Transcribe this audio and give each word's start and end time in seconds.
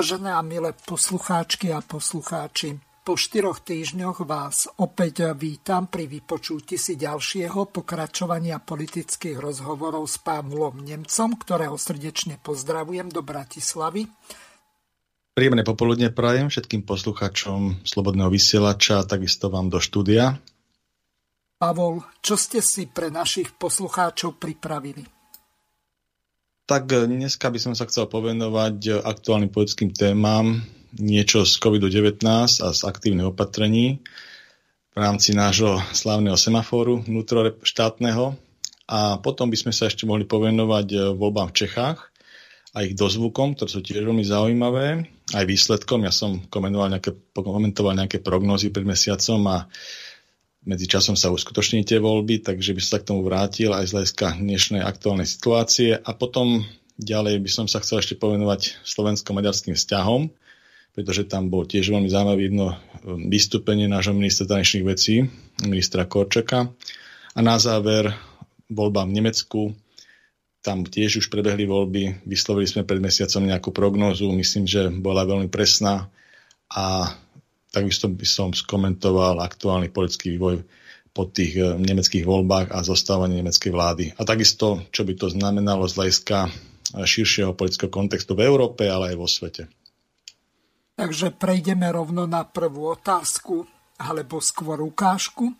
Vážené 0.00 0.32
a 0.32 0.40
milé 0.40 0.72
poslucháčky 0.72 1.76
a 1.76 1.84
poslucháči, 1.84 2.80
po 3.04 3.20
štyroch 3.20 3.60
týždňoch 3.60 4.24
vás 4.24 4.64
opäť 4.80 5.36
vítam 5.36 5.92
pri 5.92 6.08
vypočutí 6.08 6.80
si 6.80 6.96
ďalšieho 6.96 7.68
pokračovania 7.68 8.64
politických 8.64 9.36
rozhovorov 9.36 10.08
s 10.08 10.16
Pavlom 10.24 10.80
Nemcom, 10.88 11.36
ktorého 11.36 11.76
srdečne 11.76 12.40
pozdravujem 12.40 13.12
do 13.12 13.20
Bratislavy. 13.20 14.08
Príjemné 15.36 15.68
popoludne 15.68 16.08
prajem 16.08 16.48
všetkým 16.48 16.80
poslucháčom 16.88 17.84
Slobodného 17.84 18.32
vysielača 18.32 19.04
a 19.04 19.04
takisto 19.04 19.52
vám 19.52 19.68
do 19.68 19.84
štúdia. 19.84 20.40
Pavol, 21.60 22.00
čo 22.24 22.40
ste 22.40 22.64
si 22.64 22.88
pre 22.88 23.12
našich 23.12 23.52
poslucháčov 23.52 24.40
pripravili? 24.40 25.19
Tak 26.70 26.86
eh, 26.94 27.02
dneska 27.10 27.50
by 27.50 27.58
som 27.58 27.74
sa 27.74 27.82
chcel 27.90 28.06
povenovať 28.06 28.76
eh, 28.86 28.94
aktuálnym 29.02 29.50
politickým 29.50 29.90
témam, 29.90 30.62
niečo 30.94 31.42
z 31.42 31.58
COVID-19 31.58 32.22
a 32.62 32.70
z 32.70 32.80
aktívnych 32.86 33.34
opatrení 33.34 33.98
v 34.94 34.96
rámci 34.98 35.34
nášho 35.34 35.82
slávneho 35.90 36.38
semaforu 36.38 37.02
vnútroštátneho. 37.02 38.38
A 38.90 39.18
potom 39.22 39.50
by 39.50 39.58
sme 39.58 39.74
sa 39.74 39.90
ešte 39.90 40.06
mohli 40.06 40.22
povenovať 40.30 40.86
eh, 40.94 41.00
voľbám 41.10 41.50
v 41.50 41.66
Čechách 41.66 41.98
a 42.70 42.86
ich 42.86 42.94
dozvukom, 42.94 43.58
ktoré 43.58 43.66
sú 43.66 43.82
tiež 43.82 44.06
veľmi 44.06 44.22
zaujímavé, 44.22 45.10
aj 45.34 45.44
výsledkom. 45.50 46.06
Ja 46.06 46.14
som 46.14 46.46
komentoval 46.46 46.94
nejaké, 46.94 47.18
komentoval 47.34 47.98
nejaké 47.98 48.22
prognozy 48.22 48.70
pred 48.70 48.86
mesiacom 48.86 49.42
a 49.50 49.66
medzi 50.64 50.84
časom 50.84 51.16
sa 51.16 51.32
uskutoční 51.32 51.88
tie 51.88 51.96
voľby, 51.96 52.44
takže 52.44 52.76
by 52.76 52.80
som 52.84 52.90
sa 52.96 53.00
k 53.00 53.08
tomu 53.08 53.20
vrátil 53.24 53.72
aj 53.72 53.88
z 53.88 53.94
hľadiska 53.96 54.26
dnešnej 54.40 54.82
aktuálnej 54.84 55.24
situácie. 55.24 55.96
A 55.96 56.10
potom 56.12 56.68
ďalej 57.00 57.40
by 57.40 57.50
som 57.50 57.66
sa 57.66 57.80
chcel 57.80 58.04
ešte 58.04 58.20
povenovať 58.20 58.84
slovensko-maďarským 58.84 59.72
vzťahom, 59.72 60.28
pretože 60.92 61.24
tam 61.24 61.48
bol 61.48 61.64
tiež 61.64 61.88
veľmi 61.96 62.12
zaujímavé 62.12 62.52
jedno 62.52 62.76
um, 62.76 62.76
vystúpenie 63.32 63.88
nášho 63.88 64.12
ministra 64.12 64.44
zahraničných 64.44 64.84
vecí, 64.84 65.24
ministra 65.64 66.04
Korčaka. 66.04 66.68
A 67.32 67.40
na 67.40 67.56
záver 67.56 68.12
voľba 68.68 69.08
v 69.08 69.14
Nemecku, 69.16 69.60
tam 70.60 70.84
tiež 70.84 71.24
už 71.24 71.26
prebehli 71.32 71.64
voľby, 71.64 72.28
vyslovili 72.28 72.68
sme 72.68 72.84
pred 72.84 73.00
mesiacom 73.00 73.40
nejakú 73.48 73.72
prognózu, 73.72 74.28
myslím, 74.36 74.68
že 74.68 74.92
bola 74.92 75.24
veľmi 75.24 75.48
presná. 75.48 76.12
A 76.68 77.16
Takisto 77.70 78.10
by 78.10 78.26
som 78.26 78.50
skomentoval 78.50 79.38
aktuálny 79.38 79.94
politický 79.94 80.34
vývoj 80.34 80.66
po 81.10 81.26
tých 81.26 81.58
eh, 81.58 81.74
nemeckých 81.78 82.26
voľbách 82.26 82.74
a 82.74 82.86
zostávanie 82.86 83.42
nemeckej 83.42 83.70
vlády. 83.70 84.04
A 84.18 84.22
takisto, 84.26 84.86
čo 84.94 85.02
by 85.02 85.14
to 85.18 85.26
znamenalo 85.30 85.86
z 85.86 85.94
hľadiska 85.98 86.38
eh, 86.46 86.50
širšieho 87.06 87.54
politického 87.54 87.90
kontextu 87.90 88.34
v 88.34 88.46
Európe, 88.46 88.86
ale 88.86 89.14
aj 89.14 89.16
vo 89.18 89.28
svete. 89.30 89.62
Takže 90.94 91.32
prejdeme 91.32 91.88
rovno 91.88 92.28
na 92.28 92.44
prvú 92.44 92.92
otázku, 92.92 93.64
alebo 93.96 94.36
skôr 94.42 94.84
ukážku. 94.84 95.50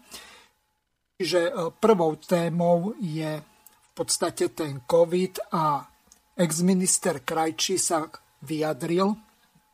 Čiže 1.19 1.41
eh, 1.47 1.53
prvou 1.79 2.19
témou 2.19 2.95
je 2.99 3.39
v 3.41 3.91
podstate 3.95 4.55
ten 4.55 4.83
COVID 4.87 5.53
a 5.55 5.83
ex-minister 6.39 7.21
Krajčí 7.21 7.77
sa 7.77 8.07
vyjadril 8.41 9.30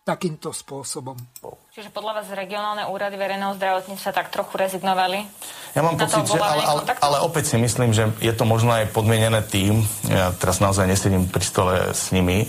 takýmto 0.07 0.55
spôsobom. 0.55 1.19
Čiže 1.75 1.91
podľa 1.91 2.23
vás 2.23 2.31
regionálne 2.31 2.87
úrady 2.87 3.19
verejného 3.19 3.59
zdravotníctva 3.59 4.15
tak 4.15 4.31
trochu 4.31 4.55
rezignovali? 4.55 5.27
Ja 5.75 5.83
mám 5.83 5.99
pocit, 5.99 6.23
že, 6.31 6.39
ale, 6.39 6.63
ale, 6.63 6.81
ale 6.87 7.19
opäť 7.27 7.53
si 7.53 7.57
myslím, 7.59 7.91
že 7.91 8.15
je 8.23 8.31
to 8.31 8.47
možno 8.47 8.71
aj 8.71 8.95
podmienené 8.95 9.43
tým, 9.43 9.83
ja 10.07 10.31
teraz 10.39 10.63
naozaj 10.63 10.87
nesedím 10.87 11.27
pri 11.27 11.43
stole 11.43 11.75
s 11.91 12.15
nimi, 12.15 12.47
e, 12.47 12.49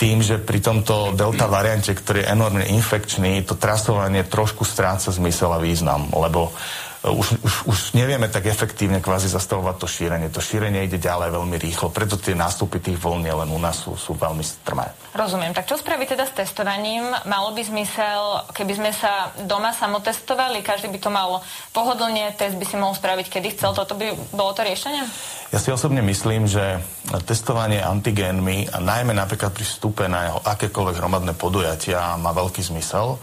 tým, 0.00 0.24
že 0.24 0.40
pri 0.40 0.64
tomto 0.64 1.12
delta 1.12 1.44
variante, 1.44 1.92
ktorý 1.92 2.24
je 2.24 2.32
enormne 2.32 2.64
infekčný, 2.64 3.44
to 3.44 3.54
trasovanie 3.54 4.24
trošku 4.24 4.64
stráca 4.64 5.12
zmysel 5.12 5.52
a 5.52 5.60
význam, 5.60 6.08
lebo 6.08 6.56
už, 7.02 7.42
už, 7.42 7.54
už 7.66 7.78
nevieme 7.98 8.30
tak 8.30 8.46
efektívne 8.46 9.02
kvázi 9.02 9.26
zastavovať 9.26 9.74
to 9.74 9.86
šírenie. 9.90 10.30
To 10.30 10.38
šírenie 10.38 10.86
ide 10.86 11.02
ďalej 11.02 11.34
veľmi 11.34 11.58
rýchlo, 11.58 11.90
preto 11.90 12.14
tie 12.14 12.38
nástupy 12.38 12.78
tých 12.78 12.94
vln 12.94 13.26
len 13.26 13.50
u 13.50 13.58
nás 13.58 13.82
sú, 13.82 13.98
sú 13.98 14.14
veľmi 14.14 14.46
strmé. 14.46 14.86
Rozumiem. 15.10 15.50
Tak 15.50 15.66
čo 15.66 15.74
spraviť 15.74 16.14
teda 16.14 16.24
s 16.30 16.32
testovaním? 16.38 17.02
Malo 17.26 17.50
by 17.50 17.62
zmysel, 17.66 18.46
keby 18.54 18.72
sme 18.78 18.90
sa 18.94 19.34
doma 19.42 19.74
samotestovali, 19.74 20.62
každý 20.62 20.94
by 20.94 20.98
to 21.02 21.10
mal 21.10 21.42
pohodlne, 21.74 22.30
test 22.38 22.54
by 22.54 22.64
si 22.70 22.78
mohol 22.78 22.94
spraviť, 22.94 23.26
kedy 23.26 23.58
chcel, 23.58 23.74
toto 23.74 23.98
by 23.98 24.14
bolo 24.30 24.54
to 24.54 24.62
riešenie? 24.62 25.02
Ja 25.50 25.58
si 25.58 25.74
osobne 25.74 26.00
myslím, 26.06 26.46
že 26.46 26.80
testovanie 27.26 27.82
antigénmi, 27.82 28.72
a 28.72 28.78
najmä 28.78 29.12
napríklad 29.12 29.52
pri 29.52 29.66
vstupe 29.66 30.06
na 30.06 30.38
akékoľvek 30.38 30.96
hromadné 30.96 31.34
podujatia, 31.34 32.16
má 32.16 32.30
veľký 32.30 32.62
zmysel 32.62 33.18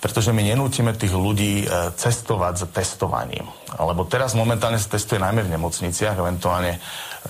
pretože 0.00 0.30
my 0.30 0.44
nenútime 0.44 0.92
tých 0.92 1.16
ľudí 1.16 1.64
e, 1.64 1.66
cestovať 1.96 2.54
za 2.62 2.68
testovaním. 2.68 3.48
Lebo 3.76 4.04
teraz 4.04 4.36
momentálne 4.36 4.76
sa 4.76 4.92
testuje 4.92 5.18
najmä 5.18 5.44
v 5.44 5.52
nemocniciach, 5.56 6.20
eventuálne 6.20 6.78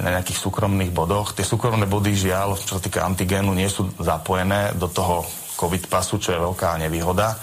na 0.03 0.19
nejakých 0.19 0.43
súkromných 0.43 0.93
bodoch. 0.93 1.33
Tie 1.33 1.47
súkromné 1.47 1.89
body, 1.89 2.13
žiaľ, 2.13 2.59
čo 2.59 2.77
sa 2.77 2.83
týka 2.83 3.07
antigénu, 3.07 3.55
nie 3.57 3.71
sú 3.71 3.89
zapojené 3.97 4.77
do 4.77 4.91
toho 4.91 5.25
COVID 5.57 5.89
pasu, 5.89 6.21
čo 6.21 6.37
je 6.37 6.43
veľká 6.43 6.77
nevýhoda. 6.77 7.39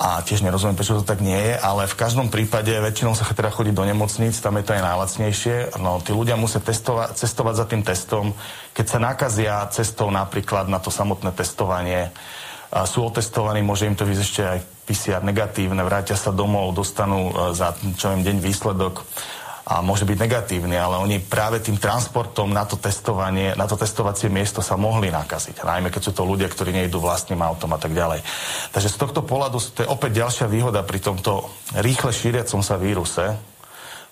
A 0.00 0.24
tiež 0.24 0.40
nerozumiem, 0.40 0.72
prečo 0.72 0.96
to 0.96 1.04
tak 1.04 1.20
nie 1.20 1.36
je, 1.36 1.54
ale 1.60 1.84
v 1.84 1.98
každom 2.00 2.32
prípade 2.32 2.72
väčšinou 2.72 3.12
sa 3.12 3.28
teda 3.28 3.52
chodí 3.52 3.76
do 3.76 3.84
nemocníc, 3.84 4.40
tam 4.40 4.56
je 4.56 4.64
to 4.64 4.72
aj 4.72 4.82
najlacnejšie. 4.88 5.56
No, 5.76 6.00
tí 6.00 6.16
ľudia 6.16 6.34
musia 6.40 6.64
testovať, 6.64 7.20
cestovať 7.20 7.54
za 7.60 7.66
tým 7.68 7.82
testom. 7.84 8.32
Keď 8.72 8.86
sa 8.88 8.98
nakazia 8.98 9.60
cestou 9.68 10.08
napríklad 10.08 10.72
na 10.72 10.80
to 10.80 10.88
samotné 10.88 11.36
testovanie, 11.36 12.08
sú 12.88 13.04
otestovaní, 13.04 13.60
môže 13.60 13.84
im 13.84 13.92
to 13.92 14.08
vyzť 14.08 14.22
ešte 14.24 14.42
aj 14.42 14.58
PCR 14.88 15.22
negatívne, 15.22 15.84
vrátia 15.84 16.16
sa 16.16 16.32
domov, 16.32 16.72
dostanú 16.72 17.28
e, 17.28 17.32
za 17.52 17.76
čo 18.00 18.16
viem, 18.16 18.24
deň 18.24 18.36
výsledok 18.40 19.04
a 19.62 19.78
môže 19.78 20.02
byť 20.02 20.18
negatívny, 20.18 20.74
ale 20.74 20.98
oni 20.98 21.22
práve 21.22 21.62
tým 21.62 21.78
transportom 21.78 22.50
na 22.50 22.66
to 22.66 22.74
testovanie, 22.74 23.54
na 23.54 23.70
to 23.70 23.78
testovacie 23.78 24.26
miesto 24.26 24.58
sa 24.58 24.74
mohli 24.74 25.06
nakaziť. 25.14 25.62
Najmä 25.62 25.86
keď 25.86 26.02
sú 26.02 26.12
to 26.16 26.26
ľudia, 26.26 26.50
ktorí 26.50 26.74
nejdú 26.74 26.98
vlastným 26.98 27.38
autom 27.38 27.70
a 27.70 27.78
tak 27.78 27.94
ďalej. 27.94 28.26
Takže 28.74 28.90
z 28.90 28.96
tohto 28.98 29.22
pohľadu 29.22 29.62
to 29.62 29.86
je 29.86 29.92
opäť 29.92 30.18
ďalšia 30.18 30.46
výhoda 30.50 30.82
pri 30.82 30.98
tomto 30.98 31.46
rýchle 31.78 32.10
šíriacom 32.10 32.58
sa 32.58 32.74
víruse, 32.74 33.38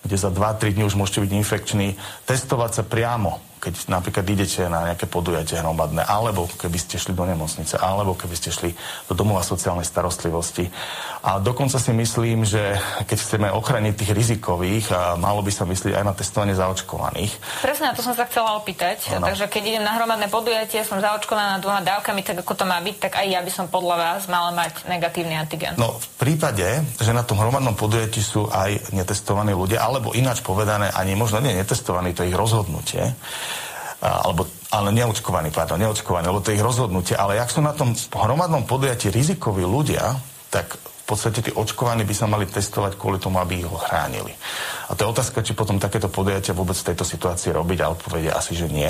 kde 0.07 0.15
za 0.15 0.31
2-3 0.31 0.71
dní 0.71 0.87
už 0.87 0.95
môžete 0.95 1.19
byť 1.27 1.31
infekční, 1.35 1.99
testovať 2.23 2.71
sa 2.79 2.83
priamo 2.87 3.50
keď 3.61 3.93
napríklad 3.93 4.25
idete 4.25 4.65
na 4.65 4.89
nejaké 4.89 5.05
podujatie 5.05 5.61
hromadné, 5.61 6.01
alebo 6.01 6.49
keby 6.49 6.81
ste 6.81 6.97
šli 6.97 7.13
do 7.13 7.29
nemocnice, 7.29 7.77
alebo 7.77 8.17
keby 8.17 8.33
ste 8.33 8.49
šli 8.49 8.73
do 9.05 9.13
domova 9.13 9.45
sociálnej 9.45 9.85
starostlivosti. 9.85 10.65
A 11.21 11.37
dokonca 11.37 11.77
si 11.77 11.93
myslím, 11.93 12.41
že 12.41 12.81
keď 13.05 13.17
chceme 13.21 13.47
ochraniť 13.53 13.93
tých 13.93 14.11
rizikových, 14.17 14.85
a 14.89 15.01
malo 15.13 15.45
by 15.45 15.53
sa 15.53 15.69
myslieť 15.69 15.93
aj 15.93 16.05
na 16.09 16.17
testovanie 16.17 16.57
zaočkovaných. 16.57 17.61
Presne 17.61 17.93
na 17.93 17.93
to 17.93 18.01
som 18.01 18.17
sa 18.17 18.25
chcela 18.25 18.57
opýtať. 18.57 19.13
Ano. 19.13 19.29
Takže 19.29 19.45
keď 19.45 19.63
idem 19.77 19.85
na 19.85 19.93
hromadné 19.93 20.25
podujatie, 20.33 20.81
som 20.81 20.97
zaočkovaná 20.97 21.61
dvoma 21.61 21.85
dávkami, 21.85 22.25
tak 22.25 22.41
ako 22.41 22.57
to 22.57 22.65
má 22.65 22.81
byť, 22.81 22.95
tak 22.97 23.21
aj 23.21 23.27
ja 23.29 23.39
by 23.45 23.51
som 23.53 23.69
podľa 23.69 23.95
vás 24.01 24.21
mala 24.25 24.49
mať 24.57 24.89
negatívny 24.89 25.37
antigen. 25.37 25.77
No 25.77 26.01
v 26.01 26.07
prípade, 26.17 26.65
že 26.97 27.13
na 27.13 27.21
tom 27.21 27.37
hromadnom 27.37 27.77
podujatí 27.77 28.25
sú 28.25 28.49
aj 28.49 28.89
netestovaní 28.89 29.53
ľudia, 29.53 29.85
alebo 29.85 30.17
ináč 30.17 30.41
povedané, 30.41 30.89
ani 30.89 31.13
možno 31.13 31.37
nie 31.37 31.53
netestovaní, 31.53 32.17
to 32.17 32.25
je 32.25 32.33
ich 32.33 32.39
rozhodnutie, 32.39 33.13
alebo, 34.01 34.49
ale 34.73 34.89
neočkovaní, 34.91 35.53
pardon, 35.53 35.77
neočkovaní, 35.77 36.25
lebo 36.25 36.41
to 36.41 36.49
je 36.49 36.57
ich 36.57 36.65
rozhodnutie, 36.65 37.13
ale 37.13 37.37
ak 37.37 37.53
sú 37.53 37.61
na 37.61 37.71
tom 37.71 37.93
hromadnom 37.93 38.65
podujatí 38.65 39.13
rizikoví 39.13 39.61
ľudia, 39.61 40.17
tak 40.49 40.75
podstate 41.11 41.43
tí 41.43 41.51
očkovaní 41.51 42.07
by 42.07 42.15
sa 42.15 42.31
mali 42.31 42.47
testovať 42.47 42.95
kvôli 42.95 43.19
tomu, 43.19 43.43
aby 43.43 43.59
ich 43.59 43.67
ochránili. 43.67 44.31
A 44.87 44.95
to 44.95 45.03
je 45.03 45.11
otázka, 45.11 45.43
či 45.43 45.51
potom 45.51 45.75
takéto 45.75 46.07
podujatia 46.07 46.55
vôbec 46.55 46.79
v 46.79 46.87
tejto 46.91 47.03
situácii 47.03 47.51
robiť, 47.51 47.79
ale 47.83 47.95
povedia 47.99 48.31
asi, 48.39 48.55
že 48.55 48.71
nie. 48.71 48.87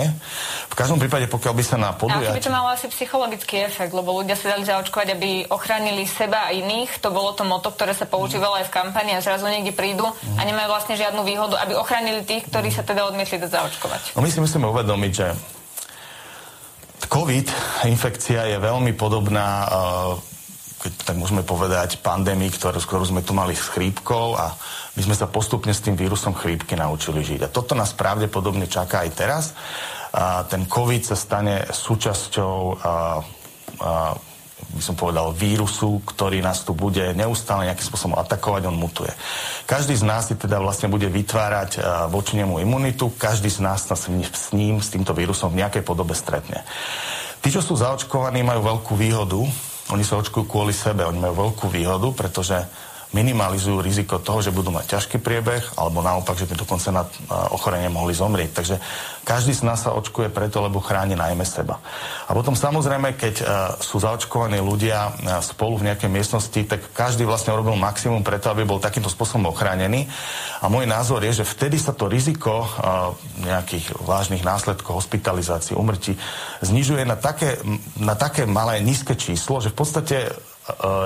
V 0.70 0.76
každom 0.78 1.02
prípade, 1.02 1.26
pokiaľ 1.26 1.54
by 1.58 1.64
sa 1.66 1.78
na 1.82 1.98
podujatia... 1.98 2.34
Ale 2.34 2.38
by 2.38 2.46
to 2.46 2.54
malo 2.54 2.70
asi 2.70 2.86
psychologický 2.94 3.66
efekt, 3.66 3.94
lebo 3.94 4.14
ľudia 4.14 4.38
sa 4.38 4.54
dali 4.54 4.66
zaočkovať, 4.70 5.08
aby 5.18 5.30
ochránili 5.50 6.06
seba 6.06 6.50
a 6.50 6.54
iných. 6.54 7.02
To 7.02 7.10
bolo 7.10 7.34
to 7.34 7.42
moto, 7.42 7.74
ktoré 7.74 7.98
sa 7.98 8.06
používalo 8.06 8.62
aj 8.62 8.70
v 8.70 8.74
kampani 8.74 9.18
a 9.18 9.26
zrazu 9.26 9.50
niekde 9.50 9.74
prídu 9.74 10.06
a 10.38 10.42
nemajú 10.46 10.70
vlastne 10.70 10.94
žiadnu 10.94 11.26
výhodu, 11.26 11.58
aby 11.66 11.74
ochránili 11.74 12.22
tých, 12.22 12.46
ktorí 12.50 12.70
sa 12.70 12.86
teda 12.86 13.10
odmietli 13.10 13.42
dať 13.42 13.50
zaočkovať. 13.50 14.02
No 14.14 14.22
my 14.22 14.30
si 14.30 14.38
musíme 14.42 14.70
uvedomiť, 14.70 15.12
že 15.14 15.28
COVID 17.12 17.48
infekcia 17.92 18.56
je 18.56 18.58
veľmi 18.62 18.96
podobná 18.96 19.68
uh, 19.68 20.31
keď 20.82 21.14
tak 21.14 21.18
môžeme 21.22 21.46
povedať, 21.46 22.02
pandémii, 22.02 22.50
ktorú, 22.50 22.82
ktorú 22.82 23.06
sme 23.06 23.22
tu 23.22 23.38
mali 23.38 23.54
s 23.54 23.70
chrípkou 23.70 24.34
a 24.34 24.58
my 24.98 25.02
sme 25.06 25.14
sa 25.14 25.30
postupne 25.30 25.70
s 25.70 25.86
tým 25.86 25.94
vírusom 25.94 26.34
chrípky 26.34 26.74
naučili 26.74 27.22
žiť. 27.22 27.46
A 27.46 27.54
toto 27.54 27.78
nás 27.78 27.94
pravdepodobne 27.94 28.66
čaká 28.66 29.06
aj 29.06 29.12
teraz. 29.14 29.44
A 30.12 30.44
ten 30.50 30.66
COVID 30.66 31.06
sa 31.06 31.16
stane 31.16 31.70
súčasťou 31.70 32.56
a, 32.58 32.74
a, 32.82 32.94
by 34.74 34.82
som 34.82 34.98
povedal, 34.98 35.32
vírusu, 35.38 36.02
ktorý 36.02 36.42
nás 36.42 36.66
tu 36.66 36.74
bude 36.74 37.14
neustále 37.14 37.70
nejakým 37.70 37.88
spôsobom 37.88 38.18
atakovať, 38.18 38.68
on 38.68 38.76
mutuje. 38.76 39.14
Každý 39.70 39.94
z 39.94 40.04
nás 40.04 40.28
si 40.28 40.36
teda 40.36 40.60
vlastne 40.60 40.90
bude 40.90 41.08
vytvárať 41.08 41.78
voči 42.10 42.42
nemu 42.42 42.58
imunitu, 42.60 43.14
každý 43.16 43.54
z 43.54 43.64
nás 43.64 43.86
sa 43.86 43.96
s 43.96 44.10
ním, 44.52 44.82
s 44.82 44.90
týmto 44.90 45.14
vírusom 45.14 45.54
v 45.54 45.62
nejakej 45.62 45.86
podobe 45.86 46.18
stretne. 46.18 46.66
Tí, 47.40 47.50
čo 47.54 47.64
sú 47.64 47.80
zaočkovaní, 47.80 48.44
majú 48.44 48.62
veľkú 48.66 48.94
výhodu, 48.98 49.71
oni 49.92 50.08
sa 50.08 50.20
očkujú 50.20 50.48
kvôli 50.48 50.72
sebe, 50.72 51.04
oni 51.04 51.20
majú 51.20 51.52
veľkú 51.52 51.68
výhodu, 51.68 52.16
pretože 52.16 52.56
minimalizujú 53.12 53.84
riziko 53.84 54.24
toho, 54.24 54.40
že 54.40 54.56
budú 54.56 54.72
mať 54.72 54.96
ťažký 54.96 55.20
priebeh, 55.20 55.76
alebo 55.76 56.00
naopak, 56.00 56.40
že 56.40 56.48
by 56.48 56.56
dokonca 56.56 56.90
na 56.96 57.04
ochorenie 57.52 57.92
mohli 57.92 58.16
zomrieť. 58.16 58.52
Takže 58.56 58.76
každý 59.28 59.52
z 59.52 59.68
nás 59.68 59.84
sa 59.84 59.92
očkuje 59.92 60.32
preto, 60.32 60.64
lebo 60.64 60.80
chráni 60.80 61.20
najmä 61.20 61.44
seba. 61.44 61.84
A 62.26 62.32
potom 62.32 62.56
samozrejme, 62.56 63.20
keď 63.20 63.36
uh, 63.44 63.48
sú 63.84 64.00
zaočkovaní 64.00 64.64
ľudia 64.64 65.12
uh, 65.12 65.44
spolu 65.44 65.84
v 65.84 65.92
nejakej 65.92 66.08
miestnosti, 66.08 66.62
tak 66.64 66.96
každý 66.96 67.28
vlastne 67.28 67.52
urobil 67.52 67.76
maximum 67.76 68.24
preto, 68.24 68.48
aby 68.48 68.64
bol 68.64 68.80
takýmto 68.80 69.12
spôsobom 69.12 69.52
ochránený. 69.52 70.08
A 70.64 70.72
môj 70.72 70.88
názor 70.88 71.20
je, 71.28 71.44
že 71.44 71.46
vtedy 71.46 71.76
sa 71.76 71.92
to 71.92 72.08
riziko 72.08 72.64
uh, 72.64 73.12
nejakých 73.44 73.92
vážnych 74.00 74.48
následkov, 74.48 75.04
hospitalizácií, 75.04 75.76
umrtí 75.76 76.16
znižuje 76.64 77.04
na 77.04 77.20
také, 77.20 77.60
na 78.00 78.16
také 78.16 78.48
malé, 78.48 78.80
nízke 78.80 79.20
číslo, 79.20 79.60
že 79.60 79.74
v 79.74 79.78
podstate 79.78 80.18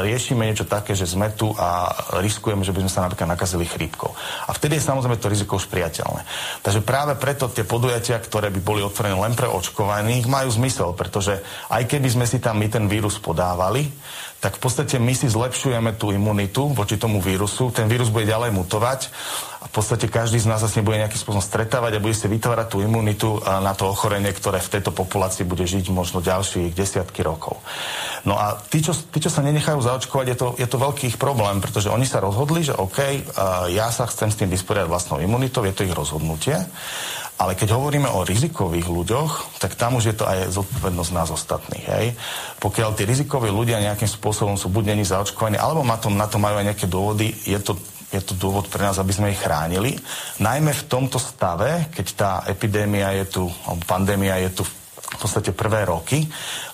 riešime 0.04 0.52
niečo 0.52 0.68
také, 0.68 0.92
že 1.00 1.08
sme 1.08 1.32
tu 1.32 1.56
a 1.56 1.88
riskujeme, 2.20 2.68
že 2.68 2.76
by 2.76 2.84
sme 2.86 2.92
sa 2.92 3.04
napríklad 3.08 3.30
nakazili 3.32 3.64
chrípkou. 3.64 4.12
A 4.48 4.52
vtedy 4.52 4.78
je 4.78 4.84
samozrejme 4.84 5.16
to 5.16 5.32
riziko 5.32 5.56
už 5.56 5.72
priateľné. 5.72 6.28
Takže 6.60 6.84
práve 6.84 7.16
preto 7.16 7.48
tie 7.48 7.64
podujatia, 7.64 8.20
ktoré 8.20 8.52
by 8.52 8.60
boli 8.60 8.84
otvorené 8.84 9.16
len 9.16 9.32
pre 9.32 9.48
očkovaných, 9.48 10.28
majú 10.28 10.52
zmysel, 10.52 10.92
pretože 10.92 11.40
aj 11.72 11.88
keby 11.88 12.08
sme 12.12 12.26
si 12.28 12.44
tam 12.44 12.60
my 12.60 12.68
ten 12.68 12.92
vírus 12.92 13.16
podávali, 13.16 13.88
tak 14.44 14.60
v 14.60 14.68
podstate 14.68 15.02
my 15.02 15.16
si 15.16 15.32
zlepšujeme 15.32 15.96
tú 15.98 16.12
imunitu 16.12 16.70
voči 16.76 17.00
tomu 17.00 17.24
vírusu. 17.24 17.72
Ten 17.72 17.88
vírus 17.90 18.12
bude 18.12 18.30
ďalej 18.30 18.54
mutovať 18.54 19.10
v 19.66 19.72
podstate 19.74 20.06
každý 20.06 20.38
z 20.38 20.46
nás 20.46 20.62
sa 20.62 20.70
s 20.70 20.78
ním 20.78 20.86
bude 20.86 21.02
nejakým 21.02 21.18
spôsobom 21.18 21.42
stretávať 21.42 21.98
a 21.98 22.04
bude 22.04 22.14
si 22.14 22.30
vytvárať 22.30 22.68
tú 22.70 22.78
imunitu 22.86 23.42
na 23.44 23.74
to 23.74 23.90
ochorenie, 23.90 24.30
ktoré 24.30 24.62
v 24.62 24.72
tejto 24.78 24.94
populácii 24.94 25.44
bude 25.44 25.66
žiť 25.66 25.90
možno 25.90 26.22
ďalších 26.22 26.72
desiatky 26.78 27.26
rokov. 27.26 27.58
No 28.24 28.38
a 28.38 28.56
tí, 28.58 28.86
čo, 28.86 28.94
tí, 28.94 29.18
čo 29.18 29.34
sa 29.34 29.42
nenechajú 29.42 29.82
zaočkovať, 29.82 30.26
je 30.32 30.38
to, 30.38 30.48
je 30.62 30.68
to 30.70 30.78
veľký 30.78 31.04
ich 31.14 31.18
problém, 31.18 31.60
pretože 31.60 31.90
oni 31.90 32.06
sa 32.06 32.22
rozhodli, 32.22 32.62
že 32.62 32.78
OK, 32.78 33.26
ja 33.74 33.90
sa 33.90 34.06
chcem 34.06 34.30
s 34.30 34.40
tým 34.40 34.50
vysporiadať 34.54 34.90
vlastnou 34.90 35.18
imunitou, 35.18 35.66
je 35.66 35.74
to 35.74 35.86
ich 35.86 35.94
rozhodnutie. 35.94 36.56
Ale 37.36 37.52
keď 37.52 37.76
hovoríme 37.76 38.08
o 38.16 38.24
rizikových 38.24 38.88
ľuďoch, 38.88 39.60
tak 39.60 39.76
tam 39.76 40.00
už 40.00 40.08
je 40.08 40.16
to 40.16 40.24
aj 40.24 40.56
zodpovednosť 40.56 41.12
nás 41.12 41.28
ostatných. 41.36 41.84
Hej? 41.84 42.06
Pokiaľ 42.64 42.96
tí 42.96 43.04
rizikoví 43.04 43.52
ľudia 43.52 43.84
nejakým 43.84 44.08
spôsobom 44.08 44.56
sú 44.56 44.72
buď 44.72 44.96
není 44.96 45.04
zaočkovaní, 45.04 45.60
alebo 45.60 45.84
na 45.84 46.00
to, 46.00 46.40
majú 46.40 46.64
aj 46.64 46.68
nejaké 46.72 46.88
dôvody, 46.88 47.36
je 47.44 47.60
to 47.60 47.76
je 48.14 48.22
to 48.22 48.38
dôvod 48.38 48.70
pre 48.70 48.86
nás, 48.86 48.98
aby 49.02 49.12
sme 49.12 49.32
ich 49.34 49.42
chránili. 49.42 49.98
Najmä 50.40 50.72
v 50.72 50.88
tomto 50.88 51.18
stave, 51.18 51.90
keď 51.90 52.08
tá 52.16 52.32
epidémia 52.46 53.12
je 53.24 53.26
tu, 53.40 53.44
alebo 53.66 53.84
pandémia 53.86 54.38
je 54.46 54.62
tu 54.62 54.64
v 55.16 55.18
podstate 55.22 55.54
prvé 55.54 55.86
roky 55.86 56.26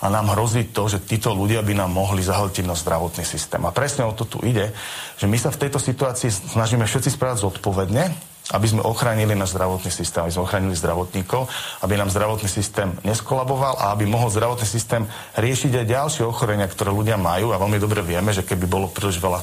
a 0.02 0.10
nám 0.10 0.34
hrozí 0.34 0.72
to, 0.72 0.88
že 0.88 1.04
títo 1.04 1.36
ľudia 1.36 1.62
by 1.62 1.78
nám 1.78 1.92
mohli 1.92 2.24
zahltiť 2.24 2.64
na 2.66 2.74
zdravotný 2.74 3.28
systém. 3.28 3.62
A 3.62 3.76
presne 3.76 4.08
o 4.08 4.16
to 4.16 4.26
tu 4.26 4.40
ide, 4.42 4.72
že 5.20 5.28
my 5.28 5.38
sa 5.38 5.52
v 5.52 5.68
tejto 5.68 5.78
situácii 5.78 6.56
snažíme 6.56 6.88
všetci 6.88 7.12
správať 7.14 7.44
zodpovedne, 7.44 8.31
aby 8.52 8.68
sme 8.68 8.82
ochránili 8.84 9.32
náš 9.32 9.56
zdravotný 9.56 9.92
systém, 9.92 10.22
aby 10.24 10.34
sme 10.36 10.44
ochránili 10.44 10.76
zdravotníkov, 10.76 11.48
aby 11.82 11.94
nám 11.96 12.12
zdravotný 12.12 12.50
systém 12.52 12.92
neskolaboval 13.08 13.80
a 13.80 13.96
aby 13.96 14.04
mohol 14.04 14.28
zdravotný 14.28 14.68
systém 14.68 15.08
riešiť 15.40 15.72
aj 15.82 15.86
ďalšie 15.88 16.24
ochorenia, 16.28 16.68
ktoré 16.68 16.92
ľudia 16.92 17.16
majú. 17.16 17.56
A 17.56 17.62
veľmi 17.62 17.80
dobre 17.80 18.04
vieme, 18.04 18.36
že 18.36 18.44
keby 18.44 18.68
bolo 18.68 18.92
príliš 18.92 19.24
veľa 19.24 19.40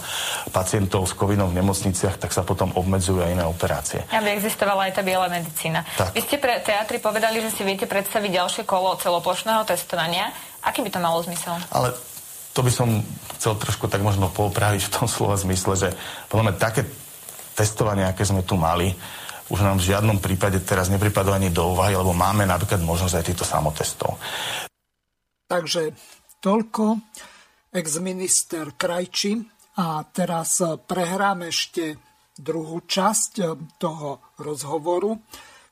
pacientov 0.52 1.08
s 1.08 1.16
covidom 1.16 1.48
v 1.48 1.58
nemocniciach, 1.64 2.20
tak 2.20 2.36
sa 2.36 2.44
potom 2.44 2.72
obmedzujú 2.76 3.24
aj 3.24 3.32
iné 3.32 3.44
operácie. 3.48 4.04
Aby 4.12 4.36
existovala 4.36 4.92
aj 4.92 5.00
tá 5.00 5.02
biela 5.02 5.26
medicína. 5.32 5.88
Tak. 5.96 6.12
Vy 6.12 6.20
ste 6.28 6.36
pre 6.36 6.60
teatri 6.60 7.00
povedali, 7.00 7.40
že 7.40 7.50
si 7.50 7.64
viete 7.64 7.88
predstaviť 7.88 8.30
ďalšie 8.30 8.62
kolo 8.68 8.94
celoplošného 9.00 9.64
testovania. 9.64 10.30
Aký 10.60 10.84
by 10.84 10.90
to 10.92 11.00
malo 11.00 11.24
zmysel? 11.24 11.56
Ale 11.72 11.96
to 12.52 12.60
by 12.60 12.72
som 12.74 13.00
chcel 13.38 13.54
trošku 13.54 13.86
tak 13.86 14.02
možno 14.02 14.26
poopraviť 14.34 14.90
v 14.90 14.92
tom 14.92 15.06
slova 15.06 15.38
zmysle, 15.38 15.78
že 15.78 15.88
podľa 16.26 16.44
mňa 16.50 16.54
také 16.58 16.82
testovanie, 17.58 18.06
aké 18.06 18.22
sme 18.22 18.46
tu 18.46 18.54
mali, 18.54 18.94
už 19.50 19.64
nám 19.66 19.82
v 19.82 19.90
žiadnom 19.90 20.22
prípade 20.22 20.62
teraz 20.62 20.86
nepripadlo 20.86 21.34
ani 21.34 21.50
do 21.50 21.74
úvahy, 21.74 21.98
lebo 21.98 22.14
máme 22.14 22.46
napríklad 22.46 22.78
možnosť 22.84 23.14
aj 23.18 23.26
týchto 23.26 23.42
samotestov. 23.48 24.14
Takže 25.48 25.90
toľko 26.38 26.84
ex-minister 27.72 28.76
Krajči 28.76 29.40
a 29.80 30.04
teraz 30.06 30.60
prehráme 30.62 31.48
ešte 31.48 31.96
druhú 32.36 32.84
časť 32.84 33.32
toho 33.80 34.36
rozhovoru, 34.38 35.16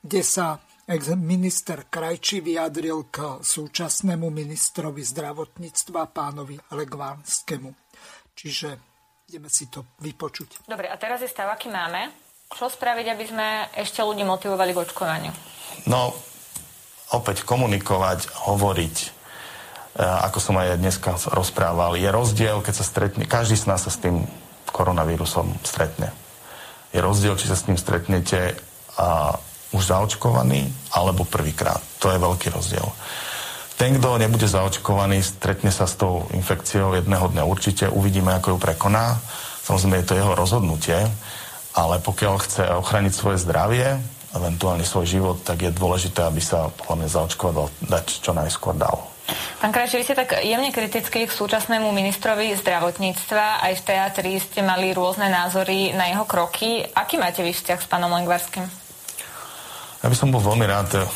kde 0.01 0.23
sa 0.25 0.57
ex-minister 0.87 1.91
Krajči 1.91 2.41
vyjadril 2.41 3.11
k 3.13 3.43
súčasnému 3.45 4.31
ministrovi 4.31 5.03
zdravotníctva 5.03 6.09
pánovi 6.15 6.57
Legvánskému. 6.73 7.71
Čiže 8.33 8.86
Ideme 9.27 9.51
si 9.51 9.67
to 9.67 9.83
vypočuť. 9.99 10.63
Dobre, 10.71 10.87
a 10.87 10.95
teraz 10.95 11.19
je 11.19 11.27
stav, 11.27 11.51
aký 11.51 11.67
máme. 11.67 12.15
Čo 12.47 12.71
spraviť, 12.71 13.07
aby 13.11 13.25
sme 13.27 13.49
ešte 13.75 13.99
ľudí 13.99 14.23
motivovali 14.23 14.71
k 14.71 14.87
očkovaniu? 14.87 15.33
No, 15.91 16.15
opäť 17.11 17.43
komunikovať, 17.43 18.31
hovoriť, 18.47 18.97
e, 19.03 19.09
ako 19.99 20.39
som 20.39 20.55
aj 20.63 20.79
dneska 20.79 21.19
rozprával, 21.35 21.99
je 21.99 22.07
rozdiel, 22.07 22.63
keď 22.63 22.75
sa 22.79 22.87
stretne, 22.87 23.27
každý 23.27 23.59
z 23.59 23.67
nás 23.67 23.83
sa 23.83 23.91
s 23.91 23.99
tým 23.99 24.31
koronavírusom 24.71 25.59
stretne. 25.67 26.15
Je 26.95 27.03
rozdiel, 27.03 27.35
či 27.35 27.51
sa 27.51 27.59
s 27.59 27.67
ním 27.67 27.83
stretnete 27.83 28.55
a 28.95 29.35
už 29.75 29.91
zaočkovaný, 29.91 30.71
alebo 30.95 31.27
prvýkrát. 31.27 31.83
To 31.99 32.15
je 32.15 32.23
veľký 32.23 32.55
rozdiel. 32.55 32.87
Ten, 33.77 34.01
kto 34.01 34.17
nebude 34.17 34.49
zaočkovaný, 34.49 35.21
stretne 35.21 35.69
sa 35.69 35.85
s 35.85 36.01
tou 36.01 36.25
infekciou 36.33 36.97
jedného 36.97 37.29
dňa 37.29 37.45
určite, 37.45 37.85
uvidíme, 37.93 38.33
ako 38.33 38.57
ju 38.57 38.59
prekoná. 38.59 39.21
Samozrejme, 39.69 40.01
je 40.01 40.09
to 40.09 40.17
jeho 40.17 40.33
rozhodnutie, 40.33 40.97
ale 41.77 42.01
pokiaľ 42.01 42.35
chce 42.41 42.65
ochraniť 42.73 43.13
svoje 43.13 43.37
zdravie, 43.45 44.01
eventuálne 44.33 44.81
svoj 44.81 45.05
život, 45.05 45.37
tak 45.45 45.61
je 45.61 45.77
dôležité, 45.77 46.25
aby 46.25 46.41
sa 46.41 46.73
hlavne 46.89 47.05
zaočkoval 47.05 47.69
dať 47.85 48.25
čo 48.25 48.33
najskôr 48.33 48.73
dal. 48.81 49.13
Pán 49.61 49.75
Krajči, 49.75 49.99
vy 49.99 50.05
ste 50.07 50.15
tak 50.17 50.39
jemne 50.41 50.71
kritický 50.71 51.27
k 51.27 51.33
súčasnému 51.35 51.91
ministrovi 51.91 52.55
zdravotníctva. 52.57 53.61
Aj 53.61 53.75
v 53.75 53.83
teatri 53.83 54.39
ste 54.39 54.63
mali 54.63 54.95
rôzne 54.95 55.27
názory 55.27 55.91
na 55.93 56.09
jeho 56.13 56.25
kroky. 56.25 56.81
Aký 56.95 57.19
máte 57.19 57.43
vy 57.43 57.51
vzťah 57.51 57.81
s 57.83 57.91
pánom 57.91 58.13
Lengvarským? 58.13 58.65
Ja 60.01 60.07
by 60.07 60.17
som 60.17 60.31
bol 60.31 60.45
veľmi 60.45 60.65
rád. 60.69 61.11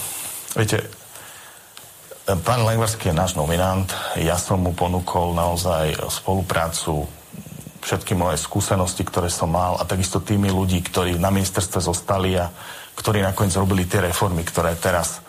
Viete, 0.59 0.91
Pán 2.29 2.63
Lengvarský 2.63 3.11
je 3.11 3.17
náš 3.17 3.35
nominant. 3.35 3.89
Ja 4.21 4.37
som 4.37 4.61
mu 4.61 4.77
ponúkol 4.77 5.33
naozaj 5.33 5.97
spoluprácu, 6.13 7.09
všetky 7.81 8.13
moje 8.13 8.37
skúsenosti, 8.37 9.03
ktoré 9.03 9.33
som 9.33 9.49
mal 9.49 9.81
a 9.81 9.89
takisto 9.89 10.21
tými 10.21 10.53
ľudí, 10.53 10.85
ktorí 10.85 11.17
na 11.17 11.33
ministerstve 11.33 11.81
zostali 11.81 12.37
a 12.37 12.53
ktorí 12.95 13.25
nakoniec 13.25 13.57
robili 13.57 13.89
tie 13.89 14.05
reformy, 14.05 14.45
ktoré 14.45 14.77
teraz 14.77 15.25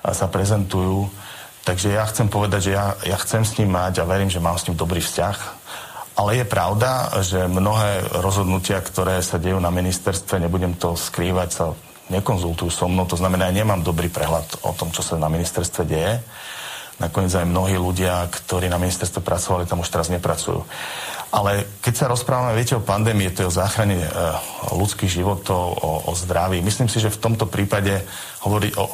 sa 0.00 0.26
prezentujú. 0.32 1.12
Takže 1.60 1.92
ja 1.92 2.08
chcem 2.08 2.32
povedať, 2.32 2.72
že 2.72 2.72
ja, 2.72 2.96
ja 3.04 3.20
chcem 3.20 3.44
s 3.44 3.60
ním 3.60 3.76
mať 3.76 4.00
a 4.00 4.08
verím, 4.08 4.32
že 4.32 4.40
mám 4.40 4.56
s 4.56 4.64
ním 4.64 4.80
dobrý 4.80 5.04
vzťah. 5.04 5.38
Ale 6.16 6.40
je 6.40 6.46
pravda, 6.48 7.20
že 7.20 7.46
mnohé 7.46 8.16
rozhodnutia, 8.24 8.80
ktoré 8.80 9.20
sa 9.20 9.36
dejú 9.36 9.60
na 9.60 9.68
ministerstve, 9.68 10.40
nebudem 10.40 10.72
to 10.74 10.96
skrývať, 10.96 11.48
sa 11.52 11.64
nekonzultujú 12.10 12.70
so 12.70 12.90
mnou, 12.90 13.06
to 13.06 13.16
znamená, 13.16 13.48
ja 13.48 13.62
nemám 13.62 13.86
dobrý 13.86 14.10
prehľad 14.10 14.66
o 14.66 14.74
tom, 14.74 14.90
čo 14.90 15.00
sa 15.00 15.16
na 15.16 15.30
ministerstve 15.30 15.82
deje. 15.86 16.20
nakoniec 17.00 17.32
aj 17.32 17.48
mnohí 17.48 17.80
ľudia, 17.80 18.28
ktorí 18.28 18.68
na 18.68 18.76
ministerstve 18.76 19.24
pracovali, 19.24 19.64
tam 19.64 19.80
už 19.80 19.88
teraz 19.88 20.12
nepracujú. 20.12 20.60
Ale 21.30 21.78
keď 21.78 21.94
sa 21.94 22.10
rozprávame, 22.10 22.58
viete, 22.58 22.74
o 22.74 22.82
pandémii, 22.82 23.30
to 23.30 23.46
o 23.46 23.54
záchrane 23.54 24.02
e, 24.02 24.08
ľudských 24.74 25.22
životov, 25.22 25.62
o, 25.78 25.90
o 26.10 26.12
zdraví. 26.12 26.58
Myslím 26.58 26.90
si, 26.90 26.98
že 26.98 27.06
v 27.06 27.22
tomto 27.22 27.46
prípade 27.46 28.02
hovoriť 28.42 28.72
o, 28.74 28.84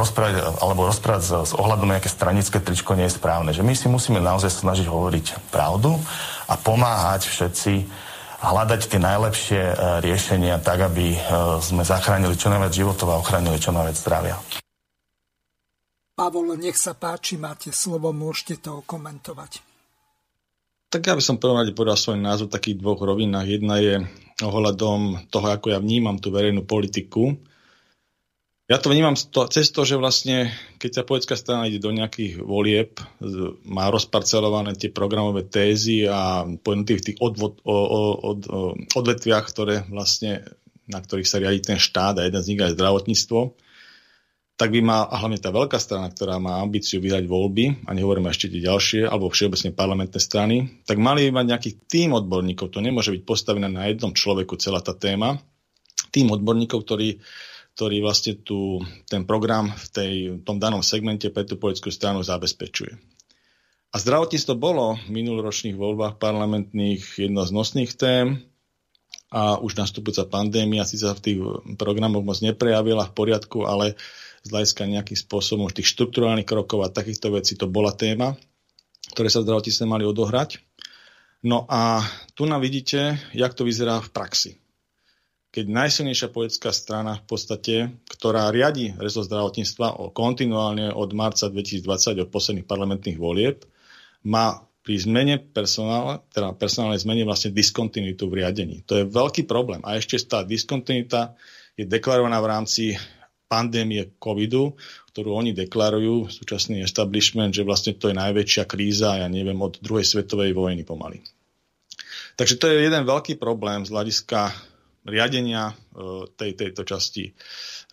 rozprávať, 0.00 0.34
alebo 0.64 0.88
rozprávať 0.88 1.22
s, 1.22 1.30
s 1.30 1.52
ohľadom 1.52 1.92
nejaké 1.92 2.08
stranické 2.08 2.64
tričko 2.64 2.96
nie 2.96 3.04
je 3.06 3.20
správne. 3.20 3.52
Že 3.52 3.62
my 3.68 3.74
si 3.76 3.86
musíme 3.92 4.24
naozaj 4.24 4.64
snažiť 4.64 4.88
hovoriť 4.88 5.52
pravdu 5.52 6.00
a 6.48 6.56
pomáhať 6.56 7.28
všetci 7.28 7.72
hľadať 8.42 8.80
tie 8.90 9.00
najlepšie 9.00 9.62
e, 9.62 9.74
riešenia 10.02 10.58
tak, 10.58 10.90
aby 10.90 11.14
e, 11.14 11.18
sme 11.62 11.86
zachránili 11.86 12.34
čo 12.34 12.50
najviac 12.50 12.74
životov 12.74 13.08
a 13.14 13.20
ochránili 13.22 13.62
čo 13.62 13.70
najviac 13.70 13.96
zdravia. 13.96 14.36
Pavol, 16.12 16.58
nech 16.58 16.76
sa 16.76 16.92
páči, 16.92 17.38
máte 17.38 17.70
slovo, 17.70 18.10
môžete 18.10 18.60
to 18.60 18.82
komentovať. 18.84 19.62
Tak 20.92 21.08
ja 21.08 21.16
by 21.16 21.22
som 21.24 21.40
prvom 21.40 21.56
rade 21.56 21.72
povedal 21.72 21.96
svoj 21.96 22.20
názov 22.20 22.52
v 22.52 22.54
takých 22.60 22.76
dvoch 22.84 23.00
rovinách. 23.00 23.48
Jedna 23.48 23.80
je 23.80 24.04
ohľadom 24.44 25.32
toho, 25.32 25.46
ako 25.48 25.72
ja 25.72 25.80
vnímam 25.80 26.20
tú 26.20 26.28
verejnú 26.28 26.68
politiku. 26.68 27.32
Ja 28.72 28.80
to 28.80 28.88
vnímam 28.88 29.12
to, 29.12 29.44
cez 29.52 29.68
to, 29.68 29.84
že 29.84 30.00
vlastne, 30.00 30.48
keď 30.80 30.90
sa 30.96 31.02
politická 31.04 31.36
strana 31.36 31.68
ide 31.68 31.76
do 31.76 31.92
nejakých 31.92 32.40
volieb, 32.40 32.96
má 33.68 33.92
rozparcelované 33.92 34.72
tie 34.80 34.88
programové 34.88 35.44
tézy 35.44 36.08
a 36.08 36.48
po 36.48 36.72
jednotlivých 36.72 37.12
tých 37.12 37.18
odvod, 37.20 37.60
o, 37.68 37.76
o, 37.76 38.00
o, 38.16 38.32
odvetviach, 38.96 39.44
ktoré 39.44 39.84
vlastne, 39.92 40.48
na 40.88 41.04
ktorých 41.04 41.28
sa 41.28 41.36
riadi 41.36 41.60
ten 41.60 41.76
štát 41.76 42.16
a 42.16 42.24
jeden 42.24 42.40
z 42.40 42.48
nich 42.48 42.64
aj 42.64 42.72
zdravotníctvo, 42.72 43.60
tak 44.56 44.72
by 44.72 44.80
má, 44.80 45.04
a 45.04 45.20
hlavne 45.20 45.36
tá 45.36 45.52
veľká 45.52 45.76
strana, 45.76 46.08
ktorá 46.08 46.40
má 46.40 46.64
ambíciu 46.64 47.04
vydať 47.04 47.28
voľby, 47.28 47.84
a 47.84 47.92
nehovoríme 47.92 48.32
ešte 48.32 48.56
tie 48.56 48.64
ďalšie, 48.64 49.04
alebo 49.04 49.28
všeobecne 49.28 49.76
parlamentné 49.76 50.16
strany, 50.16 50.80
tak 50.88 50.96
mali 50.96 51.28
by 51.28 51.44
mať 51.44 51.46
nejaký 51.52 51.70
tým 51.92 52.16
odborníkov. 52.16 52.72
To 52.72 52.80
nemôže 52.80 53.12
byť 53.12 53.22
postavené 53.28 53.68
na 53.68 53.92
jednom 53.92 54.16
človeku 54.16 54.56
celá 54.56 54.80
tá 54.80 54.96
téma. 54.96 55.36
Tým 56.08 56.32
odborníkov, 56.32 56.88
ktorý, 56.88 57.20
ktorý 57.72 58.04
vlastne 58.04 58.36
tu, 58.36 58.84
ten 59.08 59.24
program 59.24 59.72
v 59.72 59.86
tej, 59.88 60.14
tom 60.44 60.60
danom 60.60 60.84
segmente 60.84 61.32
pre 61.32 61.48
tú 61.48 61.56
politickú 61.56 61.88
stranu 61.88 62.20
zabezpečuje. 62.20 62.92
A 63.92 64.00
zdravotníctvo 64.00 64.54
bolo 64.56 64.96
v 64.96 65.08
minuloročných 65.20 65.76
voľbách 65.76 66.16
parlamentných 66.16 67.28
jedno 67.28 67.44
z 67.44 67.52
nosných 67.52 67.92
tém 67.92 68.40
a 69.32 69.60
už 69.60 69.76
nastupujúca 69.76 70.28
pandémia 70.28 70.84
si 70.84 70.96
sa 71.00 71.12
v 71.12 71.20
tých 71.20 71.38
programoch 71.76 72.24
moc 72.24 72.40
neprejavila 72.40 73.08
v 73.08 73.16
poriadku, 73.16 73.68
ale 73.68 73.96
z 74.44 74.48
hľadiska 74.48 74.88
nejakým 74.88 75.18
spôsobom 75.18 75.68
tých 75.68 75.92
štruktúrálnych 75.92 76.48
krokov 76.48 76.84
a 76.84 76.92
takýchto 76.92 77.36
vecí 77.36 77.56
to 77.56 77.68
bola 77.68 77.92
téma, 77.92 78.36
ktoré 79.12 79.28
sa 79.28 79.40
v 79.40 79.52
zdravotníctve 79.52 79.84
mali 79.88 80.04
odohrať. 80.08 80.60
No 81.44 81.68
a 81.68 82.00
tu 82.32 82.48
nám 82.48 82.64
vidíte, 82.64 83.18
jak 83.36 83.52
to 83.52 83.66
vyzerá 83.66 84.00
v 84.00 84.12
praxi. 84.14 84.61
Keď 85.52 85.68
najsilnejšia 85.68 86.32
politická 86.32 86.72
strana 86.72 87.20
v 87.20 87.24
podstate, 87.28 87.74
ktorá 88.08 88.48
riadi 88.48 88.96
rezort 88.96 89.28
zdravotníctva 89.28 90.00
o 90.00 90.08
kontinuálne 90.08 90.88
od 90.88 91.12
marca 91.12 91.52
2020 91.52 92.24
od 92.24 92.32
posledných 92.32 92.64
parlamentných 92.64 93.20
volieb, 93.20 93.68
má 94.24 94.64
pri 94.80 94.96
zmene 94.98 95.36
personála, 95.38 96.24
teda 96.32 96.56
personálnej 96.56 97.04
zmene 97.04 97.28
vlastne 97.28 97.52
diskontinuitu 97.52 98.32
v 98.32 98.42
riadení. 98.42 98.80
To 98.88 98.98
je 98.98 99.04
veľký 99.04 99.44
problém. 99.44 99.84
A 99.84 100.00
ešte 100.00 100.16
tá 100.24 100.40
diskontinuita 100.40 101.36
je 101.76 101.84
deklarovaná 101.84 102.40
v 102.40 102.50
rámci 102.50 102.84
pandémie 103.46 104.16
covidu, 104.16 104.72
ktorú 105.12 105.36
oni 105.36 105.52
deklarujú, 105.52 106.32
súčasný 106.32 106.80
establishment, 106.80 107.52
že 107.52 107.68
vlastne 107.68 107.92
to 107.92 108.08
je 108.08 108.16
najväčšia 108.16 108.64
kríza, 108.64 109.20
ja 109.20 109.28
neviem, 109.28 109.60
od 109.60 109.76
druhej 109.84 110.08
svetovej 110.08 110.56
vojny 110.56 110.88
pomaly. 110.88 111.20
Takže 112.40 112.56
to 112.56 112.72
je 112.72 112.88
jeden 112.88 113.04
veľký 113.04 113.36
problém 113.36 113.84
z 113.84 113.92
hľadiska 113.92 114.71
riadenia 115.06 115.72
e, 115.72 115.74
tej, 116.34 116.50
tejto 116.54 116.82
časti, 116.86 117.34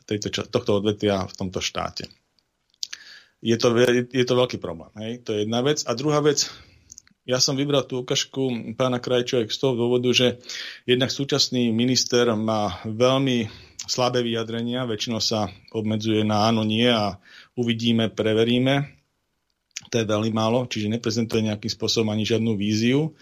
tejto, 0.05 0.29
tohto 0.49 0.81
odvetia 0.81 1.25
v 1.25 1.33
tomto 1.33 1.61
štáte. 1.61 2.09
Je 3.39 3.55
to, 3.55 3.71
je 4.11 4.25
to 4.27 4.33
veľký 4.35 4.59
problém. 4.59 4.91
Hej? 4.99 5.23
To 5.23 5.31
je 5.31 5.47
jedna 5.47 5.63
vec. 5.63 5.87
A 5.87 5.95
druhá 5.95 6.19
vec, 6.19 6.51
ja 7.23 7.39
som 7.39 7.55
vybral 7.55 7.87
tú 7.87 8.03
ukážku 8.03 8.73
pána 8.75 8.99
Krajčovek 8.99 9.53
z 9.53 9.59
toho 9.61 9.77
dôvodu, 9.77 10.09
že 10.11 10.41
jednak 10.83 11.13
súčasný 11.13 11.71
minister 11.71 12.25
má 12.35 12.81
veľmi 12.83 13.47
slabé 13.85 14.25
vyjadrenia, 14.25 14.89
väčšinou 14.89 15.21
sa 15.23 15.47
obmedzuje 15.71 16.25
na 16.25 16.49
áno, 16.49 16.65
nie 16.65 16.89
a 16.89 17.21
uvidíme, 17.55 18.11
preveríme. 18.11 18.97
To 19.89 19.95
je 19.97 20.05
veľmi 20.05 20.29
málo, 20.35 20.67
čiže 20.67 20.91
neprezentuje 20.91 21.47
nejakým 21.47 21.71
spôsobom 21.71 22.11
ani 22.11 22.27
žiadnu 22.27 22.53
víziu. 22.59 23.15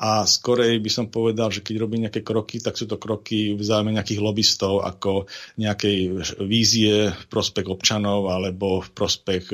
A 0.00 0.24
skorej 0.24 0.80
by 0.80 0.90
som 0.90 1.06
povedal, 1.12 1.52
že 1.52 1.60
keď 1.60 1.74
robí 1.76 2.00
nejaké 2.00 2.24
kroky, 2.24 2.56
tak 2.56 2.80
sú 2.80 2.88
to 2.88 2.96
kroky 2.96 3.52
v 3.52 3.60
záujme 3.60 3.92
nejakých 3.92 4.24
lobbystov, 4.24 4.80
ako 4.80 5.28
nejakej 5.60 6.24
vízie 6.40 7.12
v 7.12 7.24
prospech 7.28 7.68
občanov 7.68 8.32
alebo 8.32 8.80
v 8.80 8.88
prospech 8.96 9.44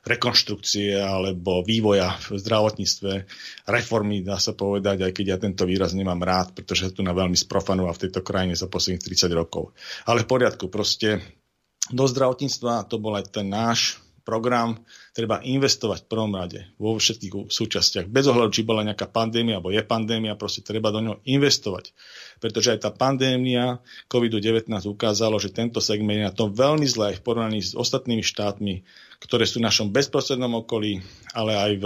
rekonštrukcie 0.00 0.96
alebo 0.96 1.60
vývoja 1.60 2.16
v 2.24 2.40
zdravotníctve, 2.40 3.12
reformy, 3.68 4.24
dá 4.24 4.40
sa 4.40 4.56
povedať, 4.56 5.04
aj 5.04 5.12
keď 5.12 5.26
ja 5.28 5.36
tento 5.36 5.68
výraz 5.68 5.92
nemám 5.92 6.24
rád, 6.24 6.56
pretože 6.56 6.96
tu 6.96 7.04
na 7.04 7.12
veľmi 7.12 7.36
sprofanoval 7.36 7.92
v 7.96 8.02
tejto 8.08 8.24
krajine 8.24 8.56
za 8.56 8.64
posledných 8.64 9.04
30 9.04 9.28
rokov. 9.36 9.76
Ale 10.08 10.24
v 10.24 10.30
poriadku, 10.30 10.72
proste 10.72 11.20
do 11.92 12.08
zdravotníctva 12.08 12.88
to 12.88 12.96
bol 12.96 13.12
aj 13.12 13.28
ten 13.28 13.50
náš 13.50 14.00
program, 14.30 14.78
treba 15.10 15.42
investovať 15.42 16.06
v 16.06 16.10
prvom 16.14 16.30
rade 16.38 16.70
vo 16.78 16.94
všetkých 16.94 17.50
súčastiach. 17.50 18.06
Bez 18.06 18.30
ohľadu, 18.30 18.54
či 18.54 18.62
bola 18.62 18.86
nejaká 18.86 19.10
pandémia 19.10 19.58
alebo 19.58 19.74
je 19.74 19.82
pandémia, 19.82 20.38
proste 20.38 20.62
treba 20.62 20.94
do 20.94 21.02
ňoho 21.02 21.18
investovať. 21.26 21.90
Pretože 22.38 22.78
aj 22.78 22.86
tá 22.86 22.90
pandémia 22.94 23.82
COVID-19 24.06 24.70
ukázalo, 24.86 25.42
že 25.42 25.50
tento 25.50 25.82
segment 25.82 26.22
je 26.22 26.28
na 26.30 26.34
tom 26.34 26.54
veľmi 26.54 26.86
zle 26.86 27.18
v 27.18 27.24
porovnaní 27.26 27.58
s 27.58 27.74
ostatnými 27.74 28.22
štátmi, 28.22 28.86
ktoré 29.18 29.50
sú 29.50 29.58
v 29.58 29.66
našom 29.66 29.90
bezprostrednom 29.90 30.62
okolí, 30.62 31.02
ale 31.34 31.58
aj 31.58 31.72
v 31.82 31.84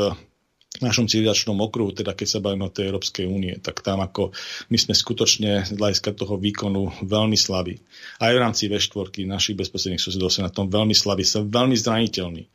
našom 0.83 1.07
civilizačnom 1.07 1.55
okruhu, 1.63 1.95
teda 1.95 2.19
keď 2.19 2.27
sa 2.27 2.43
bavíme 2.43 2.67
o 2.67 2.75
tej 2.75 2.91
Európskej 2.91 3.31
únie, 3.31 3.55
tak 3.63 3.79
tam 3.87 4.03
ako 4.03 4.35
my 4.75 4.79
sme 4.79 4.95
skutočne 4.95 5.63
z 5.63 5.79
hľadiska 5.79 6.11
toho 6.19 6.35
výkonu 6.35 6.91
veľmi 7.07 7.39
slabí. 7.39 7.79
Aj 8.19 8.35
v 8.35 8.43
rámci 8.43 8.67
V4 8.67 9.23
našich 9.23 9.55
bezprostredných 9.55 10.03
susedov 10.03 10.35
sme 10.35 10.51
na 10.51 10.55
tom 10.55 10.67
veľmi 10.67 10.91
slabí, 10.91 11.23
sme 11.23 11.47
veľmi 11.47 11.79
zraniteľní. 11.79 12.51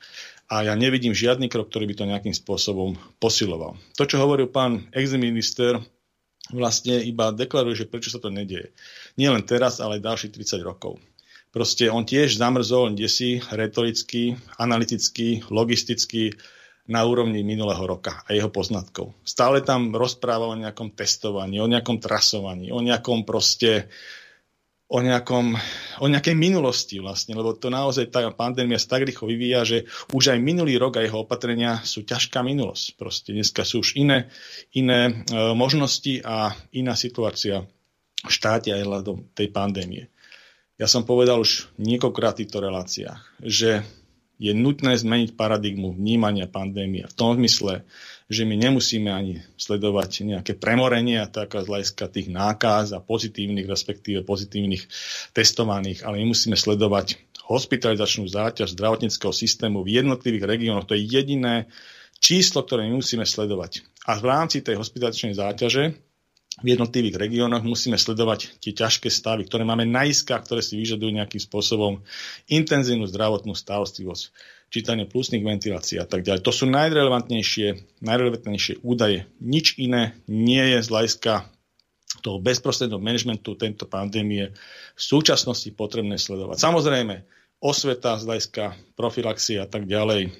A 0.49 0.65
ja 0.65 0.73
nevidím 0.73 1.13
žiadny 1.13 1.47
krok, 1.47 1.69
ktorý 1.69 1.85
by 1.93 1.95
to 1.95 2.09
nejakým 2.09 2.35
spôsobom 2.35 2.97
posiloval. 3.21 3.77
To, 3.95 4.03
čo 4.03 4.17
hovoril 4.17 4.49
pán 4.49 4.89
ex-minister, 4.91 5.77
vlastne 6.49 6.99
iba 7.05 7.29
deklaruje, 7.29 7.85
že 7.85 7.89
prečo 7.89 8.09
sa 8.09 8.19
to 8.19 8.33
nedieje. 8.33 8.73
Nie 9.15 9.29
len 9.29 9.45
teraz, 9.45 9.77
ale 9.77 10.01
ďalších 10.01 10.33
30 10.33 10.65
rokov. 10.65 10.97
Proste 11.49 11.89
on 11.89 12.05
tiež 12.05 12.37
zamrzol 12.37 12.93
kde 12.93 13.41
retoricky, 13.49 14.37
analyticky, 14.57 15.45
logisticky, 15.49 16.37
na 16.89 17.05
úrovni 17.05 17.45
minulého 17.45 17.85
roka 17.85 18.25
a 18.25 18.33
jeho 18.33 18.49
poznatkov. 18.49 19.13
Stále 19.21 19.61
tam 19.61 19.93
rozpráva 19.93 20.49
o 20.49 20.57
nejakom 20.57 20.97
testovaní, 20.97 21.61
o 21.61 21.69
nejakom 21.69 22.01
trasovaní, 22.01 22.73
o 22.73 22.81
nejakom 22.81 23.29
proste 23.29 23.93
o, 24.89 24.99
nejakom, 25.05 25.53
o 26.01 26.05
nejakej 26.09 26.33
minulosti 26.33 26.97
vlastne, 26.97 27.37
lebo 27.37 27.53
to 27.53 27.69
naozaj 27.69 28.09
tá 28.09 28.25
pandémia 28.33 28.81
sa 28.81 28.97
tak 28.97 29.05
rýchlo 29.05 29.29
vyvíja, 29.29 29.61
že 29.61 29.77
už 30.09 30.33
aj 30.33 30.41
minulý 30.41 30.81
rok 30.81 30.97
a 30.97 31.05
jeho 31.05 31.29
opatrenia 31.29 31.77
sú 31.85 32.01
ťažká 32.01 32.41
minulosť. 32.41 32.97
Proste 32.97 33.29
dneska 33.37 33.61
sú 33.61 33.85
už 33.85 33.93
iné, 33.93 34.33
iné 34.73 35.13
e, 35.29 35.45
možnosti 35.53 36.25
a 36.25 36.57
iná 36.73 36.97
situácia 36.97 37.69
v 38.25 38.31
štáte 38.33 38.73
aj 38.73 38.81
hľadom 38.81 39.29
tej 39.37 39.53
pandémie. 39.53 40.09
Ja 40.81 40.89
som 40.89 41.05
povedal 41.05 41.37
už 41.37 41.69
niekoľkrát 41.77 42.39
v 42.39 42.39
týchto 42.43 42.57
reláciách, 42.63 43.21
že 43.45 43.85
je 44.39 44.55
nutné 44.55 44.95
zmeniť 44.95 45.35
paradigmu 45.35 45.99
vnímania 45.99 46.47
pandémie 46.47 47.03
v 47.03 47.13
tom 47.13 47.35
zmysle, 47.35 47.83
že 48.31 48.47
my 48.47 48.55
nemusíme 48.55 49.11
ani 49.11 49.43
sledovať 49.59 50.23
nejaké 50.23 50.55
premorenia, 50.55 51.27
tak 51.27 51.59
z 51.59 51.67
hľadiska 51.67 52.07
tých 52.07 52.31
nákaz 52.31 52.95
a 52.95 53.03
pozitívnych, 53.03 53.67
respektíve 53.67 54.23
pozitívnych 54.23 54.87
testovaných, 55.35 56.07
ale 56.07 56.23
my 56.23 56.31
musíme 56.31 56.55
sledovať 56.55 57.19
hospitalizačnú 57.51 58.31
záťaž 58.31 58.77
zdravotníckého 58.77 59.33
systému 59.35 59.83
v 59.83 59.99
jednotlivých 59.99 60.45
regiónoch. 60.45 60.87
To 60.87 60.95
je 60.95 61.03
jediné 61.03 61.67
číslo, 62.23 62.63
ktoré 62.63 62.87
my 62.87 63.01
musíme 63.01 63.25
sledovať. 63.25 63.83
A 64.07 64.15
v 64.21 64.25
rámci 64.29 64.63
tej 64.63 64.79
hospitalizačnej 64.79 65.35
záťaže 65.35 66.08
v 66.59 66.75
jednotlivých 66.75 67.19
regiónoch 67.19 67.63
musíme 67.63 67.95
sledovať 67.95 68.59
tie 68.59 68.75
ťažké 68.75 69.07
stavy, 69.07 69.47
ktoré 69.47 69.63
máme 69.63 69.87
na 69.87 70.05
iskách, 70.05 70.45
ktoré 70.45 70.61
si 70.63 70.75
vyžadujú 70.75 71.11
nejakým 71.15 71.41
spôsobom 71.41 72.03
intenzívnu 72.51 73.07
zdravotnú 73.07 73.55
starostlivosť, 73.55 74.23
čítanie 74.69 75.09
plusných 75.09 75.41
ventilácií 75.41 75.97
a 75.97 76.05
tak 76.05 76.21
ďalej. 76.21 76.45
To 76.45 76.53
sú 76.53 76.69
najrelevantnejšie, 76.69 77.99
najrelevantnejšie 78.05 78.85
údaje. 78.85 79.25
Nič 79.41 79.79
iné 79.81 80.19
nie 80.29 80.61
je 80.77 80.79
z 80.85 80.87
hľadiska 80.91 81.33
toho 82.19 82.37
bezprostredného 82.43 82.99
managementu 82.99 83.55
tejto 83.55 83.87
pandémie 83.87 84.51
v 84.93 85.01
súčasnosti 85.01 85.69
potrebné 85.73 86.19
sledovať. 86.19 86.57
Samozrejme, 86.59 87.15
osveta 87.63 88.19
z 88.19 88.23
hľadiska 88.27 88.63
profilaxie 88.99 89.57
a 89.63 89.67
tak 89.67 89.87
ďalej, 89.87 90.31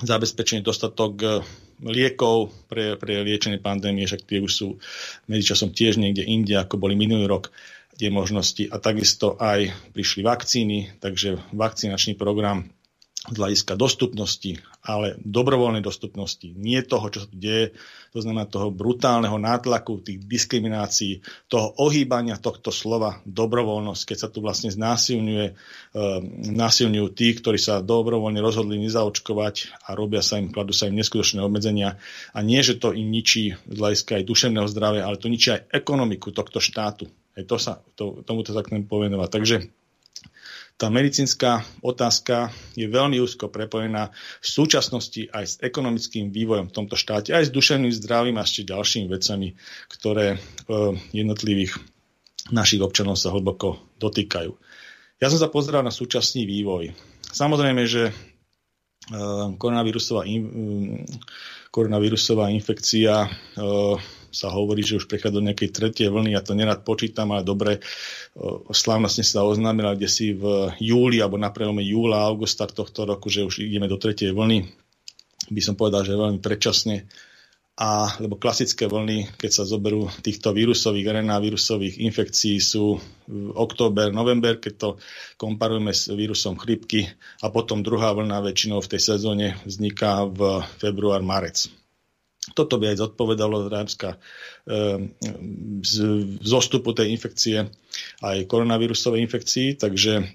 zabezpečenie 0.00 0.64
dostatok 0.64 1.44
liekov 1.82 2.54
pre, 2.70 2.94
pre 2.96 3.26
liečenie 3.26 3.58
pandémie, 3.58 4.06
však 4.06 4.24
tie 4.24 4.38
už 4.38 4.52
sú 4.52 4.68
medzičasom 5.26 5.74
tiež 5.74 5.98
niekde 5.98 6.22
inde, 6.22 6.54
ako 6.54 6.78
boli 6.78 6.94
minulý 6.94 7.26
rok 7.26 7.50
tie 7.98 8.08
možnosti. 8.08 8.70
A 8.70 8.78
takisto 8.78 9.34
aj 9.36 9.70
prišli 9.92 10.22
vakcíny, 10.22 10.78
takže 11.02 11.42
vakcinačný 11.52 12.14
program 12.14 12.70
z 13.28 13.36
hľadiska 13.38 13.78
dostupnosti, 13.78 14.58
ale 14.82 15.14
dobrovoľnej 15.22 15.78
dostupnosti, 15.78 16.50
nie 16.58 16.82
toho, 16.82 17.06
čo 17.06 17.22
sa 17.22 17.28
tu 17.30 17.38
deje, 17.38 17.70
to 18.10 18.18
znamená 18.18 18.50
toho 18.50 18.74
brutálneho 18.74 19.38
nátlaku, 19.38 20.02
tých 20.02 20.26
diskriminácií, 20.26 21.22
toho 21.46 21.70
ohýbania 21.78 22.34
tohto 22.42 22.74
slova 22.74 23.22
dobrovoľnosť, 23.22 24.02
keď 24.02 24.18
sa 24.18 24.28
tu 24.28 24.42
vlastne 24.42 24.74
znásilňuje, 24.74 25.46
e, 25.46 25.52
násilňujú 26.50 27.08
tí, 27.14 27.30
ktorí 27.38 27.62
sa 27.62 27.78
dobrovoľne 27.78 28.42
rozhodli 28.42 28.82
nezaočkovať 28.82 29.86
a 29.86 29.94
robia 29.94 30.20
sa 30.20 30.42
im, 30.42 30.50
kladú 30.50 30.74
sa 30.74 30.90
im 30.90 30.98
neskutočné 30.98 31.38
obmedzenia. 31.38 32.02
A 32.34 32.42
nie, 32.42 32.58
že 32.66 32.74
to 32.74 32.90
im 32.90 33.06
ničí 33.06 33.54
z 33.54 33.76
hľadiska 33.78 34.18
aj 34.18 34.26
duševného 34.26 34.66
zdravia, 34.66 35.06
ale 35.06 35.16
to 35.16 35.30
ničí 35.30 35.54
aj 35.54 35.70
ekonomiku 35.70 36.34
tohto 36.34 36.58
štátu. 36.58 37.06
Aj 37.32 37.42
to 37.46 37.56
sa, 37.56 37.80
to, 37.94 38.20
tomuto 38.26 38.50
sa 38.50 38.66
chcem 38.66 38.84
povenovať. 38.84 39.28
Takže 39.30 39.56
tá 40.76 40.90
medicínska 40.90 41.62
otázka 41.78 42.50
je 42.74 42.90
veľmi 42.90 43.22
úzko 43.22 43.46
prepojená 43.46 44.10
v 44.42 44.46
súčasnosti 44.46 45.30
aj 45.30 45.44
s 45.46 45.54
ekonomickým 45.62 46.34
vývojom 46.34 46.68
v 46.68 46.74
tomto 46.74 46.98
štáte, 46.98 47.30
aj 47.30 47.48
s 47.48 47.54
duševným 47.54 47.94
zdravím 47.94 48.36
a 48.40 48.46
ešte 48.46 48.66
ďalšími 48.66 49.06
vecami, 49.06 49.54
ktoré 49.86 50.34
e, 50.34 50.38
jednotlivých 51.14 51.78
našich 52.50 52.82
občanov 52.82 53.14
sa 53.14 53.30
hlboko 53.30 53.78
dotýkajú. 54.02 54.50
Ja 55.22 55.30
som 55.30 55.38
sa 55.38 55.46
pozeral 55.46 55.86
na 55.86 55.94
súčasný 55.94 56.42
vývoj. 56.50 56.90
Samozrejme, 57.30 57.86
že 57.86 58.10
e, 58.10 58.12
koronavírusová, 59.54 60.26
koronavírusová 61.70 62.50
infekcia 62.50 63.22
e, 63.22 63.28
sa 64.32 64.48
hovorí, 64.48 64.80
že 64.80 64.96
už 64.96 65.06
prechádza 65.06 65.38
do 65.38 65.44
nejakej 65.44 65.70
tretej 65.70 66.08
vlny, 66.08 66.32
ja 66.32 66.40
to 66.40 66.56
nerad 66.56 66.82
počítam, 66.82 67.30
ale 67.36 67.44
dobre, 67.44 67.84
slávnostne 68.72 69.22
sa 69.22 69.44
oznámila 69.44 69.92
kde 69.92 70.08
si 70.08 70.32
v 70.32 70.72
júli 70.80 71.20
alebo 71.20 71.36
na 71.36 71.52
prelome 71.52 71.84
júla, 71.84 72.24
augusta 72.24 72.64
tohto 72.64 73.04
roku, 73.04 73.28
že 73.28 73.44
už 73.44 73.60
ideme 73.60 73.86
do 73.86 74.00
tretej 74.00 74.32
vlny. 74.32 74.72
By 75.52 75.60
som 75.60 75.76
povedal, 75.76 76.08
že 76.08 76.16
veľmi 76.16 76.40
predčasne. 76.40 77.04
A, 77.72 78.20
lebo 78.20 78.36
klasické 78.36 78.84
vlny, 78.84 79.32
keď 79.40 79.50
sa 79.50 79.64
zoberú 79.64 80.04
týchto 80.20 80.52
vírusových, 80.52 81.18
RNA 81.18 81.40
vírusových 81.40 82.04
infekcií 82.04 82.60
sú 82.60 83.00
október, 83.56 84.12
november, 84.12 84.60
keď 84.60 84.74
to 84.76 84.88
komparujeme 85.40 85.88
s 85.88 86.12
vírusom 86.12 86.60
chrypky 86.60 87.08
a 87.40 87.48
potom 87.48 87.80
druhá 87.80 88.12
vlna 88.12 88.44
väčšinou 88.44 88.84
v 88.84 88.90
tej 88.92 89.00
sezóne 89.16 89.56
vzniká 89.64 90.28
v 90.28 90.60
február, 90.84 91.24
marec. 91.24 91.72
Toto 92.42 92.74
by 92.74 92.90
aj 92.90 93.06
zodpovedalo 93.06 93.70
Rámska 93.70 94.18
ehm, 94.66 95.14
z 95.86 95.94
zostupu 96.42 96.90
tej 96.90 97.14
infekcie 97.14 97.70
aj 98.18 98.50
koronavírusovej 98.50 99.22
infekcii, 99.22 99.78
takže 99.78 100.26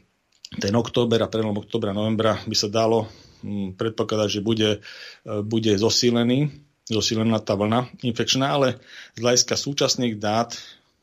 ten 0.55 0.73
október 0.79 1.19
a 1.19 1.27
prelom 1.27 1.59
októbra 1.59 1.91
novembra 1.91 2.39
by 2.47 2.55
sa 2.55 2.71
dalo 2.71 3.11
hm, 3.43 3.75
predpokladať, 3.75 4.39
že 4.39 4.41
bude, 4.41 4.79
e, 4.79 4.79
bude 5.43 5.75
zosílený, 5.75 6.47
zosílená 6.87 7.43
tá 7.43 7.59
vlna 7.59 7.91
infekčná, 7.99 8.55
ale 8.55 8.79
z 9.19 9.27
hľadiska 9.27 9.59
súčasných 9.59 10.15
dát 10.15 10.55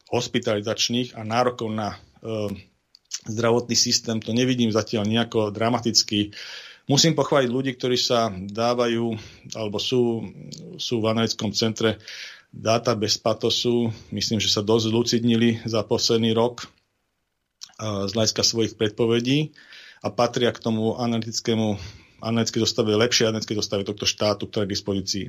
hospitalizačných 0.08 1.12
a 1.12 1.21
nárokov 1.21 1.69
na 1.69 1.93
e, 1.93 1.97
zdravotný 3.28 3.76
systém 3.76 4.21
to 4.25 4.32
nevidím 4.32 4.73
zatiaľ 4.73 5.04
nejako 5.04 5.52
dramaticky 5.52 6.32
Musím 6.84 7.16
pochváliť 7.16 7.49
ľudí, 7.49 7.73
ktorí 7.80 7.97
sa 7.97 8.28
dávajú, 8.28 9.16
alebo 9.56 9.80
sú, 9.80 10.20
sú 10.76 11.00
v 11.00 11.08
analytickom 11.16 11.56
centre 11.56 11.97
dáta 12.52 12.92
bez 12.92 13.16
patosu. 13.16 13.88
Myslím, 14.12 14.36
že 14.36 14.52
sa 14.52 14.60
dosť 14.60 14.92
lucidnili 14.92 15.64
za 15.64 15.80
posledný 15.80 16.36
rok 16.36 16.68
z 17.80 18.10
hľadiska 18.12 18.44
svojich 18.44 18.76
predpovedí 18.76 19.56
a 20.04 20.12
patria 20.12 20.52
k 20.52 20.62
tomu 20.62 20.94
analytickému 20.94 21.80
analytické 22.23 22.60
zostave, 22.60 22.92
lepšie 22.94 23.32
analytické 23.32 23.56
zostave 23.56 23.82
tohto 23.88 24.04
štátu, 24.04 24.47
ktoré 24.47 24.64
je 24.64 24.68
k 24.68 24.75
dispozícii. 24.76 25.26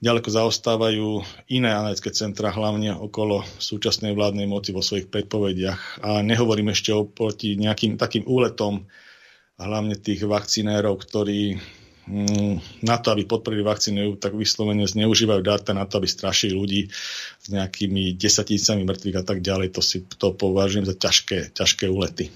Ďaleko 0.00 0.28
zaostávajú 0.32 1.06
iné 1.52 1.70
analytické 1.76 2.10
centra, 2.16 2.48
hlavne 2.48 2.96
okolo 2.96 3.44
súčasnej 3.60 4.16
vládnej 4.16 4.48
moci 4.48 4.72
vo 4.72 4.80
svojich 4.80 5.12
predpovediach. 5.12 6.00
A 6.00 6.24
nehovorím 6.24 6.72
ešte 6.72 6.90
o 6.96 7.04
proti 7.04 7.54
nejakým 7.54 8.00
takým 8.00 8.24
úletom 8.24 8.88
hlavne 9.60 9.96
tých 10.00 10.24
vakcinérov, 10.24 10.96
ktorí 10.96 11.60
mm, 12.08 12.84
na 12.84 12.96
to, 12.96 13.12
aby 13.12 13.28
podporili 13.28 13.60
vakcínu, 13.60 14.16
tak 14.16 14.32
vyslovene 14.32 14.88
zneužívajú 14.88 15.40
dáta 15.44 15.76
na 15.76 15.84
to, 15.84 16.00
aby 16.00 16.08
strašili 16.08 16.56
ľudí 16.56 16.88
s 17.40 17.46
nejakými 17.52 18.16
desatícami 18.16 18.88
mŕtvych 18.88 19.20
a 19.20 19.24
tak 19.24 19.44
ďalej. 19.44 19.76
To 19.76 19.82
si 19.84 20.02
to 20.16 20.32
považujem 20.32 20.88
za 20.88 20.96
ťažké, 20.96 21.52
ťažké 21.52 21.84
úlety. 21.92 22.32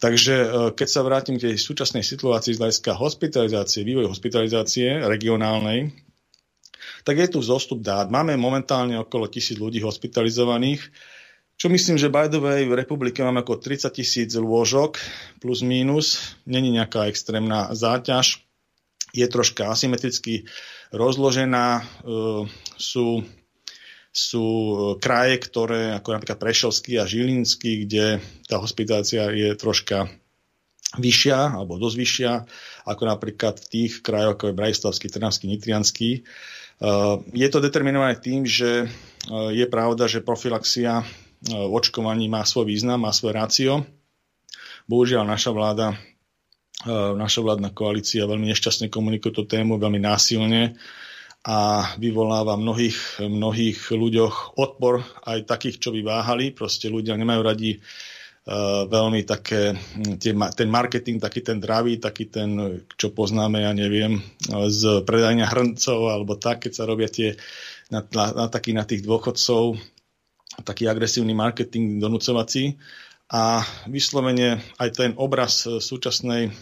Takže 0.00 0.34
e, 0.34 0.46
keď 0.72 0.88
sa 0.88 1.04
vrátim 1.04 1.36
k 1.36 1.52
tej 1.52 1.54
súčasnej 1.60 2.00
situácii 2.00 2.56
z 2.56 2.60
hľadiska 2.64 2.96
hospitalizácie, 2.96 3.84
vývoj 3.84 4.08
hospitalizácie 4.08 5.04
regionálnej, 5.04 5.92
tak 7.04 7.20
je 7.20 7.28
tu 7.28 7.40
zostup 7.44 7.84
dát. 7.84 8.08
Máme 8.08 8.36
momentálne 8.40 8.96
okolo 8.96 9.28
tisíc 9.28 9.60
ľudí 9.60 9.80
hospitalizovaných 9.84 10.88
čo 11.60 11.68
myslím, 11.68 12.00
že 12.00 12.08
by 12.08 12.32
the 12.32 12.40
way 12.40 12.64
v 12.64 12.72
republike 12.72 13.20
máme 13.20 13.44
ako 13.44 13.60
30 13.60 13.92
tisíc 13.92 14.32
lôžok 14.32 14.96
plus 15.44 15.60
mínus. 15.60 16.32
Není 16.48 16.72
nejaká 16.72 17.04
extrémna 17.12 17.76
záťaž. 17.76 18.40
Je 19.12 19.28
troška 19.28 19.68
asymetricky 19.68 20.48
rozložená. 20.88 21.66
E, 21.76 21.82
sú, 22.80 23.28
sú 24.08 24.46
kraje, 25.04 25.36
ktoré, 25.36 25.92
ako 26.00 26.16
napríklad 26.16 26.40
Prešovský 26.40 26.96
a 26.96 27.04
Žilinský, 27.04 27.84
kde 27.84 28.24
tá 28.48 28.56
hospitácia 28.56 29.28
je 29.28 29.52
troška 29.52 30.08
vyššia, 30.96 31.60
alebo 31.60 31.76
dosť 31.76 31.96
vyššia, 32.00 32.32
ako 32.88 33.02
napríklad 33.04 33.60
v 33.60 33.66
tých 33.68 33.92
krajoch, 34.00 34.40
ako 34.40 34.48
je 34.48 34.58
Brajslavský, 34.58 35.06
Trnavský, 35.12 35.44
Nitrianský. 35.52 36.10
E, 36.16 36.20
je 37.36 37.48
to 37.52 37.60
determinované 37.60 38.16
tým, 38.16 38.48
že 38.48 38.88
e, 38.88 38.88
je 39.52 39.66
pravda, 39.68 40.08
že 40.08 40.24
profilaxia 40.24 41.04
v 41.40 41.72
očkovaní 41.72 42.28
má 42.28 42.44
svoj 42.44 42.68
význam, 42.68 43.08
má 43.08 43.12
svoj 43.16 43.32
rácio. 43.32 43.72
Bohužiaľ 44.84 45.24
naša 45.24 45.56
vláda, 45.56 45.96
e, 46.84 46.92
naša 47.16 47.40
vládna 47.40 47.72
koalícia 47.72 48.28
veľmi 48.28 48.44
nešťastne 48.52 48.92
komunikuje 48.92 49.32
tú 49.32 49.48
tému, 49.48 49.80
veľmi 49.80 50.00
násilne 50.04 50.76
a 51.40 51.88
vyvoláva 51.96 52.60
mnohých, 52.60 53.24
mnohých 53.24 53.88
ľuďoch 53.88 54.60
odpor, 54.60 55.00
aj 55.24 55.48
takých, 55.48 55.80
čo 55.80 55.88
by 55.96 56.04
váhali. 56.04 56.52
Proste 56.52 56.92
ľudia 56.92 57.16
nemajú 57.16 57.40
radi 57.40 57.72
Uh, 58.40 58.88
veľmi 58.88 59.28
také, 59.28 59.76
ten 60.56 60.68
marketing, 60.72 61.20
taký 61.20 61.44
ten 61.44 61.60
dravý, 61.60 62.00
taký 62.00 62.32
ten, 62.32 62.80
čo 62.96 63.12
poznáme, 63.12 63.62
ja 63.62 63.76
neviem, 63.76 64.16
z 64.72 65.04
predania 65.04 65.44
hrncov, 65.44 66.08
alebo 66.08 66.40
tak, 66.40 66.64
keď 66.64 66.72
sa 66.72 66.88
robia 66.88 67.12
tie 67.12 67.36
na, 67.92 68.00
na, 68.00 68.24
na, 68.32 68.46
taký, 68.48 68.72
na 68.72 68.88
tých 68.88 69.04
dôchodcov, 69.04 69.76
taký 70.62 70.88
agresívny 70.88 71.32
marketing 71.36 71.98
donúcovací 72.00 72.76
a 73.30 73.62
vyslovene 73.86 74.58
aj 74.82 74.88
ten 74.90 75.10
obraz 75.14 75.62
súčasnej 75.62 76.50
e, 76.50 76.52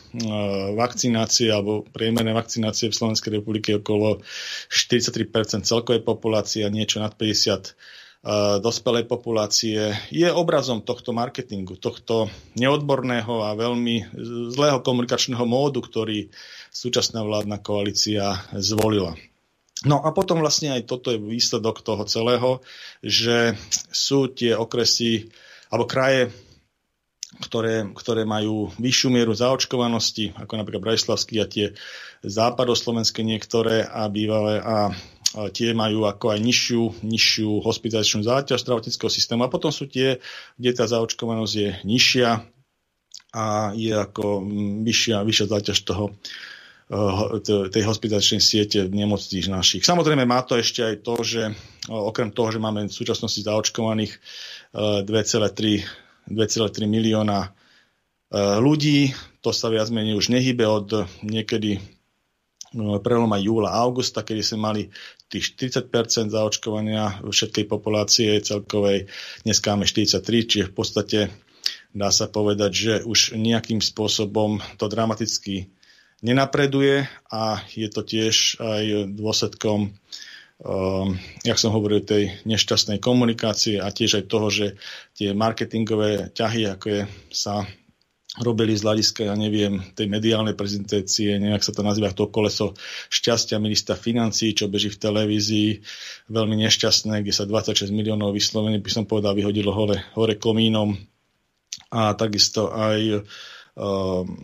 vakcinácie 0.76 1.48
alebo 1.48 1.88
priemernej 1.88 2.36
vakcinácie 2.36 2.92
v 2.92 2.98
Slovenskej 2.98 3.40
republike 3.40 3.80
okolo 3.80 4.20
43% 4.68 5.64
celkovej 5.64 6.04
populácie 6.04 6.68
a 6.68 6.70
niečo 6.72 7.00
nad 7.00 7.16
50 7.16 7.24
e, 7.24 7.70
dospelej 8.60 9.08
populácie 9.08 9.96
je 10.12 10.28
obrazom 10.28 10.84
tohto 10.84 11.16
marketingu, 11.16 11.80
tohto 11.80 12.28
neodborného 12.60 13.48
a 13.48 13.56
veľmi 13.56 14.12
zlého 14.52 14.84
komunikačného 14.84 15.48
módu, 15.48 15.80
ktorý 15.80 16.28
súčasná 16.68 17.24
vládna 17.24 17.64
koalícia 17.64 18.44
zvolila. 18.52 19.16
No 19.86 20.02
a 20.02 20.10
potom 20.10 20.42
vlastne 20.42 20.74
aj 20.74 20.90
toto 20.90 21.14
je 21.14 21.22
výsledok 21.22 21.86
toho 21.86 22.02
celého, 22.08 22.64
že 22.98 23.54
sú 23.94 24.26
tie 24.26 24.58
okresy 24.58 25.30
alebo 25.70 25.86
kraje, 25.86 26.34
ktoré, 27.38 27.86
ktoré 27.94 28.26
majú 28.26 28.72
vyššiu 28.80 29.08
mieru 29.12 29.36
zaočkovanosti, 29.36 30.34
ako 30.34 30.52
napríklad 30.58 30.82
Brajslavský 30.82 31.38
a 31.38 31.46
tie 31.46 31.76
západoslovenské 32.24 33.22
niektoré 33.22 33.86
a 33.86 34.10
bývalé 34.10 34.58
a 34.58 34.90
tie 35.52 35.76
majú 35.76 36.08
ako 36.08 36.32
aj 36.34 36.40
nižšiu, 36.40 36.82
nižšiu 37.04 37.50
hospitalizačnú 37.62 38.24
záťaž 38.24 38.64
zdravotníckého 38.64 39.12
systému. 39.12 39.44
A 39.44 39.52
potom 39.52 39.68
sú 39.68 39.84
tie, 39.86 40.24
kde 40.56 40.70
tá 40.72 40.88
zaočkovanosť 40.88 41.54
je 41.54 41.70
nižšia 41.84 42.30
a 43.36 43.44
je 43.76 43.92
ako 43.92 44.40
vyššia, 44.88 45.20
vyššia 45.20 45.46
záťaž 45.52 45.78
toho 45.84 46.16
tej 47.68 47.84
hospitačnej 47.84 48.40
siete 48.40 48.88
nemocníc 48.88 49.44
našich. 49.44 49.84
Samozrejme 49.84 50.24
má 50.24 50.40
to 50.40 50.56
ešte 50.56 50.80
aj 50.80 50.94
to, 51.04 51.14
že 51.20 51.42
eh, 51.48 51.54
okrem 51.88 52.32
toho, 52.32 52.48
že 52.48 52.60
máme 52.60 52.88
v 52.88 52.92
súčasnosti 52.96 53.44
zaočkovaných 53.44 54.12
2,3 54.72 55.04
eh, 55.04 56.88
milióna 56.88 57.52
ľudí, 58.60 59.16
to 59.40 59.56
sa 59.56 59.72
viac 59.72 59.88
menej 59.88 60.12
už 60.20 60.28
nehybe 60.28 60.68
od 60.68 61.08
niekedy 61.24 61.80
preloma 63.00 63.40
júla 63.40 63.72
a 63.72 63.80
augusta, 63.80 64.20
kedy 64.20 64.44
sme 64.44 64.58
mali 64.60 64.82
tých 65.32 65.56
40% 65.56 66.28
zaočkovania 66.28 67.24
všetkej 67.24 67.64
populácie 67.64 68.36
celkovej. 68.44 69.08
Dnes 69.44 69.58
máme 69.64 69.88
43, 69.88 70.20
čiže 70.44 70.68
v 70.68 70.74
podstate 70.76 71.18
dá 71.96 72.12
sa 72.12 72.28
povedať, 72.28 72.70
že 72.72 72.92
už 73.04 73.32
nejakým 73.36 73.80
spôsobom 73.80 74.60
to 74.76 74.84
dramaticky 74.92 75.72
nenapreduje 76.22 77.06
a 77.30 77.62
je 77.72 77.88
to 77.90 78.02
tiež 78.02 78.58
aj 78.58 79.14
dôsledkom 79.14 79.94
um, 80.64 81.14
jak 81.46 81.58
som 81.58 81.70
hovoril, 81.70 82.02
tej 82.02 82.42
nešťastnej 82.42 82.98
komunikácie 82.98 83.78
a 83.78 83.90
tiež 83.90 84.22
aj 84.22 84.24
toho, 84.26 84.48
že 84.50 84.66
tie 85.14 85.30
marketingové 85.34 86.34
ťahy, 86.34 86.66
ako 86.66 86.86
je, 86.90 87.00
sa 87.30 87.62
robili 88.38 88.76
z 88.76 88.84
hľadiska, 88.86 89.26
ja 89.26 89.34
neviem, 89.34 89.82
tej 89.98 90.06
mediálnej 90.06 90.54
prezentácie, 90.54 91.42
nejak 91.42 91.64
sa 91.64 91.74
to 91.74 91.82
nazýva 91.82 92.14
to 92.14 92.30
koleso 92.30 92.76
šťastia 93.10 93.58
ministra 93.58 93.98
financí, 93.98 94.54
čo 94.54 94.70
beží 94.70 94.94
v 94.94 95.00
televízii, 95.00 95.70
veľmi 96.30 96.54
nešťastné, 96.66 97.24
kde 97.24 97.34
sa 97.34 97.48
26 97.48 97.90
miliónov 97.90 98.36
vyslovene, 98.36 98.78
by 98.78 98.90
som 98.92 99.04
povedal, 99.10 99.34
vyhodilo 99.34 99.74
hore, 99.74 100.06
hore 100.14 100.38
komínom. 100.38 100.94
A 101.88 102.12
takisto 102.14 102.68
aj 102.68 103.24
um, 103.74 104.36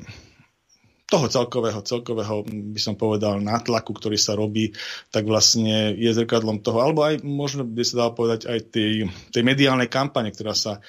toho 1.04 1.28
celkového, 1.28 1.84
celkového, 1.84 2.48
by 2.48 2.80
som 2.80 2.96
povedal, 2.96 3.36
nátlaku, 3.38 3.92
ktorý 3.92 4.16
sa 4.16 4.32
robí, 4.32 4.72
tak 5.12 5.28
vlastne 5.28 5.92
je 5.92 6.10
zrkadlom 6.10 6.64
toho, 6.64 6.80
alebo 6.80 7.04
aj 7.04 7.20
možno 7.20 7.62
by 7.62 7.84
sa 7.84 8.04
dalo 8.04 8.16
povedať 8.16 8.48
aj 8.48 8.58
tej, 8.72 8.92
tej 9.28 9.42
mediálnej 9.44 9.92
kampane, 9.92 10.32
ktorá 10.32 10.56
sa 10.56 10.80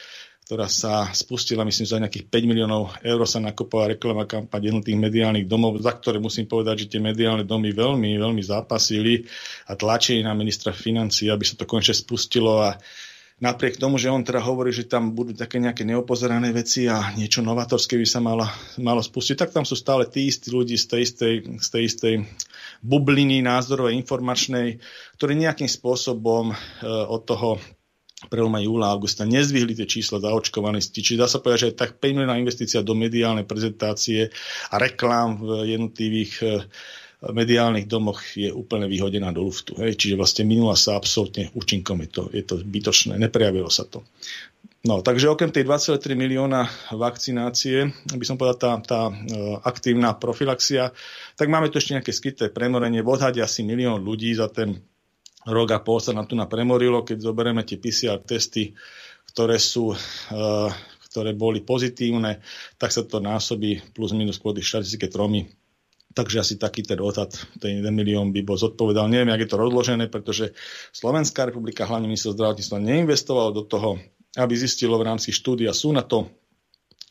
ktorá 0.45 0.69
sa 0.69 1.09
spustila, 1.09 1.65
myslím, 1.65 1.89
za 1.89 1.97
nejakých 1.97 2.29
5 2.29 2.45
miliónov 2.45 2.93
eur 3.01 3.17
sa 3.25 3.41
nakopovala 3.41 3.97
reklama 3.97 4.29
kampaň 4.29 4.69
jednotých 4.69 4.93
mediálnych 4.93 5.49
domov, 5.49 5.81
za 5.81 5.89
ktoré 5.97 6.21
musím 6.21 6.45
povedať, 6.45 6.85
že 6.85 6.89
tie 6.95 7.01
mediálne 7.01 7.41
domy 7.49 7.73
veľmi, 7.73 8.13
veľmi 8.21 8.45
zápasili 8.45 9.25
a 9.65 9.73
tlačili 9.73 10.21
na 10.21 10.37
ministra 10.37 10.69
financí, 10.69 11.33
aby 11.33 11.41
sa 11.41 11.57
to 11.57 11.65
konečne 11.65 11.97
spustilo 11.97 12.61
a 12.61 12.77
napriek 13.43 13.75
tomu, 13.75 13.99
že 13.99 14.07
on 14.07 14.23
teda 14.23 14.39
hovorí, 14.39 14.71
že 14.71 14.87
tam 14.87 15.11
budú 15.11 15.35
také 15.35 15.59
nejaké 15.59 15.83
neopozerané 15.83 16.55
veci 16.55 16.87
a 16.87 17.11
niečo 17.19 17.43
novatorské 17.43 17.99
by 17.99 18.07
sa 18.07 18.23
malo, 18.23 18.47
malo 18.79 19.03
spustiť, 19.03 19.35
tak 19.35 19.51
tam 19.51 19.67
sú 19.67 19.75
stále 19.75 20.07
tí 20.07 20.31
istí 20.31 20.47
ľudí 20.51 20.79
z 20.79 20.85
tej 20.87 21.01
istej, 21.03 21.33
z 21.59 21.67
tej 21.67 21.83
istej 21.83 22.13
bubliny 22.79 23.43
názorovej, 23.43 23.99
informačnej, 23.99 24.79
ktorí 25.19 25.35
nejakým 25.35 25.67
spôsobom 25.67 26.51
e, 26.51 26.55
od 26.87 27.21
toho 27.27 27.59
preloma 28.31 28.63
júla, 28.63 28.89
augusta 28.89 29.27
nezvihli 29.27 29.75
tie 29.75 29.85
čísla 29.85 30.23
zaočkovanosti. 30.23 31.03
Čiže 31.03 31.19
dá 31.19 31.27
sa 31.27 31.43
povedať, 31.43 31.59
že 31.59 31.69
je 31.75 31.81
tak 31.83 31.99
5 31.99 32.15
miliónová 32.15 32.39
investícia 32.39 32.79
do 32.79 32.95
mediálnej 32.95 33.43
prezentácie 33.43 34.31
a 34.71 34.75
reklám 34.79 35.43
v 35.43 35.75
jednotlivých 35.75 36.33
e, 36.39 36.47
mediálnych 37.31 37.89
domoch 37.89 38.21
je 38.37 38.53
úplne 38.53 38.85
vyhodená 38.85 39.33
do 39.33 39.45
luftu. 39.45 39.77
Hej. 39.81 39.97
Čiže 39.97 40.19
vlastne 40.19 40.43
minula 40.45 40.77
sa 40.77 40.99
absolútne 40.99 41.49
účinkom. 41.57 42.01
Je 42.05 42.09
to, 42.09 42.23
je 42.29 42.43
to 42.45 42.61
zbytočné, 42.61 43.17
neprejavilo 43.17 43.71
sa 43.71 43.87
to. 43.87 44.05
No, 44.85 45.01
takže 45.01 45.33
okrem 45.33 45.49
tej 45.49 45.65
2,3 45.65 46.13
milióna 46.13 46.69
vakcinácie, 46.93 47.89
by 48.05 48.21
som 48.21 48.37
povedal, 48.37 48.57
tá, 48.61 48.71
tá 48.85 49.01
e, 49.09 49.13
aktívna 49.65 50.13
profilaxia, 50.13 50.93
tak 51.33 51.49
máme 51.49 51.73
tu 51.73 51.81
ešte 51.81 51.97
nejaké 51.97 52.13
skryté 52.13 52.53
premorenie. 52.53 53.01
V 53.01 53.17
odhade 53.17 53.41
asi 53.41 53.65
milión 53.65 54.05
ľudí 54.05 54.29
za 54.37 54.45
ten 54.45 54.77
rok 55.49 55.73
a 55.73 55.81
pol 55.81 55.97
sa 55.97 56.13
nám 56.13 56.29
tu 56.29 56.37
napremorilo, 56.37 57.01
keď 57.01 57.17
zoberieme 57.17 57.65
tie 57.65 57.81
PCR 57.81 58.21
testy, 58.21 58.77
ktoré 59.33 59.57
sú 59.57 59.89
uh, 59.89 60.69
ktoré 61.15 61.31
boli 61.31 61.63
pozitívne, 61.63 62.43
tak 62.75 62.91
sa 62.91 63.07
to 63.07 63.23
násobí 63.23 63.79
plus 63.95 64.11
minus 64.11 64.35
kvôli 64.35 64.59
štatistike 64.59 65.07
tromy. 65.07 65.47
Takže 66.15 66.39
asi 66.39 66.55
taký 66.55 66.87
ten 66.87 67.03
odhad, 67.03 67.35
ten 67.59 67.83
1 67.83 67.91
milión 67.91 68.31
by 68.31 68.39
bol 68.47 68.55
zodpovedal. 68.55 69.11
Neviem, 69.11 69.35
jak 69.35 69.43
je 69.43 69.49
to 69.51 69.59
rozložené, 69.59 70.07
pretože 70.07 70.55
Slovenská 70.95 71.51
republika, 71.51 71.83
hlavne 71.83 72.07
minister 72.07 72.31
zdravotníctva, 72.31 72.79
neinvestovalo 72.79 73.51
do 73.51 73.67
toho, 73.67 73.99
aby 74.39 74.53
zistilo 74.55 74.95
v 74.95 75.11
rámci 75.11 75.35
štúdia, 75.35 75.75
sú 75.75 75.91
na 75.91 76.07
to 76.07 76.31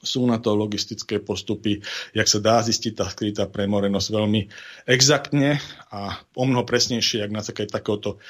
sú 0.05 0.29
na 0.29 0.37
to 0.37 0.53
logistické 0.53 1.17
postupy, 1.19 1.81
jak 2.13 2.29
sa 2.29 2.39
dá 2.39 2.61
zistiť 2.61 2.93
tá 2.93 3.09
skrytá 3.09 3.49
premorenosť 3.49 4.09
veľmi 4.13 4.41
exaktne 4.85 5.57
a 5.89 6.21
o 6.37 6.45
mnoho 6.45 6.69
presnejšie, 6.69 7.25
jak 7.25 7.33
na 7.33 7.41
základe 7.41 7.73
takéhoto 7.73 8.21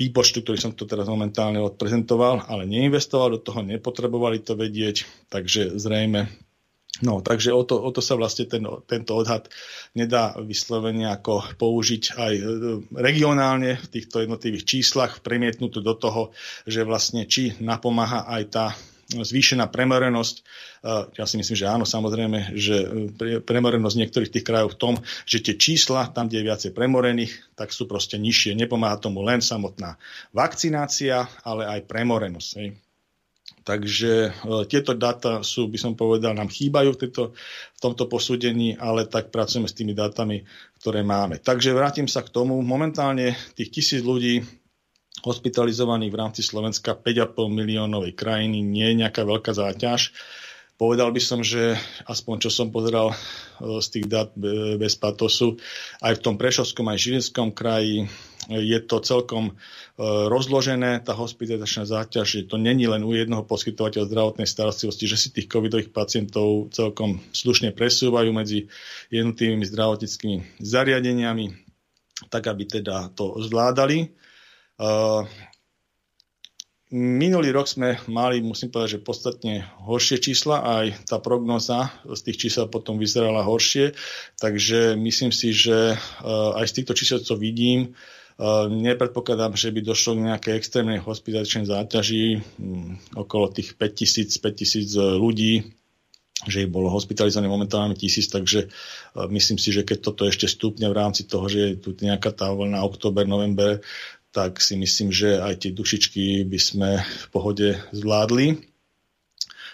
výpočtu, 0.00 0.40
ktorý 0.40 0.56
som 0.56 0.72
to 0.72 0.88
teraz 0.88 1.12
momentálne 1.12 1.60
odprezentoval, 1.60 2.48
ale 2.48 2.64
neinvestoval 2.64 3.36
do 3.36 3.40
toho, 3.44 3.60
nepotrebovali 3.60 4.40
to 4.40 4.56
vedieť, 4.56 5.28
takže 5.28 5.76
zrejme 5.76 6.32
No, 7.00 7.22
takže 7.22 7.54
o 7.54 7.62
to, 7.62 7.78
o 7.78 7.90
to 7.94 8.02
sa 8.02 8.18
vlastne 8.18 8.50
ten, 8.50 8.66
tento 8.90 9.14
odhad 9.14 9.46
nedá 9.94 10.34
vyslovene 10.42 11.06
ako 11.06 11.54
použiť 11.56 12.02
aj 12.18 12.34
e, 12.34 12.42
regionálne 12.92 13.78
v 13.78 13.86
týchto 13.88 14.26
jednotlivých 14.26 14.66
číslach, 14.66 15.22
premietnúť 15.22 15.80
do 15.80 15.94
toho, 15.94 16.34
že 16.66 16.82
vlastne 16.82 17.30
či 17.30 17.54
napomáha 17.62 18.26
aj 18.26 18.42
tá 18.50 18.66
zvýšená 19.10 19.66
premorenosť. 19.70 20.36
Ja 21.18 21.26
si 21.26 21.34
myslím, 21.34 21.56
že 21.58 21.66
áno, 21.66 21.82
samozrejme, 21.86 22.58
že 22.58 22.76
e, 22.82 23.38
premorenosť 23.42 23.96
niektorých 23.96 24.32
tých 24.34 24.46
krajov 24.46 24.74
v 24.74 24.80
tom, 24.82 24.94
že 25.26 25.42
tie 25.42 25.54
čísla, 25.58 26.10
tam, 26.10 26.26
kde 26.26 26.42
je 26.42 26.48
viacej 26.50 26.70
premorených, 26.74 27.54
tak 27.54 27.74
sú 27.74 27.90
proste 27.90 28.18
nižšie. 28.18 28.58
Nepomáha 28.58 28.98
tomu 28.98 29.22
len 29.22 29.42
samotná 29.42 29.98
vakcinácia, 30.34 31.26
ale 31.46 31.70
aj 31.70 31.86
premorenosť. 31.90 32.89
Takže 33.70 34.12
e, 34.26 34.30
tieto 34.66 34.98
dáta 34.98 35.46
sú, 35.46 35.70
by 35.70 35.78
som 35.78 35.92
povedal, 35.94 36.34
nám 36.34 36.50
chýbajú 36.50 36.90
v, 36.90 37.00
tejto, 37.06 37.22
v 37.70 37.78
tomto 37.78 38.10
posúdení, 38.10 38.74
ale 38.74 39.06
tak 39.06 39.30
pracujeme 39.30 39.70
s 39.70 39.78
tými 39.78 39.94
dátami, 39.94 40.42
ktoré 40.82 41.06
máme. 41.06 41.38
Takže 41.38 41.70
vrátim 41.70 42.10
sa 42.10 42.26
k 42.26 42.34
tomu. 42.34 42.58
Momentálne 42.66 43.38
tých 43.54 43.70
tisíc 43.70 44.02
ľudí 44.02 44.42
hospitalizovaných 45.22 46.10
v 46.10 46.18
rámci 46.18 46.42
Slovenska 46.42 46.98
5,5 46.98 47.46
miliónovej 47.46 48.18
krajiny 48.18 48.58
nie 48.58 48.90
je 48.90 49.06
nejaká 49.06 49.22
veľká 49.22 49.54
záťaž. 49.54 50.18
Povedal 50.74 51.14
by 51.14 51.22
som, 51.22 51.46
že 51.46 51.78
aspoň 52.10 52.42
čo 52.42 52.50
som 52.50 52.74
pozeral 52.74 53.14
e, 53.14 53.16
z 53.78 53.86
tých 53.86 54.06
dát 54.10 54.34
bez 54.82 54.98
patosu, 54.98 55.62
aj 56.02 56.18
v 56.18 56.22
tom 56.26 56.34
Prešovskom, 56.34 56.90
aj 56.90 56.98
Žilinskom 56.98 57.54
kraji 57.54 58.10
je 58.50 58.78
to 58.82 58.98
celkom 58.98 59.44
e, 59.50 59.52
rozložené, 60.26 60.98
tá 61.06 61.14
hospitalizačná 61.14 61.86
záťaž, 61.86 62.26
že 62.26 62.48
to 62.50 62.58
není 62.58 62.90
len 62.90 63.06
u 63.06 63.14
jednoho 63.14 63.46
poskytovateľa 63.46 64.10
zdravotnej 64.10 64.48
starostlivosti, 64.50 65.06
že 65.06 65.16
si 65.16 65.28
tých 65.30 65.46
covidových 65.46 65.94
pacientov 65.94 66.74
celkom 66.74 67.22
slušne 67.30 67.70
presúvajú 67.70 68.34
medzi 68.34 68.66
jednotlivými 69.14 69.62
zdravotníckými 69.62 70.58
zariadeniami, 70.58 71.54
tak 72.26 72.50
aby 72.50 72.66
teda 72.66 73.14
to 73.14 73.38
zvládali. 73.46 74.10
Uh, 74.80 75.28
minulý 76.90 77.54
rok 77.54 77.70
sme 77.70 78.02
mali, 78.10 78.42
musím 78.42 78.74
povedať, 78.74 78.98
že 78.98 79.06
podstatne 79.06 79.54
horšie 79.86 80.18
čísla, 80.18 80.58
aj 80.82 81.06
tá 81.06 81.22
prognoza 81.22 81.94
z 82.02 82.20
tých 82.26 82.48
čísel 82.48 82.66
potom 82.66 82.98
vyzerala 82.98 83.46
horšie, 83.46 83.94
takže 84.42 84.98
myslím 84.98 85.30
si, 85.30 85.54
že 85.54 85.94
uh, 85.94 86.58
aj 86.58 86.66
z 86.66 86.74
týchto 86.82 86.94
čísel, 86.98 87.18
co 87.22 87.34
vidím, 87.38 87.94
nepredpokladám, 88.68 89.52
že 89.52 89.68
by 89.68 89.80
došlo 89.84 90.16
k 90.16 90.26
nejakej 90.32 90.54
extrémnej 90.56 90.98
hospitalizačnej 91.04 91.68
záťaži, 91.68 92.24
um, 92.56 92.96
okolo 93.12 93.52
tých 93.52 93.76
5000, 93.76 94.40
5000 94.40 95.20
ľudí, 95.20 95.68
že 96.48 96.64
ich 96.64 96.72
bolo 96.72 96.88
hospitalizované 96.88 97.52
momentálne 97.52 97.92
tisíc, 97.92 98.32
takže 98.32 98.72
myslím 99.28 99.60
si, 99.60 99.76
že 99.76 99.84
keď 99.84 99.98
toto 100.00 100.24
ešte 100.24 100.48
stúpne 100.48 100.88
v 100.88 100.96
rámci 100.96 101.28
toho, 101.28 101.44
že 101.52 101.58
je 101.60 101.74
tu 101.76 101.92
nejaká 102.00 102.32
tá 102.32 102.48
vlna 102.48 102.80
október, 102.80 103.28
november, 103.28 103.84
tak 104.32 104.62
si 104.62 104.78
myslím, 104.78 105.10
že 105.10 105.42
aj 105.42 105.66
tie 105.66 105.70
dušičky 105.74 106.46
by 106.46 106.58
sme 106.58 106.90
v 107.02 107.26
pohode 107.28 107.68
zvládli. 107.92 108.62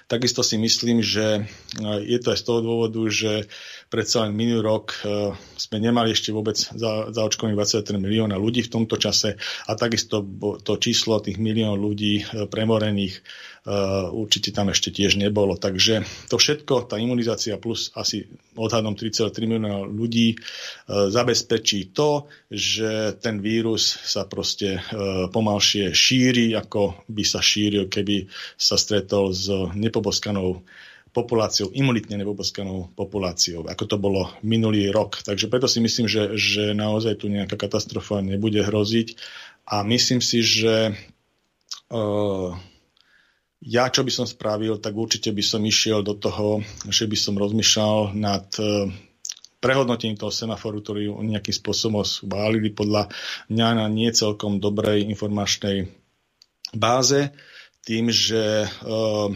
Takisto 0.07 0.47
si 0.47 0.55
myslím, 0.57 1.03
že 1.03 1.43
e, 1.43 1.83
je 2.07 2.19
to 2.23 2.31
aj 2.31 2.39
z 2.39 2.47
toho 2.47 2.61
dôvodu, 2.63 3.03
že 3.11 3.51
predsa 3.97 4.29
len 4.29 4.37
minulý 4.37 4.61
rok 4.61 4.93
e, 5.01 5.33
sme 5.57 5.81
nemali 5.81 6.13
ešte 6.13 6.29
vôbec 6.37 6.61
za, 6.61 7.09
zaočkovaných 7.09 7.81
23 7.81 7.97
milióna 7.97 8.37
ľudí 8.37 8.61
v 8.69 8.73
tomto 8.77 9.01
čase 9.01 9.41
a 9.41 9.73
takisto 9.73 10.21
to 10.61 10.77
číslo 10.77 11.25
tých 11.25 11.41
milión 11.41 11.81
ľudí 11.81 12.21
e, 12.21 12.45
premorených 12.45 13.25
Eh, 13.67 14.07
určite 14.15 14.55
tam 14.55 14.71
ešte 14.71 14.95
tiež 14.95 15.19
nebolo. 15.19 15.59
Takže 15.59 16.07
to 16.31 16.39
všetko, 16.39 16.87
tá 16.87 17.03
imunizácia 17.03 17.59
plus 17.59 17.91
asi 17.99 18.23
odhadom 18.55 18.95
3,3 18.95 19.43
milióna 19.43 19.91
ľudí 19.91 20.39
zabezpečí 20.87 21.91
to, 21.91 22.31
že 22.47 23.19
ten 23.19 23.43
vírus 23.43 23.99
sa 24.07 24.23
proste 24.25 24.81
pomalšie 25.35 25.91
šíri, 25.91 26.55
ako 26.55 27.05
by 27.11 27.25
sa 27.27 27.43
šíril, 27.43 27.91
keby 27.91 28.31
sa 28.55 28.79
stretol 28.79 29.35
s 29.35 29.51
nepoboskanou 29.75 30.63
populáciou, 31.17 31.73
imunitne 31.73 32.21
nepoboskanou 32.21 32.93
populáciou, 32.93 33.65
ako 33.65 33.85
to 33.89 33.97
bolo 33.97 34.29
minulý 34.45 34.93
rok. 34.93 35.25
Takže 35.25 35.49
preto 35.49 35.65
si 35.65 35.81
myslím, 35.81 36.05
že, 36.05 36.37
že 36.37 36.77
naozaj 36.77 37.25
tu 37.25 37.33
nejaká 37.33 37.57
katastrofa 37.57 38.21
nebude 38.21 38.61
hroziť 38.61 39.17
a 39.65 39.81
myslím 39.89 40.21
si, 40.21 40.45
že 40.45 40.93
uh, 41.89 42.53
ja, 43.65 43.89
čo 43.89 44.05
by 44.05 44.13
som 44.13 44.29
spravil, 44.29 44.77
tak 44.77 44.93
určite 44.93 45.33
by 45.33 45.41
som 45.41 45.65
išiel 45.65 46.05
do 46.05 46.13
toho, 46.13 46.61
že 46.93 47.09
by 47.09 47.17
som 47.17 47.41
rozmýšľal 47.41 48.15
nad 48.15 48.47
e, 48.61 48.93
prehodnotení 49.59 50.15
toho 50.15 50.31
semaforu, 50.31 50.85
ktorý 50.85 51.11
nejakým 51.25 51.57
spôsobom 51.57 52.05
schválili 52.07 52.71
podľa 52.71 53.11
mňa 53.49 53.69
na 53.81 53.87
nie 53.89 54.13
celkom 54.13 54.61
dobrej 54.63 55.09
informačnej 55.09 55.89
báze, 56.77 57.33
tým, 57.87 58.11
že 58.11 58.67
uh, 58.67 59.31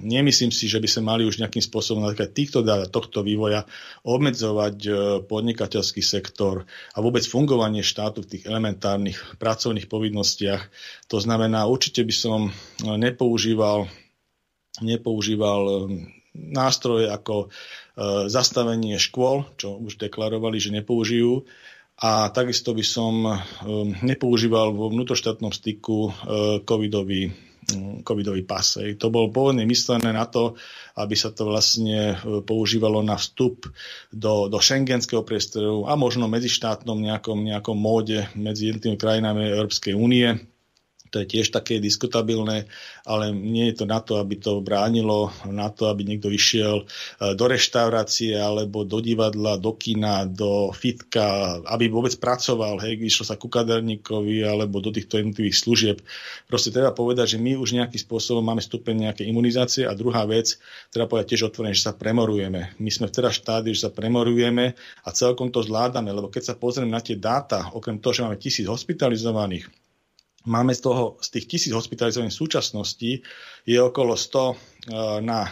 nemyslím 0.00 0.48
si, 0.48 0.64
že 0.70 0.80
by 0.80 0.88
sme 0.88 1.02
mali 1.12 1.22
už 1.28 1.36
nejakým 1.42 1.60
spôsobom 1.60 2.00
na 2.00 2.16
týchto 2.16 2.64
dát 2.64 2.88
tohto 2.88 3.20
vývoja 3.20 3.68
obmedzovať 4.06 4.76
uh, 4.88 4.94
podnikateľský 5.28 6.00
sektor 6.00 6.64
a 6.96 6.98
vôbec 7.04 7.26
fungovanie 7.28 7.84
štátu 7.84 8.24
v 8.24 8.30
tých 8.36 8.44
elementárnych 8.48 9.36
pracovných 9.36 9.90
povinnostiach. 9.92 10.62
To 11.12 11.18
znamená, 11.20 11.68
určite 11.68 12.00
by 12.06 12.14
som 12.16 12.40
nepoužíval, 12.80 13.90
nepoužíval 14.80 15.92
nástroje 16.32 17.12
ako 17.12 17.52
E, 17.92 18.28
zastavenie 18.32 18.96
škôl, 18.96 19.44
čo 19.60 19.76
už 19.76 20.00
deklarovali, 20.00 20.56
že 20.56 20.72
nepoužijú. 20.72 21.44
A 22.00 22.32
takisto 22.32 22.72
by 22.72 22.84
som 22.84 23.14
e, 23.28 23.36
nepoužíval 24.00 24.72
vo 24.72 24.88
vnútroštátnom 24.88 25.52
styku 25.52 26.08
e, 26.08 26.10
covidový, 26.64 27.36
covidový 28.02 28.42
pas. 28.42 28.64
To 28.76 29.06
bolo 29.08 29.30
pôvodne 29.30 29.62
myslené 29.64 30.10
na 30.10 30.26
to, 30.26 30.58
aby 30.94 31.14
sa 31.14 31.30
to 31.30 31.46
vlastne 31.46 32.14
používalo 32.42 33.00
na 33.00 33.14
vstup 33.14 33.70
do, 34.10 34.46
do 34.46 34.58
šengenského 34.58 35.22
priestoru 35.22 35.86
a 35.86 35.94
možno 35.94 36.26
medzištátnom 36.26 36.98
nejakom, 36.98 37.38
nejakom 37.38 37.76
móde 37.76 38.26
medzi 38.34 38.68
jednotlivými 38.68 38.98
krajinami 38.98 39.42
Európskej 39.48 39.94
únie 39.94 40.51
to 41.12 41.20
je 41.20 41.28
tiež 41.28 41.52
také 41.52 41.76
diskutabilné, 41.76 42.64
ale 43.04 43.36
nie 43.36 43.68
je 43.68 43.84
to 43.84 43.84
na 43.84 44.00
to, 44.00 44.16
aby 44.16 44.40
to 44.40 44.64
bránilo, 44.64 45.28
na 45.44 45.68
to, 45.68 45.92
aby 45.92 46.08
niekto 46.08 46.32
išiel 46.32 46.82
e, 46.82 46.84
do 47.36 47.44
reštaurácie 47.44 48.32
alebo 48.32 48.88
do 48.88 49.04
divadla, 49.04 49.60
do 49.60 49.76
kina, 49.76 50.24
do 50.24 50.72
fitka, 50.72 51.60
aby 51.68 51.92
vôbec 51.92 52.16
pracoval, 52.16 52.80
hej, 52.80 52.96
išlo 52.96 53.28
sa 53.28 53.36
ku 53.36 53.52
kaderníkovi 53.52 54.40
alebo 54.40 54.80
do 54.80 54.88
týchto 54.88 55.20
jednotlivých 55.20 55.60
služieb. 55.60 55.96
Proste 56.48 56.72
treba 56.72 56.96
povedať, 56.96 57.36
že 57.36 57.38
my 57.38 57.60
už 57.60 57.76
nejakým 57.76 58.00
spôsobom 58.00 58.40
máme 58.40 58.64
stupeň 58.64 59.12
nejaké 59.12 59.28
imunizácie 59.28 59.84
a 59.84 59.92
druhá 59.92 60.24
vec, 60.24 60.56
treba 60.88 61.04
povedať 61.04 61.36
tiež 61.36 61.52
otvorene, 61.52 61.76
že 61.76 61.84
sa 61.84 61.92
premorujeme. 61.92 62.72
My 62.80 62.88
sme 62.88 63.12
v 63.12 63.16
teda 63.20 63.28
štádiu, 63.28 63.76
že 63.76 63.84
sa 63.84 63.92
premorujeme 63.92 64.72
a 65.04 65.08
celkom 65.12 65.52
to 65.52 65.60
zvládame, 65.60 66.08
lebo 66.08 66.32
keď 66.32 66.42
sa 66.48 66.54
pozrieme 66.56 66.88
na 66.88 67.04
tie 67.04 67.20
dáta, 67.20 67.68
okrem 67.76 68.00
toho, 68.00 68.16
že 68.16 68.24
máme 68.24 68.40
tisíc 68.40 68.64
hospitalizovaných, 68.64 69.81
Máme 70.42 70.74
z 70.74 70.80
toho, 70.82 71.16
z 71.22 71.28
tých 71.38 71.46
tisíc 71.46 71.72
hospitalizovaných 71.72 72.34
súčasností 72.34 73.22
je 73.62 73.78
okolo 73.78 74.18
100 74.18 74.50
e, 74.50 74.54
na 75.22 75.46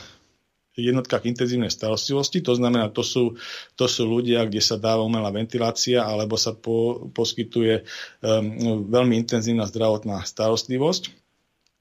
jednotkách 0.81 1.29
intenzívnej 1.29 1.68
starostlivosti, 1.68 2.40
to 2.40 2.57
znamená, 2.57 2.88
to 2.88 3.05
sú, 3.05 3.37
to 3.76 3.85
sú 3.90 4.09
ľudia, 4.09 4.48
kde 4.48 4.62
sa 4.64 4.81
dáva 4.81 5.05
umelá 5.05 5.29
ventilácia 5.29 6.00
alebo 6.00 6.40
sa 6.40 6.57
po, 6.57 7.11
poskytuje 7.12 7.85
um, 8.22 8.88
veľmi 8.88 9.18
intenzívna 9.20 9.68
zdravotná 9.68 10.24
starostlivosť. 10.24 11.12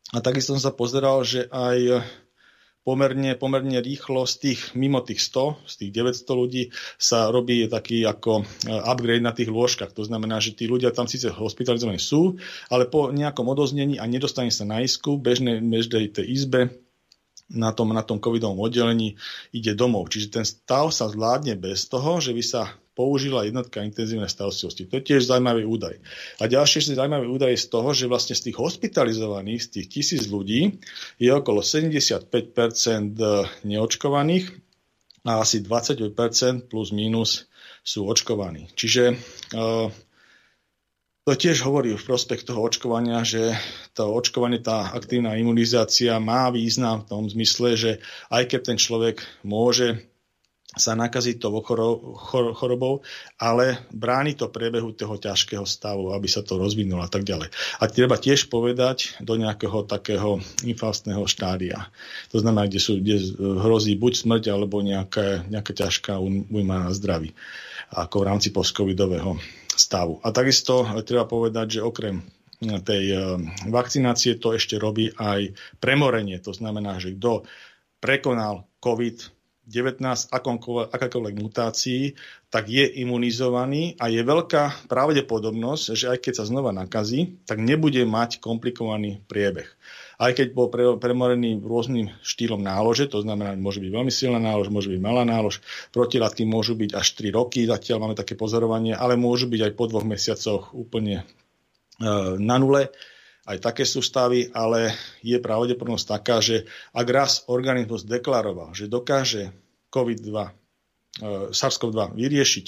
A 0.10 0.26
takisto 0.26 0.58
som 0.58 0.62
sa 0.62 0.74
pozeral, 0.74 1.22
že 1.22 1.45
aj 1.54 2.02
pomerne, 2.89 3.38
pomerne 3.38 3.78
rýchlo 3.86 4.25
z 4.25 4.34
tých, 4.41 4.73
mimo 4.73 5.06
tých 5.06 5.21
100, 5.21 5.62
z 5.69 5.73
tých 5.78 5.91
900 5.93 6.41
ľudí 6.41 6.63
sa 6.97 7.30
robí 7.30 7.69
taký 7.69 8.02
ako 8.02 8.41
e, 8.41 8.43
upgrade 8.73 9.21
na 9.21 9.30
tých 9.30 9.54
lôžkach. 9.54 9.93
To 9.93 10.02
znamená, 10.02 10.41
že 10.41 10.58
tí 10.58 10.65
ľudia 10.65 10.89
tam 10.89 11.06
síce 11.06 11.30
hospitalizovaní 11.30 12.02
sú, 12.02 12.41
ale 12.73 12.89
po 12.89 13.13
nejakom 13.13 13.45
odoznení 13.45 14.02
a 14.02 14.10
nedostane 14.10 14.49
sa 14.49 14.65
na 14.65 14.82
isku, 14.82 15.21
bežnej, 15.21 15.62
bežnej 15.62 16.10
tej 16.10 16.25
izbe, 16.25 16.62
na 17.49 17.73
tom, 17.73 17.89
na 17.93 18.06
tom 18.06 18.21
covidovom 18.21 18.62
oddelení 18.62 19.17
ide 19.49 19.73
domov. 19.73 20.13
Čiže 20.13 20.28
ten 20.30 20.45
stav 20.45 20.93
sa 20.93 21.10
zvládne 21.10 21.58
bez 21.58 21.89
toho, 21.89 22.21
že 22.21 22.34
by 22.34 22.43
sa 22.45 22.78
použila 22.99 23.47
jednotka 23.47 23.79
intenzívnej 23.79 24.27
starostlivosti. 24.27 24.83
To 24.91 24.99
je 24.99 25.07
tiež 25.07 25.31
zaujímavý 25.31 25.63
údaj. 25.63 26.03
A 26.43 26.51
ďalší 26.51 26.83
zaujímavý 26.91 27.31
údaj 27.31 27.55
je 27.55 27.63
z 27.63 27.67
toho, 27.71 27.95
že 27.95 28.12
vlastne 28.12 28.35
z 28.35 28.51
tých 28.51 28.59
hospitalizovaných, 28.59 29.62
z 29.63 29.69
tých 29.71 29.88
tisíc 29.88 30.23
ľudí, 30.27 30.83
je 31.15 31.31
okolo 31.31 31.63
75% 31.63 32.27
neočkovaných 33.63 34.51
a 35.23 35.39
asi 35.39 35.63
25% 35.63 36.67
plus 36.67 36.91
minus 36.91 37.47
sú 37.88 38.03
očkovaní. 38.03 38.67
Čiže 38.75 39.15
uh, 39.55 39.88
to 41.23 41.31
tiež 41.39 41.63
hovorí 41.63 41.95
v 41.95 42.03
prospech 42.03 42.43
toho 42.43 42.67
očkovania, 42.67 43.23
že 43.23 43.55
to 43.95 44.12
očkovanie, 44.12 44.59
tá 44.59 44.91
aktívna 44.91 45.39
imunizácia 45.39 46.19
má 46.19 46.51
význam 46.51 47.07
v 47.07 47.07
tom 47.07 47.23
zmysle, 47.31 47.79
že 47.79 47.91
aj 48.27 48.43
keď 48.51 48.75
ten 48.75 48.77
človek 48.81 49.23
môže 49.47 50.09
sa 50.77 50.93
nakazí 50.93 51.41
tou 51.41 51.65
chorobou, 52.53 53.01
ale 53.41 53.82
bráni 53.89 54.38
to 54.38 54.53
priebehu 54.53 54.93
toho 54.93 55.17
ťažkého 55.17 55.65
stavu, 55.65 56.13
aby 56.13 56.29
sa 56.29 56.45
to 56.45 56.62
rozvinulo 56.62 57.01
a 57.01 57.10
tak 57.10 57.25
ďalej. 57.25 57.49
A 57.82 57.89
treba 57.89 58.21
tiež 58.21 58.53
povedať 58.53 59.17
do 59.17 59.34
nejakého 59.34 59.82
takého 59.89 60.38
infastného 60.62 61.25
štádia. 61.25 61.89
To 62.29 62.38
znamená, 62.38 62.69
kde, 62.69 62.79
sú, 62.86 63.01
kde 63.01 63.17
hrozí 63.65 63.97
buď 63.97 64.13
smrť, 64.21 64.43
alebo 64.53 64.86
nejaká, 64.86 65.49
nejaká 65.49 65.73
ťažká 65.73 66.21
újma 66.21 66.86
na 66.86 66.91
zdraví, 66.93 67.34
ako 67.89 68.15
v 68.21 68.27
rámci 68.29 68.53
postcovidového 68.53 69.41
stavu. 69.73 70.21
A 70.21 70.29
takisto 70.29 70.86
treba 71.01 71.25
povedať, 71.25 71.82
že 71.82 71.86
okrem 71.86 72.21
tej 72.62 73.03
eh, 73.10 73.21
vakcinácie 73.71 74.38
to 74.38 74.53
ešte 74.53 74.77
robí 74.77 75.10
aj 75.17 75.55
premorenie. 75.82 76.38
To 76.43 76.53
znamená, 76.53 76.99
že 77.01 77.15
kto 77.15 77.47
prekonal 78.03 78.69
COVID, 78.84 79.38
19 79.69 80.01
akákoľvek 80.89 81.36
mutácií, 81.38 82.17
tak 82.49 82.65
je 82.65 82.82
imunizovaný 83.05 83.93
a 84.01 84.10
je 84.10 84.25
veľká 84.25 84.89
pravdepodobnosť, 84.89 85.84
že 85.93 86.10
aj 86.10 86.17
keď 86.25 86.34
sa 86.41 86.49
znova 86.49 86.73
nakazí, 86.73 87.38
tak 87.45 87.62
nebude 87.62 88.01
mať 88.10 88.41
komplikovaný 88.41 89.21
priebeh. 89.29 89.69
Aj 90.19 90.36
keď 90.36 90.51
bol 90.51 90.67
pre, 90.67 90.97
premorený 90.99 91.63
rôznym 91.63 92.12
štýlom 92.25 92.60
nálože, 92.60 93.08
to 93.08 93.23
znamená, 93.23 93.55
môže 93.55 93.79
byť 93.79 93.91
veľmi 93.93 94.12
silná 94.12 94.41
nálož, 94.41 94.67
môže 94.73 94.91
byť 94.91 94.99
malá 94.99 95.23
nálož, 95.23 95.63
protilátky 95.95 96.43
môžu 96.43 96.75
byť 96.75 96.91
až 96.97 97.08
3 97.15 97.38
roky, 97.39 97.63
zatiaľ 97.63 98.03
máme 98.03 98.19
také 98.19 98.36
pozorovanie, 98.36 98.97
ale 98.97 99.15
môžu 99.15 99.47
byť 99.47 99.69
aj 99.69 99.73
po 99.79 99.88
dvoch 99.88 100.03
mesiacoch 100.03 100.75
úplne 100.75 101.23
e, 101.23 101.25
na 102.36 102.58
nule 102.60 102.91
aj 103.49 103.57
také 103.57 103.81
sú 103.81 104.05
stavy, 104.05 104.53
ale 104.53 104.93
je 105.25 105.41
pravdepodobnosť 105.41 106.05
taká, 106.05 106.38
že 106.38 106.69
ak 106.93 107.07
raz 107.09 107.31
organizmus 107.49 108.05
deklaroval, 108.05 108.77
že 108.77 108.85
dokáže 108.85 109.49
COVID-2, 109.89 110.29
e, 110.29 110.51
SARS-CoV-2 111.49 112.13
vyriešiť 112.13 112.67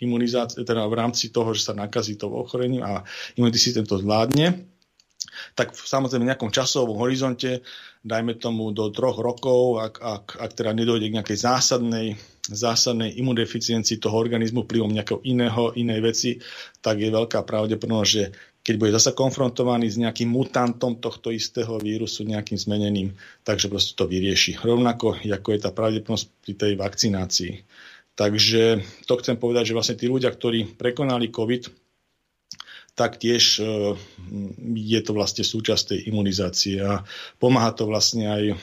imunizáciu, 0.00 0.64
teda 0.64 0.88
v 0.88 0.98
rámci 0.98 1.28
toho, 1.28 1.52
že 1.52 1.68
sa 1.68 1.76
nakazí 1.76 2.16
to 2.16 2.32
ochorením 2.32 2.82
a 2.82 3.04
imunitný 3.36 3.60
systém 3.60 3.84
to 3.84 4.00
zvládne, 4.00 4.66
tak 5.54 5.76
v 5.76 5.84
samozrejme 5.84 6.26
nejakom 6.26 6.50
časovom 6.50 6.96
horizonte, 6.98 7.62
dajme 8.02 8.34
tomu 8.34 8.74
do 8.74 8.90
troch 8.90 9.18
rokov, 9.22 9.78
ak, 9.78 9.94
ak, 10.02 10.24
ak 10.42 10.50
teda 10.58 10.74
nedojde 10.74 11.06
k 11.08 11.16
nejakej 11.22 11.38
zásadnej, 11.38 12.18
zásadnej 12.50 13.14
imunodeficiencii 13.18 14.02
toho 14.02 14.18
organizmu 14.18 14.66
vplyvom 14.66 14.90
nejakého 14.90 15.22
iného, 15.22 15.70
inej 15.78 16.00
veci, 16.02 16.30
tak 16.82 16.98
je 16.98 17.14
veľká 17.14 17.46
pravdepodobnosť, 17.46 18.10
že 18.10 18.24
keď 18.62 18.74
bude 18.78 18.94
zasa 18.94 19.10
konfrontovaný 19.10 19.90
s 19.90 19.98
nejakým 19.98 20.30
mutantom 20.30 20.98
tohto 21.02 21.34
istého 21.34 21.82
vírusu, 21.82 22.22
nejakým 22.22 22.54
zmeneným, 22.58 23.10
takže 23.42 23.66
proste 23.66 23.98
to 23.98 24.06
vyrieši. 24.06 24.62
Rovnako, 24.62 25.18
ako 25.18 25.48
je 25.50 25.60
tá 25.62 25.70
pravdepodobnosť 25.74 26.26
pri 26.46 26.52
tej 26.54 26.72
vakcinácii. 26.78 27.52
Takže 28.12 28.84
to 29.08 29.14
chcem 29.18 29.40
povedať, 29.40 29.72
že 29.72 29.76
vlastne 29.78 29.98
tí 29.98 30.06
ľudia, 30.06 30.30
ktorí 30.30 30.78
prekonali 30.78 31.32
COVID, 31.32 31.81
tak 32.92 33.16
tiež 33.16 33.44
e, 33.58 33.64
je 34.76 35.00
to 35.00 35.12
vlastne 35.16 35.44
súčasť 35.44 35.96
tej 35.96 36.00
imunizácie 36.12 36.80
a 36.80 37.04
pomáha 37.40 37.72
to 37.72 37.88
vlastne 37.88 38.24
aj 38.28 38.44
e, 38.52 38.56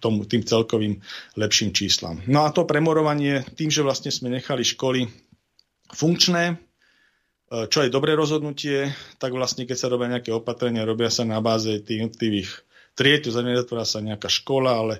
tomu, 0.00 0.24
tým 0.24 0.46
celkovým 0.46 1.02
lepším 1.36 1.74
číslam. 1.74 2.22
No 2.30 2.46
a 2.46 2.54
to 2.54 2.64
premorovanie, 2.64 3.44
tým, 3.58 3.68
že 3.68 3.84
vlastne 3.84 4.08
sme 4.14 4.32
nechali 4.32 4.62
školy 4.64 5.10
funkčné, 5.90 6.58
E, 7.50 7.66
čo 7.66 7.82
je 7.82 7.90
dobré 7.90 8.14
rozhodnutie, 8.14 8.94
tak 9.18 9.34
vlastne 9.34 9.66
keď 9.66 9.76
sa 9.76 9.90
robia 9.90 10.14
nejaké 10.18 10.30
opatrenia, 10.30 10.86
robia 10.86 11.10
sa 11.10 11.26
na 11.26 11.42
báze 11.42 11.82
tých 11.82 12.06
jednotlivých 12.06 12.50
tried, 12.94 13.26
to 13.26 13.34
znamená, 13.34 13.66
sa 13.82 13.98
nejaká 13.98 14.30
škola, 14.30 14.78
ale 14.78 14.94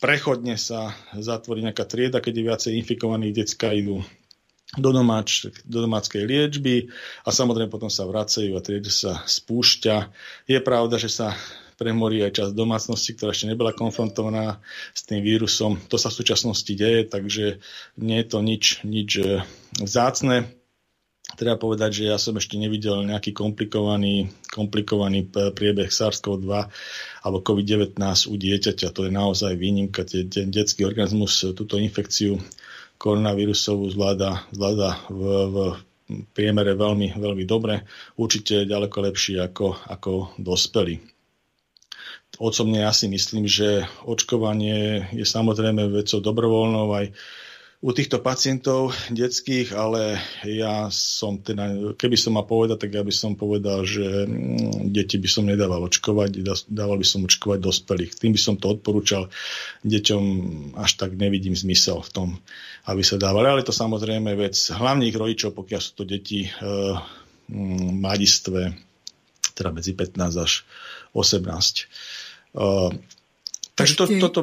prechodne 0.00 0.56
sa 0.56 0.96
zatvorí 1.12 1.60
nejaká 1.60 1.84
trieda, 1.84 2.24
keď 2.24 2.32
je 2.32 2.46
viacej 2.48 2.72
infikovaných 2.80 3.44
decka 3.44 3.76
idú 3.76 4.00
do, 4.78 4.90
domáč, 4.94 5.50
do 5.66 5.82
domáckej 5.82 6.22
liečby 6.22 6.86
a 7.26 7.34
samozrejme 7.34 7.72
potom 7.72 7.90
sa 7.90 8.06
vracajú 8.06 8.54
a 8.54 8.62
trieda 8.62 8.92
sa 8.92 9.18
spúšťa. 9.26 9.96
Je 10.46 10.58
pravda, 10.62 10.94
že 10.94 11.10
sa 11.10 11.34
premorí 11.74 12.20
aj 12.20 12.36
časť 12.36 12.52
domácnosti, 12.52 13.16
ktorá 13.16 13.32
ešte 13.32 13.48
nebola 13.48 13.72
konfrontovaná 13.72 14.60
s 14.92 15.00
tým 15.08 15.24
vírusom. 15.24 15.80
To 15.88 15.96
sa 15.96 16.12
v 16.12 16.18
súčasnosti 16.20 16.70
deje, 16.76 17.08
takže 17.08 17.58
nie 17.96 18.18
je 18.20 18.26
to 18.28 18.38
nič, 18.44 18.84
nič 18.84 19.10
e, 19.16 19.40
vzácne 19.80 20.60
treba 21.38 21.56
povedať, 21.56 22.02
že 22.02 22.04
ja 22.10 22.18
som 22.18 22.34
ešte 22.34 22.58
nevidel 22.58 23.06
nejaký 23.06 23.30
komplikovaný, 23.30 24.30
komplikovaný 24.50 25.30
priebeh 25.30 25.90
SARS-CoV-2 25.90 26.50
alebo 27.22 27.38
COVID-19 27.44 27.96
u 28.26 28.34
dieťaťa. 28.34 28.88
To 28.90 29.06
je 29.06 29.12
naozaj 29.12 29.52
výnimka. 29.54 30.02
Ten 30.06 30.50
detský 30.50 30.86
organizmus 30.86 31.44
túto 31.54 31.78
infekciu 31.78 32.40
koronavírusovú 33.00 33.88
zvláda, 33.88 34.44
zvláda 34.52 35.00
v, 35.08 35.20
v 35.48 35.56
priemere 36.36 36.76
veľmi, 36.76 37.16
veľmi 37.16 37.44
dobre, 37.48 37.88
určite 38.20 38.68
ďaleko 38.68 38.96
lepší 39.08 39.40
ako, 39.40 39.80
ako 39.88 40.36
dospelí. 40.36 41.00
Osobne 42.36 42.84
ja 42.84 42.92
si 42.92 43.08
myslím, 43.08 43.48
že 43.48 43.88
očkovanie 44.04 45.08
je 45.16 45.24
samozrejme 45.24 45.88
vecou 45.90 46.20
dobrovoľnou 46.20 46.88
aj 46.94 47.06
u 47.80 47.96
týchto 47.96 48.20
pacientov 48.20 48.92
detských, 49.08 49.72
ale 49.72 50.20
ja 50.44 50.92
som 50.92 51.40
teda, 51.40 51.96
keby 51.96 52.12
som 52.12 52.36
mal 52.36 52.44
povedať, 52.44 52.76
tak 52.76 52.92
ja 52.92 53.00
by 53.00 53.08
som 53.08 53.32
povedal, 53.40 53.88
že 53.88 54.28
mm, 54.28 54.92
deti 54.92 55.16
by 55.16 55.24
som 55.24 55.48
nedával 55.48 55.88
očkovať, 55.88 56.44
dával 56.68 57.00
by 57.00 57.06
som 57.08 57.24
očkovať 57.24 57.56
dospelých. 57.64 58.12
Tým 58.20 58.36
by 58.36 58.40
som 58.40 58.60
to 58.60 58.76
odporúčal 58.76 59.32
deťom, 59.88 60.22
až 60.76 60.90
tak 61.00 61.16
nevidím 61.16 61.56
zmysel 61.56 62.04
v 62.04 62.10
tom, 62.12 62.28
aby 62.84 63.00
sa 63.00 63.16
dávali. 63.16 63.48
Ale 63.48 63.64
to 63.64 63.72
samozrejme 63.72 64.28
vec 64.36 64.60
hlavných 64.60 65.16
rodičov, 65.16 65.56
pokiaľ 65.56 65.80
sú 65.80 65.92
to 65.96 66.04
deti 66.04 66.52
e, 66.52 66.52
mladistve, 67.96 68.76
teda 69.56 69.72
medzi 69.72 69.96
15 69.96 70.20
až 70.36 70.68
18. 71.16 71.48
E, 71.48 71.84
takže 73.72 73.94
to, 73.96 74.04
toto 74.20 74.40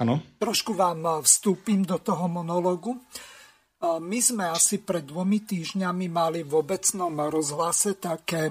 Ano. 0.00 0.24
Trošku 0.40 0.72
vám 0.72 1.04
eh, 1.04 1.12
vstúpim 1.20 1.84
do 1.84 2.00
toho 2.00 2.24
monológu. 2.24 2.96
Eh, 2.96 4.00
my 4.00 4.18
sme 4.24 4.48
asi 4.48 4.80
pred 4.80 5.04
dvomi 5.04 5.44
týždňami 5.44 6.08
mali 6.08 6.40
v 6.40 6.52
obecnom 6.56 7.12
rozhlase 7.28 8.00
také 8.00 8.48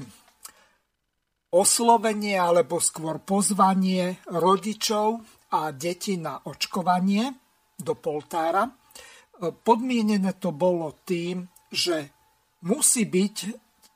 oslovenie 1.50 2.38
alebo 2.38 2.78
skôr 2.78 3.18
pozvanie 3.26 4.22
rodičov 4.30 5.26
a 5.50 5.74
detí 5.74 6.22
na 6.22 6.38
očkovanie 6.46 7.34
do 7.82 7.98
Poltára. 7.98 8.70
Eh, 8.70 9.50
podmienené 9.50 10.38
to 10.38 10.54
bolo 10.54 11.02
tým, 11.02 11.50
že 11.74 12.14
musí 12.62 13.10
byť 13.10 13.38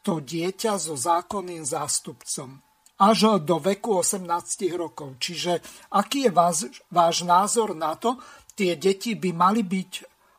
to 0.01 0.25
dieťa 0.25 0.73
so 0.81 0.97
zákonným 0.97 1.61
zástupcom 1.61 2.62
až 2.99 3.41
do 3.41 3.57
veku 3.57 3.99
18 3.99 4.25
rokov. 4.77 5.17
Čiže 5.17 5.59
aký 5.93 6.29
je 6.29 6.31
váš, 6.31 6.57
váš 6.93 7.25
názor 7.25 7.73
na 7.73 7.97
to? 7.97 8.17
Tie 8.53 8.77
deti 8.77 9.17
by 9.17 9.33
mali 9.33 9.65
byť 9.65 9.91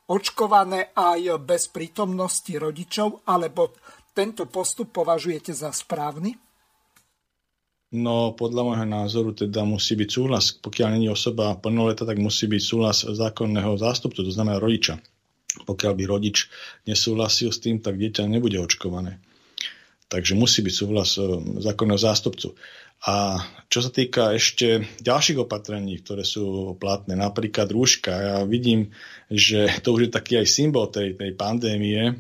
očkované 0.07 0.95
aj 0.95 1.41
bez 1.43 1.67
prítomnosti 1.73 2.53
rodičov, 2.55 3.27
alebo 3.27 3.75
tento 4.15 4.47
postup 4.47 4.95
považujete 4.95 5.51
za 5.51 5.75
správny? 5.75 6.39
No, 7.95 8.35
podľa 8.35 8.63
môjho 8.67 8.87
názoru 8.91 9.31
teda 9.31 9.63
musí 9.63 9.95
byť 9.95 10.11
súhlas. 10.11 10.51
Pokiaľ 10.51 10.99
není 10.99 11.07
osoba 11.07 11.55
plnoleta, 11.55 12.03
tak 12.03 12.19
musí 12.19 12.51
byť 12.51 12.63
súhlas 12.63 13.07
zákonného 13.07 13.79
zástupcu, 13.79 14.27
to 14.27 14.35
znamená 14.35 14.59
rodiča. 14.59 14.99
Pokiaľ 15.63 15.93
by 15.95 16.05
rodič 16.11 16.51
nesúhlasil 16.91 17.55
s 17.55 17.63
tým, 17.63 17.79
tak 17.79 17.95
dieťa 17.95 18.27
nebude 18.27 18.59
očkované. 18.59 19.23
Takže 20.15 20.39
musí 20.39 20.63
byť 20.63 20.75
súhlas 20.75 21.19
eh, 21.19 21.27
zákonného 21.59 21.99
zástupcu. 21.99 22.55
A 23.05 23.37
čo 23.67 23.83
sa 23.83 23.91
týka 23.91 24.33
ešte 24.33 24.87
ďalších 25.03 25.43
opatrení, 25.43 25.99
ktoré 26.01 26.23
sú 26.23 26.79
platné, 26.79 27.19
napríklad 27.19 27.69
rúška, 27.69 28.15
ja 28.15 28.37
vidím, 28.47 28.95
že 29.29 29.67
to 29.83 29.99
už 29.99 30.09
je 30.09 30.11
taký 30.15 30.41
aj 30.41 30.47
symbol 30.49 30.89
tej, 30.89 31.19
tej 31.19 31.35
pandémie, 31.37 32.17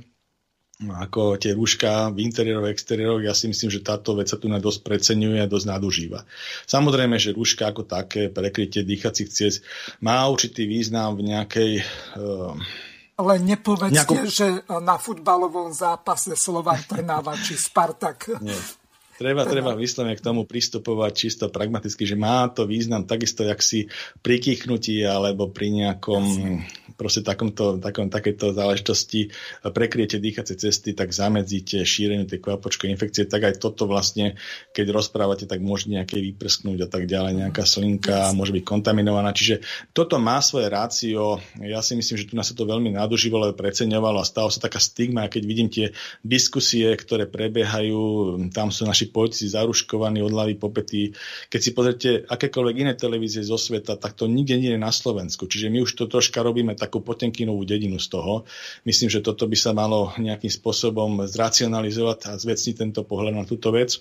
ako 0.83 1.39
tie 1.39 1.55
rúška 1.55 2.11
v 2.11 2.27
interiéroch, 2.27 2.67
exteriéroch, 2.67 3.23
ja 3.23 3.31
si 3.31 3.47
myslím, 3.47 3.71
že 3.71 3.87
táto 3.87 4.19
vec 4.19 4.27
sa 4.27 4.37
tu 4.37 4.51
na 4.51 4.59
dosť 4.59 4.83
preceňuje 4.83 5.39
a 5.41 5.49
dosť 5.49 5.67
nadužíva. 5.71 6.27
Samozrejme, 6.67 7.15
že 7.17 7.33
rúška 7.33 7.71
ako 7.71 7.87
také, 7.87 8.27
prekrytie 8.29 8.83
dýchacích 8.83 9.31
ciest 9.31 9.63
má 10.03 10.27
určitý 10.27 10.67
význam 10.67 11.15
v 11.15 11.31
nejakej 11.31 11.73
uh, 11.79 12.59
len 13.15 13.41
nepovedzte, 13.47 13.95
Nejakú... 13.95 14.15
že 14.27 14.47
na 14.83 14.99
futbalovom 14.99 15.71
zápase 15.71 16.35
Slovan 16.35 16.83
Trnava 16.83 17.39
či 17.39 17.55
Spartak. 17.55 18.43
Nie. 18.43 18.59
Treba, 19.15 19.47
treba 19.47 19.79
vyslovene 19.79 20.19
k 20.19 20.25
tomu 20.27 20.43
pristupovať 20.43 21.13
čisto 21.15 21.45
pragmaticky, 21.47 22.03
že 22.03 22.19
má 22.19 22.51
to 22.51 22.67
význam 22.67 23.07
takisto, 23.07 23.47
jak 23.47 23.63
si 23.63 23.87
pri 24.19 24.43
kýchnutí 24.43 25.07
alebo 25.07 25.55
pri 25.55 25.71
nejakom 25.71 26.25
proste 26.95 27.27
takomto, 27.27 27.79
takom, 27.83 28.07
takéto 28.11 28.55
záležitosti 28.55 29.31
prekriete 29.63 30.23
dýchacie 30.23 30.55
cesty, 30.59 30.95
tak 30.95 31.11
zamedzíte 31.11 31.83
šíreniu 31.83 32.27
tej 32.27 32.39
kvapočkovej 32.43 32.95
infekcie, 32.95 33.27
tak 33.27 33.51
aj 33.51 33.59
toto 33.59 33.91
vlastne, 33.91 34.39
keď 34.71 34.95
rozprávate, 34.95 35.45
tak 35.51 35.59
môže 35.63 35.91
nejaké 35.91 36.19
vyprsknúť 36.19 36.87
a 36.87 36.89
tak 36.89 37.11
ďalej, 37.11 37.47
nejaká 37.47 37.67
slinka 37.67 38.31
môže 38.35 38.55
byť 38.55 38.65
kontaminovaná. 38.65 39.35
Čiže 39.35 39.63
toto 39.91 40.23
má 40.23 40.39
svoje 40.39 40.71
rácio. 40.71 41.43
Ja 41.59 41.83
si 41.83 41.99
myslím, 41.99 42.17
že 42.19 42.29
tu 42.31 42.35
nás 42.39 42.47
sa 42.47 42.55
to 42.55 42.67
veľmi 42.67 42.95
nadužívalo, 42.95 43.55
preceňovalo 43.59 44.23
a 44.23 44.27
stalo 44.27 44.49
sa 44.51 44.63
taká 44.63 44.79
stigma, 44.79 45.27
keď 45.27 45.43
vidím 45.43 45.69
tie 45.71 45.91
diskusie, 46.23 46.95
ktoré 46.95 47.27
prebiehajú, 47.27 48.39
tam 48.55 48.71
sú 48.71 48.87
naši 48.87 49.04
politici 49.11 49.51
zaruškovaní 49.51 50.23
od 50.23 50.33
hlavy 50.33 50.55
popety. 50.57 51.13
Keď 51.51 51.61
si 51.61 51.71
pozrite 51.75 52.11
akékoľvek 52.29 52.77
iné 52.87 52.93
televízie 52.95 53.43
zo 53.43 53.59
sveta, 53.59 53.99
tak 53.99 54.17
to 54.17 54.31
nikde 54.31 54.57
nie 54.61 54.73
je 54.75 54.81
na 54.81 54.95
Slovensku. 54.95 55.51
Čiže 55.51 55.69
my 55.69 55.83
už 55.83 55.97
to 55.99 56.05
troška 56.07 56.41
robíme 56.41 56.79
takú 56.79 57.03
Potemkinovú 57.03 57.67
dedinu 57.67 57.99
z 57.99 58.09
toho. 58.15 58.47
Myslím, 58.87 59.11
že 59.11 59.25
toto 59.25 59.45
by 59.51 59.57
sa 59.59 59.75
malo 59.75 60.15
nejakým 60.17 60.51
spôsobom 60.51 61.27
zracionalizovať 61.27 62.19
a 62.31 62.39
zvecniť 62.39 62.75
tento 62.79 63.03
pohľad 63.03 63.35
na 63.35 63.45
túto 63.45 63.75
vec. 63.75 63.99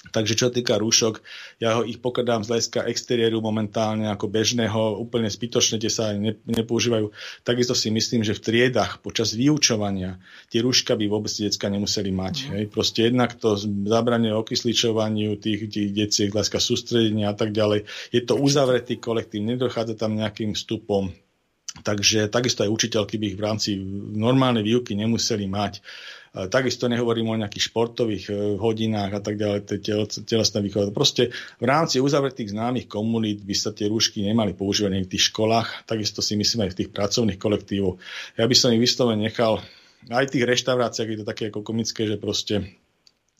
Takže 0.00 0.32
čo 0.32 0.48
týka 0.48 0.80
rúšok, 0.80 1.20
ja 1.60 1.76
ho 1.76 1.84
ich 1.84 2.00
pokladám 2.00 2.40
z 2.40 2.56
hľadiska 2.56 2.88
exteriéru 2.88 3.44
momentálne 3.44 4.08
ako 4.08 4.32
bežného, 4.32 4.96
úplne 4.96 5.28
zbytočne, 5.28 5.76
tie 5.76 5.92
sa 5.92 6.16
ne, 6.16 6.40
nepoužívajú. 6.48 7.12
Takisto 7.44 7.76
si 7.76 7.92
myslím, 7.92 8.24
že 8.24 8.32
v 8.32 8.40
triedach 8.40 9.04
počas 9.04 9.36
vyučovania 9.36 10.16
tie 10.48 10.64
rúška 10.64 10.96
by 10.96 11.04
vôbec 11.04 11.28
detská 11.28 11.68
nemuseli 11.68 12.16
mať. 12.16 12.34
Mm. 12.40 12.48
Hej. 12.48 12.64
Proste 12.72 13.00
jednak 13.12 13.36
to 13.36 13.60
zabranie 13.84 14.32
okysličovaniu 14.32 15.36
tých, 15.36 15.68
tých 15.68 15.92
detí, 15.92 16.32
hľadiska 16.32 16.64
sústredenia 16.64 17.30
a 17.30 17.36
tak 17.36 17.52
ďalej. 17.52 17.84
Je 18.08 18.24
to 18.24 18.40
uzavretý 18.40 18.96
kolektív, 18.96 19.44
nedochádza 19.44 20.00
tam 20.00 20.16
nejakým 20.16 20.56
vstupom 20.56 21.12
Takže 21.70 22.26
takisto 22.26 22.66
aj 22.66 22.70
učiteľky 22.74 23.14
by 23.14 23.24
ich 23.30 23.38
v 23.38 23.44
rámci 23.46 23.70
normálnej 24.18 24.66
výuky 24.66 24.98
nemuseli 24.98 25.46
mať. 25.46 25.78
Takisto 26.30 26.86
nehovorím 26.86 27.34
o 27.34 27.40
nejakých 27.42 27.74
športových 27.74 28.24
e, 28.30 28.34
hodinách 28.54 29.18
a 29.18 29.20
tak 29.20 29.34
ďalej, 29.34 29.66
telesné 30.22 30.62
výchova. 30.62 30.94
Proste 30.94 31.34
v 31.58 31.64
rámci 31.66 31.98
uzavretých 31.98 32.54
známych 32.54 32.86
komunít 32.86 33.42
by 33.42 33.54
sa 33.58 33.74
tie 33.74 33.90
rúšky 33.90 34.22
nemali 34.22 34.54
používať 34.54 34.94
v 34.94 35.10
tých 35.10 35.34
školách, 35.34 35.90
takisto 35.90 36.22
si 36.22 36.38
myslím 36.38 36.70
aj 36.70 36.70
v 36.70 36.78
tých 36.78 36.90
pracovných 36.94 37.34
kolektívoch. 37.34 37.98
Ja 38.38 38.46
by 38.46 38.54
som 38.54 38.70
ich 38.70 38.78
vyslovene 38.78 39.26
nechal 39.26 39.58
aj 40.06 40.30
v 40.30 40.32
tých 40.38 40.46
reštauráciách, 40.46 41.10
je 41.10 41.18
to 41.18 41.26
také 41.26 41.50
ako 41.50 41.66
komické, 41.66 42.06
že 42.06 42.14
proste 42.14 42.78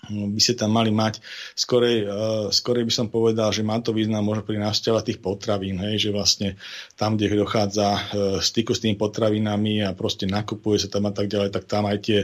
by 0.09 0.41
ste 0.41 0.57
tam 0.57 0.73
mali 0.73 0.89
mať. 0.89 1.21
Skorej, 1.53 2.09
uh, 2.09 2.49
skorej 2.49 2.89
by 2.89 2.93
som 2.93 3.07
povedal, 3.13 3.53
že 3.53 3.61
má 3.61 3.79
to 3.85 3.93
význam 3.93 4.25
možno 4.25 4.49
pri 4.49 4.57
návšteve 4.57 4.97
tých 5.05 5.21
potravín, 5.21 5.77
hej, 5.79 6.09
že 6.09 6.11
vlastne 6.11 6.49
tam, 6.97 7.21
kde 7.21 7.37
dochádza 7.37 7.89
uh, 7.93 8.01
styku 8.41 8.73
s 8.73 8.81
tými 8.81 8.97
potravinami 8.97 9.85
a 9.85 9.93
proste 9.93 10.25
nakupuje 10.25 10.81
sa 10.81 10.89
tam 10.89 11.07
a 11.07 11.13
tak 11.13 11.29
ďalej, 11.29 11.53
tak 11.53 11.69
tam 11.69 11.85
aj 11.85 11.99
tie 12.01 12.21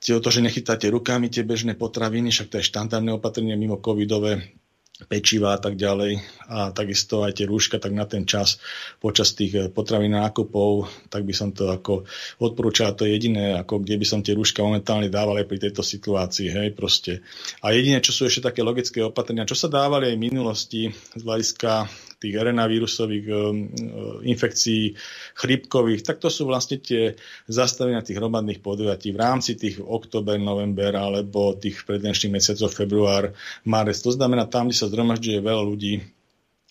to, 0.00 0.28
že 0.32 0.40
nechytáte 0.40 0.88
rukami 0.88 1.28
tie 1.28 1.44
bežné 1.44 1.76
potraviny, 1.76 2.32
však 2.32 2.48
to 2.48 2.56
je 2.58 2.68
štandardné 2.72 3.20
opatrenie 3.20 3.54
mimo 3.54 3.76
covidové, 3.76 4.56
pečiva 5.08 5.56
a 5.56 5.58
tak 5.60 5.80
ďalej 5.80 6.20
a 6.50 6.74
takisto 6.74 7.24
aj 7.24 7.40
tie 7.40 7.46
rúška, 7.48 7.80
tak 7.80 7.94
na 7.94 8.04
ten 8.04 8.28
čas 8.28 8.60
počas 9.00 9.32
tých 9.32 9.52
eh, 9.56 9.62
potravín 9.72 10.12
nákupov, 10.12 10.90
tak 11.08 11.24
by 11.24 11.32
som 11.32 11.54
to 11.54 11.70
ako 11.70 12.04
odporúčal, 12.42 12.92
to 12.92 13.06
je 13.08 13.16
jediné, 13.16 13.56
ako 13.56 13.80
kde 13.80 13.96
by 13.96 14.06
som 14.08 14.20
tie 14.20 14.36
rúška 14.36 14.60
momentálne 14.60 15.08
dával 15.08 15.40
aj 15.40 15.46
pri 15.48 15.58
tejto 15.70 15.80
situácii, 15.80 16.48
hej, 16.50 16.68
proste. 16.76 17.24
A 17.64 17.72
jediné, 17.72 18.02
čo 18.04 18.12
sú 18.12 18.28
ešte 18.28 18.50
také 18.50 18.60
logické 18.60 19.00
opatrenia, 19.00 19.48
čo 19.48 19.56
sa 19.56 19.70
dávali 19.70 20.12
aj 20.12 20.16
v 20.16 20.24
minulosti 20.26 20.82
z 20.92 21.22
hľadiska 21.22 21.88
tých 22.20 22.36
RNA 22.36 22.64
vírusových 22.68 23.26
um, 23.32 23.34
uh, 23.34 24.20
infekcií 24.20 24.92
chrypkových, 25.40 26.04
tak 26.04 26.20
to 26.20 26.28
sú 26.28 26.44
vlastne 26.44 26.76
tie 26.76 27.16
zastavenia 27.48 28.04
tých 28.04 28.20
hromadných 28.20 28.60
podujatí 28.60 29.16
v 29.16 29.20
rámci 29.24 29.56
tých 29.56 29.80
oktober, 29.80 30.36
november 30.36 30.92
alebo 31.00 31.56
tých 31.56 31.88
predvenčných 31.88 32.36
mesiacov 32.36 32.76
február, 32.76 33.24
marec. 33.64 33.96
To 34.04 34.12
znamená 34.12 34.44
tam, 34.46 34.68
kde 34.68 34.76
sa 34.76 34.92
zhromažďuje 34.92 35.38
veľa 35.40 35.62
ľudí, 35.64 36.19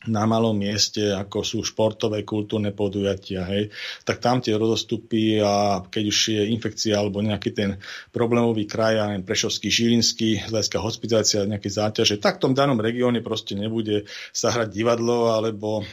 na 0.08 0.24
malom 0.24 0.56
mieste, 0.56 1.12
ako 1.12 1.44
sú 1.44 1.60
športové, 1.60 2.24
kultúrne 2.24 2.72
podujatia, 2.72 3.44
hej, 3.52 3.68
tak 4.08 4.24
tam 4.24 4.40
tie 4.40 4.56
rozostupy 4.56 5.44
a 5.44 5.84
keď 5.84 6.04
už 6.08 6.18
je 6.40 6.44
infekcia 6.56 6.96
alebo 6.96 7.20
nejaký 7.20 7.52
ten 7.52 7.76
problémový 8.16 8.64
kraj, 8.64 8.96
ja 8.96 9.12
neviem, 9.12 9.28
Prešovský, 9.28 9.68
Žilinský, 9.68 10.48
hľadiska 10.48 10.80
hospitalizácia, 10.80 11.44
nejaké 11.44 11.68
záťaže, 11.68 12.16
tak 12.24 12.40
v 12.40 12.48
tom 12.48 12.54
danom 12.56 12.80
regióne 12.80 13.20
proste 13.20 13.60
nebude 13.60 14.08
sa 14.32 14.56
hrať 14.56 14.72
divadlo 14.72 15.36
alebo 15.36 15.84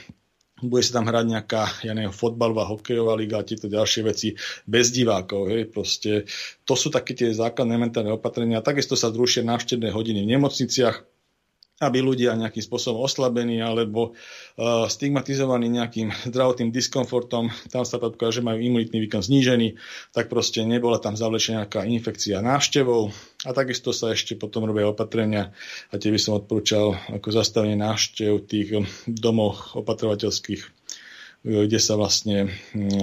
bude 0.63 0.81
sa 0.87 1.03
tam 1.03 1.11
hrať 1.11 1.27
nejaká, 1.27 1.63
ja 1.85 1.93
neviem, 1.93 2.15
fotbalová, 2.15 2.65
hokejová 2.65 3.13
liga 3.13 3.43
a 3.43 3.45
tieto 3.45 3.69
ďalšie 3.69 4.01
veci 4.07 4.33
bez 4.65 4.89
divákov. 4.89 5.53
Hej, 5.53 5.69
proste, 5.69 6.25
to 6.65 6.73
sú 6.73 6.89
také 6.89 7.13
tie 7.13 7.29
základné 7.29 7.77
mentálne 7.77 8.09
opatrenia. 8.15 8.65
Takisto 8.65 8.97
sa 8.97 9.13
zrušia 9.13 9.45
návštevné 9.45 9.93
hodiny 9.93 10.25
v 10.25 10.33
nemocniciach, 10.39 11.16
aby 11.77 12.01
ľudia 12.01 12.33
nejakým 12.33 12.65
spôsobom 12.65 13.05
oslabení 13.05 13.61
alebo 13.61 14.17
uh, 14.17 14.89
stigmatizovaní 14.89 15.69
nejakým 15.69 16.09
zdravotným 16.33 16.73
diskomfortom, 16.73 17.53
tam 17.69 17.85
sa 17.85 18.01
predpokladá, 18.01 18.41
že 18.41 18.47
majú 18.47 18.59
imunitný 18.65 18.97
výkon 19.05 19.21
znížený, 19.21 19.77
tak 20.17 20.33
proste 20.33 20.65
nebola 20.65 20.97
tam 20.97 21.21
zavlečená 21.21 21.69
nejaká 21.69 21.85
infekcia 21.85 22.41
návštevou. 22.41 23.13
A 23.45 23.51
takisto 23.53 23.93
sa 23.93 24.17
ešte 24.17 24.41
potom 24.41 24.65
robia 24.65 24.89
opatrenia 24.89 25.53
a 25.93 26.01
tie 26.01 26.09
by 26.09 26.21
som 26.21 26.41
odporúčal 26.41 26.97
ako 27.13 27.29
zastavenie 27.29 27.77
návštev 27.77 28.49
tých 28.49 28.81
domov 29.05 29.77
opatrovateľských 29.77 30.77
kde 31.47 31.79
sa 31.79 31.95
vlastne 31.95 32.51
mm, 32.75 32.99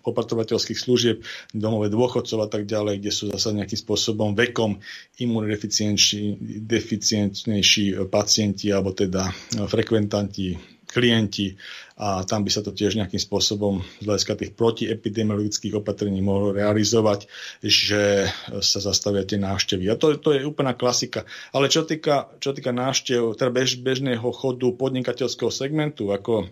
opatrovateľských, 0.00 0.80
služieb, 0.80 1.20
domové 1.52 1.92
dôchodcov 1.92 2.40
a 2.40 2.48
tak 2.48 2.64
ďalej, 2.64 3.04
kde 3.04 3.12
sú 3.12 3.28
zase 3.28 3.52
nejakým 3.52 3.76
spôsobom 3.76 4.32
vekom 4.32 4.80
imunodeficientnejší 5.20 7.84
pacienti 8.08 8.72
alebo 8.72 8.96
teda 8.96 9.28
frekventanti 9.68 10.80
klienti 10.90 11.54
a 12.00 12.24
tam 12.26 12.42
by 12.42 12.50
sa 12.50 12.66
to 12.66 12.74
tiež 12.74 12.98
nejakým 12.98 13.22
spôsobom 13.22 13.86
z 14.02 14.04
hľadiska 14.08 14.34
tých 14.34 14.52
protiepidemiologických 14.58 15.78
opatrení 15.78 16.18
mohlo 16.18 16.50
realizovať, 16.50 17.30
že 17.62 18.26
sa 18.58 18.78
zastavia 18.82 19.22
tie 19.22 19.38
návštevy. 19.38 19.86
A 19.86 19.94
to, 19.94 20.18
to 20.18 20.34
je 20.34 20.42
úplná 20.42 20.74
klasika. 20.74 21.22
Ale 21.54 21.70
čo 21.70 21.86
týka, 21.86 22.34
čo 22.42 22.50
týka 22.50 22.74
návštev, 22.74 23.38
teda 23.38 23.54
bež, 23.54 23.78
bežného 23.84 24.26
chodu 24.34 24.74
podnikateľského 24.74 25.54
segmentu, 25.54 26.10
ako 26.10 26.50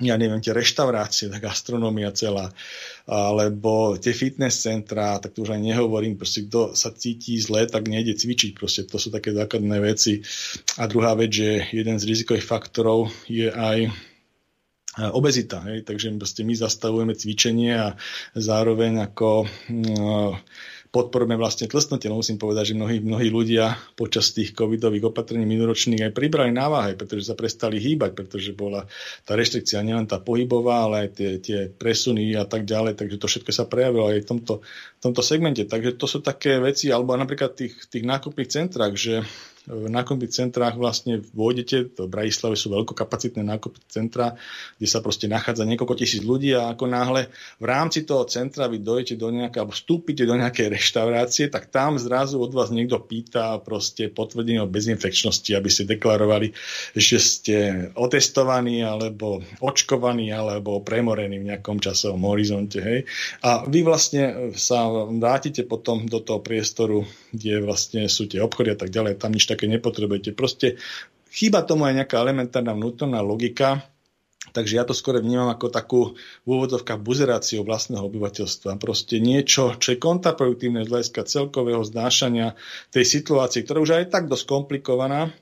ja 0.00 0.16
neviem, 0.16 0.40
tie 0.40 0.56
reštaurácie, 0.56 1.28
tá 1.28 1.36
gastronomia 1.36 2.08
celá, 2.16 2.48
alebo 3.04 4.00
tie 4.00 4.16
fitness 4.16 4.64
centra, 4.64 5.20
tak 5.20 5.36
to 5.36 5.44
už 5.44 5.52
aj 5.52 5.60
nehovorím, 5.60 6.16
proste 6.16 6.48
kto 6.48 6.72
sa 6.72 6.96
cíti 6.96 7.36
zle, 7.36 7.68
tak 7.68 7.92
nejde 7.92 8.16
cvičiť, 8.16 8.56
proste 8.56 8.88
to 8.88 8.96
sú 8.96 9.12
také 9.12 9.36
základné 9.36 9.76
veci. 9.84 10.24
A 10.80 10.88
druhá 10.88 11.12
vec, 11.12 11.36
že 11.36 11.68
jeden 11.76 12.00
z 12.00 12.08
rizikových 12.08 12.48
faktorov 12.48 13.12
je 13.28 13.52
aj 13.52 13.78
e, 13.84 13.90
obezita, 15.12 15.60
hej? 15.68 15.84
takže 15.84 16.08
my 16.40 16.54
zastavujeme 16.56 17.12
cvičenie 17.12 17.76
a 17.76 17.92
zároveň 18.32 19.12
ako 19.12 19.44
no, 19.76 20.40
podporujeme 20.92 21.40
vlastne 21.40 21.64
tlstnutie. 21.64 22.12
Musím 22.12 22.36
povedať, 22.36 22.70
že 22.70 22.74
mnohí, 22.76 23.00
mnohí 23.00 23.32
ľudia 23.32 23.80
počas 23.96 24.36
tých 24.36 24.52
covidových 24.52 25.08
opatrení 25.08 25.48
minoročných 25.48 26.04
aj 26.04 26.12
pribrali 26.12 26.52
na 26.52 26.68
váhe, 26.68 26.92
pretože 26.92 27.32
sa 27.32 27.34
prestali 27.34 27.80
hýbať, 27.80 28.12
pretože 28.12 28.52
bola 28.52 28.84
tá 29.24 29.32
reštrikcia 29.32 29.80
nielen 29.80 30.04
tá 30.04 30.20
pohybová, 30.20 30.84
ale 30.84 31.08
aj 31.08 31.16
tie, 31.16 31.30
tie 31.40 31.58
presuny 31.72 32.36
a 32.36 32.44
tak 32.44 32.68
ďalej, 32.68 33.00
takže 33.00 33.16
to 33.16 33.24
všetko 33.24 33.50
sa 33.56 33.64
prejavilo 33.64 34.12
aj 34.12 34.20
v 34.20 34.28
tomto, 34.36 34.54
v 34.68 35.00
tomto 35.00 35.22
segmente. 35.24 35.64
Takže 35.64 35.96
to 35.96 36.04
sú 36.04 36.20
také 36.20 36.60
veci, 36.60 36.92
alebo 36.92 37.16
napríklad 37.16 37.56
v 37.56 37.58
tých, 37.66 37.74
tých 37.88 38.04
nákupných 38.04 38.52
centrách, 38.52 38.92
že 38.92 39.24
v 39.70 39.86
nákupných 39.86 40.34
centrách 40.34 40.74
vlastne 40.74 41.22
vôjdete, 41.22 41.94
v 41.94 42.10
Bratislave 42.10 42.58
sú 42.58 42.74
veľkokapacitné 42.74 43.46
nákupné 43.46 43.82
centra, 43.86 44.34
kde 44.74 44.88
sa 44.90 44.98
proste 44.98 45.30
nachádza 45.30 45.62
niekoľko 45.62 45.94
tisíc 45.94 46.26
ľudí 46.26 46.50
a 46.58 46.74
ako 46.74 46.90
náhle 46.90 47.30
v 47.62 47.64
rámci 47.70 48.02
toho 48.02 48.26
centra 48.26 48.66
vy 48.66 48.82
dojdete 48.82 49.14
do 49.14 49.30
nejaké, 49.30 49.62
alebo 49.62 49.70
vstúpite 49.70 50.26
do 50.26 50.34
nejakej 50.34 50.66
reštaurácie, 50.66 51.46
tak 51.46 51.70
tam 51.70 51.94
zrazu 51.94 52.42
od 52.42 52.50
vás 52.50 52.74
niekto 52.74 52.98
pýta 52.98 53.62
proste 53.62 54.10
potvrdenie 54.10 54.58
o 54.58 54.66
bezinfekčnosti, 54.66 55.54
aby 55.54 55.68
ste 55.70 55.86
deklarovali, 55.86 56.50
že 56.98 57.22
ste 57.22 57.56
otestovaní 57.94 58.82
alebo 58.82 59.46
očkovaní 59.62 60.34
alebo 60.34 60.82
premorení 60.82 61.38
v 61.38 61.54
nejakom 61.54 61.78
časovom 61.78 62.26
horizonte. 62.34 62.82
Hej? 62.82 63.06
A 63.46 63.62
vy 63.62 63.86
vlastne 63.86 64.50
sa 64.58 64.90
vrátite 65.06 65.62
potom 65.62 66.02
do 66.10 66.18
toho 66.18 66.42
priestoru, 66.42 67.06
kde 67.30 67.62
vlastne 67.62 68.10
sú 68.10 68.26
tie 68.26 68.42
obchody 68.42 68.74
a 68.74 68.78
tak 68.78 68.90
ďalej, 68.90 69.22
tam 69.22 69.30
nič 69.30 69.51
také 69.52 69.68
nepotrebujete. 69.68 70.32
Proste 70.32 70.80
chýba 71.28 71.62
tomu 71.62 71.84
aj 71.84 72.02
nejaká 72.02 72.16
elementárna 72.20 72.72
vnútorná 72.72 73.20
logika, 73.20 73.84
Takže 74.52 74.74
ja 74.74 74.84
to 74.84 74.92
skôr 74.92 75.22
vnímam 75.22 75.48
ako 75.48 75.70
takú 75.70 76.00
v 76.44 76.48
úvodzovkách 76.50 77.00
buzeráciu 77.00 77.64
vlastného 77.64 78.04
obyvateľstva. 78.04 78.76
Proste 78.76 79.22
niečo, 79.22 79.78
čo 79.78 79.94
je 79.94 80.02
kontraproduktívne 80.02 80.82
z 80.82 80.90
hľadiska 80.92 81.24
celkového 81.24 81.80
znášania 81.86 82.58
tej 82.90 83.06
situácie, 83.06 83.64
ktorá 83.64 83.80
už 83.80 84.02
aj 84.02 84.12
tak 84.12 84.26
dosť 84.28 84.44
komplikovaná, 84.44 85.32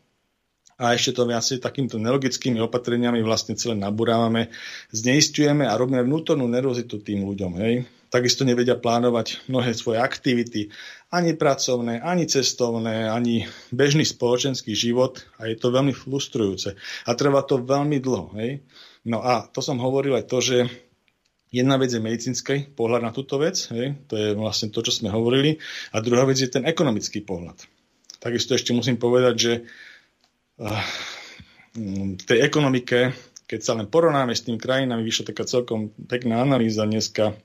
a 0.80 0.96
ešte 0.96 1.20
to 1.20 1.28
viacej 1.28 1.60
takýmto 1.60 2.00
nelogickými 2.00 2.56
opatreniami 2.64 3.20
vlastne 3.20 3.52
celé 3.52 3.76
nabúrávame, 3.76 4.48
zneistujeme 4.96 5.68
a 5.68 5.76
robíme 5.76 6.00
vnútornú 6.08 6.48
nervozitu 6.48 7.04
tým 7.04 7.28
ľuďom. 7.28 7.52
Hej? 7.60 7.84
Takisto 8.10 8.42
nevedia 8.42 8.74
plánovať 8.74 9.46
mnohé 9.46 9.70
svoje 9.70 10.02
aktivity, 10.02 10.74
ani 11.14 11.38
pracovné, 11.38 12.02
ani 12.02 12.26
cestovné, 12.26 13.06
ani 13.06 13.46
bežný 13.70 14.02
spoločenský 14.02 14.74
život 14.74 15.22
a 15.38 15.46
je 15.46 15.54
to 15.54 15.70
veľmi 15.70 15.94
frustrujúce. 15.94 16.74
A 17.06 17.10
trvá 17.14 17.46
to 17.46 17.62
veľmi 17.62 18.02
dlho. 18.02 18.34
Hej? 18.34 18.66
No 19.06 19.22
a 19.22 19.46
to 19.46 19.62
som 19.62 19.78
hovoril 19.78 20.18
aj 20.18 20.26
to, 20.26 20.38
že 20.42 20.56
jedna 21.54 21.78
vec 21.78 21.94
je 21.94 22.02
medicínsky 22.02 22.66
pohľad 22.74 23.06
na 23.06 23.14
túto 23.14 23.38
vec, 23.38 23.70
hej? 23.70 23.94
to 24.10 24.18
je 24.18 24.28
vlastne 24.34 24.74
to, 24.74 24.82
čo 24.82 24.90
sme 24.90 25.14
hovorili, 25.14 25.62
a 25.94 26.02
druhá 26.02 26.26
vec 26.26 26.38
je 26.38 26.50
ten 26.50 26.66
ekonomický 26.66 27.22
pohľad. 27.22 27.62
Takisto 28.18 28.58
ešte 28.58 28.74
musím 28.74 28.98
povedať, 28.98 29.34
že 29.38 29.52
uh, 30.58 30.82
v 32.18 32.22
tej 32.26 32.42
ekonomike, 32.42 33.14
keď 33.46 33.60
sa 33.62 33.78
len 33.78 33.86
porovnáme 33.86 34.34
s 34.34 34.46
tými 34.46 34.58
krajinami, 34.58 35.06
vyšla 35.06 35.30
taká 35.30 35.46
celkom 35.46 35.94
pekná 36.10 36.42
analýza 36.42 36.86
dneska 36.86 37.38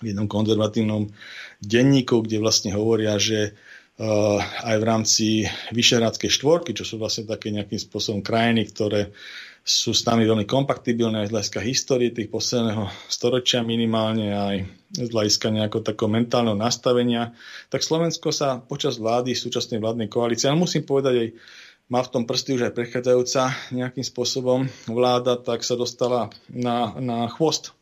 v 0.00 0.12
jednom 0.12 0.26
konzervatívnom 0.26 1.12
denníku, 1.60 2.24
kde 2.24 2.40
vlastne 2.40 2.72
hovoria, 2.72 3.20
že 3.20 3.52
uh, 3.52 4.40
aj 4.64 4.76
v 4.80 4.84
rámci 4.84 5.26
Vyšehradskej 5.76 6.30
štvorky, 6.32 6.72
čo 6.72 6.88
sú 6.88 6.96
vlastne 6.96 7.28
také 7.28 7.52
nejakým 7.52 7.78
spôsobom 7.78 8.24
krajiny, 8.24 8.68
ktoré 8.72 9.12
sú 9.60 9.92
s 9.92 10.08
nami 10.08 10.24
veľmi 10.24 10.48
kompatibilné 10.48 11.22
aj 11.22 11.28
z 11.28 11.34
hľadiska 11.36 11.60
histórie 11.60 12.10
tých 12.10 12.32
posledného 12.32 12.88
storočia 13.12 13.60
minimálne 13.60 14.32
aj 14.32 14.56
z 14.96 15.08
hľadiska 15.12 15.52
nejakého 15.52 15.84
takého 15.84 16.08
mentálneho 16.08 16.56
nastavenia, 16.56 17.36
tak 17.68 17.84
Slovensko 17.84 18.32
sa 18.32 18.58
počas 18.58 18.96
vlády, 18.96 19.36
súčasnej 19.36 19.78
vládnej 19.78 20.08
koalície, 20.08 20.48
ale 20.48 20.58
musím 20.58 20.88
povedať 20.88 21.14
aj 21.14 21.28
má 21.90 22.06
v 22.06 22.12
tom 22.14 22.22
prsty 22.22 22.54
už 22.54 22.70
aj 22.70 22.76
prechádzajúca 22.78 23.74
nejakým 23.74 24.06
spôsobom 24.06 24.70
vláda, 24.86 25.34
tak 25.34 25.66
sa 25.66 25.74
dostala 25.74 26.30
na, 26.46 26.94
na 27.02 27.26
chvost 27.26 27.74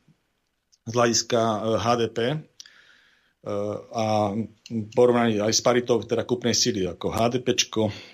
z 0.88 0.92
hľadiska 0.96 1.40
HDP, 1.84 2.18
eh, 2.32 2.36
a 3.92 4.32
porovnaní 4.68 5.40
aj 5.40 5.52
s 5.52 5.62
paritou 5.64 6.00
teda 6.00 6.24
kúpnej 6.24 6.56
sily, 6.56 6.88
ako 6.88 7.12
HDP 7.12 7.56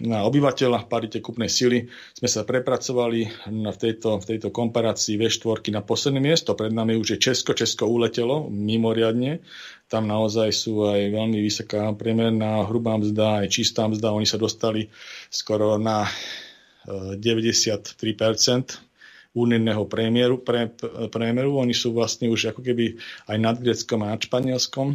na 0.03 0.27
obyvateľa 0.27 0.87
v 0.87 0.91
parite 0.91 1.19
kúpnej 1.19 1.51
sily 1.51 1.91
sme 2.15 2.29
sa 2.31 2.47
prepracovali 2.47 3.51
na, 3.51 3.75
v, 3.75 3.79
tejto, 3.79 4.23
v 4.23 4.25
tejto 4.35 4.55
komparácii 4.55 5.19
V4 5.19 5.75
na 5.75 5.83
posledné 5.83 6.23
miesto. 6.23 6.55
Pred 6.55 6.71
nami 6.71 6.95
už 6.99 7.17
je 7.17 7.19
Česko, 7.19 7.55
Česko 7.55 7.91
uletelo 7.91 8.47
mimoriadne. 8.51 9.43
Tam 9.91 10.07
naozaj 10.07 10.53
sú 10.55 10.87
aj 10.87 11.11
veľmi 11.11 11.43
vysoká 11.43 11.91
priemerná 11.95 12.67
hrubá 12.71 12.99
mzda, 12.99 13.47
aj 13.47 13.49
čistá 13.51 13.89
mzda. 13.91 14.15
Oni 14.15 14.27
sa 14.27 14.39
dostali 14.39 14.91
skoro 15.31 15.79
na 15.81 16.07
93% 16.87 18.94
únijného 19.35 19.85
priemeru, 19.91 20.41
pre, 20.41 20.71
priemeru. 21.11 21.59
Oni 21.59 21.75
sú 21.75 21.91
vlastne 21.91 22.31
už 22.31 22.55
ako 22.55 22.63
keby 22.63 22.97
aj 23.29 23.37
nad 23.39 23.57
Greckom 23.59 24.07
a 24.07 24.15
nad 24.15 24.23
Španielskom 24.23 24.95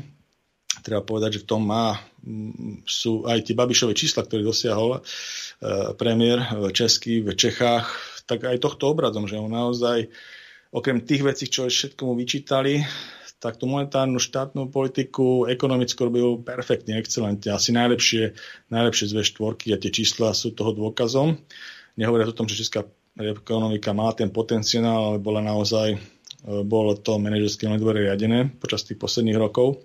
treba 0.82 1.04
povedať, 1.04 1.40
že 1.40 1.44
v 1.44 1.50
tom 1.50 1.62
má, 1.68 2.00
mm, 2.24 2.88
sú 2.88 3.28
aj 3.28 3.52
tie 3.52 3.56
Babišové 3.58 3.94
čísla, 3.96 4.24
ktoré 4.24 4.42
dosiahol 4.46 5.00
e, 5.00 5.02
premiér 6.00 6.72
Český 6.72 7.20
v 7.20 7.36
Čechách, 7.36 7.90
tak 8.24 8.48
aj 8.48 8.64
tohto 8.64 8.94
obrazom, 8.94 9.28
že 9.28 9.36
on 9.36 9.52
naozaj, 9.52 10.08
okrem 10.72 11.04
tých 11.04 11.26
vecí, 11.26 11.46
čo 11.50 11.68
všetko 11.68 12.02
mu 12.06 12.14
vyčítali, 12.16 12.86
tak 13.40 13.56
tú 13.56 13.72
monetárnu 13.72 14.20
štátnu 14.20 14.68
politiku 14.68 15.48
ekonomicky 15.48 15.96
robil 16.04 16.44
perfektne, 16.44 17.00
excelentne. 17.00 17.56
Asi 17.56 17.72
najlepšie, 17.72 18.36
najlepšie 18.68 19.06
z 19.10 19.14
V4 19.16 19.76
a 19.76 19.78
tie 19.80 19.92
čísla 19.96 20.36
sú 20.36 20.52
toho 20.52 20.76
dôkazom. 20.76 21.40
Nehovoria 21.96 22.28
o 22.28 22.36
tom, 22.36 22.52
že 22.52 22.60
česká 22.60 22.84
ekonomika 23.20 23.92
má 23.92 24.12
ten 24.16 24.32
potenciál, 24.32 25.16
ale 25.16 25.18
bola 25.20 25.44
naozaj, 25.44 25.88
e, 25.92 26.00
bolo 26.64 26.96
to 26.96 27.20
manažerské 27.20 27.68
dvore 27.76 28.08
riadené 28.08 28.48
počas 28.56 28.88
tých 28.88 28.96
posledných 28.96 29.40
rokov. 29.40 29.84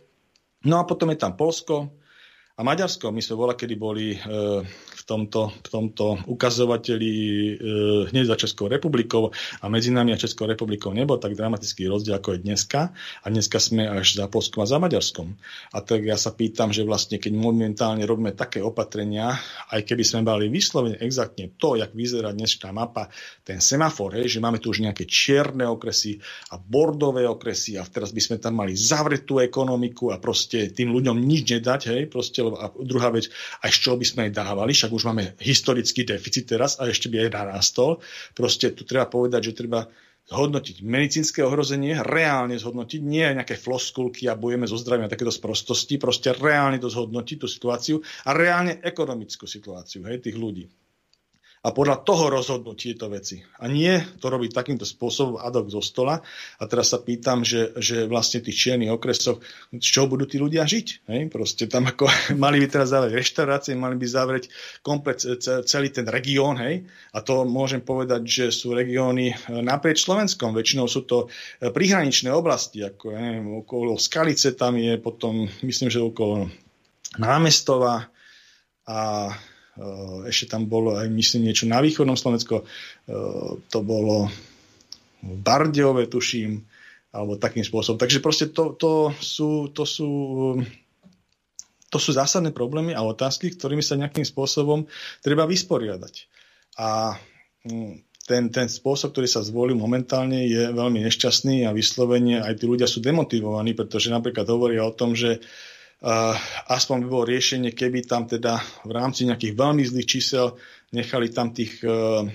No 0.64 0.78
a 0.80 0.86
potom 0.86 1.10
je 1.10 1.18
tam 1.18 1.34
Polsko 1.34 2.03
a 2.54 2.62
Maďarsko. 2.62 3.10
My 3.10 3.18
sme 3.18 3.34
bola, 3.34 3.58
kedy 3.58 3.74
boli 3.74 4.14
e, 4.14 4.18
v 4.62 5.02
tomto, 5.10 5.50
v 5.58 5.68
tomto 5.74 6.22
ukazovateli 6.30 7.10
e, 7.10 7.52
hneď 8.14 8.30
za 8.30 8.36
Českou 8.38 8.70
republikou 8.70 9.34
a 9.58 9.66
medzi 9.66 9.90
nami 9.90 10.14
a 10.14 10.22
Českou 10.22 10.46
republikou 10.46 10.94
nebol 10.94 11.18
tak 11.18 11.34
dramatický 11.34 11.90
rozdiel, 11.90 12.22
ako 12.22 12.38
je 12.38 12.46
dneska. 12.46 12.94
A 12.94 13.26
dneska 13.26 13.58
sme 13.58 13.90
až 13.90 14.14
za 14.14 14.30
Polskom 14.30 14.62
a 14.62 14.70
za 14.70 14.78
Maďarskom. 14.78 15.34
A 15.74 15.82
tak 15.82 16.06
ja 16.06 16.14
sa 16.14 16.30
pýtam, 16.30 16.70
že 16.70 16.86
vlastne 16.86 17.18
keď 17.18 17.34
momentálne 17.34 18.06
robíme 18.06 18.30
také 18.38 18.62
opatrenia, 18.62 19.34
aj 19.74 19.82
keby 19.82 20.06
sme 20.06 20.22
mali 20.22 20.46
vyslovene 20.46 21.02
exaktne 21.02 21.50
to, 21.58 21.74
jak 21.74 21.90
vyzerá 21.90 22.30
dnešná 22.30 22.70
mapa, 22.70 23.10
ten 23.42 23.58
semafor, 23.58 24.14
hej, 24.14 24.30
že 24.30 24.38
máme 24.38 24.62
tu 24.62 24.70
už 24.70 24.78
nejaké 24.78 25.10
čierne 25.10 25.66
okresy 25.66 26.22
a 26.54 26.62
bordové 26.62 27.26
okresy 27.26 27.74
a 27.74 27.82
teraz 27.82 28.14
by 28.14 28.22
sme 28.22 28.36
tam 28.38 28.62
mali 28.62 28.78
zavretú 28.78 29.42
ekonomiku 29.42 30.14
a 30.14 30.22
proste 30.22 30.70
tým 30.70 30.94
ľuďom 30.94 31.18
nič 31.18 31.58
nedať, 31.58 31.80
hej, 31.90 32.02
proste 32.06 32.43
lebo 32.44 32.56
a 32.60 32.68
druhá 32.84 33.08
vec, 33.08 33.32
aj 33.64 33.70
z 33.72 33.78
čoho 33.80 33.96
by 33.96 34.06
sme 34.06 34.20
aj 34.28 34.32
dávali, 34.36 34.72
však 34.76 34.92
už 34.92 35.04
máme 35.08 35.34
historický 35.40 36.04
deficit 36.04 36.44
teraz 36.44 36.76
a 36.76 36.86
ešte 36.86 37.08
by 37.08 37.26
aj 37.26 37.30
narastol. 37.32 38.04
Proste 38.36 38.76
tu 38.76 38.84
treba 38.84 39.08
povedať, 39.08 39.52
že 39.52 39.58
treba 39.64 39.88
zhodnotiť 40.24 40.80
medicínske 40.80 41.44
ohrozenie, 41.44 42.00
reálne 42.00 42.56
zhodnotiť, 42.56 43.00
nie 43.04 43.24
nejaké 43.24 43.60
floskulky 43.60 44.24
a 44.24 44.38
bojeme 44.38 44.64
zo 44.64 44.80
zdravia 44.80 45.08
takéto 45.08 45.28
sprostosti, 45.28 46.00
proste 46.00 46.32
reálne 46.32 46.80
to 46.80 46.88
zhodnotiť, 46.88 47.36
tú 47.44 47.48
situáciu 47.48 48.00
a 48.24 48.32
reálne 48.32 48.80
ekonomickú 48.80 49.44
situáciu 49.44 50.08
hej, 50.08 50.24
tých 50.24 50.36
ľudí 50.40 50.64
a 51.64 51.72
podľa 51.72 52.04
toho 52.04 52.28
rozhodnúť 52.28 52.76
tieto 52.76 53.08
veci. 53.08 53.40
A 53.40 53.72
nie 53.72 53.96
to 54.20 54.28
robiť 54.28 54.52
takýmto 54.52 54.84
spôsobom 54.84 55.40
ad 55.40 55.56
hoc 55.56 55.72
zo 55.72 55.80
stola. 55.80 56.20
A 56.60 56.62
teraz 56.68 56.92
sa 56.92 57.00
pýtam, 57.00 57.40
že, 57.40 57.72
že 57.80 58.04
vlastne 58.04 58.44
tých 58.44 58.52
čiernych 58.52 58.92
okresoch, 58.92 59.40
z 59.72 59.80
čoho 59.80 60.04
budú 60.04 60.28
tí 60.28 60.36
ľudia 60.36 60.68
žiť? 60.68 61.08
Hej? 61.08 61.32
Proste 61.32 61.64
tam 61.64 61.88
ako 61.88 62.04
mali 62.44 62.60
by 62.60 62.68
teraz 62.68 62.92
zavrieť 62.92 63.16
reštaurácie, 63.16 63.72
mali 63.80 63.96
by 63.96 64.04
zavrieť 64.04 64.44
komplet 64.84 65.24
celý 65.64 65.88
ten 65.88 66.04
región. 66.04 66.60
Hej? 66.60 66.84
A 67.16 67.24
to 67.24 67.48
môžem 67.48 67.80
povedať, 67.80 68.28
že 68.28 68.44
sú 68.52 68.76
regióny 68.76 69.32
e, 69.32 69.34
naprieč 69.64 70.04
Slovenskom. 70.04 70.52
Väčšinou 70.52 70.84
sú 70.84 71.08
to 71.08 71.32
e, 71.64 71.72
prihraničné 71.72 72.28
oblasti, 72.28 72.84
ako 72.84 73.16
neviem, 73.16 73.64
okolo 73.64 73.96
Skalice 73.96 74.52
tam 74.52 74.76
je, 74.76 75.00
potom 75.00 75.48
myslím, 75.64 75.88
že 75.88 76.04
okolo 76.04 76.52
Námestova 77.16 78.12
a 78.84 79.32
ešte 80.30 80.54
tam 80.54 80.70
bolo 80.70 80.94
aj, 80.94 81.10
myslím, 81.10 81.50
niečo 81.50 81.66
na 81.66 81.82
východnom 81.82 82.14
Slovensko. 82.14 82.62
Eh, 82.62 83.50
to 83.66 83.78
bolo 83.82 84.30
v 85.24 85.34
Bardiove, 85.40 86.06
tuším, 86.06 86.62
alebo 87.10 87.40
takým 87.40 87.66
spôsobom. 87.66 87.98
Takže 87.98 88.18
proste 88.22 88.46
to, 88.54 88.76
to, 88.78 89.10
sú, 89.18 89.72
to, 89.74 89.82
sú, 89.82 90.10
to 91.90 91.98
sú 91.98 92.10
zásadné 92.12 92.54
problémy 92.54 92.92
a 92.94 93.02
otázky, 93.02 93.54
ktorými 93.54 93.82
sa 93.82 93.98
nejakým 93.98 94.26
spôsobom 94.26 94.86
treba 95.24 95.48
vysporiadať. 95.48 96.14
A 96.78 97.18
hm, 97.66 98.04
ten, 98.24 98.48
ten 98.54 98.68
spôsob, 98.70 99.10
ktorý 99.10 99.26
sa 99.26 99.42
zvolil 99.42 99.74
momentálne, 99.74 100.44
je 100.46 100.70
veľmi 100.70 101.02
nešťastný 101.08 101.66
a 101.66 101.74
vyslovene 101.74 102.40
aj 102.40 102.62
tí 102.62 102.64
ľudia 102.70 102.86
sú 102.86 103.02
demotivovaní, 103.02 103.74
pretože 103.74 104.12
napríklad 104.12 104.46
hovoria 104.46 104.86
o 104.86 104.94
tom, 104.94 105.18
že 105.18 105.42
Uh, 105.42 105.73
aspoň 106.68 106.96
by 107.04 107.08
bolo 107.08 107.24
riešenie, 107.24 107.72
keby 107.72 108.04
tam 108.04 108.28
teda 108.28 108.60
v 108.84 108.92
rámci 108.92 109.24
nejakých 109.24 109.56
veľmi 109.56 109.82
zlých 109.88 110.08
čísel 110.08 110.52
nechali 110.92 111.32
tam 111.32 111.50
tých 111.50 111.80
uh, 111.80 112.28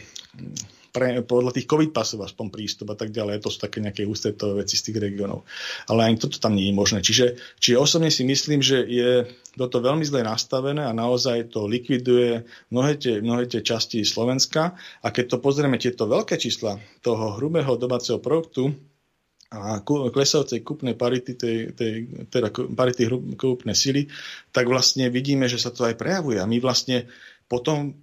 pre, 0.90 1.22
podľa 1.22 1.54
tých 1.56 1.70
covid 1.70 1.94
pasov 1.94 2.26
aspoň 2.26 2.50
prístup 2.50 2.92
a 2.94 2.98
tak 2.98 3.14
ďalej. 3.14 3.46
To 3.46 3.54
sú 3.54 3.62
také 3.62 3.80
nejaké 3.80 4.04
ústretové 4.10 4.66
veci 4.66 4.76
z 4.76 4.90
tých 4.90 4.98
regiónov. 4.98 5.46
Ale 5.88 6.10
ani 6.10 6.18
toto 6.18 6.42
tam 6.42 6.58
nie 6.58 6.70
je 6.70 6.76
možné. 6.76 7.00
Čiže, 7.06 7.38
čiže 7.62 7.78
osobne 7.78 8.10
si 8.10 8.26
myslím, 8.26 8.60
že 8.60 8.82
je 8.84 9.30
toto 9.54 9.80
veľmi 9.80 10.04
zle 10.06 10.26
nastavené 10.26 10.84
a 10.86 10.96
naozaj 10.96 11.54
to 11.54 11.70
likviduje 11.70 12.44
mnohé 12.74 12.98
tie, 12.98 13.22
mnohé 13.22 13.46
tie 13.46 13.62
časti 13.62 14.02
Slovenska. 14.02 14.74
A 15.06 15.08
keď 15.14 15.38
to 15.38 15.44
pozrieme 15.44 15.78
tieto 15.78 16.10
veľké 16.10 16.36
čísla 16.42 16.82
toho 17.06 17.38
hrubého 17.38 17.78
domáceho 17.78 18.18
produktu, 18.18 18.74
a 19.50 19.82
klesajúcej 19.86 20.62
kúpnej 20.62 20.94
parity, 20.94 21.34
tej, 21.34 21.74
tej, 21.74 21.94
teda 22.30 22.54
parity 22.54 23.10
kúpnej 23.34 23.74
sily, 23.74 24.06
tak 24.54 24.70
vlastne 24.70 25.10
vidíme, 25.10 25.50
že 25.50 25.58
sa 25.58 25.74
to 25.74 25.90
aj 25.90 25.98
prejavuje. 25.98 26.38
A 26.38 26.46
my 26.46 26.62
vlastne 26.62 27.10
potom 27.50 27.98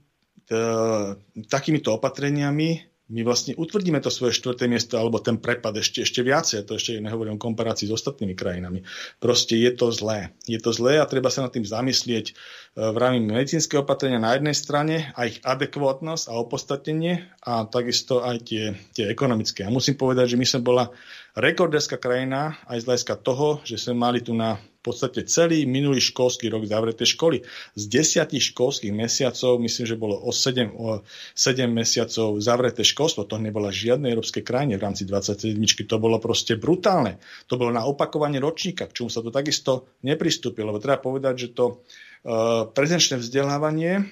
t- 0.51 1.15
takýmito 1.47 1.95
opatreniami 1.95 2.97
my 3.07 3.23
vlastne 3.23 3.55
utvrdíme 3.55 4.03
to 4.03 4.11
svoje 4.11 4.35
štvrté 4.35 4.67
miesto 4.67 4.99
alebo 4.99 5.23
ten 5.23 5.39
prepad 5.39 5.79
ešte, 5.79 6.03
ešte 6.03 6.27
viacej. 6.27 6.67
To 6.67 6.75
ešte 6.75 6.99
nehovorím 6.99 7.39
o 7.39 7.43
komparácii 7.43 7.87
s 7.87 7.95
ostatnými 7.95 8.35
krajinami. 8.35 8.83
Proste 9.23 9.55
je 9.55 9.71
to 9.71 9.95
zlé. 9.95 10.35
Je 10.51 10.59
to 10.59 10.75
zlé 10.75 10.99
a 10.99 11.07
treba 11.07 11.31
sa 11.31 11.47
nad 11.47 11.55
tým 11.55 11.63
zamyslieť 11.63 12.27
e, 12.27 12.33
v 12.75 12.97
rámci 12.99 13.23
medicínske 13.23 13.79
opatrenia 13.79 14.19
na 14.19 14.35
jednej 14.35 14.59
strane 14.59 15.15
a 15.15 15.31
ich 15.31 15.39
adekvátnosť 15.39 16.25
a 16.27 16.33
opostatenie 16.35 17.31
a 17.47 17.63
takisto 17.71 18.27
aj 18.27 18.43
tie, 18.43 18.75
tie 18.91 19.07
ekonomické. 19.07 19.63
A 19.63 19.71
musím 19.71 19.95
povedať, 19.95 20.35
že 20.35 20.41
my 20.43 20.47
sme 20.51 20.67
bola 20.67 20.91
rekorderská 21.37 22.01
krajina 22.01 22.57
aj 22.65 22.83
z 22.83 22.87
hľadiska 22.89 23.15
toho, 23.21 23.61
že 23.63 23.77
sme 23.77 23.95
mali 24.01 24.25
tu 24.25 24.33
na 24.33 24.57
podstate 24.81 25.27
celý 25.27 25.67
minulý 25.67 25.99
školský 25.99 26.47
rok 26.47 26.63
zavreté 26.65 27.03
školy. 27.03 27.43
Z 27.75 27.85
desiatich 27.91 28.55
školských 28.55 28.95
mesiacov, 28.95 29.59
myslím, 29.59 29.85
že 29.85 29.99
bolo 29.99 30.15
o 30.15 30.31
7, 30.31 30.71
o 30.79 31.03
7 31.35 31.67
mesiacov 31.67 32.39
zavreté 32.39 32.87
školstvo. 32.87 33.27
To 33.27 33.43
nebola 33.43 33.75
žiadne 33.75 34.07
európske 34.07 34.47
krajine 34.47 34.79
v 34.79 34.87
rámci 34.87 35.03
27. 35.03 35.59
To 35.91 35.97
bolo 35.99 36.23
proste 36.23 36.55
brutálne. 36.55 37.19
To 37.51 37.59
bolo 37.59 37.75
na 37.75 37.83
opakovanie 37.83 38.39
ročníka, 38.39 38.87
k 38.87 39.03
čomu 39.03 39.11
sa 39.11 39.27
to 39.27 39.35
takisto 39.35 39.91
nepristúpilo. 40.07 40.71
Lebo 40.71 40.79
treba 40.79 41.03
povedať, 41.03 41.35
že 41.35 41.49
to 41.51 41.83
uh, 41.83 42.71
prezenčné 42.71 43.19
vzdelávanie 43.19 44.07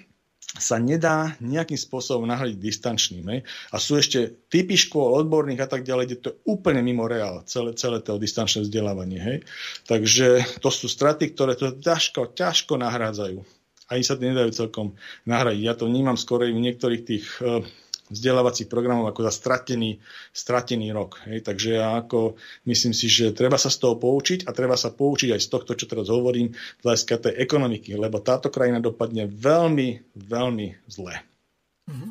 sa 0.54 0.78
nedá 0.78 1.34
nejakým 1.42 1.74
spôsobom 1.74 2.30
nahradiť 2.30 2.58
distančným. 2.58 3.26
Hej? 3.26 3.40
A 3.74 3.76
sú 3.82 3.98
ešte 3.98 4.46
typy 4.46 4.78
škôl, 4.78 5.18
odborných 5.18 5.66
a 5.66 5.68
tak 5.68 5.82
ďalej, 5.82 6.04
kde 6.06 6.18
to 6.22 6.28
je 6.30 6.40
úplne 6.46 6.78
mimo 6.80 7.10
reál, 7.10 7.42
celé, 7.50 7.74
celé 7.74 7.98
to 8.06 8.14
distančné 8.22 8.62
vzdelávanie. 8.62 9.18
Hej? 9.18 9.36
Takže 9.90 10.58
to 10.62 10.70
sú 10.70 10.86
straty, 10.86 11.34
ktoré 11.34 11.58
to 11.58 11.74
ťažko, 11.74 12.38
ťažko 12.38 12.78
nahrádzajú. 12.78 13.38
Ani 13.90 14.02
sa 14.06 14.16
to 14.16 14.24
nedajú 14.24 14.50
celkom 14.54 14.96
nahradiť. 15.28 15.62
Ja 15.66 15.74
to 15.76 15.90
vnímam 15.90 16.16
skôr 16.16 16.46
v 16.46 16.56
niektorých 16.56 17.02
tých 17.04 17.26
uh, 17.42 17.60
vzdelávacích 18.12 18.68
programov 18.68 19.08
ako 19.08 19.24
za 19.24 19.32
stratený, 19.32 19.96
stratený 20.34 20.92
rok. 20.92 21.24
Hej. 21.24 21.44
Takže 21.48 21.68
ja 21.80 21.96
ako 22.04 22.36
myslím 22.68 22.92
si, 22.92 23.08
že 23.08 23.32
treba 23.32 23.56
sa 23.56 23.72
z 23.72 23.80
toho 23.80 23.96
poučiť 23.96 24.44
a 24.44 24.52
treba 24.52 24.76
sa 24.76 24.92
poučiť 24.92 25.32
aj 25.32 25.40
z 25.40 25.48
tohto, 25.48 25.72
čo 25.72 25.88
teraz 25.88 26.12
hovorím, 26.12 26.52
z 26.52 26.82
hľadiska 26.84 27.30
tej 27.30 27.34
ekonomiky, 27.40 27.96
lebo 27.96 28.20
táto 28.20 28.52
krajina 28.52 28.84
dopadne 28.84 29.24
veľmi, 29.24 30.16
veľmi 30.20 30.66
zle. 30.88 31.16
Mm-hmm. 31.88 32.10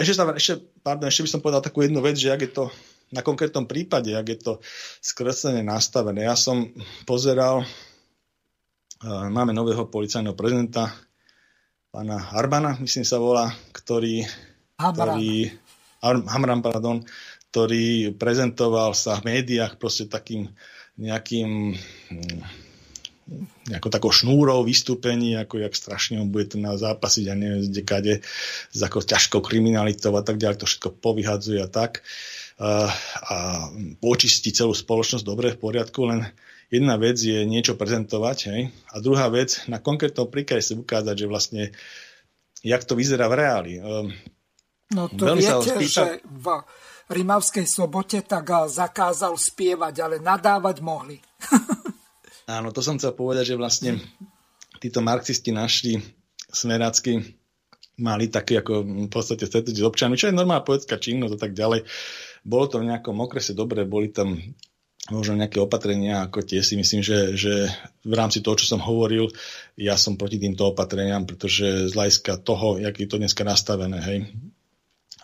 Ešte, 0.00 0.14
sa, 0.16 0.24
ešte, 0.32 0.52
pardon, 0.80 1.12
ešte 1.12 1.24
by 1.28 1.30
som 1.36 1.42
povedal 1.44 1.60
takú 1.60 1.84
jednu 1.84 2.00
vec, 2.00 2.16
že 2.16 2.32
ak 2.32 2.40
je 2.40 2.52
to 2.56 2.64
na 3.10 3.20
konkrétnom 3.20 3.66
prípade, 3.66 4.14
ak 4.14 4.26
je 4.32 4.38
to 4.38 4.52
skreslené 5.02 5.60
nastavené. 5.66 6.24
Ja 6.24 6.38
som 6.38 6.70
pozeral, 7.04 7.66
máme 9.04 9.50
nového 9.50 9.90
policajného 9.90 10.38
prezidenta, 10.38 10.94
pána 11.90 12.22
Harbana, 12.22 12.78
myslím 12.78 13.02
sa 13.02 13.18
volá, 13.18 13.50
ktorý 13.74 14.22
ktorý, 14.80 15.52
Hamran, 16.02 16.64
pardon, 16.64 17.04
ktorý 17.52 18.16
prezentoval 18.16 18.96
sa 18.96 19.20
v 19.20 19.36
médiách 19.36 19.76
proste 19.76 20.08
takým 20.08 20.48
nejakým 21.00 21.76
nejakou 23.70 23.90
takou 23.94 24.10
šnúrou 24.10 24.66
vystúpení, 24.66 25.38
ako 25.38 25.62
jak 25.62 25.74
strašne 25.78 26.18
on 26.18 26.34
bude 26.34 26.50
na 26.58 26.74
zápasiť 26.74 27.24
a 27.30 27.34
neviem, 27.38 27.62
kde 27.62 27.82
kade, 27.86 28.14
s 28.74 28.80
ako 28.82 29.06
ťažkou 29.06 29.38
kriminalitou 29.38 30.10
a 30.18 30.22
tak 30.26 30.42
ďalej, 30.42 30.62
to 30.62 30.66
všetko 30.66 30.98
povyhadzuje 30.98 31.62
a 31.62 31.70
tak 31.70 32.02
a, 32.58 32.90
a 33.30 33.36
počistí 34.02 34.50
celú 34.50 34.74
spoločnosť 34.74 35.22
dobre, 35.22 35.54
v 35.54 35.62
poriadku, 35.62 36.10
len 36.10 36.26
jedna 36.74 36.98
vec 36.98 37.22
je 37.22 37.46
niečo 37.46 37.78
prezentovať, 37.78 38.38
hej? 38.50 38.60
a 38.90 38.98
druhá 38.98 39.30
vec, 39.30 39.62
na 39.70 39.78
konkrétnom 39.78 40.26
príklade 40.26 40.66
sa 40.66 40.74
ukázať, 40.74 41.14
že 41.14 41.30
vlastne 41.30 41.62
jak 42.66 42.82
to 42.82 42.98
vyzerá 42.98 43.30
v 43.30 43.38
reáli. 43.38 43.72
Um, 43.78 44.10
No 44.90 45.06
to 45.06 45.22
Veľmi 45.22 45.42
viete, 45.46 45.86
že 45.86 46.18
v 46.26 46.46
Rimavskej 47.10 47.66
sobote 47.66 48.22
tak 48.26 48.50
zakázal 48.66 49.38
spievať, 49.38 49.94
ale 50.02 50.16
nadávať 50.18 50.76
mohli. 50.82 51.18
Áno, 52.58 52.74
to 52.74 52.82
som 52.82 52.98
chcel 52.98 53.14
povedať, 53.14 53.54
že 53.54 53.60
vlastne 53.60 54.02
títo 54.82 54.98
marxisti 54.98 55.54
našli 55.54 56.02
smerácky 56.50 57.38
mali 58.00 58.32
také 58.32 58.58
ako 58.58 59.06
v 59.06 59.10
podstate 59.12 59.44
stretnúť 59.44 59.76
s 59.76 59.86
občanmi, 59.86 60.16
čo 60.16 60.32
je 60.32 60.34
normálna 60.34 60.64
poetská 60.64 60.96
činnosť 60.96 61.36
a 61.36 61.40
tak 61.40 61.52
ďalej. 61.52 61.84
Bolo 62.42 62.66
to 62.66 62.80
v 62.80 62.88
nejakom 62.88 63.14
okrese 63.20 63.52
dobre, 63.52 63.84
boli 63.84 64.08
tam 64.08 64.40
možno 65.12 65.36
nejaké 65.36 65.60
opatrenia, 65.60 66.24
ako 66.24 66.44
tie 66.44 66.64
si 66.64 66.80
myslím, 66.80 67.04
že, 67.04 67.36
že 67.36 67.68
v 68.04 68.14
rámci 68.16 68.40
toho, 68.40 68.56
čo 68.56 68.76
som 68.76 68.80
hovoril, 68.80 69.28
ja 69.76 70.00
som 70.00 70.16
proti 70.16 70.40
týmto 70.40 70.72
opatreniam, 70.72 71.28
pretože 71.28 71.88
z 71.88 71.92
hľadiska 71.92 72.40
toho, 72.40 72.80
jak 72.80 72.96
je 72.96 73.08
to 73.08 73.20
dneska 73.20 73.44
nastavené, 73.44 73.98
hej, 74.00 74.18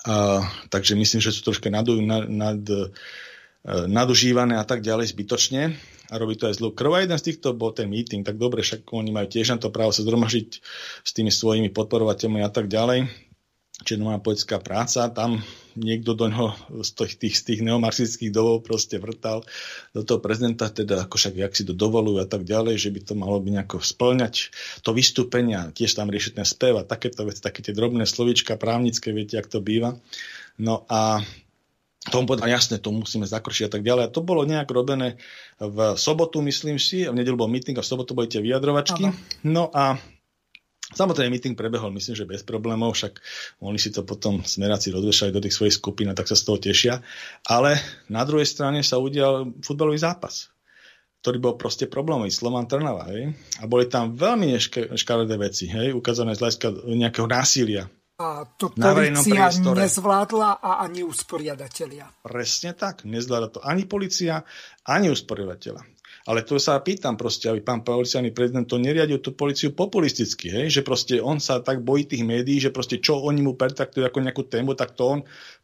a, 0.07 0.47
takže 0.71 0.95
myslím, 0.95 1.21
že 1.21 1.35
sú 1.35 1.43
troška 1.43 1.67
nad, 1.67 1.83
nad, 2.31 2.63
e, 2.63 2.87
nadužívané 3.91 4.55
a 4.55 4.65
tak 4.65 4.87
ďalej 4.87 5.11
zbytočne 5.11 5.75
a 6.07 6.15
robí 6.15 6.39
to 6.39 6.47
aj 6.47 6.63
zlú 6.63 6.71
krv. 6.71 6.95
A 6.95 7.03
jeden 7.03 7.19
z 7.19 7.27
týchto 7.35 7.51
bol 7.59 7.75
ten 7.75 7.91
meeting, 7.91 8.23
tak 8.23 8.39
dobre, 8.39 8.63
však 8.63 8.87
oni 8.95 9.11
majú 9.11 9.27
tiež 9.27 9.51
na 9.51 9.59
to 9.59 9.75
právo 9.75 9.91
sa 9.91 10.07
zhromažiť 10.07 10.49
s 11.03 11.11
tými 11.11 11.35
svojimi 11.35 11.75
podporovateľmi 11.75 12.47
a 12.47 12.51
tak 12.51 12.71
ďalej 12.71 13.26
čiže 13.85 14.01
nová 14.01 14.17
politická 14.17 14.57
práca, 14.57 15.13
tam 15.13 15.45
niekto 15.77 16.17
do 16.17 16.33
ňoho 16.33 16.81
z 16.81 16.91
tých, 16.97 17.15
tých, 17.21 17.35
z 17.37 17.43
tých 17.53 17.61
neomarxistických 17.61 18.33
dovov 18.33 18.65
proste 18.65 18.97
vrtal 18.97 19.45
do 19.93 20.01
toho 20.01 20.17
prezidenta, 20.25 20.73
teda 20.73 21.05
ako 21.05 21.21
však 21.21 21.37
jak 21.37 21.53
si 21.53 21.69
to 21.69 21.77
dovolujú 21.77 22.25
a 22.25 22.29
tak 22.29 22.49
ďalej, 22.49 22.81
že 22.81 22.89
by 22.89 23.01
to 23.05 23.13
malo 23.13 23.37
byť 23.37 23.53
nejako 23.53 23.77
splňať 23.85 24.35
to 24.81 24.91
vystúpenia, 24.97 25.69
tiež 25.77 25.93
tam 25.93 26.09
riešiť 26.09 26.41
ten 26.41 26.49
spev 26.49 26.81
a 26.81 26.89
takéto 26.89 27.29
veci, 27.29 27.45
také 27.45 27.61
tie 27.61 27.77
drobné 27.77 28.09
slovíčka 28.09 28.57
právnické, 28.57 29.13
viete, 29.13 29.37
jak 29.37 29.53
to 29.53 29.61
býva. 29.61 30.01
No 30.57 30.89
a 30.89 31.21
tomu 32.09 32.33
povedal, 32.33 32.49
jasne, 32.49 32.81
to 32.81 32.95
musíme 32.95 33.29
zakročiť 33.29 33.69
a 33.69 33.71
tak 33.77 33.83
ďalej. 33.85 34.09
A 34.09 34.15
to 34.15 34.23
bolo 34.23 34.47
nejak 34.47 34.71
robené 34.71 35.19
v 35.59 35.99
sobotu, 35.99 36.39
myslím 36.41 36.79
si, 36.79 37.05
v 37.05 37.13
nedelu 37.13 37.37
bol 37.37 37.51
meeting 37.51 37.77
a 37.77 37.85
v 37.85 37.91
sobotu 37.91 38.15
boli 38.15 38.31
tie 38.31 38.41
vyjadrovačky. 38.41 39.11
Aha. 39.11 39.17
No 39.45 39.69
a 39.75 39.99
Samozrejme, 40.95 41.35
meeting 41.35 41.59
prebehol, 41.59 41.91
myslím, 41.99 42.15
že 42.15 42.31
bez 42.31 42.47
problémov, 42.47 42.95
však 42.95 43.19
oni 43.59 43.75
si 43.75 43.91
to 43.91 44.07
potom 44.07 44.47
smeráci 44.47 44.95
rozvešali 44.95 45.35
do 45.35 45.43
tých 45.43 45.59
svojich 45.59 45.75
skupín 45.83 46.07
a 46.07 46.15
tak 46.15 46.31
sa 46.31 46.39
z 46.39 46.47
toho 46.47 46.59
tešia. 46.63 47.03
Ale 47.51 47.75
na 48.07 48.23
druhej 48.23 48.47
strane 48.47 48.87
sa 48.87 49.03
udial 49.03 49.51
futbalový 49.67 49.99
zápas, 49.99 50.55
ktorý 51.27 51.43
bol 51.43 51.55
proste 51.59 51.91
problémový, 51.91 52.31
Slovan 52.31 52.71
Trnava. 52.71 53.11
Hej? 53.11 53.35
A 53.59 53.67
boli 53.67 53.91
tam 53.91 54.15
veľmi 54.15 54.55
škaredé 54.95 55.35
veci, 55.35 55.67
hej? 55.67 55.91
ukázané 55.91 56.39
z 56.39 56.47
hľadiska 56.47 56.69
nejakého 56.87 57.27
násilia, 57.27 57.91
a 58.17 58.49
to 58.49 58.73
policia 58.73 59.53
nezvládla 59.61 60.65
a 60.65 60.81
ani 60.89 61.05
usporiadatelia. 61.05 62.09
Presne 62.25 62.73
tak, 62.73 63.05
nezvládla 63.05 63.49
to 63.53 63.61
ani 63.61 63.85
policia, 63.85 64.41
ani 64.89 65.13
usporiadateľa. 65.13 65.96
Ale 66.27 66.43
to 66.43 66.59
sa 66.59 66.83
pýtam 66.83 67.15
proste, 67.15 67.47
aby 67.47 67.63
pán 67.63 67.87
policajný 67.87 68.35
prezident 68.35 68.67
to 68.67 68.83
neriadil 68.83 69.23
tú 69.23 69.39
policiu 69.39 69.71
populisticky, 69.71 70.51
hej? 70.51 70.67
že 70.75 70.83
proste 70.83 71.23
on 71.23 71.39
sa 71.39 71.63
tak 71.63 71.87
bojí 71.87 72.11
tých 72.11 72.27
médií, 72.27 72.59
že 72.59 72.75
proste 72.75 72.99
čo 72.99 73.23
oni 73.23 73.47
mu 73.47 73.55
pertraktujú 73.55 74.03
ako 74.03 74.19
nejakú 74.27 74.43
tému, 74.51 74.75
tak 74.75 74.99
to 74.99 75.07
on 75.07 75.21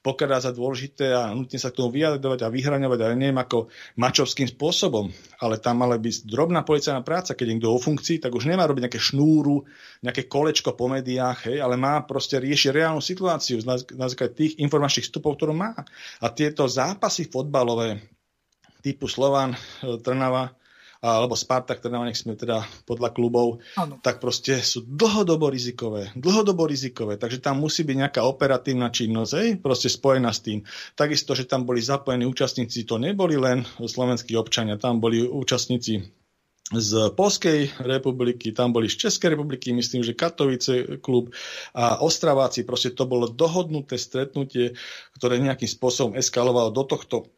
pokladá 0.06 0.38
za 0.38 0.54
dôležité 0.54 1.18
a 1.18 1.34
nutne 1.34 1.58
sa 1.58 1.74
k 1.74 1.82
tomu 1.82 1.90
vyjadrovať 1.90 2.46
a 2.46 2.52
vyhraňovať, 2.54 2.98
ale 3.02 3.18
neviem 3.18 3.42
ako 3.42 3.74
mačovským 3.98 4.46
spôsobom. 4.46 5.10
Ale 5.42 5.58
tam 5.58 5.82
mala 5.82 5.98
byť 5.98 6.30
drobná 6.30 6.62
policajná 6.62 7.02
práca, 7.02 7.34
keď 7.34 7.58
niekto 7.58 7.74
o 7.74 7.82
funkcii, 7.82 8.22
tak 8.22 8.30
už 8.30 8.46
nemá 8.46 8.62
robiť 8.62 8.86
nejaké 8.86 9.02
šnúru, 9.02 9.66
nejaké 10.06 10.30
kolečko 10.30 10.78
po 10.78 10.86
médiách, 10.86 11.50
hej? 11.50 11.58
ale 11.58 11.74
má 11.74 12.06
proste 12.06 12.38
riešiť 12.38 12.70
reálnu 12.70 13.02
situáciu 13.02 13.58
na 13.66 14.06
základe 14.06 14.38
tých 14.38 14.62
informačných 14.62 15.10
vstupov, 15.10 15.42
ktorú 15.42 15.58
má. 15.58 15.74
A 16.22 16.30
tieto 16.30 16.70
zápasy 16.70 17.26
fotbalové, 17.26 18.21
typu 18.82 19.06
Slovan, 19.06 19.54
e, 19.54 19.58
Trnava, 20.02 20.52
alebo 21.02 21.34
Spartak, 21.34 21.82
Trnava, 21.82 22.06
nech 22.06 22.14
sme 22.14 22.38
teda 22.38 22.62
podľa 22.86 23.10
klubov, 23.10 23.58
ano. 23.74 23.98
tak 23.98 24.22
proste 24.22 24.62
sú 24.62 24.86
dlhodobo 24.86 25.50
rizikové. 25.50 26.14
Dlhodobo 26.14 26.70
rizikové, 26.70 27.18
takže 27.18 27.42
tam 27.42 27.58
musí 27.58 27.82
byť 27.82 27.96
nejaká 28.06 28.22
operatívna 28.22 28.86
činnosť, 28.94 29.32
hej, 29.34 29.48
proste 29.58 29.90
spojená 29.90 30.30
s 30.30 30.46
tým. 30.46 30.62
Takisto, 30.94 31.34
že 31.34 31.50
tam 31.50 31.66
boli 31.66 31.82
zapojení 31.82 32.22
účastníci, 32.22 32.86
to 32.86 33.02
neboli 33.02 33.34
len 33.34 33.66
slovenskí 33.82 34.38
občania, 34.38 34.78
tam 34.78 35.02
boli 35.02 35.26
účastníci 35.26 36.22
z 36.72 36.90
Polskej 37.18 37.82
republiky, 37.82 38.54
tam 38.54 38.70
boli 38.70 38.86
z 38.86 39.10
Českej 39.10 39.34
republiky, 39.34 39.74
myslím, 39.74 40.06
že 40.06 40.16
Katovice 40.16 41.02
klub 41.02 41.34
a 41.74 42.00
Ostraváci, 42.00 42.62
proste 42.62 42.94
to 42.94 43.04
bolo 43.04 43.26
dohodnuté 43.26 43.98
stretnutie, 43.98 44.78
ktoré 45.18 45.42
nejakým 45.42 45.68
spôsobom 45.68 46.14
eskalovalo 46.14 46.70
do 46.70 46.86
tohto 46.86 47.28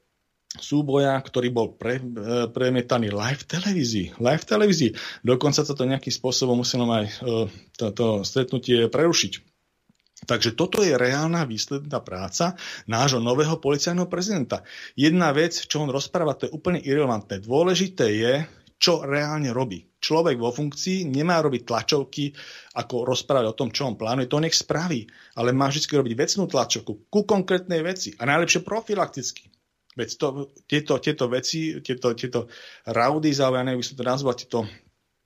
súboja, 0.55 1.19
ktorý 1.19 1.49
bol 1.51 1.75
pre, 1.75 1.99
e, 1.99 2.05
premietaný 2.51 3.11
live 3.11 3.43
v 3.43 3.51
televízii. 3.59 4.07
Live 4.23 4.47
v 4.47 4.51
televízii. 4.55 4.91
Dokonca 5.27 5.67
sa 5.67 5.75
to 5.75 5.89
nejakým 5.89 6.15
spôsobom 6.15 6.63
muselo 6.63 6.87
aj 6.91 7.11
toto 7.75 8.21
e, 8.21 8.27
stretnutie 8.27 8.87
prerušiť. 8.87 9.55
Takže 10.25 10.57
toto 10.57 10.81
je 10.81 10.97
reálna 10.97 11.45
výsledná 11.45 12.01
práca 12.01 12.57
nášho 12.89 13.21
nového 13.21 13.61
policajného 13.61 14.09
prezidenta. 14.09 14.65
Jedna 14.97 15.35
vec, 15.37 15.53
čo 15.53 15.85
on 15.85 15.93
rozpráva, 15.93 16.39
to 16.39 16.49
je 16.49 16.55
úplne 16.55 16.81
irrelevantné. 16.81 17.45
Dôležité 17.45 18.09
je, 18.15 18.35
čo 18.81 19.05
reálne 19.05 19.53
robí. 19.53 19.85
Človek 20.01 20.37
vo 20.37 20.53
funkcii 20.53 21.09
nemá 21.09 21.41
robiť 21.41 21.63
tlačovky, 21.65 22.33
ako 22.77 23.09
rozprávať 23.09 23.47
o 23.53 23.57
tom, 23.57 23.69
čo 23.73 23.89
on 23.89 23.97
plánuje, 23.97 24.29
to 24.29 24.41
nech 24.41 24.57
spraví. 24.57 25.09
Ale 25.37 25.57
má 25.57 25.69
vždy 25.69 25.89
robiť 25.89 26.15
vecnú 26.17 26.45
tlačovku 26.49 27.09
ku 27.09 27.21
konkrétnej 27.25 27.81
veci 27.81 28.13
a 28.17 28.29
najlepšie 28.29 28.61
profilakticky. 28.61 29.54
Veď 29.95 30.09
to, 30.19 30.27
tieto, 30.67 30.99
tieto 30.99 31.25
veci, 31.31 31.79
tieto, 31.79 32.13
tieto 32.19 32.51
raudy, 32.87 33.31
alebo 33.39 33.57
ja 33.59 33.63
neviem, 33.63 33.81
by 33.81 33.87
som 33.87 33.99
to 33.99 34.05
nazval, 34.05 34.35
tieto 34.35 34.67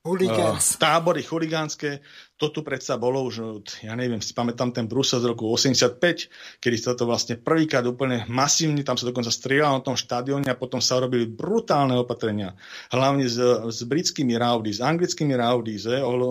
Uh, 0.08 0.56
tábory 0.80 1.20
chuligánske, 1.20 2.00
to 2.38 2.54
tu 2.54 2.62
predsa 2.62 2.94
bolo 2.94 3.26
už, 3.26 3.66
ja 3.82 3.98
neviem, 3.98 4.22
si 4.22 4.30
pamätám 4.30 4.70
ten 4.70 4.86
Brusel 4.86 5.18
z 5.18 5.34
roku 5.34 5.50
85, 5.50 6.62
kedy 6.62 6.76
sa 6.78 6.94
to 6.94 7.02
vlastne 7.02 7.34
prvýkrát 7.34 7.82
úplne 7.82 8.22
masívne, 8.30 8.86
tam 8.86 8.94
sa 8.94 9.10
dokonca 9.10 9.34
strieľalo 9.34 9.82
na 9.82 9.84
tom 9.84 9.98
štadióne 9.98 10.46
a 10.46 10.54
potom 10.54 10.78
sa 10.78 11.02
robili 11.02 11.26
brutálne 11.26 11.98
opatrenia. 11.98 12.54
Hlavne 12.94 13.26
s, 13.26 13.42
s 13.74 13.82
britskými 13.82 14.38
rowdy, 14.38 14.70
s 14.70 14.78
anglickými 14.78 15.34
rowdy, 15.34 15.82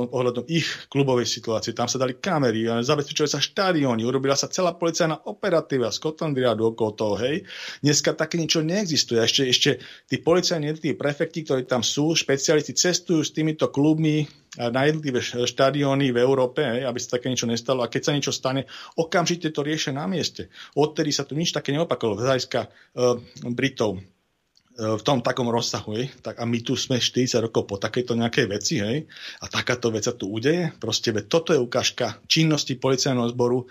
ohľadom 0.08 0.48
ich 0.48 0.88
klubovej 0.88 1.28
situácie. 1.28 1.76
Tam 1.76 1.92
sa 1.92 2.00
dali 2.00 2.16
kamery, 2.16 2.72
zabezpečovali 2.80 3.28
sa 3.28 3.44
štadióny, 3.44 4.08
urobila 4.08 4.40
sa 4.40 4.48
celá 4.48 4.80
policajná 4.80 5.28
operatíva, 5.28 5.92
Scotland 5.92 6.40
Yardu 6.40 6.72
okolo 6.72 6.92
toho, 6.96 7.16
hej. 7.20 7.44
Dneska 7.84 8.16
také 8.16 8.40
niečo 8.40 8.64
neexistuje. 8.64 9.20
Ešte, 9.20 9.44
ešte 9.44 9.70
tí 10.08 10.24
policajní 10.24 10.72
tí 10.80 10.96
prefekti, 10.96 11.44
ktorí 11.44 11.68
tam 11.68 11.84
sú, 11.84 12.16
špecialisti 12.16 12.72
cestujú 12.72 13.28
s 13.28 13.36
týmito 13.36 13.68
klubmi 13.68 14.47
na 14.58 14.82
jednotlivé 14.90 15.22
štadióny 15.22 16.10
v 16.10 16.18
Európe, 16.18 16.66
aby 16.66 16.98
sa 16.98 17.22
také 17.22 17.30
niečo 17.30 17.46
nestalo. 17.46 17.86
A 17.86 17.92
keď 17.92 18.02
sa 18.02 18.16
niečo 18.18 18.34
stane, 18.34 18.66
okamžite 18.98 19.54
to 19.54 19.62
riešia 19.62 19.94
na 19.94 20.10
mieste. 20.10 20.50
Odtedy 20.74 21.14
sa 21.14 21.24
tu 21.24 21.38
nič 21.38 21.54
také 21.54 21.70
neopakovalo. 21.72 22.18
Z 22.18 22.26
hľadiska 22.26 22.60
uh, 22.66 23.22
Britov 23.54 24.02
v 24.78 25.02
tom 25.02 25.26
takom 25.26 25.50
rozsahu, 25.50 25.98
hej, 25.98 26.14
tak 26.22 26.38
a 26.38 26.46
my 26.46 26.62
tu 26.62 26.78
sme 26.78 27.02
40 27.02 27.50
rokov 27.50 27.66
po 27.66 27.82
takejto 27.82 28.14
nejakej 28.14 28.46
veci, 28.46 28.78
hej, 28.78 29.10
a 29.42 29.50
takáto 29.50 29.90
vec 29.90 30.06
sa 30.06 30.14
tu 30.14 30.30
udeje, 30.30 30.70
proste, 30.78 31.10
veď 31.10 31.26
toto 31.26 31.50
je 31.50 31.58
ukážka 31.58 32.22
činnosti 32.30 32.78
policajného 32.78 33.34
zboru 33.34 33.66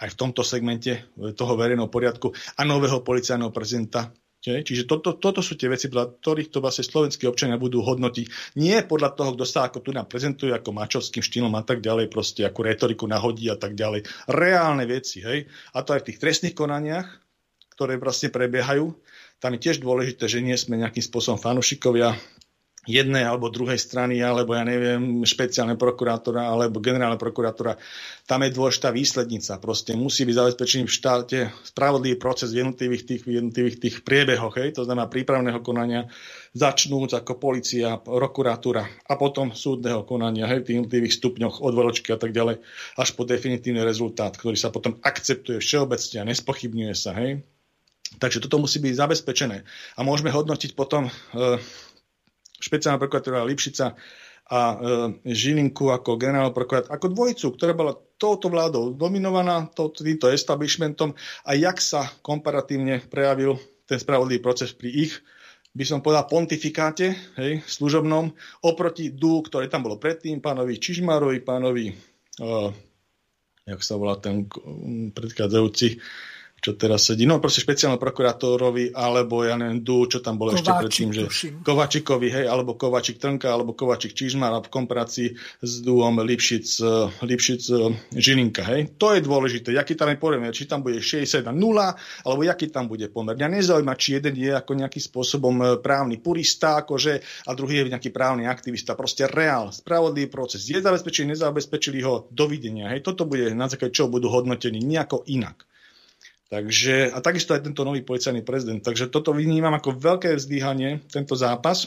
aj 0.00 0.12
v 0.12 0.18
tomto 0.20 0.44
segmente 0.44 1.08
toho 1.16 1.52
verejného 1.56 1.88
poriadku 1.88 2.36
a 2.60 2.62
nového 2.68 3.00
policajného 3.00 3.52
prezidenta, 3.52 4.12
Čiže 4.40 4.88
toto, 4.88 5.20
toto 5.20 5.44
sú 5.44 5.52
tie 5.52 5.68
veci, 5.68 5.92
podľa 5.92 6.16
ktorých 6.16 6.48
to 6.48 6.64
vlastne 6.64 6.80
slovenskí 6.80 7.28
občania 7.28 7.60
budú 7.60 7.84
hodnotiť. 7.84 8.56
Nie 8.56 8.80
podľa 8.88 9.12
toho, 9.12 9.36
kto 9.36 9.44
sa 9.44 9.68
ako 9.68 9.84
tu 9.84 9.92
nám 9.92 10.08
prezentuje, 10.08 10.48
ako 10.48 10.72
mačovským 10.72 11.20
štýlom 11.20 11.52
a 11.52 11.60
tak 11.60 11.84
ďalej, 11.84 12.08
proste 12.08 12.48
ako 12.48 12.64
retoriku 12.64 13.04
nahodí 13.04 13.52
a 13.52 13.60
tak 13.60 13.76
ďalej. 13.76 14.08
Reálne 14.32 14.88
veci, 14.88 15.20
hej. 15.20 15.44
A 15.76 15.84
to 15.84 15.92
aj 15.92 16.00
v 16.00 16.06
tých 16.08 16.20
trestných 16.24 16.56
konaniach, 16.56 17.04
ktoré 17.76 18.00
vlastne 18.00 18.32
prebiehajú. 18.32 18.96
Tam 19.44 19.52
je 19.56 19.60
tiež 19.60 19.84
dôležité, 19.84 20.24
že 20.24 20.40
nie 20.40 20.56
sme 20.56 20.80
nejakým 20.80 21.04
spôsobom 21.04 21.36
fanušikovia 21.36 22.16
jednej 22.88 23.28
alebo 23.28 23.52
druhej 23.52 23.76
strany, 23.76 24.24
alebo 24.24 24.56
ja 24.56 24.64
neviem, 24.64 25.20
špeciálne 25.20 25.76
prokurátora 25.76 26.48
alebo 26.48 26.80
generálne 26.80 27.20
prokurátora. 27.20 27.76
Tam 28.24 28.40
je 28.40 28.56
dôležitá 28.56 28.88
výslednica. 28.88 29.60
Proste 29.60 29.92
musí 29.92 30.24
byť 30.24 30.36
zabezpečený 30.36 30.84
v 30.88 30.96
štáte 30.96 31.38
spravodlivý 31.60 32.16
proces 32.16 32.56
v 32.56 32.64
jednotlivých 32.64 33.04
tých, 33.04 33.22
v 33.28 33.30
jednotlivých 33.36 33.76
tých 33.84 33.96
priebehoch, 34.00 34.56
hej? 34.56 34.72
to 34.72 34.88
znamená 34.88 35.12
prípravného 35.12 35.60
konania, 35.60 36.08
začnúť 36.56 37.20
ako 37.20 37.36
policia, 37.36 38.00
prokuratúra 38.00 38.88
a 39.04 39.12
potom 39.20 39.52
súdneho 39.52 40.08
konania 40.08 40.48
hej, 40.48 40.64
v 40.64 40.66
tých 40.66 40.76
jednotlivých 40.80 41.16
stupňoch 41.20 41.60
odvoločky 41.60 42.16
a 42.16 42.18
tak 42.18 42.32
ďalej, 42.32 42.64
až 42.96 43.08
po 43.12 43.28
definitívny 43.28 43.84
rezultát, 43.84 44.32
ktorý 44.32 44.56
sa 44.56 44.72
potom 44.72 44.96
akceptuje 45.04 45.60
všeobecne 45.60 46.16
a 46.24 46.28
nespochybňuje 46.32 46.94
sa. 46.96 47.12
Hej? 47.12 47.44
Takže 48.18 48.42
toto 48.42 48.58
musí 48.58 48.82
byť 48.82 48.94
zabezpečené. 48.98 49.62
A 49.94 50.00
môžeme 50.02 50.34
hodnotiť 50.34 50.74
potom 50.74 51.06
e, 51.06 51.12
špeciálna 52.60 53.00
prokuratúra 53.00 53.42
Lipšica 53.48 53.96
a 54.50 54.60
e, 54.60 54.76
Žilinku 55.30 55.88
ako 55.88 56.20
generálna 56.20 56.52
prokurátor, 56.52 56.92
ako 56.92 57.06
dvojicu, 57.10 57.46
ktorá 57.56 57.72
bola 57.72 57.96
touto 58.20 58.52
vládou 58.52 58.92
dominovaná, 58.92 59.66
týmto 59.72 60.28
establishmentom 60.28 61.16
a 61.48 61.50
jak 61.56 61.80
sa 61.80 62.04
komparatívne 62.20 63.00
prejavil 63.08 63.56
ten 63.88 63.96
spravodlivý 63.96 64.44
proces 64.44 64.76
pri 64.76 65.08
ich 65.08 65.14
by 65.70 65.84
som 65.86 66.02
povedal 66.02 66.26
pontifikáte, 66.26 67.14
hej, 67.38 67.62
služobnom, 67.62 68.34
oproti 68.66 69.14
DU, 69.14 69.38
ktoré 69.46 69.70
tam 69.70 69.86
bolo 69.86 70.02
predtým, 70.02 70.42
pánovi 70.42 70.82
Čižmarovi, 70.82 71.46
pánovi, 71.46 71.94
uh, 72.42 72.74
jak 73.62 73.80
sa 73.86 73.94
volá 73.94 74.18
ten 74.18 74.50
predchádzajúci, 75.14 76.02
čo 76.60 76.76
teraz 76.76 77.08
sedí, 77.08 77.24
no 77.24 77.40
proste 77.40 77.64
špeciálnom 77.64 77.96
prokurátorovi, 77.96 78.92
alebo 78.92 79.42
ja 79.48 79.56
neviem, 79.56 79.80
Du, 79.80 80.04
čo 80.04 80.20
tam 80.20 80.36
bolo 80.36 80.52
Kováčik, 80.52 80.68
ešte 80.68 80.76
predtým, 80.76 81.10
že 81.10 81.22
Kovačikovi, 81.64 82.28
hej, 82.28 82.44
alebo 82.44 82.76
Kovačik 82.76 83.16
Trnka, 83.16 83.48
alebo 83.48 83.72
Kovačik 83.72 84.12
Čižmar 84.12 84.52
v 84.60 84.68
komparácii 84.68 85.28
s 85.64 85.72
Duom 85.80 86.20
Lipšic, 86.20 86.66
eh, 86.84 87.24
Lipšic 87.24 87.62
eh, 87.72 87.78
Žilinka, 88.12 88.62
hej. 88.68 88.92
To 89.00 89.16
je 89.16 89.24
dôležité, 89.24 89.72
jaký 89.72 89.96
tam 89.96 90.12
je 90.12 90.20
pomer, 90.20 90.52
či 90.52 90.68
tam 90.68 90.84
bude 90.84 91.00
60 91.00 91.48
na 91.48 91.52
0, 91.56 91.96
alebo 92.28 92.42
jaký 92.44 92.68
tam 92.68 92.92
bude 92.92 93.08
pomer. 93.08 93.40
Mňa 93.40 93.48
nezaujíma, 93.56 93.96
či 93.96 94.20
jeden 94.20 94.36
je 94.36 94.52
ako 94.52 94.76
nejakým 94.76 95.00
spôsobom 95.00 95.56
eh, 95.64 95.68
právny 95.80 96.20
purista, 96.20 96.84
akože, 96.84 97.48
a 97.48 97.50
druhý 97.56 97.80
je 97.80 97.92
nejaký 97.96 98.12
právny 98.12 98.44
aktivista. 98.44 98.92
Proste 98.92 99.24
reál, 99.24 99.72
spravodlivý 99.72 100.28
proces. 100.28 100.68
Je 100.68 100.76
zabezpečili, 100.76 101.32
nezabezpečili 101.32 102.04
ho, 102.04 102.28
dovidenia. 102.28 102.92
Hej. 102.92 103.00
Toto 103.00 103.24
bude 103.24 103.48
na 103.56 103.64
základe 103.64 103.96
čoho 103.96 104.12
budú 104.12 104.28
hodnotení 104.28 104.84
nejako 104.84 105.24
inak. 105.32 105.69
Takže, 106.50 107.14
a 107.14 107.18
takisto 107.22 107.54
aj 107.54 107.62
tento 107.62 107.86
nový 107.86 108.02
policajný 108.02 108.42
prezident. 108.42 108.82
Takže 108.82 109.06
toto 109.06 109.30
vnímam 109.30 109.70
ako 109.70 109.94
veľké 109.94 110.34
vzdýhanie, 110.34 111.06
tento 111.06 111.38
zápas. 111.38 111.86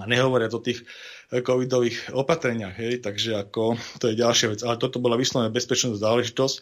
A 0.00 0.08
nehovoria 0.08 0.48
o 0.48 0.56
tých 0.56 0.88
covidových 1.28 2.16
opatreniach, 2.16 2.76
hej, 2.80 3.04
takže 3.04 3.36
ako 3.36 3.76
to 4.00 4.08
je 4.08 4.20
ďalšia 4.20 4.56
vec. 4.56 4.60
Ale 4.64 4.80
toto 4.80 5.00
bola 5.00 5.20
vyslovene 5.20 5.52
bezpečnosť 5.52 6.00
záležitosť 6.00 6.56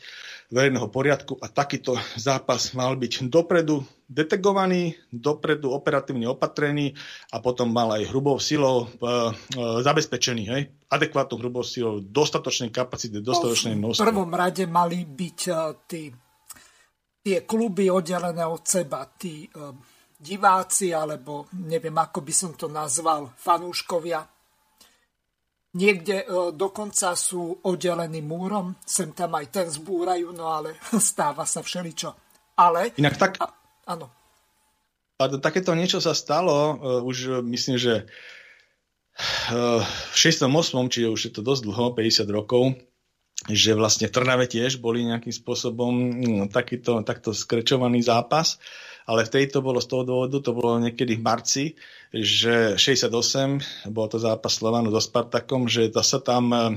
verejného 0.50 0.90
poriadku 0.90 1.38
a 1.38 1.46
takýto 1.46 1.94
zápas 2.18 2.74
mal 2.74 2.98
byť 2.98 3.30
dopredu 3.30 3.86
detegovaný, 4.10 4.98
dopredu 5.14 5.70
operatívne 5.70 6.26
opatrený 6.26 6.98
a 7.30 7.38
potom 7.38 7.70
mal 7.70 7.94
aj 7.94 8.10
hrubou 8.10 8.42
silou 8.42 8.86
e, 8.86 8.86
e, 8.90 9.32
zabezpečený, 9.86 10.42
hej, 10.50 10.62
adekvátnou 10.90 11.38
hrubou 11.38 11.62
silou, 11.62 12.02
dostatočnej 12.02 12.74
kapacity, 12.74 13.22
dostatočnej 13.22 13.78
množstvo. 13.78 14.02
V 14.02 14.06
prvom 14.10 14.34
rade 14.34 14.66
mali 14.66 15.06
byť 15.06 15.38
tí, 15.86 16.10
tie 17.20 17.44
kluby 17.44 17.92
oddelené 17.92 18.44
od 18.48 18.64
seba, 18.64 19.04
tí 19.16 19.44
e, 19.44 19.48
diváci, 20.16 20.92
alebo 20.96 21.52
neviem, 21.60 21.94
ako 21.94 22.24
by 22.24 22.32
som 22.32 22.52
to 22.56 22.68
nazval, 22.68 23.32
fanúškovia 23.36 24.24
Niekde 25.70 26.26
e, 26.26 26.50
dokonca 26.50 27.14
sú 27.14 27.62
oddelení 27.62 28.18
múrom, 28.26 28.74
sem 28.82 29.14
tam 29.14 29.38
aj 29.38 29.46
ten 29.54 29.66
zbúrajú, 29.70 30.34
no 30.34 30.50
ale 30.50 30.74
stáva 30.98 31.46
sa 31.46 31.62
všeličo. 31.62 32.10
Ale... 32.58 32.90
Inak 32.98 33.14
tak... 33.14 33.38
A, 33.38 33.54
áno. 33.86 34.10
A 35.20 35.28
takéto 35.38 35.76
niečo 35.76 36.00
sa 36.00 36.16
stalo, 36.16 36.80
uh, 36.80 37.04
už 37.04 37.44
myslím, 37.44 37.76
že 37.76 38.08
uh, 39.52 39.84
v 39.84 40.16
68. 40.16 40.48
čiže 40.88 41.12
už 41.12 41.20
je 41.28 41.32
to 41.36 41.44
dosť 41.44 41.62
dlho, 41.68 41.92
50 41.92 42.24
rokov, 42.32 42.72
že 43.48 43.72
vlastne 43.72 44.10
v 44.10 44.12
Trnave 44.12 44.44
tiež 44.44 44.84
boli 44.84 45.06
nejakým 45.08 45.32
spôsobom 45.32 45.92
no, 46.20 46.44
takýto, 46.52 47.00
takto 47.00 47.32
skrečovaný 47.32 48.04
zápas, 48.04 48.60
ale 49.06 49.24
v 49.24 49.32
tejto 49.40 49.64
bolo 49.64 49.80
z 49.80 49.88
toho 49.88 50.02
dôvodu, 50.04 50.36
to 50.42 50.52
bolo 50.52 50.80
niekedy 50.82 51.16
v 51.16 51.22
marci, 51.22 51.64
že 52.10 52.74
68, 52.74 53.86
bol 53.94 54.10
to 54.10 54.18
zápas 54.18 54.58
Slovanu 54.58 54.90
so 54.90 54.98
Spartakom, 54.98 55.70
že 55.70 55.94
zase 55.94 56.18
tam 56.18 56.50
e, 56.50 56.74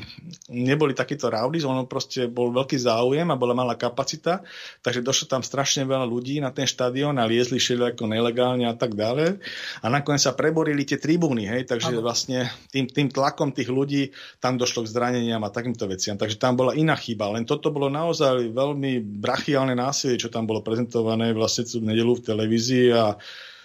neboli 0.54 0.94
takíto 0.94 1.26
raudy, 1.34 1.58
ono 1.66 1.90
proste 1.90 2.30
bol 2.30 2.54
veľký 2.54 2.78
záujem 2.78 3.26
a 3.26 3.40
bola 3.40 3.58
malá 3.58 3.74
kapacita, 3.74 4.46
takže 4.86 5.02
došlo 5.02 5.26
tam 5.26 5.42
strašne 5.42 5.90
veľa 5.90 6.06
ľudí 6.06 6.38
na 6.38 6.54
ten 6.54 6.70
štadión 6.70 7.18
a 7.18 7.26
liezli 7.26 7.58
ako 7.58 8.06
nelegálne 8.06 8.70
a 8.70 8.78
tak 8.78 8.94
ďalej. 8.94 9.42
A 9.82 9.86
nakoniec 9.90 10.22
sa 10.22 10.38
preborili 10.38 10.86
tie 10.86 11.02
tribúny, 11.02 11.50
hej, 11.50 11.66
takže 11.66 11.98
ano. 11.98 12.06
vlastne 12.06 12.54
tým, 12.70 12.86
tým 12.86 13.10
tlakom 13.10 13.50
tých 13.50 13.74
ľudí 13.74 14.14
tam 14.38 14.62
došlo 14.62 14.86
k 14.86 14.92
zraneniam 14.94 15.42
a 15.42 15.50
takýmto 15.50 15.90
veciam. 15.90 16.14
Takže 16.14 16.38
tam 16.38 16.54
bola 16.54 16.78
iná 16.78 16.94
chyba, 16.94 17.34
len 17.34 17.50
toto 17.50 17.74
bolo 17.74 17.90
naozaj 17.90 18.54
veľmi 18.54 19.02
brachiálne 19.02 19.74
násilie, 19.74 20.22
čo 20.22 20.30
tam 20.30 20.46
bolo 20.46 20.62
prezentované 20.62 21.34
vlastne 21.34 21.66
v 21.66 21.90
nedelu 21.90 22.14
v 22.14 22.23
televízii 22.24 22.88
a 22.96 23.20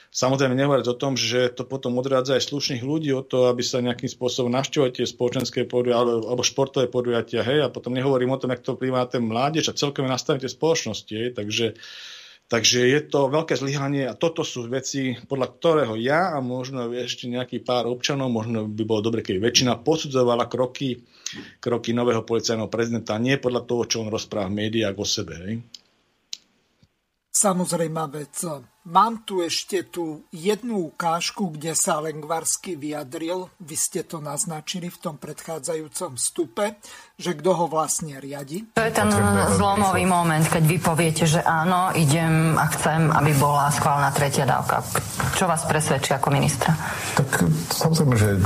Samozrejme 0.09 0.57
nehovoriť 0.57 0.87
o 0.89 0.97
tom, 0.97 1.21
že 1.21 1.53
to 1.53 1.69
potom 1.69 2.01
odrádza 2.01 2.41
aj 2.41 2.49
slušných 2.49 2.81
ľudí 2.81 3.13
o 3.13 3.21
to, 3.21 3.53
aby 3.53 3.61
sa 3.61 3.85
nejakým 3.85 4.09
spôsobom 4.09 4.49
navštevovali 4.57 4.97
tie 4.97 5.07
spoločenské 5.07 5.69
podujatia 5.69 6.01
alebo 6.01 6.41
športové 6.41 6.89
podujatia, 6.89 7.45
hej, 7.45 7.69
a 7.69 7.69
potom 7.69 7.93
nehovorím 7.93 8.33
o 8.33 8.41
tom, 8.41 8.51
jak 8.51 8.65
to 8.65 8.73
vplyvá 8.73 9.05
ten 9.05 9.21
mládež 9.21 9.69
a 9.69 9.77
celkové 9.77 10.09
nastavenie 10.09 10.49
spoločnosti, 10.49 11.13
hej, 11.13 11.31
takže 11.37 11.77
Takže 12.49 12.81
je 12.81 13.01
to 13.05 13.29
veľké 13.29 13.61
zlyhanie 13.61 14.09
a 14.09 14.17
toto 14.17 14.41
sú 14.41 14.65
veci, 14.73 15.13
podľa 15.29 15.53
ktorého 15.53 16.01
ja 16.01 16.33
a 16.33 16.41
možno 16.41 16.89
ešte 16.97 17.29
nejaký 17.29 17.61
pár 17.61 17.85
občanov, 17.85 18.33
možno 18.33 18.65
by 18.65 18.89
bolo 18.89 19.05
dobre, 19.05 19.21
keby 19.21 19.53
väčšina 19.53 19.85
posudzovala 19.85 20.49
kroky, 20.49 20.97
kroky 21.61 21.93
nového 21.93 22.25
policajného 22.25 22.73
prezidenta, 22.73 23.21
nie 23.21 23.37
podľa 23.37 23.69
toho, 23.69 23.83
čo 23.85 23.97
on 24.01 24.09
rozpráva 24.09 24.49
v 24.49 24.65
médiách 24.65 24.97
o 24.97 25.05
sebe. 25.05 25.35
Hej. 25.45 25.61
Samozrejme 27.39 28.03
vec. 28.11 28.35
Mám 28.89 29.23
tu 29.23 29.47
ešte 29.47 29.87
tú 29.87 30.27
jednu 30.35 30.91
ukážku, 30.91 31.55
kde 31.55 31.77
sa 31.79 32.03
Lengvarsky 32.03 32.75
vyjadril, 32.75 33.47
vy 33.63 33.77
ste 33.79 34.03
to 34.03 34.19
naznačili 34.19 34.91
v 34.91 34.99
tom 34.99 35.15
predchádzajúcom 35.23 36.19
stupe, 36.19 36.83
že 37.15 37.39
kto 37.39 37.51
ho 37.55 37.67
vlastne 37.71 38.19
riadi. 38.19 38.67
To 38.75 38.83
je 38.83 38.91
ten 38.91 39.07
zlomový 39.55 40.03
moment, 40.03 40.43
keď 40.43 40.65
vy 40.67 40.77
poviete, 40.83 41.31
že 41.31 41.45
áno, 41.47 41.95
idem 41.95 42.59
a 42.59 42.67
chcem, 42.75 43.07
aby 43.13 43.31
bola 43.39 43.71
schválna 43.71 44.11
tretia 44.11 44.43
dávka. 44.43 44.83
Čo 45.39 45.47
vás 45.47 45.63
presvedčí 45.69 46.17
ako 46.19 46.35
ministra? 46.35 46.75
Tak 47.15 47.45
samozrejme, 47.71 48.15
že 48.19 48.31
e, 48.35 48.43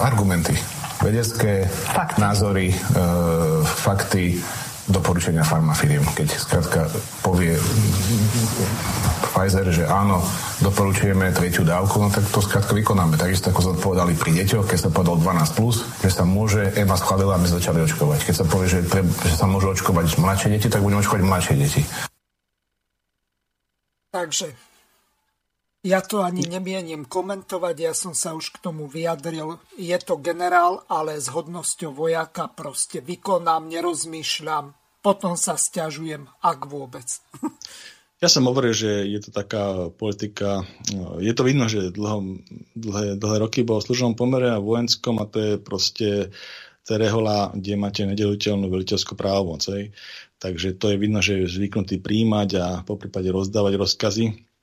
argumenty, 0.00 0.54
vedecké 1.02 1.68
fakty. 1.68 2.22
názory, 2.22 2.72
e, 2.72 2.76
fakty, 3.68 4.38
doporučenia 4.88 5.44
farmafiriem. 5.46 6.04
Keď 6.12 6.28
skrátka 6.36 6.92
povie 7.24 7.56
Pfizer, 9.32 9.66
že 9.72 9.84
áno, 9.88 10.20
doporučujeme 10.60 11.32
tretiu 11.32 11.64
dávku, 11.64 11.98
no 11.98 12.12
tak 12.12 12.28
to 12.28 12.44
skrátka 12.44 12.76
vykonáme. 12.76 13.16
Takisto 13.16 13.50
ako 13.50 13.60
sme 13.60 13.74
povedali 13.80 14.12
pri 14.12 14.30
deťoch, 14.44 14.68
keď 14.68 14.78
sa 14.78 14.88
povedal 14.92 15.16
12+, 15.20 15.56
plus, 15.56 15.76
že 16.04 16.10
sa 16.12 16.28
môže, 16.28 16.70
EMA 16.76 16.96
schválila, 17.00 17.40
aby 17.40 17.48
sme 17.48 17.58
začali 17.58 17.78
očkovať. 17.82 18.20
Keď 18.28 18.34
sa 18.34 18.44
povie, 18.44 18.68
že, 18.68 18.80
tre, 18.84 19.02
že 19.04 19.34
sa 19.34 19.48
môžu 19.48 19.72
očkovať 19.72 20.20
mladšie 20.20 20.48
deti, 20.52 20.68
tak 20.68 20.84
budeme 20.84 21.00
očkovať 21.00 21.22
mladšie 21.24 21.54
deti. 21.56 21.82
Takže 24.14 24.73
ja 25.84 26.00
to 26.00 26.24
ani 26.24 26.48
nemienim 26.48 27.04
komentovať, 27.04 27.76
ja 27.76 27.92
som 27.92 28.16
sa 28.16 28.32
už 28.32 28.56
k 28.56 28.64
tomu 28.64 28.88
vyjadril. 28.88 29.60
Je 29.76 29.94
to 30.00 30.16
generál, 30.16 30.80
ale 30.88 31.20
s 31.20 31.28
hodnosťou 31.28 31.92
vojaka 31.92 32.48
proste 32.48 33.04
vykonám, 33.04 33.68
nerozmýšľam, 33.68 34.72
potom 35.04 35.36
sa 35.36 35.60
stiažujem, 35.60 36.24
ak 36.40 36.58
vôbec. 36.66 37.06
Ja 38.22 38.32
som 38.32 38.48
hovoril, 38.48 38.72
že 38.72 39.04
je 39.04 39.20
to 39.20 39.36
taká 39.36 39.92
politika, 39.92 40.64
je 41.20 41.28
to 41.36 41.44
vidno, 41.44 41.68
že 41.68 41.92
dlho, 41.92 42.40
dlhé, 42.72 43.20
dlhé 43.20 43.36
roky 43.36 43.60
bol 43.60 43.84
v 43.84 43.86
služnom 43.90 44.16
pomere 44.16 44.48
a 44.48 44.62
vojenskom 44.64 45.20
a 45.20 45.28
to 45.28 45.36
je 45.42 45.52
proste 45.60 46.08
Terehola, 46.88 47.52
kde 47.52 47.76
máte 47.76 48.08
nedeliteľnú 48.08 48.72
veliteľskú 48.72 49.12
právomoc. 49.12 49.68
Takže 50.40 50.72
to 50.80 50.94
je 50.94 50.96
vidno, 50.96 51.20
že 51.20 51.44
je 51.44 51.52
zvyknutý 51.52 52.00
príjmať 52.00 52.48
a 52.56 52.66
po 52.80 52.96
prípade 52.96 53.28
rozdávať 53.28 53.76
rozkazy 53.76 54.53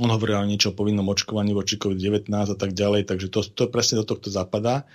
on 0.00 0.08
hovoril 0.08 0.40
o 0.40 0.48
niečo 0.48 0.72
o 0.72 0.78
povinnom 0.78 1.04
očkovaní 1.12 1.52
voči 1.52 1.76
COVID-19 1.76 2.32
a 2.32 2.56
tak 2.56 2.72
ďalej, 2.72 3.04
takže 3.04 3.28
to, 3.28 3.44
to 3.44 3.68
presne 3.68 4.00
do 4.00 4.08
tohto 4.08 4.32
zapadá. 4.32 4.88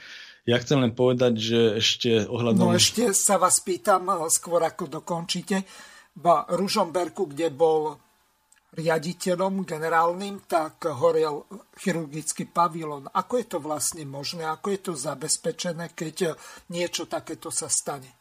Ja 0.47 0.57
chcem 0.57 0.79
len 0.79 0.95
povedať, 0.95 1.37
že 1.37 1.59
ešte 1.77 2.25
ohľadom... 2.25 2.71
No 2.71 2.73
ešte 2.73 3.11
sa 3.13 3.37
vás 3.37 3.61
pýtam, 3.61 4.09
eh, 4.09 4.25
skôr 4.31 4.63
ako 4.63 4.89
dokončíte, 4.89 5.61
v 6.17 6.25
Ružomberku, 6.49 7.29
kde 7.29 7.53
bol 7.53 7.93
riaditeľom 8.73 9.61
generálnym, 9.69 10.49
tak 10.49 10.89
horel 10.89 11.45
chirurgický 11.77 12.49
pavilon. 12.49 13.05
Ako 13.13 13.37
je 13.37 13.45
to 13.45 13.57
vlastne 13.61 14.01
možné? 14.09 14.49
Ako 14.49 14.73
je 14.73 14.79
to 14.81 14.93
zabezpečené, 14.97 15.93
keď 15.93 16.33
niečo 16.73 17.05
takéto 17.05 17.53
sa 17.53 17.69
stane? 17.69 18.16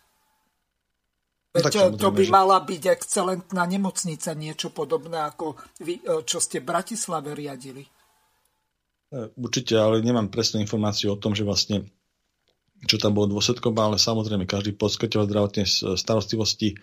Veď 1.56 1.96
no, 1.96 1.96
to 1.96 2.08
by 2.12 2.24
že... 2.28 2.32
mala 2.32 2.58
byť 2.60 2.82
excelentná 2.92 3.64
nemocnica, 3.64 4.36
niečo 4.36 4.68
podobné 4.68 5.24
ako 5.24 5.56
vy, 5.80 6.04
e, 6.04 6.22
čo 6.28 6.36
ste 6.36 6.60
v 6.60 6.68
Bratislave 6.68 7.32
riadili. 7.32 7.82
E, 9.08 9.32
určite, 9.40 9.80
ale 9.80 10.04
nemám 10.04 10.28
presnú 10.28 10.60
informáciu 10.60 11.16
o 11.16 11.20
tom, 11.20 11.32
že 11.32 11.46
vlastne 11.46 11.88
čo 12.84 13.00
tam 13.00 13.16
bolo 13.16 13.32
dôsledkom, 13.32 13.72
ale 13.80 13.96
samozrejme 13.96 14.44
každý 14.44 14.76
poskytovateľ 14.76 15.24
zdravotnej 15.24 15.66
starostlivosti, 15.96 16.76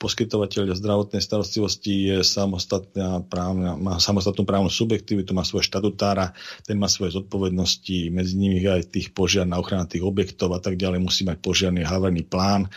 poskytovateľ 0.00 0.72
zdravotnej 0.72 1.20
starostlivosti 1.20 2.08
je 2.08 2.16
samostatná 2.24 3.20
právna, 3.28 3.76
má 3.76 4.00
samostatnú 4.00 4.48
právnu 4.48 4.72
subjektivitu, 4.72 5.36
má 5.36 5.44
svoje 5.44 5.68
štatutára, 5.68 6.32
ten 6.64 6.80
má 6.80 6.88
svoje 6.88 7.20
zodpovednosti, 7.20 8.08
medzi 8.08 8.34
nimi 8.40 8.64
aj 8.64 8.88
tých 8.88 9.12
požiar 9.12 9.44
na 9.44 9.60
ochranu 9.60 9.84
tých 9.84 10.02
objektov 10.02 10.56
a 10.56 10.60
tak 10.64 10.80
ďalej, 10.80 11.04
musí 11.04 11.28
mať 11.28 11.36
požiarný 11.44 11.84
havarijný 11.84 12.24
plán, 12.24 12.72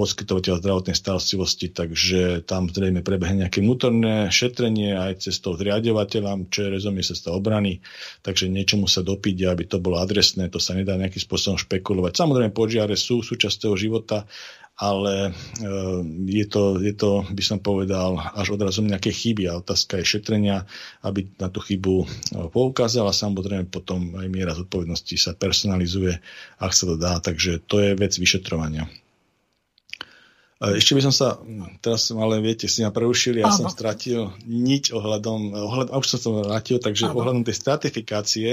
poskytovateľ 0.00 0.64
zdravotnej 0.64 0.96
starostlivosti, 0.96 1.68
takže 1.68 2.48
tam 2.48 2.72
zrejme 2.72 3.04
prebehne 3.04 3.44
nejaké 3.44 3.60
vnútorné 3.60 4.32
šetrenie 4.32 4.96
aj 4.96 5.28
cestou 5.28 5.60
zriadovateľa, 5.60 6.48
čo 6.48 6.64
je 6.64 6.68
rezumie 6.72 7.04
sa 7.04 7.12
obrany, 7.36 7.84
takže 8.24 8.48
niečomu 8.48 8.88
sa 8.88 9.04
dopiť, 9.04 9.44
aby 9.44 9.68
to 9.68 9.76
bolo 9.76 10.00
adresné, 10.00 10.48
to 10.48 10.56
sa 10.56 10.72
nedá 10.72 10.96
nejakým 10.96 11.20
spôsobom 11.20 11.60
špekulovať. 11.60 12.16
Samozrejme, 12.16 12.56
požiare 12.56 12.96
sú 12.96 13.20
súčasť 13.20 13.68
toho 13.68 13.76
života, 13.76 14.24
ale 14.80 15.28
e, 15.28 15.32
je 16.32 16.46
to, 16.48 16.80
je 16.80 16.96
to, 16.96 17.28
by 17.28 17.44
som 17.44 17.60
povedal, 17.60 18.16
až 18.16 18.56
odrazom 18.56 18.88
nejaké 18.88 19.12
chyby 19.12 19.52
a 19.52 19.60
otázka 19.60 20.00
je 20.00 20.08
šetrenia, 20.16 20.64
aby 21.04 21.28
na 21.36 21.52
tú 21.52 21.60
chybu 21.60 21.96
e, 22.00 22.06
poukázal 22.48 23.04
a 23.04 23.12
samozrejme 23.12 23.68
potom 23.68 24.16
aj 24.16 24.26
miera 24.32 24.56
zodpovednosti 24.56 25.20
sa 25.20 25.36
personalizuje, 25.36 26.16
ak 26.56 26.72
sa 26.72 26.88
to 26.88 26.96
dá, 26.96 27.20
takže 27.20 27.60
to 27.68 27.76
je 27.84 27.92
vec 27.92 28.16
vyšetrovania. 28.16 28.88
Ešte 30.60 30.92
by 30.92 31.02
som 31.08 31.14
sa, 31.14 31.40
teraz 31.80 32.04
som 32.04 32.20
ale 32.20 32.36
viete, 32.44 32.68
si 32.68 32.84
ma 32.84 32.92
prerušili, 32.92 33.40
ja 33.40 33.48
Áno. 33.48 33.64
som 33.64 33.68
stratil 33.72 34.28
niť 34.44 34.92
ohľadom, 34.92 35.56
ohľadom, 35.56 35.92
už 35.96 36.04
som 36.04 36.20
to 36.20 36.30
vrátil, 36.44 36.76
takže 36.76 37.08
Áno. 37.08 37.16
ohľadom 37.16 37.48
tej 37.48 37.56
stratifikácie. 37.56 38.50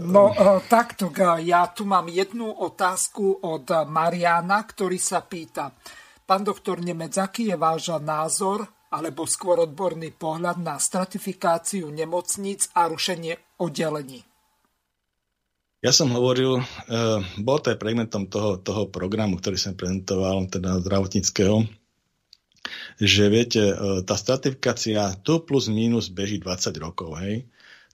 No 0.00 0.32
e, 0.32 0.64
takto, 0.72 1.12
ja 1.44 1.68
tu 1.68 1.84
mám 1.84 2.08
jednu 2.08 2.48
otázku 2.48 3.44
od 3.44 3.68
Mariana, 3.92 4.64
ktorý 4.64 4.96
sa 4.96 5.20
pýta. 5.20 5.76
Pán 6.24 6.48
doktor 6.48 6.80
Nemec, 6.80 7.12
aký 7.20 7.52
je 7.52 7.56
váš 7.60 7.92
názor, 8.00 8.64
alebo 8.88 9.28
skôr 9.28 9.60
odborný 9.68 10.16
pohľad 10.16 10.60
na 10.64 10.80
stratifikáciu 10.80 11.92
nemocníc 11.92 12.72
a 12.72 12.88
rušenie 12.88 13.60
oddelení? 13.60 14.27
Ja 15.78 15.94
som 15.94 16.10
hovoril, 16.10 16.58
uh, 16.58 17.22
bol 17.38 17.58
to 17.62 17.70
aj 17.70 17.78
predmetom 17.78 18.26
toho, 18.26 18.58
toho 18.58 18.90
programu, 18.90 19.38
ktorý 19.38 19.54
som 19.54 19.78
prezentoval, 19.78 20.50
teda 20.50 20.82
zdravotníckého, 20.82 21.70
že 22.98 23.24
viete, 23.30 23.62
uh, 23.70 24.02
tá 24.02 24.18
stratifikácia 24.18 25.14
tu 25.22 25.38
plus 25.46 25.70
minus 25.70 26.10
beží 26.10 26.42
20 26.42 26.74
rokov, 26.82 27.14
hej 27.22 27.46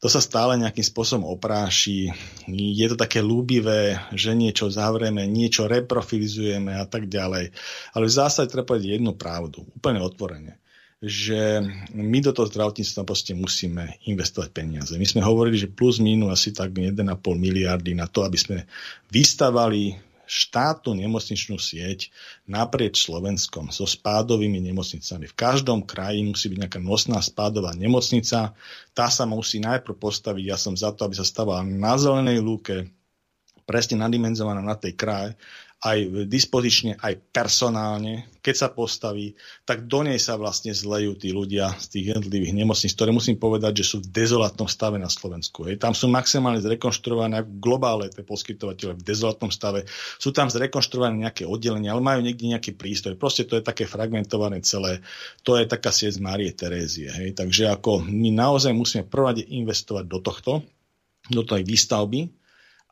to 0.05 0.13
sa 0.13 0.21
stále 0.21 0.61
nejakým 0.61 0.85
spôsobom 0.85 1.25
opráši. 1.33 2.13
Je 2.53 2.87
to 2.93 2.97
také 3.01 3.25
lúbivé, 3.25 3.97
že 4.13 4.37
niečo 4.37 4.69
zavrieme, 4.69 5.25
niečo 5.25 5.65
reprofilizujeme 5.65 6.77
a 6.77 6.85
tak 6.85 7.09
ďalej. 7.09 7.57
Ale 7.97 8.05
v 8.05 8.13
zásade 8.13 8.53
treba 8.53 8.69
povedať 8.69 9.01
jednu 9.01 9.17
pravdu, 9.17 9.65
úplne 9.73 10.05
otvorene 10.05 10.61
že 11.05 11.61
my 11.93 12.19
do 12.25 12.33
toho 12.33 12.49
zdravotníctva 12.49 13.05
proste 13.05 13.37
musíme 13.37 14.01
investovať 14.09 14.49
peniaze. 14.57 14.97
My 14.97 15.05
sme 15.05 15.21
hovorili, 15.21 15.61
že 15.61 15.69
plus 15.69 16.01
minus 16.01 16.41
asi 16.41 16.51
tak 16.57 16.73
1,5 16.73 17.05
miliardy 17.37 17.93
na 17.93 18.09
to, 18.09 18.25
aby 18.25 18.41
sme 18.41 18.65
vystavali 19.13 20.01
štátnu 20.25 20.97
nemocničnú 20.97 21.61
sieť 21.61 22.09
naprieč 22.49 23.05
Slovenskom 23.05 23.69
so 23.69 23.85
spádovými 23.85 24.57
nemocnicami. 24.73 25.29
V 25.29 25.37
každom 25.37 25.85
kraji 25.85 26.25
musí 26.25 26.49
byť 26.49 26.59
nejaká 26.65 26.81
nosná 26.81 27.21
spádová 27.21 27.77
nemocnica. 27.77 28.57
Tá 28.97 29.07
sa 29.13 29.29
musí 29.29 29.61
najprv 29.61 29.93
postaviť, 30.01 30.45
ja 30.49 30.57
som 30.57 30.73
za 30.73 30.97
to, 30.97 31.05
aby 31.05 31.21
sa 31.21 31.29
stavala 31.29 31.61
na 31.61 32.01
zelenej 32.01 32.41
lúke, 32.41 32.89
presne 33.69 34.01
nadimenzovaná 34.01 34.65
na 34.65 34.77
tej 34.77 34.97
kraje 34.97 35.37
aj 35.85 36.25
dispozične, 36.33 36.97
aj 36.97 37.21
personálne, 37.29 38.25
keď 38.41 38.55
sa 38.57 38.69
postaví, 38.73 39.37
tak 39.69 39.85
do 39.85 40.01
nej 40.01 40.17
sa 40.17 40.41
vlastne 40.41 40.73
zlejú 40.73 41.13
tí 41.13 41.29
ľudia 41.29 41.77
z 41.77 41.87
tých 41.93 42.05
jednotlivých 42.17 42.57
nemocníc, 42.57 42.97
ktoré 42.97 43.13
musím 43.13 43.37
povedať, 43.37 43.85
že 43.85 43.93
sú 43.93 43.97
v 44.01 44.09
dezolátnom 44.09 44.65
stave 44.65 44.97
na 44.97 45.13
Slovensku. 45.13 45.69
Hej. 45.69 45.85
Tam 45.85 45.93
sú 45.93 46.09
maximálne 46.09 46.65
zrekonštruované 46.65 47.45
ako 47.45 47.53
globále 47.61 48.09
tie 48.09 48.25
poskytovateľe 48.25 48.97
v 48.97 49.05
dezolátnom 49.05 49.53
stave. 49.53 49.85
Sú 50.17 50.33
tam 50.33 50.49
zrekonštruované 50.49 51.29
nejaké 51.29 51.45
oddelenia, 51.45 51.93
ale 51.93 52.01
majú 52.01 52.25
niekde 52.25 52.49
nejaký 52.49 52.81
prístroj. 52.81 53.21
Proste 53.21 53.45
to 53.45 53.61
je 53.61 53.65
také 53.65 53.85
fragmentované 53.85 54.65
celé. 54.65 55.05
To 55.45 55.61
je 55.61 55.69
taká 55.69 55.93
sieť 55.93 56.17
Márie 56.17 56.57
Terézie. 56.57 57.13
Hej. 57.13 57.37
Takže 57.37 57.69
ako 57.69 58.09
my 58.09 58.33
naozaj 58.33 58.73
musíme 58.73 59.05
prvade 59.05 59.45
investovať 59.45 60.05
do 60.09 60.19
tohto, 60.25 60.53
do 61.29 61.45
tej 61.45 61.61
výstavby, 61.61 62.44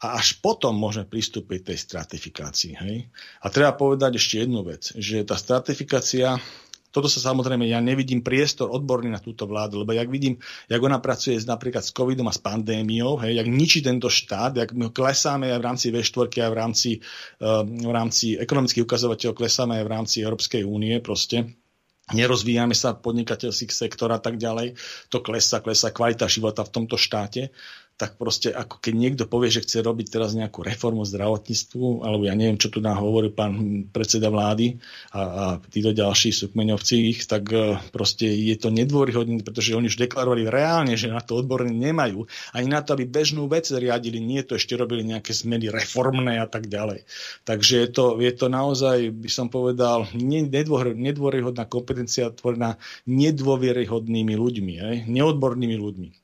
a 0.02 0.18
až 0.18 0.42
potom 0.42 0.74
môžeme 0.74 1.06
pristúpiť 1.06 1.70
tej 1.70 1.78
stratifikácii. 1.78 2.72
Hej? 2.74 3.06
A 3.38 3.46
treba 3.54 3.70
povedať 3.78 4.18
ešte 4.18 4.42
jednu 4.42 4.66
vec, 4.66 4.90
že 4.98 5.22
tá 5.22 5.38
stratifikácia, 5.38 6.42
toto 6.90 7.06
sa 7.06 7.22
samozrejme, 7.22 7.70
ja 7.70 7.78
nevidím 7.78 8.18
priestor 8.18 8.74
odborný 8.74 9.14
na 9.14 9.22
túto 9.22 9.46
vládu, 9.46 9.86
lebo 9.86 9.94
jak 9.94 10.10
vidím, 10.10 10.42
jak 10.66 10.82
ona 10.82 10.98
pracuje 10.98 11.38
napríklad 11.46 11.86
s 11.86 11.94
covidom 11.94 12.26
a 12.26 12.34
s 12.34 12.42
pandémiou, 12.42 13.14
hej, 13.22 13.38
jak 13.38 13.48
ničí 13.48 13.78
tento 13.78 14.10
štát, 14.10 14.58
jak 14.58 14.74
my 14.74 14.90
klesáme 14.90 15.54
aj 15.54 15.58
v 15.62 15.66
rámci 15.70 15.86
V4 15.94 16.28
a 16.42 16.48
v 16.50 16.56
rámci, 16.58 16.90
uh, 17.38 17.62
v 17.64 17.92
rámci 17.94 18.34
ekonomických 18.36 18.84
ukazovateľov, 18.84 19.38
klesáme 19.38 19.78
aj 19.78 19.84
v 19.86 19.92
rámci 19.94 20.16
Európskej 20.26 20.66
únie 20.66 20.98
proste, 20.98 21.62
nerozvíjame 22.10 22.74
sa 22.74 22.98
podnikateľských 22.98 23.70
sektor 23.70 24.10
a 24.10 24.18
tak 24.18 24.36
ďalej, 24.36 24.74
to 25.08 25.22
klesa, 25.22 25.62
klesa 25.62 25.94
kvalita 25.94 26.26
života 26.26 26.66
v 26.66 26.74
tomto 26.74 26.98
štáte 26.98 27.54
tak 28.00 28.18
proste 28.18 28.50
ako 28.50 28.82
keď 28.82 28.94
niekto 28.98 29.24
povie, 29.30 29.52
že 29.52 29.62
chce 29.62 29.84
robiť 29.84 30.10
teraz 30.10 30.34
nejakú 30.34 30.64
reformu 30.64 31.06
zdravotníctvu, 31.06 32.02
alebo 32.02 32.26
ja 32.26 32.34
neviem, 32.34 32.58
čo 32.58 32.72
tu 32.72 32.82
nám 32.82 32.98
hovorí 32.98 33.30
pán 33.30 33.86
predseda 33.92 34.32
vlády 34.32 34.80
a, 35.14 35.20
a 35.20 35.44
títo 35.60 35.94
ďalší 35.94 36.34
súkmeňovci 36.34 36.94
ich, 37.12 37.28
tak 37.28 37.52
e, 37.52 37.78
proste 37.94 38.26
je 38.26 38.56
to 38.58 38.72
nedôryhodné, 38.72 39.44
pretože 39.44 39.76
oni 39.76 39.92
už 39.92 40.00
deklarovali 40.00 40.48
reálne, 40.48 40.96
že 40.96 41.12
na 41.12 41.20
to 41.20 41.38
odborne 41.38 41.70
nemajú. 41.70 42.26
Ani 42.56 42.72
na 42.72 42.80
to, 42.80 42.96
aby 42.96 43.06
bežnú 43.06 43.46
vec 43.46 43.68
riadili, 43.70 44.18
nie 44.18 44.40
to 44.42 44.56
ešte 44.56 44.74
robili 44.74 45.04
nejaké 45.06 45.30
zmeny 45.36 45.68
reformné 45.68 46.40
a 46.42 46.48
tak 46.48 46.66
ďalej. 46.66 47.04
Takže 47.44 47.74
je 47.86 47.88
to, 47.92 48.04
je 48.18 48.32
to 48.32 48.46
naozaj, 48.50 48.98
by 49.12 49.30
som 49.30 49.46
povedal, 49.52 50.08
nedôryhodná 50.16 51.68
kompetencia 51.68 52.32
tvorená 52.32 52.80
nedôvieryhodnými 53.06 54.34
ľuďmi, 54.34 55.06
neodbornými 55.06 55.76
ľuďmi. 55.78 56.21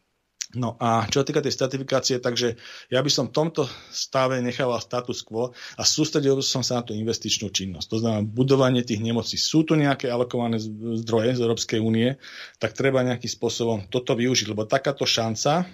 No 0.57 0.81
a 0.81 1.05
čo 1.05 1.29
týka 1.29 1.45
tej 1.45 1.53
stratifikácie, 1.53 2.25
takže 2.25 2.57
ja 2.89 3.05
by 3.05 3.11
som 3.13 3.29
v 3.29 3.37
tomto 3.37 3.69
stave 3.93 4.41
nechával 4.41 4.81
status 4.81 5.21
quo 5.21 5.53
a 5.77 5.83
sústredil 5.85 6.41
som 6.41 6.65
sa 6.65 6.81
na 6.81 6.89
tú 6.89 6.97
investičnú 6.97 7.53
činnosť. 7.53 7.87
To 7.93 8.01
znamená 8.01 8.25
budovanie 8.25 8.81
tých 8.81 9.05
nemocí. 9.05 9.37
Sú 9.37 9.69
tu 9.69 9.77
nejaké 9.77 10.09
alokované 10.09 10.57
zdroje 11.05 11.37
z 11.37 11.45
Európskej 11.45 11.85
únie, 11.85 12.17
tak 12.57 12.73
treba 12.73 13.05
nejakým 13.05 13.29
spôsobom 13.29 13.93
toto 13.93 14.17
využiť, 14.17 14.49
lebo 14.49 14.65
takáto 14.65 15.05
šanca, 15.05 15.69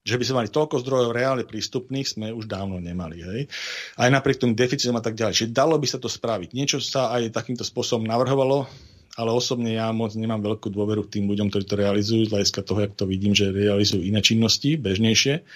že 0.00 0.16
by 0.16 0.24
sme 0.24 0.38
mali 0.40 0.48
toľko 0.48 0.80
zdrojov 0.80 1.12
reálne 1.12 1.44
prístupných, 1.44 2.08
sme 2.08 2.32
už 2.32 2.48
dávno 2.48 2.80
nemali. 2.80 3.20
Hej? 3.20 3.40
Aj 4.00 4.08
napriek 4.08 4.40
tomu 4.40 4.56
deficitom 4.56 4.96
a 4.96 5.04
tak 5.04 5.12
ďalej. 5.12 5.44
Čiže 5.44 5.52
dalo 5.52 5.76
by 5.76 5.84
sa 5.84 6.00
to 6.00 6.08
spraviť. 6.08 6.56
Niečo 6.56 6.80
sa 6.80 7.12
aj 7.20 7.36
takýmto 7.36 7.68
spôsobom 7.68 8.08
navrhovalo 8.08 8.64
ale 9.14 9.30
osobne 9.30 9.78
ja 9.78 9.90
moc 9.94 10.14
nemám 10.18 10.42
veľkú 10.42 10.70
dôveru 10.74 11.06
k 11.06 11.18
tým 11.18 11.30
ľuďom, 11.30 11.50
ktorí 11.50 11.64
to 11.64 11.78
realizujú, 11.78 12.26
z 12.26 12.32
hľadiska 12.34 12.60
toho, 12.66 12.82
jak 12.82 12.94
to 12.98 13.06
vidím, 13.06 13.32
že 13.34 13.54
realizujú 13.54 14.02
iné 14.02 14.18
činnosti, 14.18 14.74
bežnejšie, 14.74 15.46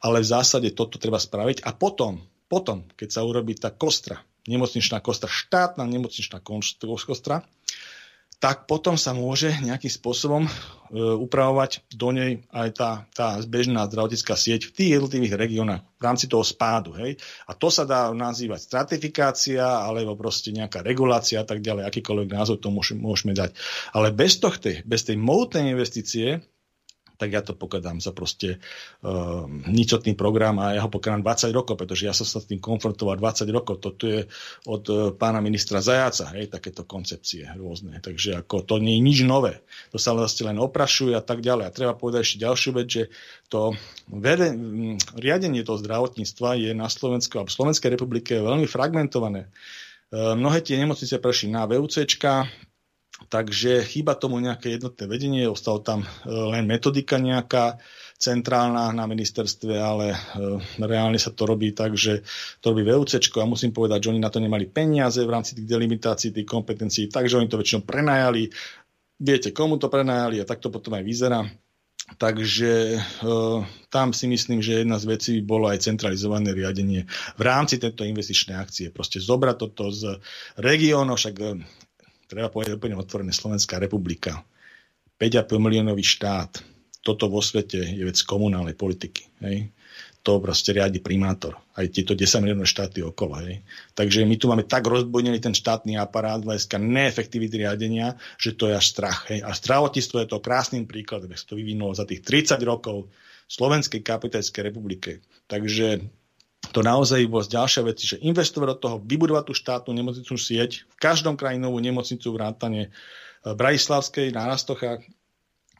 ale 0.00 0.24
v 0.24 0.30
zásade 0.32 0.68
toto 0.72 0.96
treba 0.96 1.20
spraviť. 1.20 1.64
A 1.68 1.76
potom, 1.76 2.24
potom, 2.48 2.88
keď 2.96 3.08
sa 3.12 3.20
urobí 3.22 3.52
tá 3.56 3.68
kostra, 3.68 4.24
nemocničná 4.48 4.98
kostra, 5.04 5.30
štátna 5.30 5.84
nemocničná 5.86 6.40
kostra, 6.42 7.44
tak 8.42 8.66
potom 8.66 8.98
sa 8.98 9.14
môže 9.14 9.54
nejakým 9.62 9.86
spôsobom 9.86 10.42
e, 10.42 10.50
upravovať 10.98 11.86
do 11.94 12.10
nej 12.10 12.42
aj 12.50 12.68
tá, 12.74 12.90
tá 13.14 13.38
bežná 13.46 13.86
zdravotnícká 13.86 14.34
sieť 14.34 14.66
v 14.66 14.74
tých 14.74 14.90
jednotlivých 14.98 15.38
regiónach 15.38 15.86
v 15.86 16.02
rámci 16.02 16.26
toho 16.26 16.42
spádu. 16.42 16.90
Hej? 16.98 17.22
A 17.46 17.54
to 17.54 17.70
sa 17.70 17.86
dá 17.86 18.10
nazývať 18.10 18.66
stratifikácia 18.66 19.62
alebo 19.62 20.18
proste 20.18 20.50
nejaká 20.50 20.82
regulácia 20.82 21.38
a 21.38 21.46
tak 21.46 21.62
ďalej, 21.62 21.86
akýkoľvek 21.86 22.34
názov 22.34 22.58
to 22.58 22.74
môžeme, 22.74 23.30
dať. 23.30 23.54
Ale 23.94 24.10
bez, 24.10 24.42
tohto, 24.42 24.74
bez 24.82 25.06
tej 25.06 25.22
mohutnej 25.22 25.70
investície 25.70 26.42
tak 27.22 27.30
ja 27.30 27.38
to 27.46 27.54
pokladám 27.54 28.02
za 28.02 28.10
proste 28.10 28.58
uh, 29.06 29.46
nicotný 29.70 30.18
program 30.18 30.58
a 30.58 30.74
ja 30.74 30.82
ho 30.82 30.90
pokladám 30.90 31.22
20 31.22 31.54
rokov, 31.54 31.78
pretože 31.78 32.10
ja 32.10 32.10
som 32.10 32.26
sa 32.26 32.42
s 32.42 32.50
tým 32.50 32.58
konfrontoval 32.58 33.14
20 33.14 33.46
rokov. 33.54 33.78
Toto 33.78 34.10
je 34.10 34.26
od 34.66 34.82
uh, 34.90 35.14
pána 35.14 35.38
ministra 35.38 35.78
Zajaca, 35.78 36.34
hej, 36.34 36.50
takéto 36.50 36.82
koncepcie 36.82 37.46
rôzne. 37.54 38.02
Takže 38.02 38.42
ako 38.42 38.66
to 38.66 38.82
nie 38.82 38.98
je 38.98 39.06
nič 39.06 39.18
nové. 39.22 39.62
To 39.94 40.02
sa 40.02 40.18
vlastne 40.18 40.50
len 40.50 40.58
oprašuje 40.58 41.14
a 41.14 41.22
tak 41.22 41.46
ďalej. 41.46 41.70
A 41.70 41.70
treba 41.70 41.94
povedať 41.94 42.26
ešte 42.26 42.42
ďalšiu 42.42 42.70
vec, 42.74 42.86
že 42.90 43.02
to 43.46 43.78
vede, 44.10 44.50
riadenie 45.14 45.62
toho 45.62 45.78
zdravotníctva 45.78 46.58
je 46.58 46.74
na 46.74 46.90
Slovensku 46.90 47.38
a 47.38 47.46
v 47.46 47.54
Slovenskej 47.54 47.94
republike 47.94 48.34
veľmi 48.34 48.66
fragmentované. 48.66 49.46
Uh, 50.10 50.34
mnohé 50.34 50.58
tie 50.58 50.74
nemocnice 50.74 51.22
prešli 51.22 51.54
na 51.54 51.70
VUCčka, 51.70 52.50
Takže 53.28 53.84
chýba 53.86 54.16
tomu 54.18 54.40
nejaké 54.40 54.76
jednotné 54.76 55.04
vedenie, 55.06 55.44
ostalo 55.46 55.78
tam 55.78 56.02
e, 56.02 56.08
len 56.28 56.64
metodika 56.66 57.20
nejaká 57.20 57.78
centrálna 58.18 58.94
na 58.94 59.04
ministerstve, 59.04 59.74
ale 59.78 60.14
e, 60.14 60.18
reálne 60.80 61.18
sa 61.18 61.34
to 61.34 61.44
robí 61.44 61.74
tak, 61.74 61.94
že 61.98 62.22
to 62.62 62.72
robí 62.72 62.82
VUC 62.86 63.18
a 63.18 63.44
musím 63.46 63.74
povedať, 63.74 64.08
že 64.08 64.10
oni 64.14 64.20
na 64.22 64.30
to 64.32 64.38
nemali 64.38 64.70
peniaze 64.70 65.20
v 65.22 65.32
rámci 65.32 65.58
tých 65.58 65.68
delimitácií, 65.68 66.30
tých 66.30 66.48
kompetencií, 66.48 67.10
takže 67.10 67.38
oni 67.38 67.48
to 67.50 67.60
väčšinou 67.60 67.82
prenajali. 67.82 68.48
Viete, 69.22 69.54
komu 69.54 69.78
to 69.78 69.86
prenajali 69.86 70.42
a 70.42 70.48
tak 70.48 70.58
to 70.58 70.72
potom 70.72 70.94
aj 70.98 71.04
vyzerá. 71.06 71.46
Takže 72.18 72.98
e, 72.98 73.00
tam 73.88 74.10
si 74.12 74.26
myslím, 74.26 74.60
že 74.60 74.82
jedna 74.82 74.98
z 74.98 75.08
vecí 75.08 75.32
bolo 75.40 75.70
aj 75.70 75.86
centralizované 75.86 76.50
riadenie 76.52 77.06
v 77.38 77.42
rámci 77.42 77.78
tejto 77.78 78.02
investičnej 78.02 78.58
akcie. 78.58 78.90
Proste 78.90 79.22
zobrať 79.22 79.56
toto 79.56 79.94
z 79.94 80.18
regiónov, 80.58 81.16
však 81.16 81.34
e, 81.38 81.46
treba 82.32 82.48
povedať 82.48 82.80
úplne 82.80 82.96
otvorené, 82.96 83.36
Slovenská 83.36 83.76
republika, 83.76 84.40
5,5 85.20 85.60
miliónový 85.60 86.00
štát, 86.00 86.64
toto 87.04 87.28
vo 87.28 87.44
svete 87.44 87.82
je 87.82 88.02
vec 88.06 88.16
komunálnej 88.24 88.72
politiky. 88.72 89.28
Hej? 89.44 89.68
To 90.22 90.38
proste 90.38 90.70
riadi 90.70 91.02
primátor. 91.02 91.58
Aj 91.74 91.82
tieto 91.90 92.14
10 92.14 92.46
miliónov 92.46 92.70
štáty 92.70 93.02
okolo. 93.02 93.42
Hej? 93.42 93.60
Takže 93.98 94.22
my 94.22 94.34
tu 94.38 94.46
máme 94.48 94.64
tak 94.64 94.86
rozbojnený 94.86 95.42
ten 95.42 95.52
štátny 95.52 95.98
aparát 95.98 96.40
hľadiska 96.40 96.78
neefektivity 96.78 97.66
riadenia, 97.66 98.14
že 98.38 98.54
to 98.54 98.70
je 98.70 98.78
až 98.78 98.86
strach. 98.86 99.26
Hej? 99.28 99.42
A 99.42 99.50
zdravotníctvo 99.50 100.16
je 100.22 100.28
to 100.30 100.38
krásnym 100.38 100.86
príkladom, 100.86 101.28
ako 101.28 101.42
sa 101.42 101.46
to 101.52 101.58
vyvinulo 101.58 101.92
za 101.92 102.06
tých 102.06 102.22
30 102.22 102.62
rokov 102.62 103.10
Slovenskej 103.50 104.00
kapitálskej 104.00 104.62
republike. 104.70 105.20
Takže 105.50 106.06
to 106.72 106.80
naozaj 106.80 107.20
bolo 107.28 107.44
ďalšia 107.44 107.84
vec, 107.84 108.00
že 108.00 108.16
investovať 108.24 108.68
do 108.72 108.76
toho, 108.80 108.96
vybudovať 109.04 109.44
tú 109.46 109.54
štátnu 109.54 109.92
nemocničnú 109.92 110.40
sieť, 110.40 110.88
v 110.88 110.96
každom 110.96 111.36
krajinovú 111.36 111.76
nemocnicu 111.78 112.32
vrátane 112.32 112.88
e, 112.88 112.90
Bratislavskej 113.44 114.32
na 114.32 114.48
Rastochách 114.48 115.04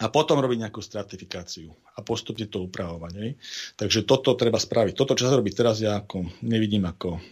a 0.02 0.06
potom 0.12 0.42
robiť 0.42 0.68
nejakú 0.68 0.82
stratifikáciu 0.84 1.72
a 1.94 2.02
postupne 2.02 2.44
to 2.50 2.66
upravovať. 2.66 3.12
Hej. 3.16 3.30
Takže 3.78 4.04
toto 4.04 4.36
treba 4.36 4.58
spraviť. 4.60 4.92
Toto, 4.98 5.16
čo 5.16 5.30
sa 5.30 5.38
robí 5.38 5.54
teraz, 5.54 5.80
ja 5.80 6.02
ako, 6.02 6.28
nevidím 6.44 6.84
ako 6.84 7.22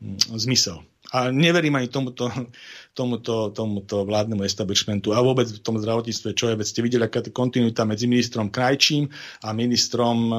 hm, 0.00 0.38
zmysel. 0.38 0.80
A 1.10 1.34
neverím 1.34 1.74
ani 1.74 1.90
tomuto, 1.90 2.30
tomuto, 2.98 3.50
tomuto 3.50 4.06
vládnemu 4.06 4.46
establishmentu 4.46 5.10
a 5.10 5.20
vôbec 5.20 5.50
v 5.50 5.58
tom 5.58 5.76
zdravotníctve, 5.76 6.30
čo 6.38 6.48
je, 6.48 6.54
veď 6.54 6.66
ste 6.66 6.84
videli, 6.86 7.02
aká 7.02 7.20
je 7.20 7.34
kontinuita 7.34 7.82
medzi 7.82 8.06
ministrom 8.06 8.48
Krajčím 8.48 9.10
a 9.42 9.50
ministrom 9.50 10.18
e, 10.30 10.34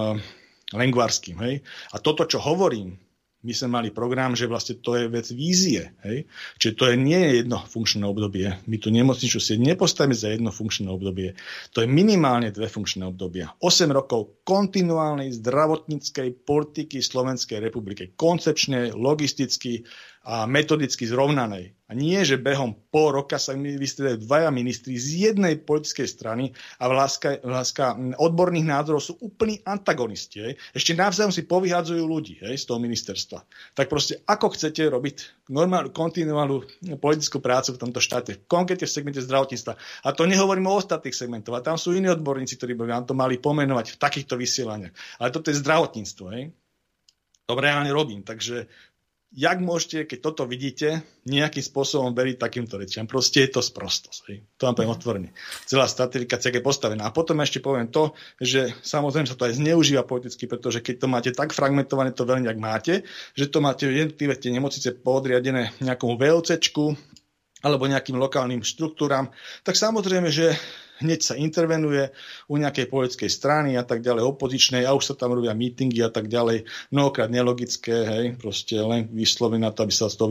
lengvarským. 0.74 1.38
Hej? 1.44 1.64
A 1.92 2.00
toto, 2.00 2.28
čo 2.28 2.40
hovorím, 2.40 2.96
my 3.42 3.54
sme 3.58 3.82
mali 3.82 3.90
program, 3.90 4.38
že 4.38 4.46
vlastne 4.46 4.78
to 4.78 4.94
je 4.94 5.10
vec 5.10 5.26
vízie. 5.34 5.98
Hej? 6.06 6.30
Čiže 6.62 6.74
to 6.78 6.84
je, 6.94 6.96
nie 6.98 7.18
je 7.18 7.32
jedno 7.42 7.58
funkčné 7.58 8.06
obdobie. 8.06 8.54
My 8.70 8.78
tu 8.78 8.94
nemocničnú 8.94 9.42
sieť 9.42 9.60
nepostavíme 9.66 10.14
za 10.14 10.30
jedno 10.30 10.54
funkčné 10.54 10.86
obdobie. 10.94 11.34
To 11.74 11.82
je 11.82 11.90
minimálne 11.90 12.54
dve 12.54 12.70
funkčné 12.70 13.02
obdobia. 13.10 13.50
8 13.58 13.90
rokov 13.90 14.46
kontinuálnej 14.46 15.34
zdravotníckej 15.42 16.46
politiky 16.46 17.02
Slovenskej 17.02 17.58
republiky. 17.58 18.14
Koncepčne, 18.14 18.94
logisticky, 18.94 19.90
a 20.22 20.46
metodicky 20.46 21.10
zrovnanej. 21.10 21.74
A 21.90 21.98
nie, 21.98 22.22
že 22.24 22.40
behom 22.40 22.72
pol 22.88 23.12
roka 23.12 23.36
sa 23.36 23.52
vystredajú 23.58 24.24
dvaja 24.24 24.48
ministri 24.48 24.96
z 24.96 25.28
jednej 25.28 25.60
politickej 25.60 26.08
strany 26.08 26.56
a 26.80 26.88
vláska, 26.88 28.00
odborných 28.16 28.64
názorov 28.64 29.04
sú 29.04 29.20
úplní 29.20 29.60
antagonisti. 29.68 30.40
Hej. 30.40 30.54
Ešte 30.72 30.96
navzájom 30.96 31.36
si 31.36 31.44
povyhádzajú 31.44 32.04
ľudí 32.06 32.40
hej, 32.40 32.56
z 32.56 32.64
toho 32.64 32.80
ministerstva. 32.80 33.44
Tak 33.76 33.92
proste, 33.92 34.24
ako 34.24 34.56
chcete 34.56 34.88
robiť 34.88 35.50
normálnu, 35.52 35.92
kontinuálnu 35.92 36.64
politickú 37.02 37.44
prácu 37.44 37.76
v 37.76 37.82
tomto 37.84 38.00
štáte, 38.00 38.40
konkrétne 38.48 38.88
v 38.88 38.96
segmente 38.96 39.20
zdravotníctva. 39.20 39.74
A 40.06 40.16
to 40.16 40.24
nehovorím 40.30 40.72
o 40.72 40.80
ostatných 40.80 41.18
segmentoch. 41.18 41.60
A 41.60 41.66
tam 41.66 41.76
sú 41.76 41.92
iní 41.92 42.08
odborníci, 42.08 42.56
ktorí 42.56 42.78
by 42.78 42.88
vám 42.88 43.04
to 43.10 43.18
mali 43.18 43.36
pomenovať 43.36 43.98
v 43.98 44.00
takýchto 44.00 44.40
vysielaniach. 44.40 44.96
Ale 45.20 45.34
toto 45.34 45.52
je 45.52 45.60
zdravotníctvo. 45.60 46.26
Hej. 46.40 46.56
To 47.52 47.60
reálne 47.60 47.92
robím. 47.92 48.24
Takže 48.24 48.72
jak 49.32 49.64
môžete, 49.64 50.04
keď 50.12 50.20
toto 50.20 50.44
vidíte, 50.44 51.08
nejakým 51.24 51.64
spôsobom 51.64 52.12
veriť 52.12 52.36
takýmto 52.36 52.76
rečiam. 52.76 53.08
Proste 53.08 53.48
je 53.48 53.56
to 53.56 53.62
sprostosť. 53.64 54.22
Hej. 54.28 54.38
To 54.60 54.68
vám 54.68 54.76
poviem 54.76 54.92
mhm. 54.92 54.98
otvorene. 55.00 55.30
Celá 55.64 55.88
stratifikácia 55.88 56.52
je 56.52 56.60
postavená. 56.60 57.08
A 57.08 57.16
potom 57.16 57.40
ešte 57.40 57.64
poviem 57.64 57.88
to, 57.88 58.12
že 58.44 58.76
samozrejme 58.84 59.28
sa 59.32 59.40
to 59.40 59.48
aj 59.48 59.56
zneužíva 59.56 60.04
politicky, 60.04 60.52
pretože 60.52 60.84
keď 60.84 60.96
to 61.00 61.08
máte 61.08 61.32
tak 61.32 61.56
fragmentované, 61.56 62.12
to 62.12 62.28
veľmi, 62.28 62.48
ak 62.52 62.60
máte, 62.60 62.94
že 63.34 63.48
to 63.48 63.64
máte 63.64 63.88
jednotlivé 63.88 64.36
tie 64.36 64.52
nemocnice 64.52 65.00
podriadené 65.00 65.72
nejakomu 65.80 66.20
VLCčku 66.20 66.86
alebo 67.62 67.86
nejakým 67.86 68.18
lokálnym 68.18 68.66
štruktúram, 68.66 69.30
tak 69.62 69.78
samozrejme, 69.78 70.34
že 70.34 70.58
hneď 71.02 71.20
sa 71.22 71.34
intervenuje 71.36 72.14
u 72.48 72.56
nejakej 72.62 72.88
politickej 72.88 73.30
strany 73.30 73.76
a 73.76 73.84
tak 73.84 74.06
ďalej, 74.06 74.24
opozičnej 74.24 74.86
a 74.86 74.94
už 74.94 75.12
sa 75.12 75.16
tam 75.18 75.34
robia 75.34 75.52
mítingy 75.58 76.00
a 76.06 76.14
tak 76.14 76.30
ďalej. 76.30 76.70
Mnohokrát 76.94 77.28
nelogické, 77.28 77.96
hej, 78.06 78.26
proste 78.38 78.78
len 78.78 79.10
vyslovené 79.10 79.66
na 79.66 79.74
to, 79.74 79.84
aby 79.84 79.94
sa 79.94 80.08
z 80.08 80.16
toho 80.16 80.30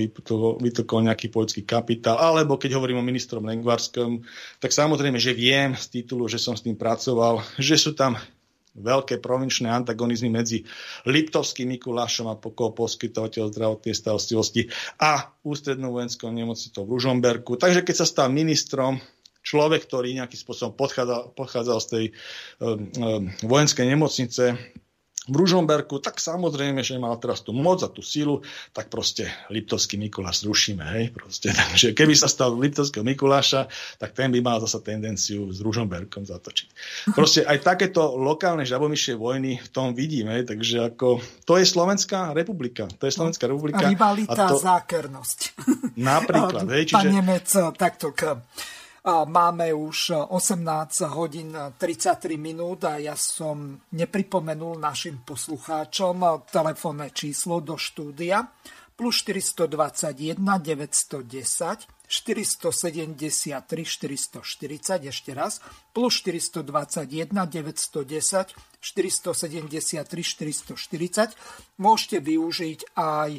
vytokol 0.58 1.04
nejaký 1.04 1.28
politický 1.28 1.66
kapitál. 1.66 2.16
Alebo 2.16 2.56
keď 2.56 2.78
hovorím 2.78 3.02
o 3.02 3.04
ministrom 3.04 3.44
Lengvarskom, 3.44 4.22
tak 4.62 4.70
samozrejme, 4.70 5.18
že 5.18 5.36
viem 5.36 5.74
z 5.76 6.00
titulu, 6.00 6.30
že 6.30 6.38
som 6.38 6.54
s 6.54 6.64
tým 6.64 6.78
pracoval, 6.78 7.42
že 7.58 7.76
sú 7.76 7.92
tam 7.92 8.16
veľké 8.70 9.18
provinčné 9.18 9.66
antagonizmy 9.66 10.30
medzi 10.30 10.62
Liptovským 11.02 11.74
Mikulášom 11.74 12.30
a 12.30 12.38
pokol 12.38 12.70
poskytovateľ 12.70 13.50
zdravotnej 13.50 13.94
starostlivosti 13.98 14.70
a 15.02 15.34
ústrednou 15.42 15.98
vojenskou 15.98 16.30
nemocnicou 16.30 16.86
v 16.86 16.92
Ružomberku. 16.94 17.58
Takže 17.58 17.82
keď 17.82 17.96
sa 17.98 18.06
stal 18.06 18.30
ministrom, 18.30 19.02
človek, 19.40 19.88
ktorý 19.88 20.16
nejakým 20.16 20.40
spôsobom 20.40 20.76
podchádzal, 20.76 21.32
pochádzal 21.34 21.78
z 21.80 21.88
tej 21.88 22.04
um, 22.60 22.88
um, 23.00 23.24
vojenskej 23.44 23.86
nemocnice 23.88 24.56
v 25.30 25.34
Ružomberku, 25.36 26.02
tak 26.02 26.18
samozrejme, 26.18 26.82
že 26.82 26.98
mal 26.98 27.14
teraz 27.20 27.44
tú 27.44 27.54
moc 27.54 27.84
a 27.84 27.92
tú 27.92 28.02
silu, 28.02 28.42
tak 28.74 28.90
proste 28.90 29.30
Liptovský 29.52 30.00
Mikuláš 30.00 30.48
zrušíme. 30.48 30.80
Hej? 30.96 31.04
Proste, 31.14 31.52
takže 31.70 31.94
keby 31.94 32.16
sa 32.18 32.26
stal 32.26 32.56
Liptovského 32.56 33.06
Mikuláša, 33.06 33.70
tak 34.00 34.16
ten 34.16 34.32
by 34.32 34.40
mal 34.42 34.58
zase 34.64 34.82
tendenciu 34.82 35.52
s 35.52 35.62
Ružomberkom 35.62 36.26
zatočiť. 36.26 36.68
Proste 37.12 37.46
aj 37.46 37.62
takéto 37.62 38.16
lokálne 38.18 38.66
žabomyšie 38.66 39.14
vojny 39.14 39.62
v 39.62 39.68
tom 39.68 39.94
vidíme, 39.94 40.40
takže 40.42 40.90
ako, 40.90 41.22
to 41.46 41.60
je 41.60 41.68
Slovenská 41.68 42.34
republika. 42.34 42.88
To 42.88 43.04
je 43.06 43.12
Slovenská 43.14 43.46
republika. 43.46 43.86
Rivalita 43.86 44.34
a 44.34 44.50
to, 44.50 44.58
zákernosť. 44.58 45.38
Napríklad. 46.00 46.64
hej, 46.74 46.90
čiže... 46.90 46.96
Pán 46.96 47.12
Nemec, 47.12 47.48
takto 47.78 48.10
Máme 49.08 49.72
už 49.72 50.12
18 50.28 51.00
hodín 51.16 51.56
33 51.56 52.36
minút 52.36 52.84
a 52.84 53.00
ja 53.00 53.16
som 53.16 53.80
nepripomenul 53.96 54.76
našim 54.76 55.24
poslucháčom 55.24 56.44
telefónne 56.52 57.08
číslo 57.08 57.64
do 57.64 57.80
štúdia. 57.80 58.52
Plus 59.00 59.24
421 59.24 60.36
910 60.36 61.88
473 62.04 63.24
440 63.64 65.08
ešte 65.08 65.32
raz. 65.32 65.64
Plus 65.96 66.20
421 66.20 67.32
910 67.32 68.52
473 68.84 70.04
440 70.04 71.80
môžete 71.80 72.20
využiť 72.20 72.92
aj 73.00 73.30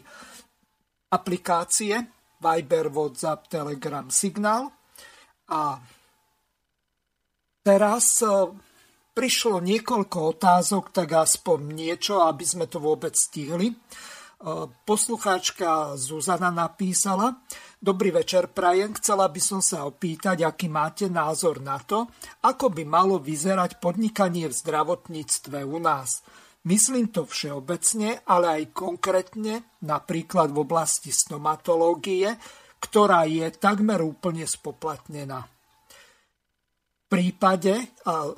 aplikácie 1.14 2.10
Viber, 2.42 2.90
WhatsApp, 2.90 3.46
Telegram, 3.46 4.10
Signál 4.10 4.81
a 5.52 5.84
teraz 7.60 8.24
e, 8.24 8.56
prišlo 9.12 9.60
niekoľko 9.60 10.18
otázok, 10.40 10.96
tak 10.96 11.12
aspoň 11.12 11.60
niečo, 11.76 12.24
aby 12.24 12.48
sme 12.48 12.66
to 12.72 12.80
vôbec 12.80 13.12
stihli. 13.12 13.70
E, 13.70 13.76
poslucháčka 14.88 16.00
Zuzana 16.00 16.50
napísala, 16.50 17.44
Dobrý 17.82 18.14
večer, 18.14 18.46
Prajem. 18.54 18.94
Chcela 18.94 19.26
by 19.26 19.42
som 19.42 19.58
sa 19.58 19.90
opýtať, 19.90 20.46
aký 20.46 20.70
máte 20.70 21.10
názor 21.10 21.66
na 21.66 21.82
to, 21.82 22.06
ako 22.46 22.70
by 22.70 22.86
malo 22.86 23.18
vyzerať 23.18 23.82
podnikanie 23.82 24.46
v 24.46 24.54
zdravotníctve 24.54 25.66
u 25.66 25.82
nás. 25.82 26.22
Myslím 26.62 27.10
to 27.10 27.26
všeobecne, 27.26 28.22
ale 28.30 28.62
aj 28.62 28.78
konkrétne, 28.78 29.66
napríklad 29.82 30.54
v 30.54 30.62
oblasti 30.62 31.10
stomatológie, 31.10 32.38
ktorá 32.82 33.30
je 33.30 33.48
takmer 33.54 34.02
úplne 34.02 34.44
spoplatnená. 34.50 35.46
V 35.46 37.06
prípade, 37.08 37.78
a 38.04 38.34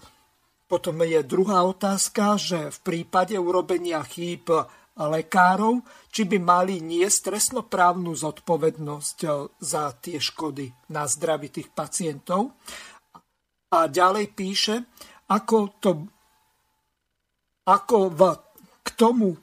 potom 0.68 1.00
je 1.02 1.24
druhá 1.24 1.64
otázka, 1.64 2.36
že 2.36 2.60
v 2.70 2.80
prípade 2.84 3.40
urobenia 3.40 4.04
chýb 4.04 4.52
lekárov, 4.94 5.82
či 6.14 6.30
by 6.30 6.38
mali 6.38 6.78
niesť 6.78 7.34
trestnoprávnu 7.34 8.14
zodpovednosť 8.14 9.18
e, 9.26 9.30
za 9.58 9.90
tie 9.98 10.22
škody 10.22 10.70
na 10.94 11.10
zdraví 11.10 11.50
tých 11.50 11.74
pacientov. 11.74 12.54
A 13.74 13.90
ďalej 13.90 14.30
píše, 14.38 14.86
ako, 15.34 15.58
to, 15.82 15.92
ako 17.66 17.98
v, 18.14 18.22
k 18.86 18.90
tomu 18.94 19.34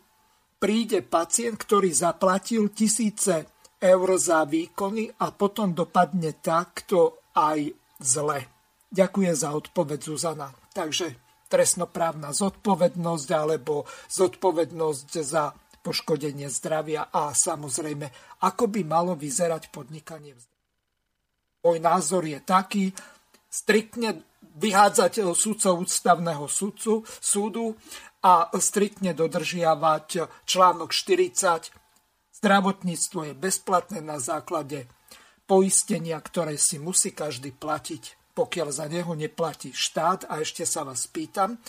príde 0.62 1.02
pacient, 1.02 1.58
ktorý 1.58 1.90
zaplatil 1.90 2.70
tisíce 2.70 3.50
eur 3.80 4.08
za 4.20 4.44
výkony 4.44 5.08
a 5.24 5.32
potom 5.32 5.72
dopadne 5.72 6.36
takto 6.38 7.24
aj 7.32 7.72
zle. 7.98 8.44
Ďakujem 8.92 9.34
za 9.34 9.56
odpoveď 9.56 9.98
Zuzana. 10.04 10.52
Takže 10.70 11.16
trestnoprávna 11.50 12.30
zodpovednosť 12.30 13.28
alebo 13.34 13.88
zodpovednosť 14.12 15.10
za 15.24 15.50
poškodenie 15.80 16.46
zdravia 16.52 17.08
a 17.08 17.32
samozrejme, 17.32 18.06
ako 18.44 18.64
by 18.68 18.80
malo 18.84 19.16
vyzerať 19.16 19.72
podnikanie. 19.72 20.36
Môj 21.64 21.78
názor 21.80 22.24
je 22.28 22.38
taký, 22.44 22.92
striktne 23.48 24.22
vyhádzať 24.60 25.32
sudcov 25.32 25.80
ústavného 25.84 26.44
sudcu, 26.46 27.02
súdu 27.08 27.74
a 28.20 28.52
striktne 28.60 29.16
dodržiavať 29.16 30.08
článok 30.44 30.92
40 30.92 31.79
Zdravotníctvo 32.40 33.28
je 33.28 33.34
bezplatné 33.36 34.00
na 34.00 34.16
základe 34.16 34.88
poistenia, 35.44 36.16
ktoré 36.16 36.56
si 36.56 36.80
musí 36.80 37.12
každý 37.12 37.52
platiť, 37.52 38.32
pokiaľ 38.32 38.68
za 38.72 38.88
neho 38.88 39.12
neplatí 39.12 39.76
štát. 39.76 40.24
A 40.24 40.40
ešte 40.40 40.64
sa 40.64 40.88
vás 40.88 41.04
pýtam, 41.04 41.60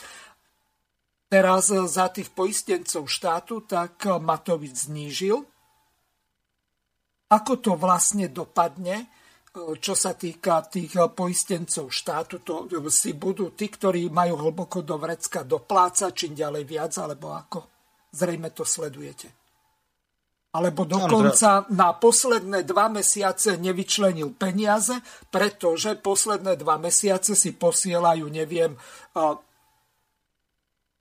teraz 1.28 1.68
za 1.76 2.08
tých 2.08 2.32
poistencov 2.32 3.04
štátu, 3.12 3.68
tak 3.68 4.00
Matovič 4.08 4.88
znížil. 4.88 5.44
Ako 7.36 7.60
to 7.60 7.76
vlastne 7.76 8.32
dopadne, 8.32 9.12
čo 9.76 9.92
sa 9.92 10.16
týka 10.16 10.64
tých 10.72 10.96
poistencov 11.12 11.92
štátu, 11.92 12.40
to 12.48 12.72
si 12.88 13.12
budú 13.12 13.52
tí, 13.52 13.68
ktorí 13.68 14.08
majú 14.08 14.40
hlboko 14.40 14.88
do 14.88 14.96
vrecka 14.96 15.44
doplácať, 15.44 16.16
čím 16.16 16.32
ďalej 16.32 16.64
viac, 16.64 16.96
alebo 16.96 17.36
ako? 17.36 17.60
Zrejme 18.16 18.56
to 18.56 18.64
sledujete 18.64 19.41
alebo 20.52 20.84
dokonca 20.84 21.64
na 21.72 21.96
posledné 21.96 22.68
dva 22.68 22.92
mesiace 22.92 23.56
nevyčlenil 23.56 24.36
peniaze, 24.36 25.00
pretože 25.32 25.96
posledné 25.96 26.60
dva 26.60 26.76
mesiace 26.76 27.40
si 27.40 27.56
posielajú, 27.56 28.28
neviem, 28.28 28.76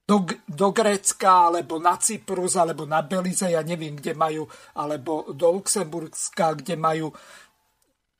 do, 0.06 0.16
do 0.46 0.68
Grécka, 0.70 1.50
alebo 1.50 1.82
na 1.82 1.98
Cyprus, 1.98 2.54
alebo 2.54 2.86
na 2.86 3.02
Belize, 3.02 3.50
ja 3.50 3.62
neviem, 3.66 3.98
kde 3.98 4.14
majú, 4.14 4.46
alebo 4.78 5.34
do 5.34 5.58
Luxemburska, 5.58 6.54
kde 6.54 6.78
majú 6.78 7.10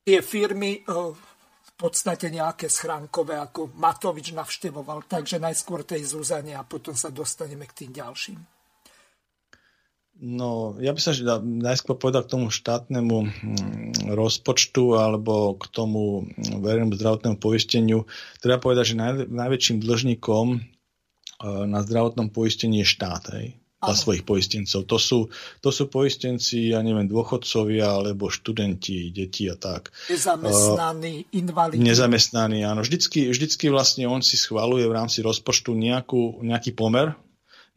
tie 0.03 0.19
firmy 0.23 0.83
v 0.83 1.71
podstate 1.79 2.27
nejaké 2.27 2.67
schránkové, 2.67 3.39
ako 3.39 3.71
Matovič 3.79 4.35
navštevoval. 4.35 5.07
Takže 5.07 5.39
najskôr 5.39 5.87
tej 5.87 6.03
Zuzane 6.11 6.55
a 6.55 6.67
potom 6.67 6.95
sa 6.95 7.07
dostaneme 7.07 7.67
k 7.67 7.87
tým 7.87 7.91
ďalším. 7.95 8.60
No, 10.21 10.77
ja 10.77 10.93
by 10.93 11.01
som 11.01 11.17
najskôr 11.41 11.97
povedal 11.97 12.21
k 12.21 12.37
tomu 12.37 12.53
štátnemu 12.53 13.17
hm, 13.25 14.13
rozpočtu 14.13 14.93
alebo 14.93 15.57
k 15.57 15.65
tomu 15.73 16.29
verejnému 16.37 16.93
zdravotnému 16.93 17.41
poisteniu. 17.41 18.05
Treba 18.37 18.61
povedať, 18.61 18.93
že 18.93 18.95
naj, 19.01 19.11
najväčším 19.33 19.81
dlžníkom 19.81 20.45
e, 20.53 20.59
na 21.65 21.81
zdravotnom 21.81 22.29
poistení 22.29 22.85
je 22.85 22.93
štát. 22.93 23.23
Hej 23.33 23.57
za 23.81 23.97
svojich 23.97 24.21
poistencov. 24.21 24.85
To 24.85 24.97
sú, 25.01 25.19
to 25.57 25.73
sú 25.73 25.89
poistenci, 25.89 26.69
ja 26.69 26.85
neviem, 26.85 27.09
dôchodcovia 27.09 27.89
alebo 27.89 28.29
študenti, 28.29 29.09
deti 29.09 29.49
a 29.49 29.57
tak. 29.57 29.89
Nezamestnaní, 30.05 31.25
uh, 31.25 31.33
invalidi. 31.33 31.81
Nezamestnaní, 31.81 32.61
áno. 32.61 32.85
Vždycky, 32.85 33.33
vždycky 33.33 33.73
vlastne 33.73 34.05
on 34.05 34.21
si 34.21 34.37
schvaluje 34.37 34.85
v 34.85 34.93
rámci 34.93 35.25
rozpočtu 35.25 35.73
nejakú, 35.73 36.45
nejaký 36.45 36.77
pomer, 36.77 37.17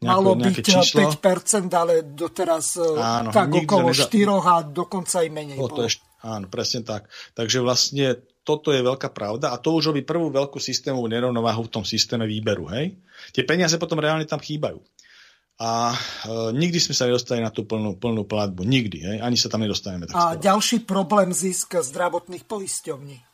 Malo 0.05 0.37
byť 0.37 0.57
číslo. 0.61 1.09
5%, 1.09 1.73
ale 1.73 2.05
doteraz 2.05 2.77
e, 2.77 2.89
áno, 2.95 3.31
tak 3.33 3.49
okolo 3.49 3.91
neza... 3.91 4.07
4 4.07 4.29
a 4.45 4.55
dokonca 4.63 5.25
aj 5.25 5.29
menej. 5.33 5.59
O, 5.59 5.67
to 5.73 5.89
je, 5.89 5.99
áno, 6.21 6.47
presne 6.53 6.85
tak. 6.85 7.09
Takže 7.33 7.65
vlastne 7.65 8.21
toto 8.45 8.71
je 8.71 8.85
veľká 8.85 9.11
pravda 9.11 9.51
a 9.51 9.57
to 9.57 9.73
už 9.73 9.91
robí 9.91 10.05
prvú 10.05 10.29
veľkú 10.29 10.61
systémovú 10.61 11.09
nerovnováhu 11.09 11.65
v 11.67 11.73
tom 11.81 11.85
systéme 11.85 12.29
výberu. 12.29 12.69
Hej? 12.69 13.01
Tie 13.33 13.43
peniaze 13.49 13.81
potom 13.81 13.97
reálne 13.97 14.29
tam 14.29 14.39
chýbajú 14.39 14.79
a 15.55 15.95
e, 15.95 15.97
nikdy 16.51 16.83
sme 16.83 16.95
sa 16.99 17.07
nedostali 17.07 17.39
na 17.39 17.55
tú 17.55 17.63
plnú, 17.63 17.95
plnú 17.95 18.27
platbu. 18.27 18.67
Nikdy. 18.67 18.99
Hej? 19.07 19.17
Ani 19.23 19.39
sa 19.39 19.47
tam 19.47 19.63
nedostaneme. 19.63 20.11
Tak 20.11 20.15
a 20.15 20.35
skoro. 20.35 20.43
ďalší 20.43 20.77
problém 20.83 21.31
zisk 21.31 21.79
zdravotných 21.79 22.43
poisťovní. 22.43 23.34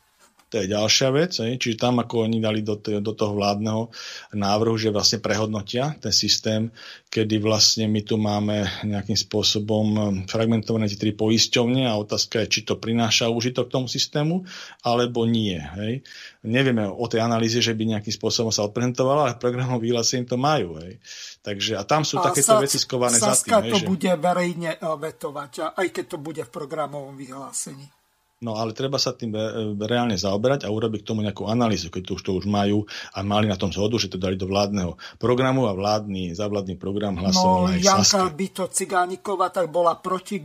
To 0.50 0.58
je 0.58 0.66
ďalšia 0.66 1.08
vec, 1.14 1.32
hej. 1.38 1.62
čiže 1.62 1.78
tam, 1.78 2.02
ako 2.02 2.26
oni 2.26 2.42
dali 2.42 2.66
do, 2.66 2.74
do 2.74 3.12
toho 3.14 3.38
vládneho 3.38 3.86
návrhu, 4.34 4.74
že 4.74 4.90
vlastne 4.90 5.22
prehodnotia 5.22 5.94
ten 6.02 6.10
systém, 6.10 6.74
kedy 7.06 7.38
vlastne 7.38 7.86
my 7.86 8.02
tu 8.02 8.18
máme 8.18 8.66
nejakým 8.82 9.14
spôsobom 9.14 9.86
um, 9.94 10.02
fragmentované 10.26 10.90
tie 10.90 10.98
tri 10.98 11.14
poisťovne 11.14 11.86
a 11.86 11.94
otázka 11.94 12.42
je, 12.42 12.58
či 12.58 12.60
to 12.66 12.82
prináša 12.82 13.30
užitok 13.30 13.70
k 13.70 13.74
tomu 13.78 13.86
systému, 13.86 14.42
alebo 14.82 15.22
nie. 15.22 15.54
Hej. 15.54 16.02
Nevieme 16.42 16.82
o 16.90 17.06
tej 17.06 17.22
analýze, 17.22 17.62
že 17.62 17.70
by 17.70 17.94
nejakým 17.94 18.14
spôsobom 18.14 18.50
sa 18.50 18.66
odprezentovala, 18.66 19.30
ale 19.30 19.38
programom 19.38 19.78
vyhlásení 19.78 20.26
to 20.26 20.34
majú. 20.34 20.82
Hej. 20.82 20.98
Takže, 21.46 21.78
a 21.78 21.86
tam 21.86 22.02
sú 22.02 22.18
a 22.18 22.26
takéto 22.26 22.58
sa, 22.58 22.62
veci 22.62 22.82
skované 22.82 23.22
za 23.22 23.38
tým. 23.38 23.70
to 23.70 23.78
hej, 23.78 23.86
bude 23.86 24.10
že... 24.10 24.18
verejne 24.18 24.70
eh, 24.74 24.82
vetovať, 24.82 25.78
aj 25.78 25.88
keď 25.94 26.04
to 26.10 26.18
bude 26.18 26.42
v 26.42 26.50
programovom 26.50 27.14
vyhlásení. 27.14 27.99
No 28.40 28.56
ale 28.56 28.72
treba 28.72 28.96
sa 28.96 29.12
tým 29.12 29.36
e, 29.36 29.76
reálne 29.84 30.16
zaoberať 30.16 30.64
a 30.64 30.72
urobiť 30.72 31.04
k 31.04 31.08
tomu 31.12 31.20
nejakú 31.20 31.44
analýzu, 31.44 31.92
keď 31.92 32.02
to 32.08 32.12
už 32.16 32.22
to 32.24 32.32
už 32.40 32.48
majú 32.48 32.88
a 33.12 33.20
mali 33.20 33.44
na 33.44 33.60
tom 33.60 33.68
zhodu, 33.68 34.00
že 34.00 34.08
to 34.08 34.16
dali 34.16 34.40
do 34.40 34.48
vládneho 34.48 34.96
programu 35.20 35.68
a 35.68 35.76
vládny, 35.76 36.32
zavládny 36.32 36.80
program 36.80 37.20
hlasoval 37.20 37.68
no, 37.68 37.70
aj 37.76 37.84
Janka. 37.84 38.32
Byto 38.32 38.64
Cigánikova 38.72 39.52
tak 39.52 39.68
bola 39.68 39.92
proti, 40.00 40.40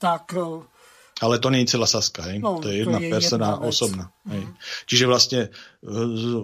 tak... 0.00 0.32
E, 0.32 0.72
ale 1.20 1.36
to 1.36 1.52
nie 1.52 1.62
je 1.62 1.76
celá 1.76 1.84
Saska, 1.84 2.26
hej? 2.32 2.40
No, 2.40 2.64
to 2.64 2.72
je 2.72 2.82
jedna 2.82 2.96
to 2.98 3.06
je 3.06 3.12
persona 3.12 3.48
jedna 3.54 3.68
osobná. 3.68 4.04
Hej? 4.24 4.42
Mm. 4.42 4.52
Čiže 4.88 5.04
vlastne 5.04 5.40
e, 5.44 5.48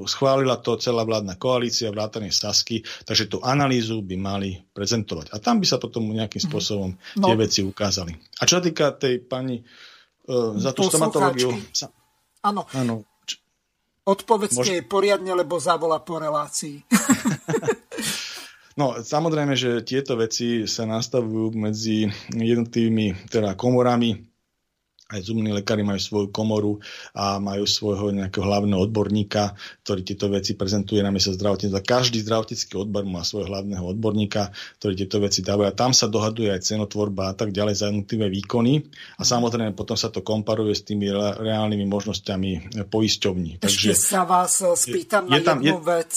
schválila 0.04 0.60
to 0.60 0.76
celá 0.76 1.02
vládna 1.08 1.40
koalícia, 1.40 1.88
vrátane 1.88 2.28
Sasky, 2.28 2.84
takže 3.08 3.26
tú 3.26 3.40
analýzu 3.40 4.04
by 4.04 4.16
mali 4.20 4.60
prezentovať. 4.76 5.32
A 5.32 5.40
tam 5.40 5.58
by 5.58 5.66
sa 5.66 5.80
potom 5.80 6.12
nejakým 6.12 6.44
mhm. 6.44 6.48
spôsobom 6.52 6.90
mm. 6.92 7.24
tie 7.24 7.34
no. 7.34 7.40
veci 7.40 7.60
ukázali. 7.64 8.12
A 8.36 8.44
čo 8.44 8.60
sa 8.60 8.62
týka 8.62 8.92
tej 8.94 9.24
pani 9.24 9.64
za 10.56 10.70
tú 10.70 10.86
stomatológiu. 10.86 11.50
Áno. 12.46 12.64
Áno. 12.72 13.04
Odpovedzte 14.06 14.64
Mož... 14.64 14.72
jej 14.72 14.82
poriadne, 14.86 15.36
lebo 15.36 15.60
zavola 15.60 16.00
po 16.00 16.16
relácii. 16.16 16.82
no, 18.80 18.96
samozrejme, 18.96 19.52
že 19.52 19.84
tieto 19.84 20.16
veci 20.16 20.64
sa 20.64 20.88
nastavujú 20.88 21.52
medzi 21.54 22.08
jednotlivými 22.32 23.28
teda 23.28 23.54
komorami 23.54 24.29
aj 25.10 25.20
zubní 25.26 25.50
lekári 25.50 25.82
majú 25.82 25.98
svoju 25.98 26.28
komoru 26.30 26.78
a 27.12 27.42
majú 27.42 27.66
svojho 27.66 28.14
nejakého 28.14 28.46
hlavného 28.46 28.78
odborníka, 28.78 29.58
ktorý 29.82 30.00
tieto 30.06 30.30
veci 30.30 30.54
prezentuje 30.54 31.02
na 31.02 31.10
miesto 31.10 31.34
zdravotníctva. 31.34 31.82
Každý 31.82 32.22
zdravotnícky 32.22 32.78
odbor 32.78 33.02
má 33.02 33.26
svojho 33.26 33.50
hlavného 33.50 33.82
odborníka, 33.82 34.54
ktorý 34.78 34.94
tieto 34.94 35.18
veci 35.18 35.42
dáva. 35.42 35.68
A 35.68 35.74
tam 35.74 35.90
sa 35.90 36.06
dohaduje 36.06 36.54
aj 36.54 36.62
cenotvorba 36.62 37.30
a 37.30 37.34
tak 37.34 37.50
ďalej 37.50 37.74
za 37.74 37.90
jednotlivé 37.90 38.30
výkony. 38.30 38.86
A 39.18 39.26
samozrejme 39.26 39.74
potom 39.74 39.98
sa 39.98 40.14
to 40.14 40.22
komparuje 40.22 40.72
s 40.78 40.86
tými 40.86 41.10
reálnymi 41.12 41.84
možnosťami 41.90 42.50
poisťovní. 42.86 43.60
Ešte 43.60 43.66
Takže 43.66 43.92
sa 43.98 44.22
vás 44.22 44.62
eh, 44.62 44.72
spýtam 44.72 45.26
je, 45.26 45.32
na 45.34 45.38
tam, 45.42 45.58
jednu 45.58 45.82
je... 45.82 45.86
vec. 45.90 46.12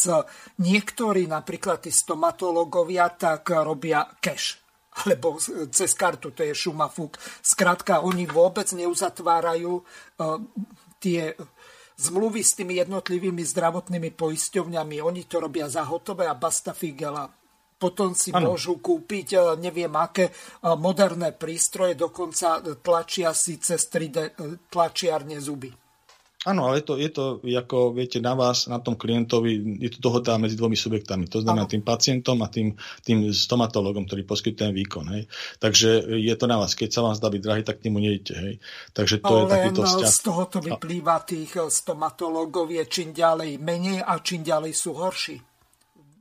Niektorí, 0.61 1.25
napríklad 1.25 1.81
tí 1.83 1.91
stomatológovia, 1.91 3.09
tak 3.09 3.49
robia 3.49 4.05
cash 4.21 4.62
alebo 5.01 5.41
cez 5.73 5.91
kartu, 5.97 6.29
to 6.31 6.45
je 6.45 6.53
šumafúk. 6.53 7.17
Skrátka, 7.41 8.05
oni 8.05 8.29
vôbec 8.29 8.69
neuzatvárajú 8.71 9.81
uh, 9.81 10.39
tie 11.01 11.33
zmluvy 11.97 12.41
s 12.41 12.53
tými 12.57 12.77
jednotlivými 12.77 13.41
zdravotnými 13.41 14.13
poisťovňami. 14.13 15.01
Oni 15.01 15.25
to 15.25 15.41
robia 15.41 15.65
za 15.69 15.85
hotové 15.85 16.29
a 16.29 16.37
basta 16.37 16.73
figela. 16.73 17.29
Potom 17.77 18.15
si 18.15 18.31
ano. 18.31 18.53
môžu 18.53 18.79
kúpiť 18.79 19.27
uh, 19.35 19.43
neviem 19.59 19.91
aké 19.91 20.31
uh, 20.31 20.77
moderné 20.79 21.35
prístroje, 21.35 21.99
dokonca 21.99 22.63
tlačia 22.79 23.35
si 23.35 23.59
cez 23.59 23.89
3D 23.91 24.39
tlačiarne 24.71 25.35
zuby. 25.43 25.82
Áno, 26.43 26.67
ale 26.67 26.83
je 26.83 26.85
to, 26.85 26.93
je 26.99 27.09
to, 27.09 27.23
ako 27.39 27.95
viete, 27.95 28.19
na 28.19 28.35
vás, 28.35 28.67
na 28.67 28.75
tom 28.83 28.99
klientovi, 28.99 29.79
je 29.79 29.89
to 29.95 29.99
dohoda 30.03 30.35
medzi 30.35 30.59
dvomi 30.59 30.75
subjektami. 30.75 31.31
To 31.31 31.39
znamená 31.39 31.63
tým 31.71 31.79
pacientom 31.79 32.35
a 32.43 32.51
tým, 32.51 32.75
tým 32.99 33.31
stomatologom, 33.31 34.03
ktorý 34.03 34.27
poskytuje 34.27 34.59
ten 34.67 34.71
výkon. 34.75 35.05
Hej. 35.15 35.23
Takže 35.63 36.19
je 36.19 36.35
to 36.35 36.45
na 36.51 36.59
vás. 36.59 36.75
Keď 36.75 36.89
sa 36.91 36.99
vám 36.99 37.15
zdá 37.15 37.31
byť 37.31 37.41
drahý, 37.41 37.63
tak 37.63 37.79
k 37.79 37.87
nemu 37.87 37.97
nejdete. 38.03 38.33
Hej. 38.35 38.53
Takže 38.91 39.15
to 39.23 39.33
ale 39.33 39.39
je 39.39 39.51
takýto 39.55 39.81
vzťah. 39.87 40.11
z 40.11 40.19
toho 40.19 40.43
to 40.51 40.59
vyplýva 40.59 41.15
tých 41.23 41.51
eh, 41.55 41.71
stomatologov 41.71 42.67
je 42.67 42.83
čím 42.91 43.15
ďalej 43.15 43.63
menej 43.63 44.03
a 44.03 44.19
čím 44.19 44.43
ďalej 44.43 44.73
sú 44.75 44.99
horší. 44.99 45.39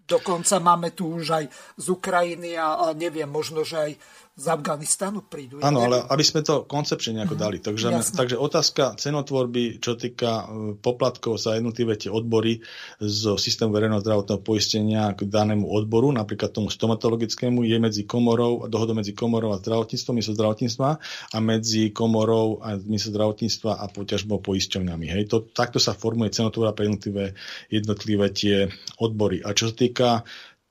Dokonca 0.02 0.60
máme 0.60 0.92
tu 0.92 1.08
už 1.08 1.24
aj 1.34 1.44
z 1.78 1.86
Ukrajiny 1.88 2.58
a 2.58 2.92
neviem, 2.92 3.30
možno, 3.30 3.64
že 3.64 3.76
aj 3.80 3.92
z 4.32 4.48
Afganistanu 4.48 5.28
prídu. 5.28 5.60
Áno, 5.60 5.84
ale 5.84 6.08
aby 6.08 6.24
sme 6.24 6.40
to 6.40 6.64
koncepčne 6.64 7.20
nejako 7.20 7.36
dali. 7.36 7.60
Takže, 7.60 7.92
takže 8.16 8.40
otázka 8.40 8.96
cenotvorby, 8.96 9.76
čo 9.76 9.92
týka 9.92 10.30
e, 10.32 10.44
poplatkov 10.80 11.36
za 11.36 11.60
jednotlivé 11.60 12.00
tie 12.00 12.08
odbory 12.08 12.64
zo 12.96 13.36
systému 13.36 13.76
verejného 13.76 14.00
zdravotného 14.00 14.40
poistenia 14.40 15.12
k 15.12 15.28
danému 15.28 15.68
odboru, 15.68 16.08
napríklad 16.16 16.48
tomu 16.48 16.72
stomatologickému, 16.72 17.60
je 17.60 17.76
medzi 17.76 18.02
komorou, 18.08 18.64
dohodou 18.72 18.96
medzi 18.96 19.12
komorou 19.12 19.52
a 19.52 19.60
zdravotníctvom, 19.60 20.16
myslo 20.16 20.32
zdravotníctva 20.32 20.88
a 21.28 21.38
medzi 21.44 21.92
komorou 21.92 22.56
a 22.64 22.80
myslo 22.88 23.12
zdravotníctva 23.12 23.84
a 23.84 23.84
poťažbou 23.92 24.40
poisťovňami. 24.40 25.12
Hej, 25.12 25.28
to, 25.28 25.44
takto 25.44 25.76
sa 25.76 25.92
formuje 25.92 26.32
cenotvorba 26.32 26.72
pre 26.72 26.88
jednotlivé, 26.88 27.36
jednotlivé 27.68 28.26
tie 28.32 28.56
odbory. 28.96 29.44
A 29.44 29.52
čo 29.52 29.68
sa 29.68 29.76
týka 29.76 30.08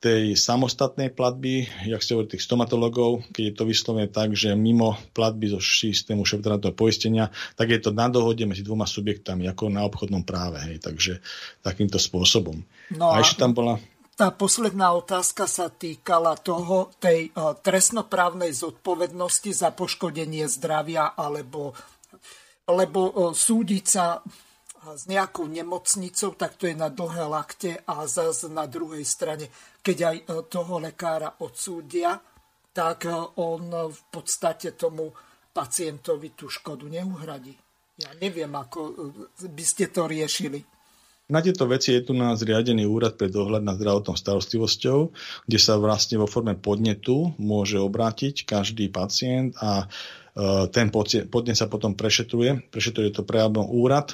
tej 0.01 0.33
samostatnej 0.33 1.13
platby, 1.13 1.69
jak 1.85 2.01
ste 2.01 2.17
hovorili, 2.17 2.33
tých 2.33 2.49
stomatologov, 2.49 3.21
keď 3.29 3.43
je 3.45 3.53
to 3.53 3.63
vyslovené 3.69 4.09
tak, 4.09 4.33
že 4.33 4.57
mimo 4.57 4.97
platby 5.13 5.53
zo 5.53 5.61
systému 5.61 6.25
šetrátneho 6.25 6.73
poistenia, 6.73 7.29
tak 7.53 7.69
je 7.69 7.77
to 7.77 7.93
na 7.93 8.09
dohode 8.09 8.41
medzi 8.49 8.65
dvoma 8.65 8.89
subjektami, 8.89 9.45
ako 9.45 9.69
na 9.69 9.85
obchodnom 9.85 10.25
práve. 10.25 10.57
Hej. 10.65 10.81
Takže 10.81 11.13
takýmto 11.61 12.01
spôsobom. 12.01 12.65
No 12.97 13.13
a, 13.13 13.21
a 13.21 13.21
ešte 13.21 13.45
tam 13.45 13.53
bola... 13.53 13.77
Tá 14.17 14.33
posledná 14.33 14.89
otázka 14.97 15.45
sa 15.45 15.69
týkala 15.69 16.33
toho, 16.33 16.89
tej 16.97 17.29
uh, 17.37 17.53
trestnoprávnej 17.53 18.57
zodpovednosti 18.57 19.53
za 19.53 19.69
poškodenie 19.69 20.49
zdravia 20.49 21.13
alebo 21.13 21.77
lebo 22.69 22.99
uh, 23.09 23.13
súdiť 23.33 23.85
sa 23.85 24.21
s 24.81 25.05
nejakou 25.05 25.45
nemocnicou, 25.45 26.33
tak 26.33 26.57
to 26.57 26.65
je 26.65 26.73
na 26.73 26.89
dlhé 26.89 27.25
lakte 27.29 27.71
a 27.85 28.01
zase 28.09 28.49
na 28.49 28.65
druhej 28.65 29.05
strane, 29.05 29.53
keď 29.85 29.97
aj 30.01 30.17
e, 30.17 30.23
toho 30.49 30.81
lekára 30.81 31.37
odsúdia, 31.37 32.17
tak 32.73 33.05
e, 33.05 33.13
on 33.37 33.69
v 33.69 34.01
podstate 34.09 34.73
tomu 34.73 35.13
pacientovi 35.53 36.33
tú 36.33 36.49
škodu 36.49 36.89
neuhradí. 36.89 37.53
Ja 38.01 38.09
neviem, 38.17 38.49
ako 38.49 38.79
e, 38.89 38.93
by 39.53 39.65
ste 39.65 39.93
to 39.93 40.09
riešili. 40.09 40.65
Na 41.31 41.39
tieto 41.39 41.63
veci 41.69 41.95
je 41.95 42.01
tu 42.01 42.17
nás 42.17 42.41
zriadený 42.41 42.83
úrad 42.89 43.15
pre 43.15 43.31
dohľad 43.31 43.63
nad 43.63 43.79
zdravotnou 43.79 44.17
starostlivosťou, 44.17 44.99
kde 45.47 45.59
sa 45.61 45.79
vlastne 45.79 46.19
vo 46.19 46.27
forme 46.27 46.59
podnetu 46.59 47.31
môže 47.39 47.79
obrátiť 47.79 48.43
každý 48.43 48.91
pacient 48.91 49.55
a 49.61 49.87
ten 50.75 50.91
podnet 50.91 51.55
sa 51.55 51.71
potom 51.71 51.95
prešetruje. 51.95 52.67
Prešetruje 52.71 53.15
to 53.15 53.23
prejavom 53.23 53.63
úrad 53.63 54.11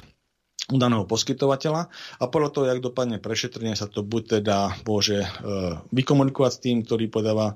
u 0.68 0.76
daného 0.76 1.07
poskytovateľa 1.07 1.88
a 2.19 2.23
podľa 2.27 2.49
toho, 2.52 2.65
jak 2.68 2.84
dopadne 2.84 3.23
prešetrenie, 3.23 3.80
sa 3.80 3.88
to 3.88 4.03
buď 4.03 4.44
teda 4.44 4.76
môže 4.84 5.23
e, 5.23 5.27
vykomunikovať 5.95 6.52
s 6.52 6.60
tým, 6.60 6.77
ktorý 6.84 7.07
podáva 7.07 7.56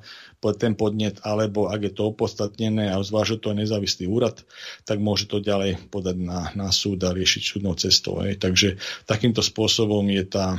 ten 0.55 0.79
podnet, 0.79 1.19
alebo 1.27 1.67
ak 1.67 1.91
je 1.91 1.91
to 1.91 2.07
opodstatnené 2.07 2.87
a 2.87 3.03
zváže 3.03 3.43
to 3.43 3.51
nezávislý 3.51 4.07
úrad, 4.07 4.47
tak 4.87 5.03
môže 5.03 5.27
to 5.27 5.43
ďalej 5.43 5.91
podať 5.91 6.23
na, 6.23 6.55
na 6.55 6.71
súd 6.71 7.03
a 7.03 7.11
riešiť 7.11 7.43
súdnou 7.43 7.75
cestou. 7.75 8.23
Takže 8.23 8.79
takýmto 9.03 9.43
spôsobom 9.43 10.07
je 10.07 10.23
tá 10.31 10.55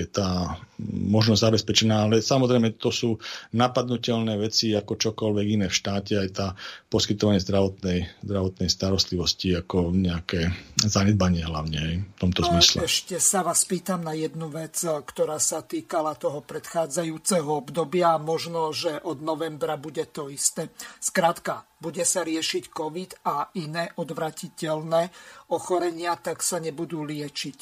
je 0.00 0.06
tá 0.08 0.56
možnosť 0.90 1.40
zabezpečená, 1.52 2.08
ale 2.08 2.24
samozrejme 2.24 2.74
to 2.80 2.90
sú 2.90 3.20
napadnutelné 3.54 4.34
veci 4.40 4.74
ako 4.74 4.98
čokoľvek 4.98 5.46
iné 5.60 5.66
v 5.70 5.78
štáte, 5.78 6.18
aj 6.18 6.28
tá 6.32 6.46
poskytovanie 6.90 7.38
zdravotnej, 7.38 8.08
zdravotnej 8.24 8.68
starostlivosti 8.68 9.54
ako 9.54 9.94
nejaké 9.94 10.50
zanedbanie 10.82 11.46
hlavne 11.46 12.02
v 12.02 12.18
tomto 12.18 12.42
no, 12.42 12.48
zmysle. 12.52 12.84
Ešte 12.84 13.16
sa 13.22 13.46
vás 13.46 13.62
pýtam 13.62 14.02
na 14.02 14.16
jednu 14.16 14.50
vec, 14.50 14.74
ktorá 14.82 15.38
sa 15.38 15.62
týkala 15.62 16.18
toho 16.18 16.42
predchádzajúceho 16.42 17.48
obdobia 17.48 18.18
a 18.18 18.22
možno, 18.22 18.74
že 18.74 18.98
od 19.06 19.22
novembra 19.22 19.78
bude 19.78 20.02
to 20.10 20.26
isté. 20.28 20.74
Skrátka, 20.98 21.62
bude 21.82 22.06
sa 22.06 22.22
riešiť 22.22 22.70
COVID 22.70 23.26
a 23.26 23.50
iné 23.58 23.90
odvratiteľné 23.98 25.02
ochorenia, 25.50 26.14
tak 26.14 26.38
sa 26.38 26.62
nebudú 26.62 27.02
liečiť. 27.02 27.58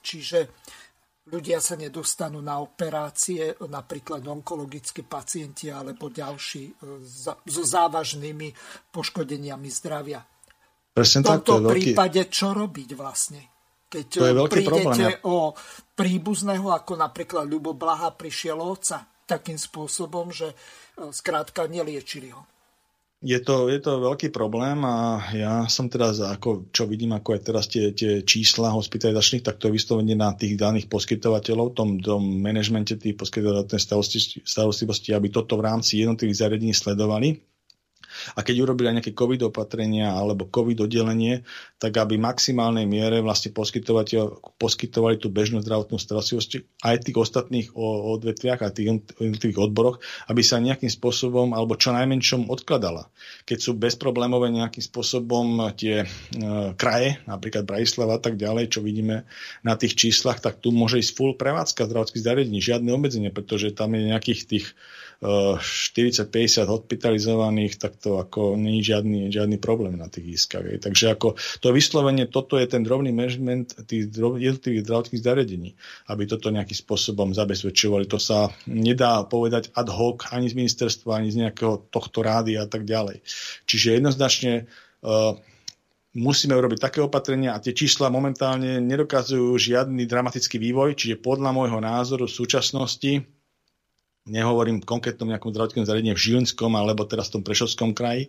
Čiže 0.00 0.38
ľudia 1.28 1.60
sa 1.60 1.76
nedostanú 1.76 2.40
na 2.40 2.58
operácie, 2.64 3.52
napríklad 3.68 4.24
onkologickí 4.24 5.04
pacienti 5.04 5.68
alebo 5.68 6.08
ďalší 6.08 6.62
e, 6.64 6.72
so 7.44 7.62
závažnými 7.62 8.48
poškodeniami 8.88 9.68
zdravia. 9.68 10.24
Presne 10.90 11.20
v 11.20 11.26
tomto 11.28 11.54
tak, 11.60 11.64
to 11.64 11.70
prípade 11.70 12.20
veľký... 12.24 12.32
čo 12.32 12.48
robiť 12.56 12.90
vlastne? 12.96 13.42
Keď 13.90 14.06
to 14.06 14.22
je 14.22 14.34
prídete 14.46 15.06
problém. 15.18 15.26
o 15.26 15.36
príbuzného, 15.98 16.66
ako 16.70 16.92
napríklad 16.94 17.44
Ľubo 17.50 17.74
Blaha 17.74 18.14
prišiel 18.14 18.62
oca, 18.62 19.02
takým 19.26 19.58
spôsobom, 19.58 20.32
že 20.34 20.50
e, 20.50 20.56
skrátka 21.12 21.68
neliečili 21.68 22.32
ho. 22.34 22.46
Je 23.20 23.36
to, 23.36 23.68
je 23.68 23.76
to 23.84 24.00
veľký 24.00 24.32
problém 24.32 24.80
a 24.80 25.20
ja 25.36 25.68
som 25.68 25.92
teraz, 25.92 26.24
ako, 26.24 26.72
čo 26.72 26.88
vidím, 26.88 27.12
ako 27.12 27.36
je 27.36 27.40
teraz 27.44 27.64
tie, 27.68 27.92
tie 27.92 28.24
čísla 28.24 28.72
hospitalizačných, 28.72 29.44
tak 29.44 29.60
to 29.60 29.68
je 29.68 29.76
vyslovene 29.76 30.16
na 30.16 30.32
tých 30.32 30.56
daných 30.56 30.88
poskytovateľov, 30.88 31.76
tom, 31.76 32.00
tom 32.00 32.40
manažmente 32.40 32.96
tých 32.96 33.20
poskytovateľov 33.20 33.76
starostlivosti, 34.40 35.12
aby 35.12 35.28
toto 35.28 35.60
v 35.60 35.68
rámci 35.68 36.00
jednotlivých 36.00 36.48
zariadení 36.48 36.72
sledovali 36.72 37.49
a 38.34 38.40
keď 38.40 38.56
urobili 38.62 38.92
nejaké 38.92 39.12
COVID 39.16 39.50
opatrenia 39.50 40.12
alebo 40.12 40.46
COVID 40.46 40.86
oddelenie, 40.86 41.42
tak 41.80 41.96
aby 41.96 42.16
v 42.16 42.26
maximálnej 42.26 42.84
miere 42.84 43.24
vlastne 43.24 43.50
poskytovali 43.54 45.16
tú 45.16 45.28
bežnú 45.32 45.64
zdravotnú 45.64 45.96
starostlivosť 45.96 46.50
aj 46.84 46.96
tých 47.08 47.16
ostatných 47.16 47.68
odvetviach 47.74 48.60
a 48.60 48.72
tých 48.72 49.00
jednotlivých 49.16 49.70
odboroch, 49.70 49.96
aby 50.28 50.42
sa 50.44 50.60
nejakým 50.60 50.92
spôsobom 50.92 51.52
alebo 51.56 51.78
čo 51.78 51.94
najmenšom 51.96 52.52
odkladala. 52.52 53.08
Keď 53.48 53.58
sú 53.58 53.70
bezproblémové 53.76 54.52
nejakým 54.52 54.84
spôsobom 54.84 55.72
tie 55.76 56.04
e, 56.04 56.06
kraje, 56.76 57.20
napríklad 57.24 57.64
Bratislava 57.64 58.16
a 58.18 58.22
tak 58.22 58.36
ďalej, 58.36 58.72
čo 58.72 58.80
vidíme 58.84 59.24
na 59.64 59.74
tých 59.76 59.96
číslach, 59.96 60.40
tak 60.40 60.60
tu 60.60 60.72
môže 60.74 61.00
ísť 61.00 61.12
full 61.16 61.32
prevádzka 61.36 61.88
zdravotných 61.88 62.24
zariadení, 62.24 62.58
žiadne 62.60 62.90
obmedzenie, 62.92 63.30
pretože 63.32 63.72
tam 63.72 63.96
je 63.96 64.10
nejakých 64.10 64.40
tých 64.46 64.66
40-50 65.20 66.64
hospitalizovaných, 66.64 67.76
tak 67.76 68.00
to 68.00 68.16
ako 68.16 68.56
nie 68.56 68.80
je 68.80 68.96
žiadny, 68.96 69.28
žiadny 69.28 69.60
problém 69.60 70.00
na 70.00 70.08
tých 70.08 70.40
iskách. 70.40 70.80
Takže 70.80 71.12
ako 71.12 71.36
to 71.60 71.76
vyslovenie, 71.76 72.24
toto 72.24 72.56
je 72.56 72.64
ten 72.64 72.80
drobný 72.80 73.12
management 73.12 73.76
tých 73.84 74.08
jednotlivých 74.16 74.88
zdravotných 74.88 75.20
zariadení, 75.20 75.70
aby 76.08 76.22
toto 76.24 76.48
nejakým 76.48 76.72
spôsobom 76.72 77.36
zabezpečovali. 77.36 78.08
To 78.08 78.16
sa 78.16 78.48
nedá 78.64 79.20
povedať 79.28 79.68
ad 79.76 79.92
hoc 79.92 80.24
ani 80.32 80.48
z 80.48 80.56
ministerstva, 80.56 81.20
ani 81.20 81.28
z 81.28 81.44
nejakého 81.44 81.92
tohto 81.92 82.24
rády 82.24 82.56
a 82.56 82.64
tak 82.64 82.88
ďalej. 82.88 83.20
Čiže 83.68 84.00
jednoznačne 84.00 84.72
uh, 85.04 85.36
musíme 86.16 86.56
urobiť 86.56 86.80
také 86.80 87.04
opatrenia 87.04 87.52
a 87.52 87.60
tie 87.60 87.76
čísla 87.76 88.08
momentálne 88.08 88.80
nedokazujú 88.80 89.52
žiadny 89.52 90.08
dramatický 90.08 90.56
vývoj, 90.56 90.96
čiže 90.96 91.20
podľa 91.20 91.52
môjho 91.52 91.76
názoru 91.76 92.24
v 92.24 92.36
súčasnosti 92.40 93.39
nehovorím 94.28 94.84
konkrétnom 94.84 95.28
nejakom 95.28 95.52
zdravotnom 95.52 95.88
zariadení 95.88 96.12
v 96.16 96.24
Žilinskom 96.24 96.72
alebo 96.76 97.08
teraz 97.08 97.28
v 97.30 97.40
tom 97.40 97.42
Prešovskom 97.46 97.96
kraji, 97.96 98.28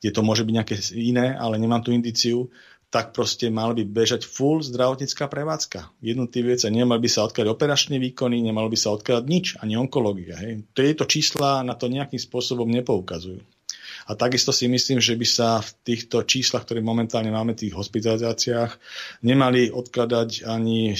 kde 0.00 0.10
to 0.12 0.20
môže 0.20 0.44
byť 0.44 0.54
nejaké 0.54 0.76
iné, 0.96 1.32
ale 1.32 1.56
nemám 1.56 1.80
tú 1.80 1.94
indiciu, 1.94 2.52
tak 2.94 3.10
proste 3.10 3.50
mal 3.50 3.74
by 3.74 3.82
bežať 3.82 4.22
full 4.22 4.62
zdravotnícká 4.62 5.26
prevádzka. 5.26 5.90
Jednotlivý 5.98 6.54
vec, 6.54 6.62
nemal 6.70 7.02
by 7.02 7.10
sa 7.10 7.26
odkladať 7.26 7.50
operačné 7.50 7.98
výkony, 7.98 8.38
nemal 8.38 8.70
by 8.70 8.78
sa 8.78 8.94
odkladať 8.94 9.24
nič, 9.26 9.46
ani 9.58 9.74
onkológia. 9.74 10.38
Tieto 10.70 11.02
čísla 11.02 11.66
na 11.66 11.74
to 11.74 11.90
nejakým 11.90 12.22
spôsobom 12.22 12.70
nepoukazujú. 12.70 13.42
A 14.04 14.12
takisto 14.12 14.52
si 14.52 14.68
myslím, 14.68 15.00
že 15.00 15.16
by 15.16 15.26
sa 15.26 15.48
v 15.64 15.70
týchto 15.80 16.20
číslach, 16.28 16.68
ktoré 16.68 16.84
momentálne 16.84 17.32
máme 17.32 17.56
v 17.56 17.68
tých 17.68 17.74
hospitalizáciách, 17.74 18.76
nemali 19.24 19.72
odkladať 19.72 20.44
ani, 20.44 20.92
e, 20.92 20.96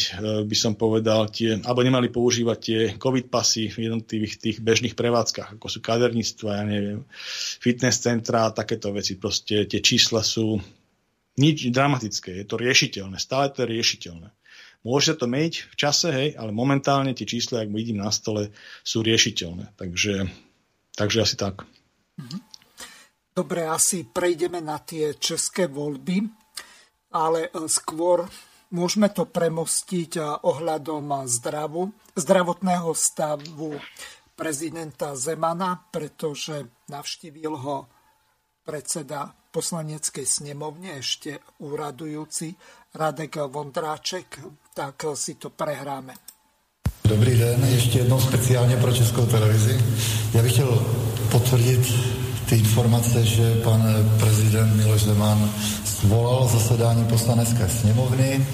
by 0.49 0.57
som 0.57 0.73
povedal, 0.73 1.29
tie, 1.29 1.61
alebo 1.61 1.85
nemali 1.85 2.09
používať 2.09 2.59
tie 2.59 2.81
COVID 2.97 3.29
pasy 3.29 3.69
v 3.69 3.93
jednotlivých 3.93 4.35
tých 4.41 4.57
bežných 4.65 4.97
prevádzkach, 4.97 5.61
ako 5.61 5.67
sú 5.69 5.79
kaderníctva, 5.85 6.51
ja 6.57 6.65
neviem, 6.65 7.01
fitness 7.61 8.01
centra 8.01 8.49
a 8.49 8.55
takéto 8.57 8.89
veci. 8.97 9.21
Proste 9.21 9.69
tie 9.69 9.81
čísla 9.85 10.25
sú 10.25 10.57
nič 11.37 11.69
dramatické, 11.69 12.41
je 12.41 12.47
to 12.47 12.57
riešiteľné, 12.57 13.21
stále 13.21 13.51
to 13.51 13.67
je 13.67 13.73
riešiteľné. 13.75 14.29
Môže 14.85 15.17
to 15.17 15.25
meniť 15.25 15.55
v 15.73 15.75
čase, 15.81 16.09
hej, 16.13 16.29
ale 16.37 16.53
momentálne 16.53 17.17
tie 17.17 17.25
čísla, 17.25 17.65
ak 17.65 17.73
vidím 17.73 18.05
na 18.05 18.13
stole, 18.13 18.53
sú 18.85 19.01
riešiteľné. 19.01 19.73
Takže, 19.81 20.29
takže 20.93 21.25
asi 21.25 21.37
tak. 21.41 21.65
Mm-hmm. 22.21 22.54
Dobre, 23.35 23.67
asi 23.67 24.07
prejdeme 24.07 24.63
na 24.63 24.79
tie 24.79 25.19
české 25.19 25.67
voľby, 25.67 26.23
ale 27.11 27.51
e, 27.51 27.67
skôr 27.67 28.23
môžeme 28.71 29.11
to 29.11 29.27
premostiť 29.27 30.13
e, 30.15 30.23
ohľadom 30.23 31.27
zdravu, 31.27 31.91
zdravotného 32.15 32.95
stavu 32.95 33.75
prezidenta 34.39 35.19
Zemana, 35.19 35.83
pretože 35.91 36.63
navštívil 36.87 37.59
ho 37.59 37.91
predseda 38.63 39.35
poslaneckej 39.51 40.27
snemovne, 40.27 41.03
ešte 41.03 41.43
úradujúci 41.59 42.55
Radek 42.95 43.51
Vondráček, 43.51 44.39
tak 44.79 45.11
si 45.19 45.35
to 45.35 45.51
prehráme. 45.51 46.15
Dobrý 47.05 47.39
den, 47.39 47.65
ještě 47.65 47.99
jednou 47.99 48.21
speciálně 48.21 48.77
pro 48.77 48.93
Českou 48.93 49.27
televizi. 49.27 49.85
Já 50.35 50.43
bych 50.43 50.53
chtěl 50.53 50.87
potvrdit 51.31 52.14
ty 52.55 52.61
informace, 52.61 53.25
že 53.25 53.55
pan 53.65 53.83
prezident 54.19 54.77
Miloš 54.77 55.03
Zeman 55.03 55.51
svolal 55.85 56.49
zasedání 56.53 57.05
poslanecké 57.05 57.69
sněmovny. 57.69 58.31
E, 58.31 58.47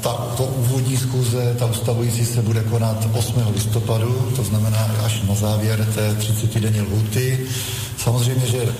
ta, 0.00 0.12
to 0.36 0.44
úvodní 0.44 0.96
schůze, 0.96 1.56
ta 1.58 1.66
ustavující 1.66 2.24
se 2.24 2.42
bude 2.42 2.60
konat 2.60 3.08
8. 3.12 3.34
listopadu, 3.54 4.32
to 4.36 4.44
znamená 4.44 4.90
až 5.04 5.22
na 5.28 5.34
závěr 5.34 5.86
té 5.94 6.12
30-denní 6.12 6.80
lhuty. 6.80 7.38
Samozřejmě, 7.98 8.46
že 8.46 8.72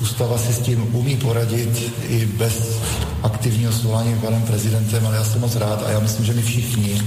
Ústava 0.00 0.38
si 0.38 0.52
s 0.52 0.58
tím 0.58 0.88
umí 0.92 1.16
poradit 1.16 1.92
i 2.08 2.26
bez 2.26 2.78
aktivního 3.22 3.72
svolání 3.72 4.14
panem 4.20 4.42
prezidentem, 4.42 5.06
ale 5.06 5.16
já 5.16 5.24
jsem 5.24 5.40
moc 5.40 5.56
rád 5.56 5.82
a 5.86 5.90
já 5.90 6.00
myslím, 6.00 6.24
že 6.26 6.32
my 6.32 6.42
všichni, 6.42 7.02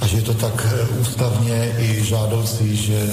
a 0.00 0.06
že 0.06 0.16
je 0.16 0.22
to 0.22 0.34
tak 0.34 0.66
ústavně 1.00 1.72
i 1.78 2.04
žádoucí, 2.04 2.76
že 2.76 3.10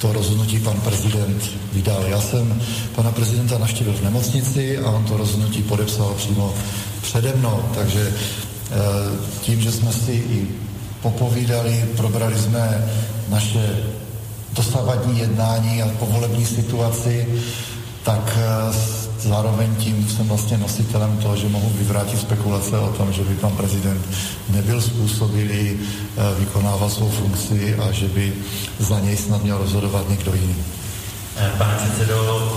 to 0.00 0.12
rozhodnutí 0.12 0.58
pan 0.58 0.80
prezident 0.80 1.50
vydal. 1.72 2.04
Já 2.04 2.20
jsem 2.20 2.62
pana 2.96 3.12
prezidenta 3.12 3.58
navštívil 3.58 3.92
v 3.92 4.02
nemocnici 4.02 4.78
a 4.78 4.90
on 4.90 5.04
to 5.04 5.16
rozhodnutí 5.16 5.62
podepsal 5.62 6.14
přímo 6.14 6.54
přede 7.02 7.32
mnou, 7.36 7.62
takže 7.74 8.12
eh, 8.12 8.76
tím, 9.40 9.60
že 9.60 9.72
jsme 9.72 9.92
si 9.92 10.12
i 10.12 10.48
popovídali, 11.02 11.84
probrali 11.96 12.38
jsme 12.38 12.92
naše 13.28 13.76
dosavadní 14.52 15.18
jednání 15.18 15.82
a 15.82 15.88
povolební 15.98 16.46
situaci, 16.46 17.28
tak 18.02 18.38
eh, 18.38 18.99
zároveň 19.22 19.74
tím 19.74 20.08
jsem 20.08 20.28
vlastně 20.28 20.58
nositelem 20.58 21.16
toho, 21.16 21.36
že 21.36 21.48
mohu 21.48 21.70
vyvrátit 21.74 22.20
spekulace 22.20 22.78
o 22.78 22.92
tom, 22.92 23.12
že 23.12 23.22
by 23.22 23.34
pan 23.34 23.52
prezident 23.52 24.06
nebyl 24.48 24.80
způsobilý 24.80 25.78
eh, 25.78 26.38
vykonávat 26.38 26.92
svou 26.92 27.08
funkci 27.10 27.74
a 27.74 27.92
že 27.92 28.08
by 28.08 28.32
za 28.78 29.00
něj 29.00 29.16
snad 29.16 29.42
měl 29.42 29.58
rozhodovat 29.58 30.08
někdo 30.08 30.34
jiný. 30.34 30.56
Eh, 31.36 31.50
pane 31.58 31.74
předsedo, 31.76 32.50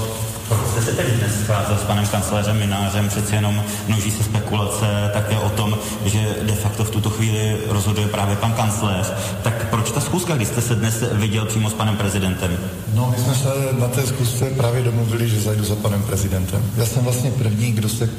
jste 0.72 0.82
se 0.82 0.92
tedy 0.92 1.12
dnes 1.12 1.32
scházel 1.44 1.78
s 1.78 1.84
panem 1.84 2.08
kancelářem 2.08 2.60
Minářem, 2.60 3.10
přeci 3.10 3.36
jenom 3.36 3.64
množí 3.88 4.12
se 4.12 4.24
spekulace 4.24 4.86
také 5.14 5.38
o 5.38 5.50
tom, 5.50 5.78
že 6.06 6.36
de 6.42 6.54
facto 6.54 6.84
v 6.84 6.90
tuto 6.90 7.10
chvíli 7.10 7.58
rozhoduje 7.68 8.08
právě 8.08 8.36
pan 8.36 8.54
kancléř. 8.54 9.14
Tak 9.44 9.70
proč 9.70 9.92
ta 9.92 10.00
schůzka, 10.00 10.36
když 10.36 10.48
jste 10.48 10.62
se 10.62 10.76
dnes 10.76 11.04
viděl 11.12 11.46
přímo 11.46 11.70
s 11.70 11.74
panem 11.74 11.98
prezidentem? 11.98 12.58
No, 12.94 13.14
my 13.18 13.24
jsme 13.24 13.36
se 13.36 13.50
na 13.80 13.88
té 13.88 14.02
schůzce 14.02 14.46
právě 14.46 14.84
domluvili, 14.84 15.30
že 15.30 15.42
zajdu 15.42 15.64
za 15.64 15.76
panem 15.76 16.04
prezidentem. 16.04 16.64
Já 16.78 16.86
jsem 16.86 17.04
vlastně 17.04 17.32
první, 17.32 17.72
kdo 17.72 17.90
se 17.90 18.10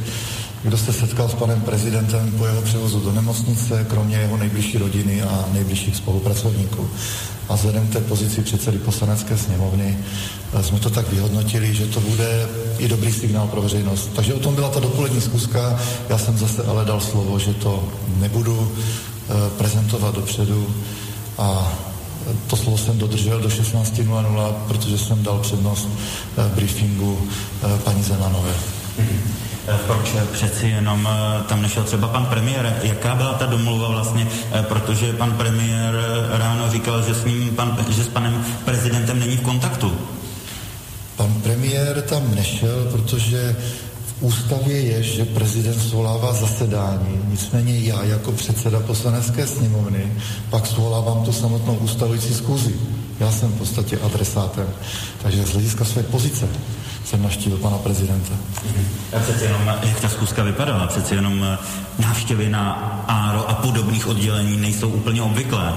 kdo 0.64 0.78
se 0.78 0.92
setkal 0.92 1.28
s 1.28 1.34
panem 1.34 1.60
prezidentem 1.60 2.32
po 2.38 2.46
jeho 2.46 2.62
převozu 2.62 3.00
do 3.00 3.12
nemocnice, 3.12 3.86
kromě 3.90 4.16
jeho 4.16 4.36
nejbližší 4.36 4.78
rodiny 4.78 5.22
a 5.22 5.44
nejbližších 5.52 5.96
spolupracovníků. 5.96 6.90
A 7.48 7.54
vzhledem 7.54 7.86
k 7.86 7.92
té 7.92 8.00
pozici 8.00 8.42
předsedy 8.42 8.78
poslanecké 8.78 9.36
sněmovny 9.38 9.98
eh, 10.52 10.62
jsme 10.62 10.80
to 10.80 10.90
tak 10.90 11.12
vyhodnotili, 11.12 11.74
že 11.74 11.86
to 11.86 12.00
bude 12.00 12.48
i 12.78 12.88
dobrý 12.88 13.12
signál 13.12 13.48
pro 13.48 13.62
veřejnost. 13.62 14.10
Takže 14.14 14.34
o 14.34 14.38
tom 14.38 14.54
byla 14.54 14.68
ta 14.68 14.80
dopolední 14.80 15.20
zkuska. 15.20 15.78
Já 16.08 16.18
jsem 16.18 16.38
zase 16.38 16.64
ale 16.64 16.84
dal 16.84 17.00
slovo, 17.00 17.38
že 17.38 17.54
to 17.54 17.88
nebudu 18.16 18.72
eh, 18.72 19.32
prezentovat 19.58 20.14
dopředu 20.14 20.74
a 21.38 21.72
to 22.46 22.56
slovo 22.56 22.78
jsem 22.78 22.98
dodržel 22.98 23.40
do 23.40 23.48
16.00, 23.48 24.52
protože 24.68 24.98
jsem 24.98 25.22
dal 25.22 25.38
přednost 25.38 25.88
eh, 26.38 26.54
briefingu 26.54 27.18
paní 27.84 28.02
Zemanové. 28.02 28.52
Mm-hmm. 28.98 29.53
Proč 29.86 30.14
přeci 30.32 30.68
jenom 30.68 31.08
tam 31.48 31.62
nešel 31.62 31.84
třeba 31.84 32.08
pan 32.08 32.26
premiér? 32.26 32.76
Jaká 32.82 33.14
byla 33.14 33.32
ta 33.32 33.46
domluva 33.46 33.88
vlastně? 33.88 34.28
Protože 34.62 35.12
pan 35.12 35.32
premiér 35.32 35.94
ráno 36.30 36.70
říkal, 36.70 37.02
že 37.02 37.14
s, 37.14 37.24
ním 37.24 37.56
pan, 37.56 37.78
že 37.88 38.04
s 38.04 38.08
panem 38.08 38.44
prezidentem 38.64 39.20
není 39.20 39.36
v 39.36 39.40
kontaktu. 39.40 39.98
Pan 41.16 41.34
premiér 41.42 42.02
tam 42.02 42.34
nešel, 42.34 42.88
protože 42.92 43.56
v 44.18 44.22
ústavě 44.22 44.80
je, 44.80 45.02
že 45.02 45.24
prezident 45.24 45.80
svolává 45.80 46.32
zasedání, 46.32 47.20
nicméně 47.28 47.78
já 47.78 48.04
jako 48.04 48.32
předseda 48.32 48.80
poslanecké 48.80 49.46
sněmovny 49.46 50.12
pak 50.50 50.66
svolávám 50.66 51.24
tu 51.24 51.32
samotnou 51.32 51.74
ustavující 51.74 52.34
zkuzi. 52.34 52.74
Já 53.20 53.32
jsem 53.32 53.48
v 53.48 53.58
podstatě 53.58 53.98
adresátem. 53.98 54.66
Takže 55.22 55.44
z 55.44 55.52
hlediska 55.52 55.84
své 55.84 56.02
pozice 56.02 56.48
jsem 57.04 57.22
naštívil 57.22 57.58
pana 57.58 57.78
prezidenta. 57.78 58.34
A 59.16 59.20
přeci 59.20 59.44
jenom, 59.44 59.66
jak 59.82 60.00
ta 60.00 60.08
zkuska 60.08 60.42
vypadala, 60.42 60.86
přeci 60.86 61.14
jenom 61.14 61.44
eh, 61.44 61.58
návštěvy 62.02 62.48
na 62.50 62.72
ARO 63.08 63.50
a 63.50 63.54
podobných 63.54 64.06
oddělení 64.06 64.56
nejsou 64.56 64.88
úplně 64.88 65.22
obvyklé. 65.22 65.74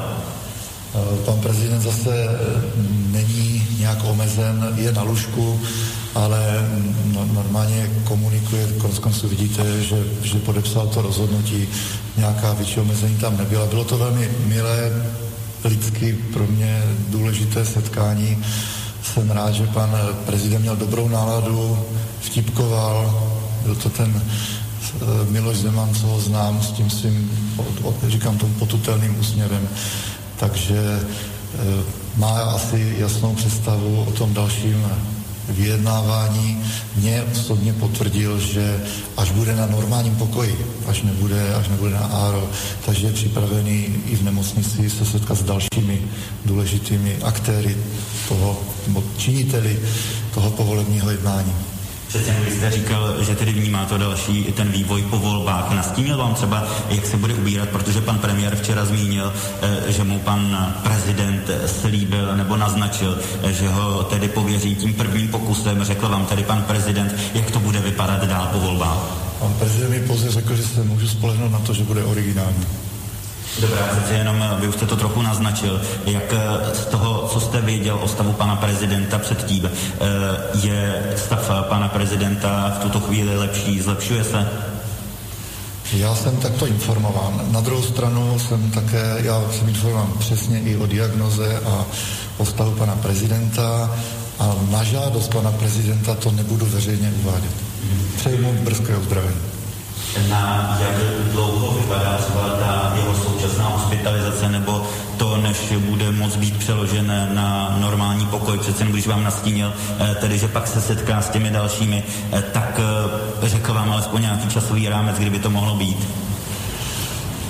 Eh, 0.95 1.25
pan 1.25 1.39
prezident 1.39 1.81
zase 1.81 2.25
eh, 2.25 2.37
není 3.11 3.36
nějak 3.87 4.03
omezen, 4.03 4.73
je 4.75 4.91
na 4.91 5.03
lůžku, 5.03 5.61
ale 6.15 6.69
no, 7.05 7.25
normálně 7.33 7.89
komunikuje, 8.03 8.67
konec 8.77 8.99
konců 8.99 9.27
vidíte, 9.27 9.83
že, 9.83 10.03
že 10.23 10.39
podepsal 10.39 10.87
to 10.87 11.01
rozhodnutí, 11.01 11.67
nějaká 12.17 12.53
větší 12.53 12.79
omezení 12.79 13.15
tam 13.15 13.37
nebyla. 13.37 13.65
Bylo 13.65 13.83
to 13.83 13.97
velmi 13.97 14.29
milé, 14.45 14.91
lidsky 15.63 16.13
pro 16.33 16.47
mě 16.47 16.83
důležité 17.09 17.65
setkání 17.65 18.43
jsem 19.03 19.31
rád, 19.31 19.51
že 19.51 19.67
pan 19.67 19.89
prezident 20.25 20.61
měl 20.61 20.75
dobrou 20.75 21.07
náladu, 21.07 21.79
vtipkoval, 22.21 23.23
byl 23.63 23.75
to 23.75 23.89
ten 23.89 24.21
eh, 24.21 25.31
Miloš 25.31 25.57
Zeman, 25.57 25.95
co 25.95 26.07
ho 26.07 26.19
znám, 26.19 26.61
s 26.61 26.71
tím 26.71 26.89
svým, 26.89 27.31
říkám 28.07 28.37
tomu 28.37 28.53
potutelným 28.53 29.19
úsměvem. 29.19 29.67
Takže 30.39 30.99
eh, 31.55 32.06
má 32.17 32.41
asi 32.41 32.95
jasnou 32.97 33.35
představu 33.35 34.05
o 34.07 34.11
tom 34.11 34.33
dalším 34.33 34.85
vyjednávání 35.49 36.63
mě 36.95 37.23
osobně 37.31 37.73
potvrdil, 37.73 38.39
že 38.39 38.83
až 39.17 39.31
bude 39.31 39.55
na 39.55 39.65
normálním 39.65 40.15
pokoji, 40.15 40.65
až 40.87 41.01
nebude, 41.01 41.53
až 41.53 41.67
nebude 41.67 41.91
na 41.91 41.99
ARO, 41.99 42.49
takže 42.85 43.07
je 43.07 43.13
připravený 43.13 43.95
i 44.05 44.15
v 44.15 44.23
nemocnici 44.23 44.89
se 44.89 45.05
setkat 45.05 45.37
s 45.37 45.43
dalšími 45.43 46.01
důležitými 46.45 47.17
aktéry 47.23 47.77
toho, 48.27 48.57
činiteli 49.17 49.79
toho 50.33 50.51
povolebního 50.51 51.11
jednání. 51.11 51.53
Přece 52.07 52.31
vy 52.31 52.51
jste 52.51 52.71
říkal, 52.71 53.23
že 53.23 53.35
tedy 53.35 53.51
vnímá 53.53 53.85
to 53.85 53.97
další 53.97 54.43
ten 54.43 54.71
vývoj 54.71 55.01
po 55.01 55.17
volbách. 55.17 55.71
Nastínil 55.71 56.17
vám 56.17 56.33
třeba, 56.33 56.67
jak 56.89 57.05
se 57.05 57.17
bude 57.17 57.33
ubírat, 57.33 57.69
protože 57.69 58.01
pan 58.01 58.19
premiér 58.19 58.55
včera 58.55 58.85
zmínil, 58.85 59.33
eh, 59.61 59.91
že 59.91 60.03
mu 60.03 60.19
pan 60.19 60.73
prezident 60.83 61.49
slíbil 61.65 62.35
nebo 62.35 62.57
naznačil, 62.57 63.19
eh, 63.43 63.53
že 63.53 63.69
ho 63.69 64.03
tedy 64.03 64.27
pověří 64.27 64.75
tím 64.75 64.93
prvním 64.93 65.27
pokusem. 65.27 65.83
Řekl 65.83 66.09
vám 66.09 66.25
tedy 66.25 66.43
pan 66.43 66.63
prezident, 66.63 67.15
jak 67.33 67.51
to 67.51 67.59
bude 67.59 67.79
vypadat 67.79 68.23
dál 68.23 68.49
po 68.51 68.59
volbách. 68.59 69.27
Pan 69.39 69.53
prezident 69.53 69.89
mi 69.89 69.99
pouze 69.99 70.31
řekl, 70.31 70.55
že 70.55 70.63
se 70.63 70.83
můžu 70.83 71.07
spolehnout 71.07 71.51
na 71.51 71.59
to, 71.59 71.73
že 71.73 71.83
bude 71.83 72.03
originální. 72.03 72.65
Dobrá, 73.59 73.81
přece 73.91 74.13
jenom 74.13 74.43
eh, 74.43 74.61
vy 74.61 74.67
už 74.67 74.75
jste 74.75 74.85
to 74.85 74.95
trochu 74.95 75.21
naznačil. 75.21 75.81
Jak 76.05 76.33
eh, 76.33 76.75
z 76.75 76.85
toho, 76.85 77.27
co 77.27 77.39
jste 77.39 77.61
věděl 77.61 77.99
o 78.01 78.07
stavu 78.07 78.33
pana 78.33 78.55
prezidenta 78.55 79.17
předtím, 79.17 79.65
eh, 79.65 79.97
je 80.67 81.13
stav 81.15 81.51
pana 81.69 81.87
prezidenta 81.87 82.77
v 82.79 82.83
tuto 82.83 82.99
chvíli 82.99 83.37
lepší, 83.37 83.81
zlepšuje 83.81 84.23
se? 84.23 84.49
Já 85.93 86.15
jsem 86.15 86.37
takto 86.37 86.67
informován. 86.67 87.41
Na 87.51 87.61
druhou 87.61 87.83
stranu 87.83 88.39
jsem 88.39 88.71
také, 88.71 89.15
já 89.17 89.41
jsem 89.51 89.69
informován 89.69 90.13
přesně 90.19 90.59
i 90.59 90.77
o 90.77 90.85
diagnoze 90.85 91.59
a 91.65 91.85
o 92.37 92.45
stavu 92.45 92.71
pana 92.71 92.95
prezidenta 92.95 93.95
a 94.39 94.55
na 94.69 94.83
žádost 94.83 95.33
pana 95.33 95.51
prezidenta 95.51 96.15
to 96.15 96.31
nebudu 96.31 96.65
veřejně 96.65 97.13
uvádět. 97.23 97.51
Přeju 98.17 98.41
mu 98.41 98.53
brzké 98.63 98.97
uzdravení 98.97 99.56
na 100.29 100.77
jak 100.81 100.95
dlouho 101.31 101.77
vypadá 101.77 102.17
třeba 102.17 102.49
ta 102.49 102.93
jeho 102.95 103.15
současná 103.15 103.67
hospitalizace, 103.67 104.49
nebo 104.49 104.87
to, 105.17 105.37
než 105.37 105.57
bude 105.79 106.11
moc 106.11 106.35
být 106.35 106.57
přeložené 106.57 107.29
na 107.33 107.77
normální 107.79 108.25
pokoj. 108.25 108.57
Přece 108.57 108.83
když 108.83 109.07
vám 109.07 109.23
nastínil, 109.23 109.73
eh, 109.99 110.15
tedy, 110.15 110.37
že 110.37 110.47
pak 110.47 110.67
se 110.67 110.81
setká 110.81 111.21
s 111.21 111.29
těmi 111.29 111.49
dalšími, 111.49 112.03
eh, 112.31 112.41
tak 112.41 112.79
eh, 113.43 113.49
řekl 113.49 113.73
vám 113.73 113.91
alespoň 113.91 114.21
nějaký 114.21 114.49
časový 114.49 114.89
rámec, 114.89 115.17
kdyby 115.17 115.39
to 115.39 115.49
mohlo 115.49 115.75
být. 115.75 116.07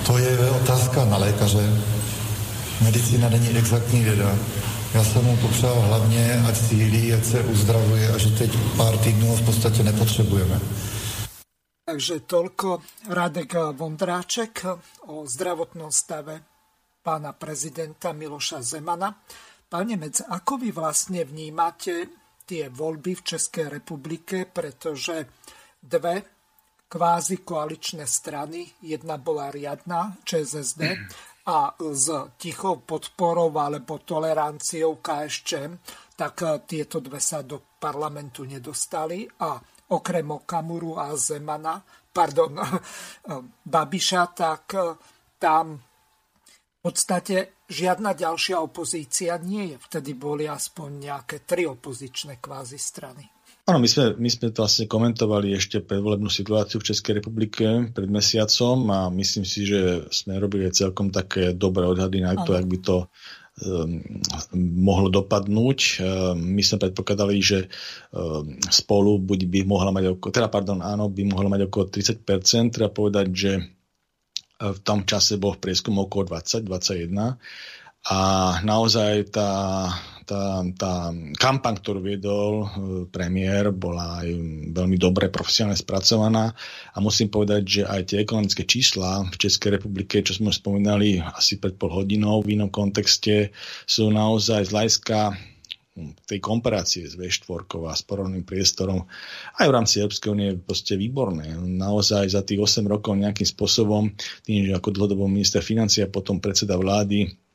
To 0.05 0.17
je 0.17 0.49
otázka 0.49 1.05
na 1.05 1.17
lékaře. 1.17 1.73
Medicína 2.81 3.29
není 3.29 3.49
exaktní 3.49 4.03
věda. 4.03 4.29
Já 4.93 5.03
jsem 5.03 5.25
mu 5.25 5.37
popřál 5.37 5.83
hlavně, 5.87 6.43
ať 6.47 6.57
sílí, 6.57 7.13
ať 7.13 7.25
se 7.25 7.39
uzdravuje 7.39 8.09
a 8.09 8.17
že 8.17 8.29
teď 8.29 8.51
pár 8.77 8.97
týdnů 8.97 9.35
v 9.35 9.41
podstatě 9.41 9.83
nepotřebujeme. 9.83 10.59
Takže 11.87 12.27
toľko 12.27 12.83
Radek 13.15 13.71
Vondráček 13.79 14.59
o 15.07 15.23
zdravotnom 15.23 15.87
stave 15.87 16.43
pána 16.99 17.31
prezidenta 17.31 18.11
Miloša 18.11 18.59
Zemana. 18.59 19.15
Pán 19.71 19.87
Nemec, 19.87 20.19
ako 20.19 20.67
vy 20.67 20.75
vlastne 20.75 21.23
vnímate 21.23 22.11
tie 22.43 22.67
voľby 22.67 23.15
v 23.15 23.25
Českej 23.31 23.71
republike, 23.79 24.43
pretože 24.43 25.31
dve 25.79 26.27
kvázi 26.91 27.47
koaličné 27.47 28.03
strany, 28.03 28.67
jedna 28.83 29.15
bola 29.15 29.47
riadna, 29.47 30.19
ČSSD, 30.27 30.83
a 31.47 31.71
s 31.71 32.07
tichou 32.35 32.83
podporou 32.83 33.55
alebo 33.55 34.03
toleranciou 34.03 34.99
KSČ, 34.99 35.51
tak 36.19 36.67
tieto 36.67 36.99
dve 36.99 37.23
sa 37.23 37.39
do 37.47 37.63
parlamentu 37.79 38.43
nedostali 38.43 39.23
a 39.39 39.55
okrem 39.89 40.27
Okamuru 40.31 40.99
a 40.99 41.15
Zemana, 41.15 41.79
pardon, 42.11 42.57
Babiša, 43.73 44.23
tak 44.35 44.65
eh, 44.75 44.95
tam 45.39 45.77
v 45.77 46.79
podstate 46.81 47.63
žiadna 47.67 48.15
ďalšia 48.15 48.63
opozícia 48.63 49.35
nie 49.43 49.75
je. 49.75 49.77
Vtedy 49.77 50.15
boli 50.15 50.47
aspoň 50.47 50.89
nejaké 51.11 51.43
tri 51.43 51.67
opozičné 51.67 52.39
kvázi 52.39 52.79
strany. 52.79 53.27
Áno, 53.67 53.83
my 53.83 53.89
sme, 53.91 54.15
my 54.15 54.29
sme 54.31 54.55
to 54.55 54.63
vlastne 54.63 54.87
komentovali 54.87 55.51
ešte 55.51 55.83
predvolebnú 55.83 56.31
situáciu 56.31 56.79
v 56.79 56.87
Českej 56.87 57.19
republike 57.19 57.91
pred 57.91 58.07
mesiacom 58.07 58.79
a 58.87 59.11
myslím 59.11 59.43
si, 59.43 59.67
že 59.67 60.07
sme 60.07 60.39
robili 60.39 60.71
celkom 60.71 61.11
také 61.11 61.51
dobré 61.51 61.83
odhady 61.83 62.23
na 62.23 62.39
to, 62.47 62.55
jak 62.55 62.63
by 62.63 62.79
to 62.79 63.11
mohlo 64.57 65.09
dopadnúť. 65.09 65.79
Um, 65.97 66.53
my 66.53 66.61
sme 66.61 66.77
predpokladali, 66.87 67.41
že 67.41 67.65
um, 68.13 68.53
spolu 68.69 69.17
buď 69.17 69.49
by 69.49 69.59
mohla 69.65 69.89
mať 69.89 70.13
okolo, 70.13 70.29
teda 70.29 70.47
pardon, 70.53 70.77
áno, 70.85 71.09
by 71.09 71.23
mohla 71.25 71.49
mať 71.49 71.65
okolo 71.65 71.89
30%, 71.89 72.69
treba 72.69 72.93
povedať, 72.93 73.25
že 73.33 73.51
uh, 73.57 74.71
v 74.77 74.79
tom 74.85 75.01
čase 75.09 75.41
bol 75.41 75.57
v 75.57 75.61
prieskum 75.65 75.97
okolo 75.97 76.37
20-21 76.37 77.09
a 78.07 78.19
naozaj 78.61 79.33
tá 79.33 79.49
tá, 80.27 80.59
tá 80.75 81.15
kampaň, 81.39 81.79
ktorú 81.79 81.99
viedol 82.03 82.51
e, 82.61 82.65
premiér, 83.07 83.71
bola 83.71 84.19
aj 84.19 84.27
veľmi 84.75 84.99
dobre 84.99 85.31
profesionálne 85.31 85.79
spracovaná 85.79 86.51
a 86.91 86.97
musím 86.99 87.31
povedať, 87.31 87.61
že 87.63 87.81
aj 87.87 88.01
tie 88.11 88.17
ekonomické 88.21 88.67
čísla 88.67 89.23
v 89.23 89.35
Českej 89.39 89.79
republike, 89.79 90.19
čo 90.19 90.35
sme 90.35 90.51
spomínali 90.51 91.23
asi 91.23 91.55
pred 91.57 91.79
pol 91.79 91.95
hodinou 91.95 92.43
v 92.43 92.59
inom 92.59 92.67
kontexte, 92.67 93.55
sú 93.87 94.11
naozaj 94.11 94.67
z 94.67 94.73
hľadiska 94.75 95.19
tej 96.29 96.37
komparácie 96.37 97.09
s 97.09 97.17
V4 97.17 97.65
a 97.89 97.93
s 97.97 98.05
porovným 98.05 98.45
priestorom 98.45 99.09
aj 99.57 99.65
v 99.65 99.73
rámci 99.73 99.97
Európskej 99.97 100.29
únie 100.29 100.53
proste 100.53 100.93
výborné. 100.93 101.57
Naozaj 101.57 102.37
za 102.37 102.45
tých 102.45 102.61
8 102.61 102.85
rokov 102.85 103.17
nejakým 103.17 103.47
spôsobom, 103.49 104.13
tým, 104.45 104.69
že 104.69 104.77
ako 104.77 104.93
dlhodobo 104.93 105.25
minister 105.25 105.65
a 105.65 106.07
potom 106.13 106.37
predseda 106.37 106.77
vlády 106.77 107.46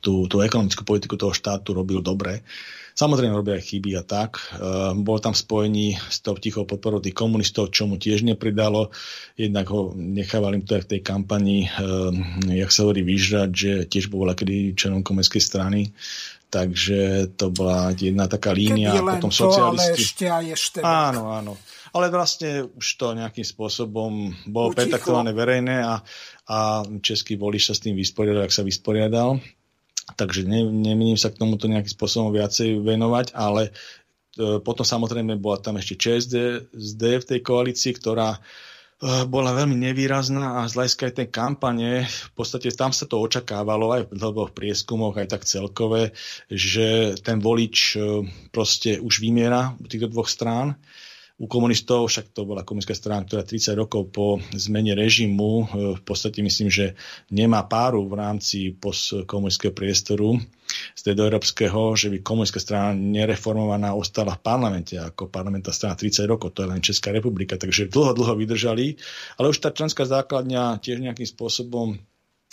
tú, 0.00 0.14
tú 0.24 0.36
ekonomickú 0.40 0.80
politiku 0.80 1.20
toho 1.20 1.36
štátu 1.36 1.76
robil 1.76 2.00
dobre, 2.00 2.40
Samozrejme 2.94 3.34
robia 3.34 3.58
aj 3.58 3.66
chyby 3.66 3.90
a 3.98 4.06
tak. 4.06 4.38
Uh, 4.54 4.94
bol 4.94 5.18
tam 5.18 5.34
spojení 5.34 5.98
s 5.98 6.22
tou 6.22 6.38
tichou 6.38 6.62
podporou 6.62 7.02
tých 7.02 7.18
komunistov, 7.18 7.74
čo 7.74 7.90
mu 7.90 7.98
tiež 7.98 8.22
nepridalo. 8.22 8.94
Jednak 9.34 9.66
ho 9.74 9.90
nechávali 9.98 10.62
to 10.62 10.78
aj 10.78 10.86
v 10.86 10.90
tej 10.94 11.00
kampani, 11.02 11.66
uh, 11.66 12.14
jak 12.46 12.70
sa 12.70 12.86
hovorí, 12.86 13.02
vyžrať, 13.02 13.50
že 13.50 13.72
tiež 13.90 14.14
bol 14.14 14.30
kedy 14.30 14.78
členom 14.78 15.02
komunistickej 15.02 15.42
strany. 15.42 15.80
Takže 16.54 17.34
to 17.34 17.50
bola 17.50 17.90
jedna 17.98 18.30
taká 18.30 18.54
línia. 18.54 18.94
Keby 18.94 19.02
len 19.02 19.14
potom 19.18 19.32
to, 19.34 19.38
socialisti. 19.42 19.90
ale 19.90 19.98
ešte 19.98 20.24
aj 20.30 20.46
ešte. 20.54 20.78
Áno, 20.86 21.34
áno. 21.34 21.58
Ale 21.94 22.10
vlastne 22.10 22.66
už 22.74 22.86
to 22.98 23.14
nejakým 23.14 23.46
spôsobom 23.46 24.34
bolo 24.50 24.74
pertaktované 24.74 25.30
verejné 25.30 25.78
a, 25.78 26.02
a 26.50 26.82
český 26.98 27.38
volič 27.38 27.70
sa 27.70 27.74
s 27.78 27.86
tým 27.86 27.94
vysporiadal, 27.94 28.50
ak 28.50 28.50
sa 28.50 28.66
vysporiadal. 28.66 29.38
Takže 30.18 30.42
ne, 30.42 30.66
nemýlim 30.66 31.14
sa 31.14 31.30
k 31.30 31.38
tomuto 31.38 31.70
nejakým 31.70 31.94
spôsobom 31.94 32.34
viacej 32.34 32.82
venovať, 32.82 33.32
ale 33.32 33.70
e, 33.70 34.58
potom 34.58 34.82
samozrejme 34.82 35.38
bola 35.38 35.62
tam 35.62 35.78
ešte 35.78 35.94
ČSD 35.96 36.34
SD 36.74 37.02
v 37.24 37.28
tej 37.30 37.40
koalícii, 37.40 37.94
ktorá 37.96 38.36
e, 38.36 38.38
bola 39.30 39.54
veľmi 39.54 39.78
nevýrazná 39.78 40.60
a 40.60 40.68
z 40.68 40.76
hľadiska 40.76 41.08
aj 41.08 41.14
tej 41.14 41.28
kampane, 41.30 42.04
v 42.04 42.30
podstate 42.36 42.74
tam 42.74 42.90
sa 42.90 43.06
to 43.06 43.22
očakávalo 43.22 43.94
aj 43.94 44.02
v 44.12 44.50
prieskumoch, 44.52 45.14
aj 45.14 45.30
tak 45.30 45.48
celkové, 45.48 46.12
že 46.50 47.16
ten 47.22 47.40
volič 47.40 47.96
e, 47.96 48.28
proste 48.52 48.98
už 48.98 49.24
vymiera 49.24 49.78
u 49.78 49.86
týchto 49.88 50.10
dvoch 50.10 50.26
strán 50.26 50.74
u 51.34 51.50
komunistov, 51.50 52.06
však 52.06 52.30
to 52.30 52.46
bola 52.46 52.62
komunistická 52.62 52.94
strana, 52.94 53.26
ktorá 53.26 53.42
30 53.42 53.74
rokov 53.74 54.14
po 54.14 54.38
zmene 54.54 54.94
režimu 54.94 55.50
e, 55.50 55.64
v 55.98 56.02
podstate 56.06 56.38
myslím, 56.46 56.70
že 56.70 56.94
nemá 57.34 57.66
páru 57.66 58.06
v 58.06 58.14
rámci 58.22 58.70
postkomunistického 58.78 59.74
priestoru 59.74 60.38
stredoeurópskeho, 60.94 61.98
že 61.98 62.06
by 62.14 62.22
komunistická 62.22 62.62
strana 62.62 62.90
nereformovaná 62.94 63.98
ostala 63.98 64.38
v 64.38 64.46
parlamente 64.46 64.94
ako 64.94 65.26
parlamentná 65.26 65.74
strana 65.74 65.98
30 65.98 66.30
rokov, 66.30 66.54
to 66.54 66.62
je 66.62 66.70
len 66.70 66.82
Česká 66.82 67.10
republika, 67.10 67.58
takže 67.58 67.90
dlho, 67.90 68.14
dlho 68.14 68.34
vydržali, 68.38 68.94
ale 69.34 69.50
už 69.50 69.58
tá 69.58 69.74
členská 69.74 70.06
základňa 70.06 70.78
tiež 70.78 71.02
nejakým 71.02 71.26
spôsobom 71.26 71.98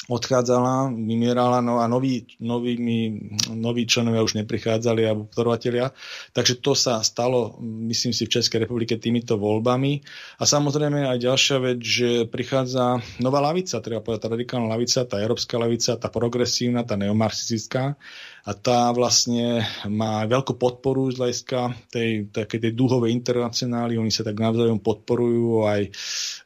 odchádzala, 0.10 0.90
vymierala 0.98 1.62
no 1.62 1.78
a 1.78 1.86
noví, 1.86 2.26
novými, 2.42 3.30
noví 3.54 3.86
členovia 3.86 4.26
už 4.26 4.34
neprichádzali 4.42 5.06
alebo 5.06 5.30
podporovatelia. 5.30 5.94
Takže 6.34 6.58
to 6.58 6.74
sa 6.74 7.06
stalo, 7.06 7.62
myslím 7.62 8.10
si, 8.10 8.26
v 8.26 8.34
Českej 8.34 8.66
republike 8.66 8.98
týmito 8.98 9.38
voľbami. 9.38 10.02
A 10.42 10.44
samozrejme 10.50 11.06
aj 11.06 11.22
ďalšia 11.22 11.58
vec, 11.62 11.80
že 11.86 12.26
prichádza 12.26 12.98
nová 13.22 13.46
lavica, 13.46 13.78
treba 13.78 14.02
povedať 14.02 14.22
tá 14.26 14.30
radikálna 14.34 14.68
lavica, 14.74 15.06
tá 15.06 15.22
európska 15.22 15.62
lavica, 15.62 15.94
tá 16.02 16.10
progresívna, 16.10 16.82
tá 16.82 16.98
neomarxistická 16.98 17.94
a 18.42 18.52
tá 18.58 18.90
vlastne 18.90 19.62
má 19.86 20.26
veľkú 20.26 20.58
podporu 20.58 21.14
z 21.14 21.22
hľadiska 21.22 21.60
tej, 21.94 22.26
tej, 22.34 22.46
tej 22.50 22.74
dúhovej 22.74 23.14
internacionály, 23.14 24.02
oni 24.02 24.10
sa 24.10 24.26
tak 24.26 24.42
navzájom 24.42 24.82
podporujú 24.82 25.70
aj 25.70 25.82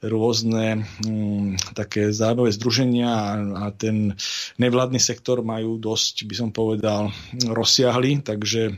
rôzne 0.04 0.84
um, 1.08 1.56
také 1.72 2.12
zájmové 2.12 2.52
združenia 2.52 3.08
a, 3.08 3.28
a 3.40 3.66
ten 3.72 4.12
nevládny 4.60 5.00
sektor 5.00 5.40
majú 5.40 5.80
dosť, 5.80 6.28
by 6.28 6.36
som 6.36 6.50
povedal, 6.52 7.16
rozsiahly, 7.48 8.20
takže 8.24 8.76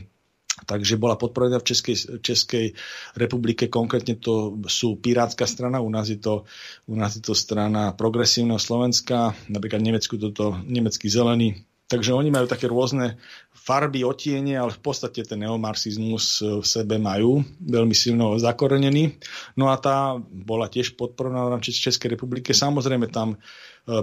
Takže 0.58 0.98
bola 0.98 1.14
podporená 1.14 1.62
v 1.62 1.70
Českej, 1.70 2.18
Českej 2.18 2.66
republike, 3.14 3.70
konkrétne 3.70 4.18
to 4.18 4.58
sú 4.66 4.98
Pirátska 4.98 5.46
strana, 5.46 5.78
u 5.78 5.86
nás 5.86 6.10
je 6.10 6.18
to, 6.18 6.50
u 6.90 6.98
nás 6.98 7.14
je 7.14 7.22
to 7.22 7.32
strana 7.32 7.94
progresívneho 7.94 8.58
Slovenska, 8.58 9.38
napríklad 9.46 9.80
v 9.80 9.88
Nemecku 9.94 10.18
toto 10.18 10.58
nemecký 10.66 11.06
zelený, 11.06 11.62
Takže 11.88 12.12
oni 12.12 12.28
majú 12.28 12.44
také 12.44 12.68
rôzne 12.68 13.16
farby, 13.56 14.04
otiene, 14.04 14.60
ale 14.60 14.76
v 14.76 14.80
podstate 14.84 15.24
ten 15.24 15.40
neomarxizmus 15.40 16.44
v 16.60 16.64
sebe 16.64 17.00
majú 17.00 17.40
veľmi 17.64 17.96
silno 17.96 18.36
zakorenený. 18.36 19.16
No 19.56 19.72
a 19.72 19.80
tá 19.80 20.20
bola 20.20 20.68
tiež 20.68 21.00
podporovaná 21.00 21.48
v 21.48 21.52
rámci 21.56 21.72
Českej 21.72 22.12
republiky. 22.12 22.52
Samozrejme 22.52 23.08
tam 23.08 23.34
e, 23.34 23.36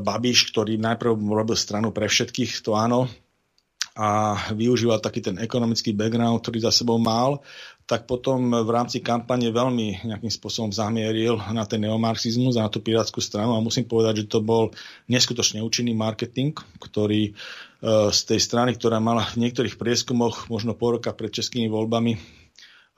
Babiš, 0.02 0.50
ktorý 0.50 0.82
najprv 0.82 1.14
robil 1.14 1.54
stranu 1.54 1.94
pre 1.94 2.10
všetkých, 2.10 2.66
to 2.66 2.74
áno, 2.74 3.06
a 3.96 4.36
využíval 4.52 5.00
taký 5.00 5.22
ten 5.22 5.38
ekonomický 5.40 5.96
background, 5.96 6.44
ktorý 6.44 6.68
za 6.68 6.74
sebou 6.74 7.00
mal, 7.00 7.40
tak 7.88 8.10
potom 8.10 8.52
v 8.52 8.70
rámci 8.74 9.00
kampane 9.00 9.48
veľmi 9.54 10.10
nejakým 10.10 10.34
spôsobom 10.34 10.74
zamieril 10.74 11.40
na 11.54 11.64
ten 11.70 11.80
neomarxizmus 11.86 12.58
a 12.60 12.66
na 12.66 12.70
tú 12.74 12.84
pirátskú 12.84 13.24
stranu 13.24 13.56
a 13.56 13.64
musím 13.64 13.88
povedať, 13.88 14.26
že 14.26 14.36
to 14.36 14.44
bol 14.44 14.74
neskutočne 15.08 15.64
účinný 15.64 15.96
marketing, 15.96 16.52
ktorý 16.82 17.32
E, 17.32 17.65
z 17.84 18.20
tej 18.24 18.40
strany, 18.40 18.74
ktorá 18.74 19.04
mala 19.04 19.28
v 19.36 19.48
niektorých 19.48 19.76
prieskumoch 19.76 20.48
možno 20.48 20.74
pol 20.74 21.00
roka 21.00 21.12
pred 21.12 21.30
českými 21.30 21.68
voľbami 21.68 22.14
e, 22.16 22.20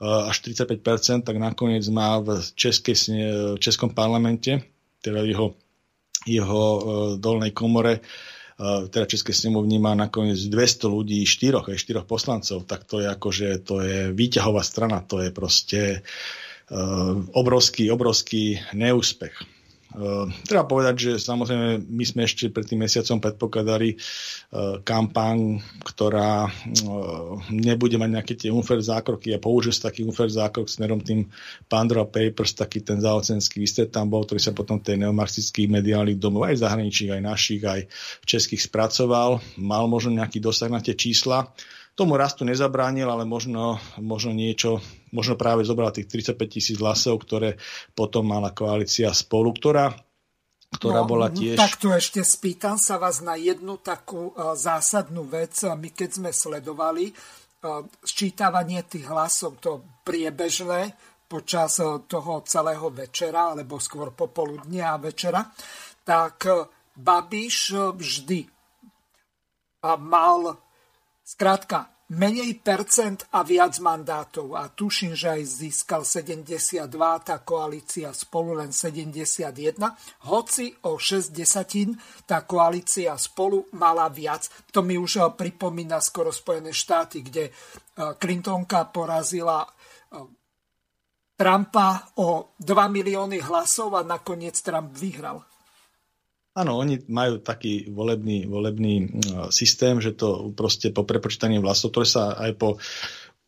až 0.02 0.36
35%, 0.46 1.26
tak 1.26 1.36
nakoniec 1.36 1.84
má 1.90 2.22
v 2.22 2.38
českej, 2.54 2.96
českom 3.58 3.90
parlamente, 3.90 4.62
teda 5.02 5.26
jeho, 5.26 5.58
jeho 6.24 6.62
e, 6.62 6.80
dolnej 7.18 7.52
komore, 7.52 8.00
teda 8.58 9.06
Českej 9.06 9.46
snemovni 9.46 9.78
má 9.78 9.94
nakoniec 9.94 10.34
200 10.50 10.90
ľudí, 10.90 11.22
štyroch, 11.22 11.70
aj 11.70 11.78
štyroch 11.78 12.10
poslancov, 12.10 12.66
tak 12.66 12.82
to 12.90 12.98
je 12.98 13.06
akože, 13.06 13.48
to 13.62 13.74
je 13.86 13.98
výťahová 14.10 14.66
strana, 14.66 14.98
to 14.98 15.22
je 15.22 15.30
proste 15.30 16.02
obrovský, 17.38 17.86
obrovský 17.94 18.58
neúspech. 18.74 19.57
Uh, 19.88 20.28
treba 20.44 20.68
povedať, 20.68 20.94
že 21.00 21.12
samozrejme 21.16 21.80
my 21.88 22.04
sme 22.04 22.28
ešte 22.28 22.52
pred 22.52 22.68
tým 22.68 22.84
mesiacom 22.84 23.24
predpokladali 23.24 23.96
uh, 23.96 24.84
kampaň, 24.84 25.64
ktorá 25.80 26.44
uh, 26.44 27.40
nebude 27.48 27.96
mať 27.96 28.10
nejaké 28.12 28.34
tie 28.36 28.52
unfair 28.52 28.84
zákroky 28.84 29.32
a 29.32 29.40
použije 29.40 29.80
sa 29.80 29.88
taký 29.88 30.04
unfair 30.04 30.28
zákrok 30.28 30.68
smerom 30.68 31.00
tým 31.00 31.32
Pandora 31.72 32.04
Papers, 32.04 32.52
taký 32.52 32.84
ten 32.84 33.00
záocenský 33.00 33.64
výstred 33.64 33.88
tam 33.88 34.12
bol, 34.12 34.28
ktorý 34.28 34.36
sa 34.36 34.52
potom 34.52 34.76
tej 34.76 35.00
neomarxických 35.08 35.72
mediálnych 35.72 36.20
domov 36.20 36.52
aj 36.52 36.68
zahraničných, 36.68 37.16
aj 37.16 37.22
našich, 37.24 37.62
aj 37.64 37.88
českých 38.28 38.68
spracoval. 38.68 39.40
Mal 39.56 39.88
možno 39.88 40.20
nejaký 40.20 40.36
dosah 40.36 40.68
na 40.68 40.84
tie 40.84 40.92
čísla. 40.92 41.48
Tomu 41.98 42.14
rastu 42.14 42.46
nezabránil, 42.46 43.10
ale 43.10 43.26
možno, 43.26 43.82
možno 43.98 44.30
niečo, 44.30 44.78
možno 45.10 45.34
práve 45.34 45.66
zobral 45.66 45.90
tých 45.90 46.06
35 46.06 46.38
tisíc 46.46 46.78
hlasov, 46.78 47.18
ktoré 47.26 47.58
potom 47.90 48.22
mala 48.22 48.54
koalícia 48.54 49.10
spolu, 49.10 49.50
ktorá 49.50 49.90
ktorá 50.68 51.00
no, 51.00 51.08
bola 51.08 51.32
tiež... 51.32 51.56
Tak 51.56 51.80
tu 51.80 51.88
ešte 51.88 52.20
spýtam 52.20 52.76
sa 52.76 53.00
vás 53.00 53.24
na 53.24 53.40
jednu 53.40 53.80
takú 53.80 54.36
uh, 54.36 54.52
zásadnú 54.52 55.24
vec. 55.24 55.56
My 55.64 55.88
keď 55.96 56.20
sme 56.20 56.28
sledovali 56.28 57.08
uh, 57.08 57.88
sčítavanie 58.04 58.84
tých 58.84 59.08
hlasov, 59.08 59.64
to 59.64 60.04
priebežné 60.04 60.92
počas 61.24 61.80
toho 62.08 62.44
celého 62.44 62.88
večera, 62.88 63.52
alebo 63.52 63.80
skôr 63.80 64.12
popoludnia 64.12 64.96
a 64.96 65.00
večera, 65.00 65.44
tak 66.04 66.48
Babiš 66.96 67.76
vždy 67.92 68.40
mal 69.84 70.40
Skrátka, 71.28 71.92
menej 72.08 72.56
percent 72.64 73.28
a 73.36 73.44
viac 73.44 73.76
mandátov. 73.84 74.56
A 74.56 74.72
tuším, 74.72 75.12
že 75.12 75.28
aj 75.36 75.42
získal 75.44 76.00
72, 76.08 76.88
tá 77.20 77.36
koalícia 77.44 78.08
spolu 78.16 78.56
len 78.56 78.72
71. 78.72 79.52
Hoci 80.24 80.72
o 80.88 80.96
6 80.96 81.28
desatín 81.28 82.00
tá 82.24 82.48
koalícia 82.48 83.12
spolu 83.20 83.68
mala 83.76 84.08
viac. 84.08 84.48
To 84.72 84.80
mi 84.80 84.96
už 84.96 85.20
eh, 85.20 85.28
pripomína 85.28 86.00
skoro 86.00 86.32
Spojené 86.32 86.72
štáty, 86.72 87.20
kde 87.20 87.52
eh, 87.52 87.52
Clintonka 88.16 88.88
porazila 88.88 89.68
eh, 89.68 90.24
Trumpa 91.36 92.08
o 92.24 92.56
2 92.56 92.72
milióny 92.88 93.44
hlasov 93.44 94.00
a 94.00 94.02
nakoniec 94.02 94.56
Trump 94.64 94.96
vyhral. 94.96 95.44
Áno, 96.58 96.74
oni 96.74 96.98
majú 97.06 97.38
taký 97.38 97.86
volebný, 97.86 98.50
volebný 98.50 98.94
mm, 99.06 99.54
systém, 99.54 100.02
že 100.02 100.10
to 100.10 100.50
proste 100.50 100.90
po 100.90 101.06
prepočítaní 101.06 101.62
vlasov, 101.62 101.94
ktoré 101.94 102.06
sa 102.10 102.34
aj 102.34 102.50
po 102.58 102.68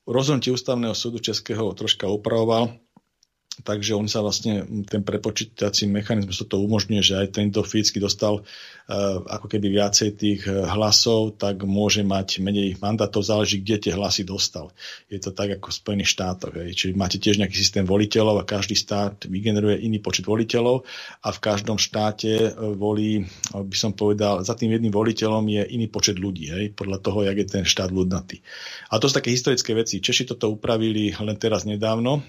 rozhodnutí 0.06 0.54
ústavného 0.54 0.94
súdu 0.94 1.18
Českého 1.18 1.74
troška 1.74 2.06
upravoval, 2.06 2.78
takže 3.62 3.96
on 3.96 4.08
sa 4.08 4.24
vlastne, 4.24 4.64
ten 4.88 5.04
prepočítací 5.04 5.86
mechanizmus 5.86 6.42
to 6.44 6.56
umožňuje, 6.60 7.02
že 7.02 7.14
aj 7.20 7.28
tento 7.36 7.60
fyzicky 7.62 8.00
dostal 8.00 8.40
uh, 8.40 8.44
ako 9.30 9.46
keby 9.46 9.70
viacej 9.70 10.08
tých 10.18 10.42
e, 10.50 10.66
hlasov, 10.66 11.38
tak 11.38 11.62
môže 11.62 12.02
mať 12.02 12.42
menej 12.42 12.74
mandátov, 12.82 13.22
záleží, 13.22 13.62
kde 13.62 13.86
tie 13.86 13.92
hlasy 13.94 14.26
dostal. 14.26 14.74
Je 15.06 15.22
to 15.22 15.30
tak 15.30 15.54
ako 15.54 15.70
v 15.70 15.78
Spojených 15.78 16.10
štátoch. 16.10 16.54
Hej. 16.58 16.74
Čiže 16.74 16.98
máte 16.98 17.22
tiež 17.22 17.38
nejaký 17.38 17.54
systém 17.54 17.86
voliteľov 17.86 18.42
a 18.42 18.48
každý 18.48 18.74
stát 18.74 19.30
vygeneruje 19.30 19.86
iný 19.86 20.02
počet 20.02 20.26
voliteľov 20.26 20.82
a 21.22 21.28
v 21.30 21.38
každom 21.38 21.78
štáte 21.78 22.30
e, 22.34 22.50
volí, 22.74 23.22
by 23.54 23.76
som 23.78 23.94
povedal, 23.94 24.42
za 24.42 24.58
tým 24.58 24.74
jedným 24.74 24.90
voliteľom 24.90 25.46
je 25.46 25.62
iný 25.70 25.86
počet 25.86 26.18
ľudí, 26.18 26.50
hej, 26.50 26.74
podľa 26.74 26.98
toho, 26.98 27.22
jak 27.22 27.36
je 27.38 27.46
ten 27.46 27.64
štát 27.64 27.94
ľudnatý. 27.94 28.42
A 28.90 28.98
to 28.98 29.06
sú 29.06 29.14
také 29.14 29.30
historické 29.30 29.70
veci. 29.78 30.02
Češi 30.02 30.34
toto 30.34 30.50
upravili 30.50 31.14
len 31.14 31.38
teraz 31.38 31.62
nedávno, 31.62 32.26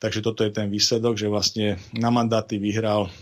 Takže 0.00 0.24
toto 0.24 0.42
je 0.42 0.50
ten 0.50 0.72
výsledok, 0.72 1.14
že 1.20 1.28
vlastne 1.28 1.76
na 1.92 2.08
mandáty 2.08 2.56
vyhralo 2.56 3.12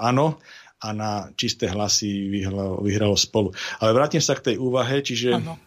áno 0.00 0.40
a 0.80 0.88
na 0.96 1.28
čisté 1.36 1.68
hlasy 1.68 2.32
vyhralo, 2.32 2.80
vyhralo 2.80 3.16
spolu. 3.16 3.52
Ale 3.80 3.92
vrátim 3.92 4.20
sa 4.24 4.32
k 4.36 4.52
tej 4.52 4.56
úvahe, 4.56 5.04
čiže 5.04 5.36
ano. 5.36 5.60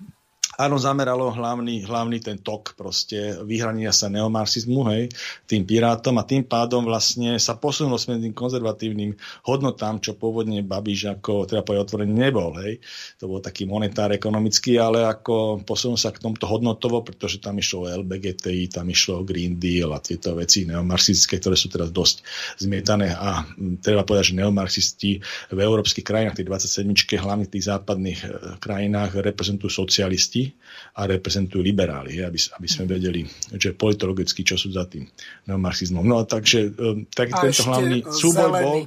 Áno, 0.59 0.75
zameralo 0.75 1.31
hlavný, 1.31 1.87
hlavný 1.87 2.19
ten 2.19 2.35
tok 2.43 2.75
proste 2.75 3.39
vyhrania 3.47 3.95
sa 3.95 4.11
neomarxizmu, 4.11 4.81
hej, 4.91 5.07
tým 5.47 5.63
pirátom 5.63 6.19
a 6.19 6.27
tým 6.27 6.43
pádom 6.43 6.83
vlastne 6.83 7.39
sa 7.39 7.55
posunulo 7.55 7.95
sme 7.95 8.19
tým 8.19 8.35
konzervatívnym 8.35 9.15
hodnotám, 9.47 10.03
čo 10.03 10.19
pôvodne 10.19 10.59
Babiš 10.59 11.15
ako, 11.15 11.47
teda 11.47 11.63
povedať 11.63 11.83
otvorený 11.87 12.11
nebol, 12.11 12.51
hej. 12.59 12.83
To 13.23 13.31
bol 13.31 13.39
taký 13.39 13.63
monetár 13.63 14.11
ekonomický, 14.11 14.75
ale 14.75 15.07
ako 15.07 15.63
posunul 15.63 15.95
sa 15.95 16.11
k 16.11 16.19
tomuto 16.19 16.43
hodnotovo, 16.43 17.07
pretože 17.07 17.39
tam 17.39 17.55
išlo 17.55 17.87
o 17.87 17.91
LBGTI, 18.03 18.67
tam 18.67 18.91
išlo 18.91 19.23
o 19.23 19.27
Green 19.27 19.55
Deal 19.55 19.95
a 19.95 20.03
tieto 20.03 20.35
veci 20.35 20.67
neomarxistické, 20.67 21.39
ktoré 21.39 21.55
sú 21.55 21.71
teraz 21.71 21.87
dosť 21.95 22.27
zmietané 22.59 23.15
a 23.15 23.47
treba 23.79 24.03
povedať, 24.03 24.35
že 24.35 24.39
neomarxisti 24.43 25.11
v 25.55 25.59
európskych 25.59 26.03
krajinách, 26.03 26.43
tých 26.43 26.49
27, 26.51 27.15
hlavne 27.15 27.47
tých 27.47 27.71
západných 27.71 28.19
e, 28.19 28.27
krajinách 28.59 29.23
reprezentujú 29.23 29.71
socialisti, 29.71 30.48
a 30.95 31.01
reprezentujú 31.07 31.63
liberáli, 31.63 32.19
aby, 32.21 32.37
aby 32.37 32.67
sme 32.67 32.83
mhm. 32.85 32.91
vedeli, 32.91 33.21
že 33.55 33.75
politologicky, 33.75 34.41
čo 34.43 34.55
sú 34.59 34.73
za 34.73 34.85
tým 34.85 35.07
neomarxizmom. 35.47 36.05
No 36.05 36.23
takže 36.27 36.69
e, 36.69 37.09
tak, 37.11 37.33
tento 37.33 37.63
hlavný 37.65 38.05
súboj 38.05 38.49
bol 38.59 38.79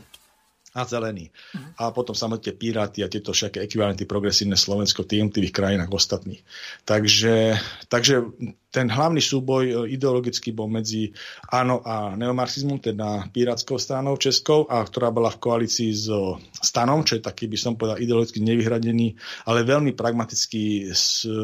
a 0.72 0.88
zelený. 0.88 1.28
A 1.76 1.92
potom 1.92 2.16
samotné 2.16 2.56
piráty 2.56 3.04
a 3.04 3.12
tieto 3.12 3.36
všaké 3.36 3.60
ekvivalenty 3.60 4.08
progresívne 4.08 4.56
Slovensko 4.56 5.04
v 5.04 5.28
tých 5.28 5.52
krajinách 5.52 5.92
ostatných. 5.92 6.40
Takže, 6.88 7.60
takže 7.92 8.24
ten 8.72 8.88
hlavný 8.88 9.20
súboj 9.20 9.64
e, 9.68 9.74
ideologicky 9.92 10.56
bol 10.56 10.72
medzi 10.72 11.12
áno 11.52 11.84
a 11.84 12.16
neomarxizmom, 12.16 12.80
teda 12.80 13.28
pirátskou 13.28 13.76
stranou 13.76 14.16
Českou, 14.16 14.64
a 14.64 14.80
ktorá 14.80 15.12
bola 15.12 15.28
v 15.28 15.44
koalícii 15.44 15.92
s 15.92 16.08
stanom, 16.56 17.04
čo 17.04 17.20
je 17.20 17.22
taký, 17.28 17.52
by 17.52 17.58
som 17.60 17.76
povedal, 17.76 18.00
ideologicky 18.00 18.40
nevyhradený, 18.40 19.12
ale 19.44 19.68
veľmi 19.68 19.92
pragmatický 19.92 20.88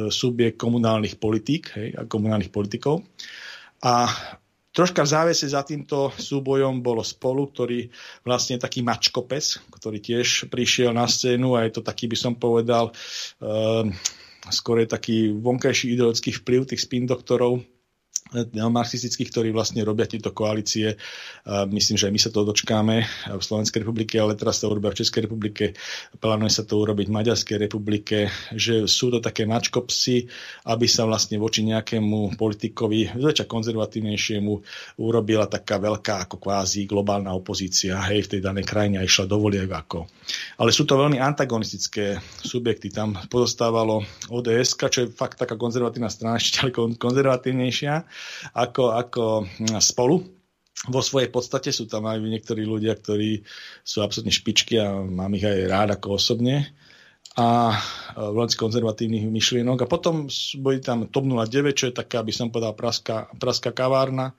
subjekt 0.09 0.57
komunálnych 0.57 1.21
politík 1.21 1.77
hej, 1.77 1.93
a 2.01 2.09
komunálnych 2.09 2.49
politikov. 2.49 3.05
A 3.85 4.09
Troška 4.69 5.03
v 5.03 5.11
závese 5.11 5.47
za 5.49 5.65
týmto 5.65 6.13
súbojom 6.13 6.85
bolo 6.85 7.01
spolu, 7.01 7.49
ktorý 7.49 7.89
vlastne 8.23 8.61
taký 8.61 8.85
mačkopes, 8.85 9.65
ktorý 9.73 9.99
tiež 9.99 10.53
prišiel 10.53 10.93
na 10.93 11.09
scénu 11.09 11.57
a 11.57 11.65
je 11.65 11.81
to 11.81 11.83
taký, 11.83 12.07
by 12.07 12.19
som 12.21 12.37
povedal, 12.37 12.93
uh, 13.41 13.85
skôr 14.53 14.85
je 14.85 14.89
taký 14.93 15.17
vonkajší 15.33 15.97
ideologický 15.97 16.31
vplyv 16.37 16.69
tých 16.69 16.85
spin 16.85 17.09
doktorov, 17.09 17.65
neomarxistických, 18.33 19.31
ktorí 19.33 19.49
vlastne 19.51 19.81
robia 19.85 20.05
tieto 20.05 20.33
koalície. 20.33 20.97
Myslím, 21.47 21.97
že 21.97 22.07
aj 22.09 22.13
my 22.13 22.21
sa 22.21 22.31
to 22.31 22.45
dočkáme 22.45 22.97
v 23.35 23.43
Slovenskej 23.43 23.83
republike, 23.83 24.21
ale 24.21 24.37
teraz 24.37 24.61
sa 24.61 24.69
urobia 24.69 24.93
v 24.93 25.01
Českej 25.05 25.29
republike, 25.29 25.79
plánuje 26.21 26.53
sa 26.53 26.63
to 26.69 26.81
urobiť 26.81 27.07
v 27.09 27.17
Maďarskej 27.17 27.57
republike, 27.57 28.29
že 28.53 28.85
sú 28.85 29.09
to 29.13 29.19
také 29.25 29.49
mačkopsy, 29.49 30.29
aby 30.69 30.87
sa 30.87 31.09
vlastne 31.09 31.41
voči 31.41 31.65
nejakému 31.65 32.37
politikovi, 32.37 33.17
zväčša 33.17 33.49
konzervatívnejšiemu, 33.49 34.53
urobila 35.01 35.49
taká 35.49 35.81
veľká 35.81 36.29
ako 36.29 36.37
kvázi 36.37 36.85
globálna 36.85 37.33
opozícia, 37.33 37.97
hej, 38.13 38.29
v 38.29 38.31
tej 38.37 38.41
danej 38.45 38.69
krajine 38.69 39.01
a 39.01 39.07
išla 39.07 39.25
do 39.25 39.41
ako. 39.49 40.05
Ale 40.59 40.75
sú 40.75 40.83
to 40.83 40.99
veľmi 40.99 41.23
antagonistické 41.23 42.19
subjekty. 42.43 42.91
Tam 42.91 43.15
pozostávalo 43.31 44.03
ODS, 44.27 44.75
čo 44.75 45.07
je 45.07 45.15
fakt 45.15 45.39
taká 45.39 45.55
konzervatívna 45.55 46.11
strana, 46.11 46.43
ešte 46.43 46.67
ale 46.67 46.75
konzervatívnejšia 46.99 47.95
ako, 48.59 48.85
ako 48.99 49.25
hm, 49.47 49.79
spolu. 49.79 50.27
Vo 50.91 51.03
svojej 51.03 51.31
podstate 51.31 51.75
sú 51.75 51.91
tam 51.91 52.07
aj 52.07 52.23
niektorí 52.23 52.63
ľudia, 52.63 52.95
ktorí 52.95 53.43
sú 53.83 53.99
absolútne 54.03 54.31
špičky 54.31 54.79
a 54.79 54.99
mám 55.03 55.35
ich 55.35 55.43
aj 55.43 55.59
rád 55.67 55.89
ako 55.99 56.19
osobne 56.19 56.71
a 57.39 57.75
v 58.15 58.35
rámci 58.35 58.59
konzervatívnych 58.59 59.31
myšlienok. 59.31 59.87
A 59.87 59.91
potom 59.91 60.27
boli 60.59 60.79
tam 60.83 61.07
TOP 61.07 61.27
09, 61.27 61.75
čo 61.75 61.91
je 61.91 61.95
taká, 61.95 62.23
by 62.27 62.35
som 62.35 62.51
povedal, 62.51 62.75
praská, 62.75 63.31
praská 63.39 63.71
kavárna, 63.71 64.35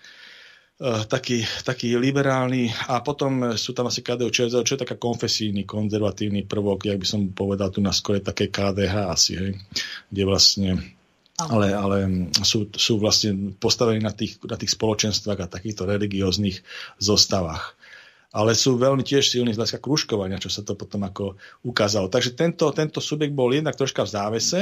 taký, 0.79 1.43
taký 1.67 1.99
liberálny 1.99 2.71
a 2.87 3.03
potom 3.03 3.59
sú 3.59 3.75
tam 3.75 3.91
asi 3.91 3.99
KDU 3.99 4.31
ČSL, 4.31 4.63
čo 4.63 4.75
je 4.79 4.83
taká 4.87 4.95
konfesijný, 4.95 5.67
konzervatívny 5.67 6.47
prvok, 6.47 6.87
jak 6.87 6.99
by 7.03 7.07
som 7.07 7.21
povedal, 7.35 7.67
tu 7.67 7.83
na 7.83 7.91
skore 7.91 8.23
také 8.23 8.47
KDH 8.47 8.95
asi, 9.11 9.31
hej, 9.35 9.51
kde 10.07 10.23
vlastne 10.23 10.79
ale, 11.39 11.71
ale 11.71 11.97
sú, 12.43 12.67
sú 12.75 12.99
vlastne 12.99 13.55
postavení 13.55 14.03
na 14.03 14.11
tých, 14.11 14.39
na 14.43 14.59
tých 14.59 14.75
spoločenstvách 14.75 15.39
a 15.39 15.51
takýchto 15.51 15.87
religióznych 15.87 16.59
zostavách. 16.99 17.79
Ale 18.35 18.53
sú 18.53 18.75
veľmi 18.75 19.01
tiež 19.01 19.23
silní 19.23 19.55
z 19.55 19.57
hľadiska 19.57 19.79
kružkovania, 19.79 20.37
čo 20.37 20.51
sa 20.51 20.61
to 20.61 20.75
potom 20.75 21.01
ako 21.07 21.39
ukázalo. 21.63 22.11
Takže 22.11 22.35
tento, 22.35 22.67
tento 22.75 22.99
subjekt 22.99 23.31
bol 23.33 23.55
jednak 23.55 23.73
troška 23.73 24.03
v 24.03 24.11
závese, 24.11 24.59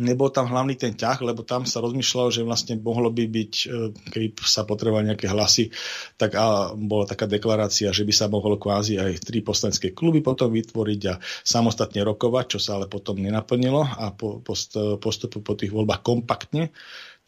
nebol 0.00 0.32
tam 0.32 0.48
hlavný 0.48 0.74
ten 0.74 0.96
ťah, 0.96 1.20
lebo 1.20 1.44
tam 1.44 1.68
sa 1.68 1.84
rozmýšľalo, 1.84 2.28
že 2.32 2.42
vlastne 2.42 2.74
mohlo 2.80 3.12
by 3.12 3.24
byť, 3.28 3.52
e, 3.68 3.92
keď 4.10 4.22
sa 4.42 4.64
potrebovali 4.64 5.12
nejaké 5.12 5.28
hlasy, 5.28 5.68
tak 6.16 6.34
a 6.34 6.72
bola 6.74 7.04
taká 7.04 7.28
deklarácia, 7.28 7.92
že 7.92 8.08
by 8.08 8.12
sa 8.16 8.26
mohlo 8.32 8.56
kvázi 8.56 8.96
aj 8.96 9.28
tri 9.28 9.44
poslanecké 9.44 9.92
kluby 9.92 10.24
potom 10.24 10.48
vytvoriť 10.50 11.00
a 11.12 11.20
samostatne 11.44 12.00
rokovať, 12.02 12.56
čo 12.56 12.58
sa 12.58 12.80
ale 12.80 12.88
potom 12.88 13.20
nenaplnilo 13.20 13.84
a 13.84 14.10
po, 14.16 14.40
post, 14.40 14.74
postupu 14.98 15.44
po 15.44 15.54
tých 15.54 15.70
voľbách 15.70 16.00
kompaktne 16.00 16.72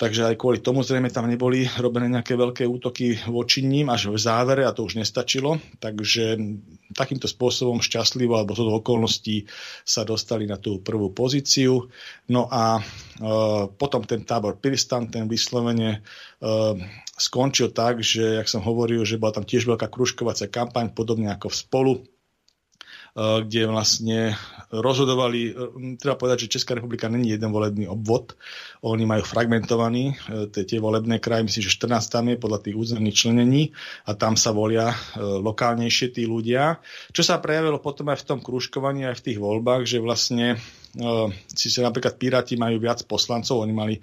Takže 0.03 0.35
aj 0.35 0.35
kvôli 0.35 0.59
tomu 0.59 0.83
zrejme 0.83 1.15
tam 1.15 1.31
neboli 1.31 1.62
robené 1.79 2.11
nejaké 2.11 2.35
veľké 2.35 2.66
útoky 2.66 3.23
voči 3.31 3.62
ním 3.62 3.87
až 3.87 4.11
v 4.11 4.19
závere 4.19 4.66
a 4.66 4.74
to 4.74 4.83
už 4.83 4.99
nestačilo. 4.99 5.62
Takže 5.79 6.43
takýmto 6.91 7.31
spôsobom 7.31 7.79
šťastlivo 7.79 8.35
alebo 8.35 8.59
zo 8.59 8.66
okolností 8.66 9.47
sa 9.87 10.03
dostali 10.03 10.51
na 10.51 10.59
tú 10.59 10.83
prvú 10.83 11.15
pozíciu. 11.15 11.87
No 12.27 12.51
a 12.51 12.83
e, 12.83 12.83
potom 13.79 14.03
ten 14.03 14.27
tábor 14.27 14.59
Piristan, 14.59 15.07
ten 15.07 15.31
vyslovene 15.31 15.91
e, 15.95 15.99
skončil 17.15 17.70
tak, 17.70 18.03
že, 18.03 18.43
jak 18.43 18.51
som 18.51 18.66
hovoril, 18.66 19.07
že 19.07 19.23
bola 19.23 19.39
tam 19.39 19.47
tiež 19.47 19.70
veľká 19.70 19.87
kružkovacia 19.87 20.51
kampaň, 20.51 20.91
podobne 20.91 21.31
ako 21.31 21.47
v 21.47 21.61
spolu, 21.62 21.93
kde 23.13 23.69
vlastne 23.69 24.41
rozhodovali, 24.73 25.53
eh, 25.53 25.55
treba 26.01 26.17
povedať, 26.17 26.49
že 26.49 26.59
Česká 26.59 26.73
republika 26.73 27.13
není 27.13 27.29
jeden 27.29 27.53
volebný 27.53 27.85
obvod, 27.85 28.33
oni 28.83 29.05
majú 29.05 29.23
fragmentovaný 29.23 30.17
tie, 30.51 30.65
tie 30.67 30.79
volebné 30.83 31.23
kraje, 31.23 31.47
myslím, 31.47 31.63
že 31.69 31.77
14 31.77 32.11
tam 32.11 32.25
je 32.33 32.41
podľa 32.41 32.67
tých 32.67 32.77
územných 32.77 33.15
členení 33.15 33.63
a 34.09 34.19
tam 34.19 34.35
sa 34.35 34.51
volia 34.51 34.91
lokálnejšie 35.21 36.19
tí 36.19 36.27
ľudia, 36.27 36.83
čo 37.15 37.23
sa 37.23 37.39
prejavilo 37.39 37.79
potom 37.79 38.11
aj 38.11 38.27
v 38.27 38.27
tom 38.27 38.39
kružkovaní, 38.43 39.07
aj 39.07 39.23
v 39.23 39.25
tých 39.31 39.39
voľbách, 39.39 39.87
že 39.87 40.03
vlastne 40.03 40.59
si 41.56 41.73
sa 41.73 41.89
napríklad 41.89 42.20
Piráti 42.20 42.60
majú 42.60 42.77
viac 42.77 43.01
poslancov, 43.09 43.64
oni 43.64 43.73
mali 43.73 43.94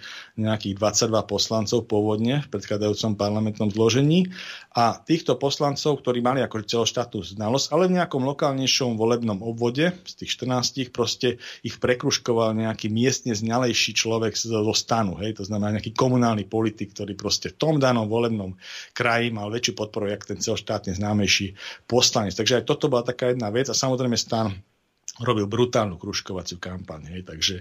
nejakých 0.42 0.74
22 1.06 1.22
poslancov 1.30 1.86
pôvodne 1.86 2.42
v 2.42 2.48
predchádzajúcom 2.50 3.14
parlamentnom 3.14 3.70
zložení 3.70 4.34
a 4.74 4.98
týchto 4.98 5.38
poslancov, 5.38 6.02
ktorí 6.02 6.26
mali 6.26 6.42
ako 6.42 6.66
celoštátnu 6.66 7.22
znalosť, 7.22 7.78
ale 7.78 7.94
v 7.94 8.02
nejakom 8.02 8.26
lokálnejšom 8.26 8.98
volebnom 8.98 9.38
obvode 9.46 9.94
z 10.02 10.14
tých 10.18 10.34
14 10.42 10.90
proste 10.90 11.38
ich 11.62 11.78
prekruškoval 11.78 12.58
nejaký 12.58 12.90
miestne 12.90 13.38
znalejší 13.38 13.94
človek 13.94 14.34
zo 14.34 14.74
stanu, 14.74 15.14
hej, 15.22 15.38
to 15.38 15.46
znamená 15.46 15.78
nejaký 15.78 15.94
komunálny 15.94 16.50
politik, 16.50 16.98
ktorý 16.98 17.14
proste 17.14 17.54
v 17.54 17.58
tom 17.62 17.76
danom 17.78 18.10
volebnom 18.10 18.58
kraji 18.98 19.30
mal 19.30 19.54
väčšiu 19.54 19.78
podporu, 19.78 20.10
jak 20.10 20.26
ten 20.26 20.42
celoštátne 20.42 20.98
známejší 20.98 21.54
poslanec. 21.86 22.34
Takže 22.34 22.62
aj 22.62 22.64
toto 22.66 22.90
bola 22.90 23.06
taká 23.06 23.30
jedna 23.30 23.54
vec 23.54 23.70
a 23.70 23.78
samozrejme 23.78 24.18
stan 24.18 24.58
robil 25.20 25.46
brutálnu 25.52 26.00
kružkovaciu 26.00 26.58
kampaň. 26.58 27.12
Hej, 27.12 27.22
takže, 27.28 27.56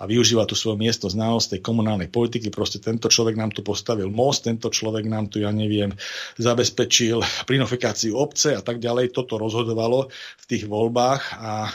a 0.00 0.08
využíval 0.08 0.48
tú 0.48 0.56
svoju 0.56 0.80
miesto 0.80 1.12
znalosť 1.12 1.56
tej 1.56 1.60
komunálnej 1.60 2.08
politiky. 2.08 2.48
Proste 2.48 2.80
tento 2.80 3.12
človek 3.12 3.36
nám 3.36 3.52
tu 3.52 3.60
postavil 3.60 4.08
most, 4.08 4.48
tento 4.48 4.72
človek 4.72 5.04
nám 5.08 5.28
tu, 5.28 5.44
ja 5.44 5.52
neviem, 5.52 5.92
zabezpečil 6.40 7.20
plinofikáciu 7.48 8.16
obce 8.16 8.56
a 8.56 8.62
tak 8.64 8.80
ďalej. 8.80 9.12
Toto 9.12 9.36
rozhodovalo 9.36 10.08
v 10.40 10.44
tých 10.48 10.64
voľbách 10.64 11.22
a 11.36 11.68
e, 11.68 11.70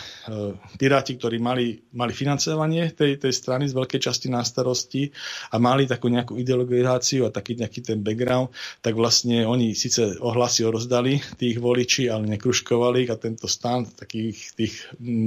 piráti, 0.81 1.15
ktorí 1.17 1.37
mali, 1.37 1.85
mali 1.93 2.13
financovanie 2.13 2.93
tej, 2.97 3.21
tej 3.21 3.33
strany 3.33 3.69
z 3.69 3.77
veľkej 3.77 4.01
časti 4.01 4.27
na 4.33 4.41
starosti 4.41 5.13
a 5.53 5.61
mali 5.61 5.85
takú 5.85 6.09
nejakú 6.09 6.37
ideologizáciu 6.41 7.29
a 7.29 7.33
taký 7.33 7.61
nejaký 7.61 7.85
ten 7.85 8.01
background, 8.01 8.49
tak 8.81 8.97
vlastne 8.97 9.45
oni 9.45 9.77
síce 9.77 10.17
ohlasy 10.17 10.65
rozdali 10.65 11.21
tých 11.37 11.61
voličí, 11.61 12.09
ale 12.09 12.25
nekružkovali 12.33 13.05
a 13.07 13.15
tento 13.15 13.45
stan 13.45 13.85
takých 13.85 14.57
tých 14.57 14.73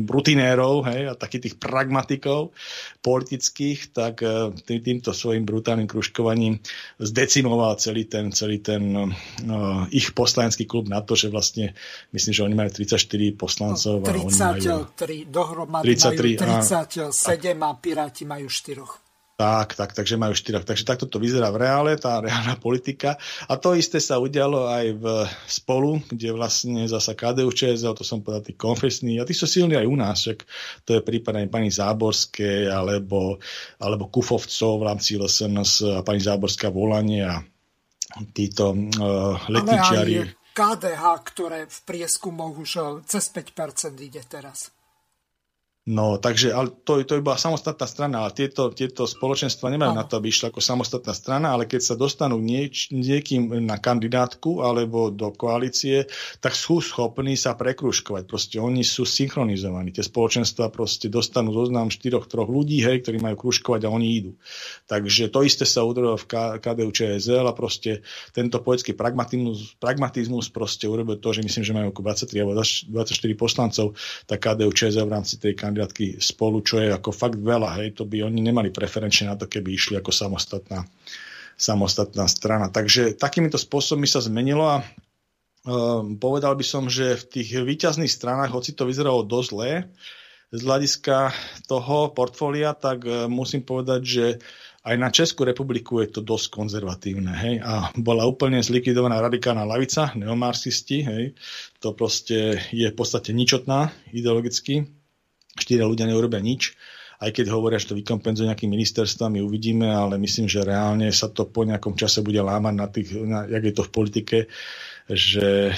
brutinérov 0.05 0.87
hej, 0.89 1.11
a 1.11 1.15
takých 1.19 1.43
tých 1.51 1.57
pragmatikov 1.57 2.53
politických, 3.01 3.95
tak 3.95 4.21
e, 4.21 4.55
tý, 4.65 4.81
týmto 4.81 5.17
svojim 5.17 5.49
brutálnym 5.49 5.89
kružkovaním 5.89 6.61
zdecimoval 7.01 7.81
celý 7.81 8.07
ten, 8.07 8.33
celý 8.33 8.61
ten 8.61 8.83
uh, 8.93 9.87
ich 9.91 10.13
poslanecký 10.13 10.69
klub 10.69 10.87
na 10.89 11.01
to, 11.01 11.17
že 11.17 11.33
vlastne 11.33 11.73
myslím, 12.13 12.33
že 12.33 12.43
oni 12.45 12.55
majú 12.57 12.71
34 12.77 13.01
poslancov. 13.37 13.95
No, 14.01 14.07
33 14.07 14.11
a 14.11 14.21
oni 14.21 14.37
majú, 14.37 14.79
dohromady 15.29 15.85
33, 15.97 16.45
majú 16.45 16.65
37 16.65 17.57
a, 17.57 17.69
a 17.69 17.79
Piráti 17.81 18.23
majú 18.29 18.47
4. 18.47 19.10
Tak, 19.41 19.73
tak, 19.73 19.97
takže 19.97 20.21
majú 20.21 20.37
štyroch. 20.37 20.69
Takže 20.69 20.85
takto 20.85 21.09
to 21.09 21.17
vyzerá 21.17 21.49
v 21.49 21.65
reále, 21.65 21.97
tá 21.97 22.21
reálna 22.21 22.61
politika. 22.61 23.17
A 23.49 23.57
to 23.57 23.73
isté 23.73 23.97
sa 23.97 24.21
udialo 24.21 24.69
aj 24.69 24.87
v 25.01 25.05
spolu, 25.49 26.05
kde 26.13 26.37
vlastne 26.37 26.85
zasa 26.85 27.17
KDU, 27.17 27.49
ČSL, 27.49 27.97
to 27.97 28.05
som 28.05 28.21
povedal, 28.21 28.45
tí 28.45 28.53
konfesní, 28.53 29.17
a 29.17 29.25
tí 29.25 29.33
sú 29.33 29.49
silní 29.49 29.81
aj 29.81 29.89
u 29.89 29.97
nás, 29.97 30.21
však 30.21 30.45
to 30.85 30.91
je 30.93 31.01
prípad 31.01 31.41
aj 31.41 31.49
pani 31.49 31.73
Záborskej, 31.73 32.69
alebo, 32.69 33.41
alebo 33.81 34.13
Kufovcov 34.13 34.77
v 34.77 34.87
rámci 34.93 35.17
LSNS 35.17 35.73
a 35.89 36.01
pani 36.05 36.21
Záborská 36.21 36.69
volanie 36.69 37.25
a 37.25 37.41
títo 38.37 38.77
uh, 38.77 39.41
letničiari. 39.49 40.37
KDH, 40.53 41.05
ktoré 41.33 41.65
v 41.65 41.79
prieskumoch 41.89 42.61
už 42.61 42.71
eh, 42.77 42.85
cez 43.09 43.33
5% 43.33 43.97
ide 44.05 44.21
teraz. 44.29 44.69
No, 45.91 46.23
takže 46.23 46.55
ale 46.55 46.71
to, 46.87 47.03
to 47.03 47.19
iba 47.19 47.35
samostatná 47.35 47.83
strana, 47.91 48.23
ale 48.23 48.31
tieto, 48.31 48.71
tieto 48.71 49.11
spoločenstva 49.11 49.75
nemajú 49.75 49.91
na 49.91 50.07
to, 50.07 50.23
aby 50.23 50.31
išli 50.31 50.47
ako 50.47 50.63
samostatná 50.63 51.11
strana, 51.11 51.51
ale 51.51 51.67
keď 51.67 51.83
sa 51.83 51.95
dostanú 51.99 52.39
nieč, 52.39 52.95
niekým 52.95 53.51
na 53.67 53.75
kandidátku 53.75 54.63
alebo 54.63 55.11
do 55.11 55.35
koalície, 55.35 56.07
tak 56.39 56.55
sú 56.55 56.79
schopní 56.79 57.35
sa 57.35 57.59
prekruškovať. 57.59 58.23
Proste 58.23 58.63
oni 58.63 58.87
sú 58.87 59.03
synchronizovaní. 59.03 59.91
Tie 59.91 60.07
spoločenstva 60.07 60.71
proste 60.71 61.11
dostanú 61.11 61.51
zoznam 61.51 61.91
štyroch, 61.91 62.31
troch 62.31 62.47
ľudí, 62.47 62.87
hej, 62.87 63.03
ktorí 63.03 63.19
majú 63.19 63.51
kruškovať 63.51 63.83
a 63.83 63.91
oni 63.91 64.07
idú. 64.15 64.39
Takže 64.87 65.27
to 65.27 65.43
isté 65.43 65.67
sa 65.67 65.83
udrlo 65.83 66.15
v 66.15 66.25
KDU 66.63 66.95
ČSL 66.95 67.51
a 67.51 67.57
proste 67.57 68.07
tento 68.31 68.63
poetský 68.63 68.95
pragmatizmus, 68.95 69.75
pragmatizmus 69.83 70.55
proste 70.55 70.87
urobil 70.87 71.19
to, 71.19 71.35
že 71.35 71.43
myslím, 71.43 71.65
že 71.67 71.75
majú 71.75 71.91
ako 71.91 72.31
23 72.31 72.43
alebo 72.47 72.53
24 72.63 73.35
poslancov, 73.35 73.99
tak 74.31 74.39
KDU 74.39 74.71
ČSL 74.71 75.11
v 75.11 75.15
rámci 75.19 75.35
tej 75.43 75.59
kandidátky 75.81 76.21
spolu, 76.21 76.61
čo 76.61 76.77
je 76.77 76.93
ako 76.93 77.11
fakt 77.17 77.41
veľa, 77.41 77.81
hej, 77.81 77.97
to 77.97 78.05
by 78.05 78.21
oni 78.21 78.45
nemali 78.45 78.69
preferenčne 78.69 79.33
na 79.33 79.37
to, 79.41 79.49
keby 79.49 79.73
išli 79.73 79.97
ako 79.97 80.13
samostatná, 80.13 80.85
samostatná 81.57 82.29
strana. 82.29 82.69
Takže 82.69 83.17
takýmito 83.17 83.57
spôsobmi 83.57 84.05
sa 84.05 84.21
zmenilo 84.21 84.69
a 84.69 84.77
uh, 84.85 86.05
povedal 86.21 86.53
by 86.53 86.65
som, 86.65 86.93
že 86.93 87.17
v 87.17 87.41
tých 87.41 87.49
výťazných 87.65 88.13
stranách, 88.13 88.53
hoci 88.53 88.77
to 88.77 88.85
vyzeralo 88.85 89.25
dosť 89.25 89.49
zlé, 89.49 89.73
z 90.51 90.61
hľadiska 90.67 91.31
toho 91.71 92.13
portfólia, 92.13 92.77
tak 92.77 93.09
uh, 93.09 93.25
musím 93.31 93.65
povedať, 93.65 94.01
že 94.05 94.27
aj 94.81 94.97
na 94.97 95.13
Českú 95.13 95.45
republiku 95.45 96.01
je 96.01 96.09
to 96.09 96.21
dosť 96.25 96.57
konzervatívne. 96.57 97.33
Hej? 97.37 97.55
A 97.61 97.93
bola 98.01 98.25
úplne 98.25 98.65
zlikvidovaná 98.65 99.21
radikálna 99.21 99.69
lavica, 99.69 100.09
neomarxisti. 100.17 101.05
Hej? 101.05 101.25
To 101.85 101.93
proste 101.93 102.57
je 102.73 102.89
v 102.89 102.97
podstate 102.97 103.37
ničotná 103.37 103.93
ideologicky 104.09 104.89
štyria 105.59 105.89
ľudia 105.89 106.07
neurobia 106.07 106.39
nič, 106.39 106.77
aj 107.21 107.37
keď 107.37 107.53
hovoria, 107.53 107.77
že 107.77 107.93
to 107.93 108.01
vykompenzuje 108.01 108.49
nejakým 108.49 108.73
ministerstvami, 108.73 109.45
uvidíme, 109.45 109.85
ale 109.93 110.17
myslím, 110.17 110.49
že 110.49 110.65
reálne 110.65 111.13
sa 111.13 111.29
to 111.29 111.45
po 111.45 111.69
nejakom 111.69 111.93
čase 111.93 112.25
bude 112.25 112.41
lámať 112.41 112.75
na 112.75 112.87
tých, 112.89 113.09
na, 113.29 113.45
jak 113.45 113.65
je 113.69 113.75
to 113.77 113.83
v 113.85 113.93
politike, 113.93 114.39
že 115.11 115.69
e, 115.69 115.75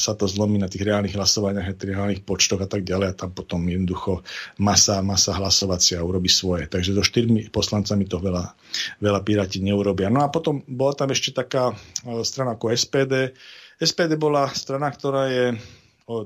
sa 0.00 0.16
to 0.16 0.24
zlomí 0.24 0.56
na 0.56 0.72
tých 0.72 0.88
reálnych 0.88 1.12
hlasovaniach, 1.12 1.68
na 1.68 1.76
tých 1.76 1.92
reálnych 1.92 2.24
počtoch 2.24 2.64
a 2.64 2.68
tak 2.70 2.88
ďalej 2.88 3.12
a 3.12 3.18
tam 3.18 3.30
potom 3.36 3.60
jednoducho 3.68 4.24
masa, 4.56 5.04
masa 5.04 5.36
hlasovacia 5.36 6.00
urobí 6.00 6.32
svoje. 6.32 6.64
Takže 6.64 6.96
so 6.96 7.04
štyrmi 7.04 7.52
poslancami 7.52 8.08
to 8.08 8.16
veľa, 8.16 8.56
veľa 9.04 9.20
piráti 9.20 9.60
neurobia. 9.60 10.08
No 10.08 10.24
a 10.24 10.32
potom 10.32 10.64
bola 10.64 10.96
tam 10.96 11.12
ešte 11.12 11.36
taká 11.36 11.76
e, 11.76 12.24
strana 12.24 12.56
ako 12.56 12.72
SPD. 12.72 13.36
SPD 13.76 14.16
bola 14.16 14.48
strana, 14.48 14.88
ktorá 14.88 15.28
je 15.28 15.46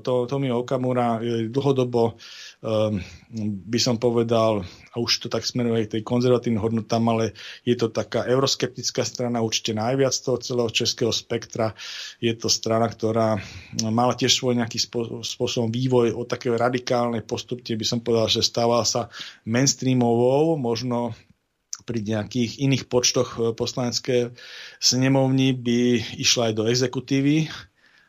to, 0.01 0.25
Tomio 0.25 0.65
Okamura 0.65 1.21
dlhodobo 1.49 2.17
by 3.69 3.79
som 3.79 4.01
povedal, 4.01 4.65
a 4.65 4.95
už 4.97 5.25
to 5.25 5.27
tak 5.29 5.45
smeruje 5.45 5.85
tej 5.85 6.01
konzervatívnym 6.01 6.63
hodnotám, 6.63 7.05
ale 7.13 7.37
je 7.61 7.77
to 7.77 7.93
taká 7.93 8.25
euroskeptická 8.25 9.05
strana, 9.05 9.45
určite 9.45 9.77
najviac 9.77 10.15
toho 10.17 10.41
celého 10.41 10.69
českého 10.73 11.13
spektra. 11.13 11.77
Je 12.17 12.33
to 12.33 12.49
strana, 12.49 12.89
ktorá 12.89 13.37
mala 13.85 14.17
tiež 14.17 14.33
svoj 14.33 14.57
nejaký 14.57 14.81
spôsobom 15.21 15.69
vývoj 15.69 16.17
od 16.17 16.25
takého 16.25 16.57
radikálnej 16.57 17.21
postupne, 17.21 17.77
by 17.77 17.85
som 17.85 18.01
povedal, 18.01 18.33
že 18.33 18.41
stávala 18.41 18.87
sa 18.87 19.13
mainstreamovou, 19.45 20.57
možno 20.57 21.13
pri 21.85 22.01
nejakých 22.01 22.65
iných 22.65 22.89
počtoch 22.89 23.37
eh, 23.37 23.41
poslanecké 23.53 24.33
snemovní 24.81 25.53
by 25.53 25.79
išla 26.17 26.49
aj 26.49 26.53
do 26.57 26.63
exekutívy, 26.65 27.45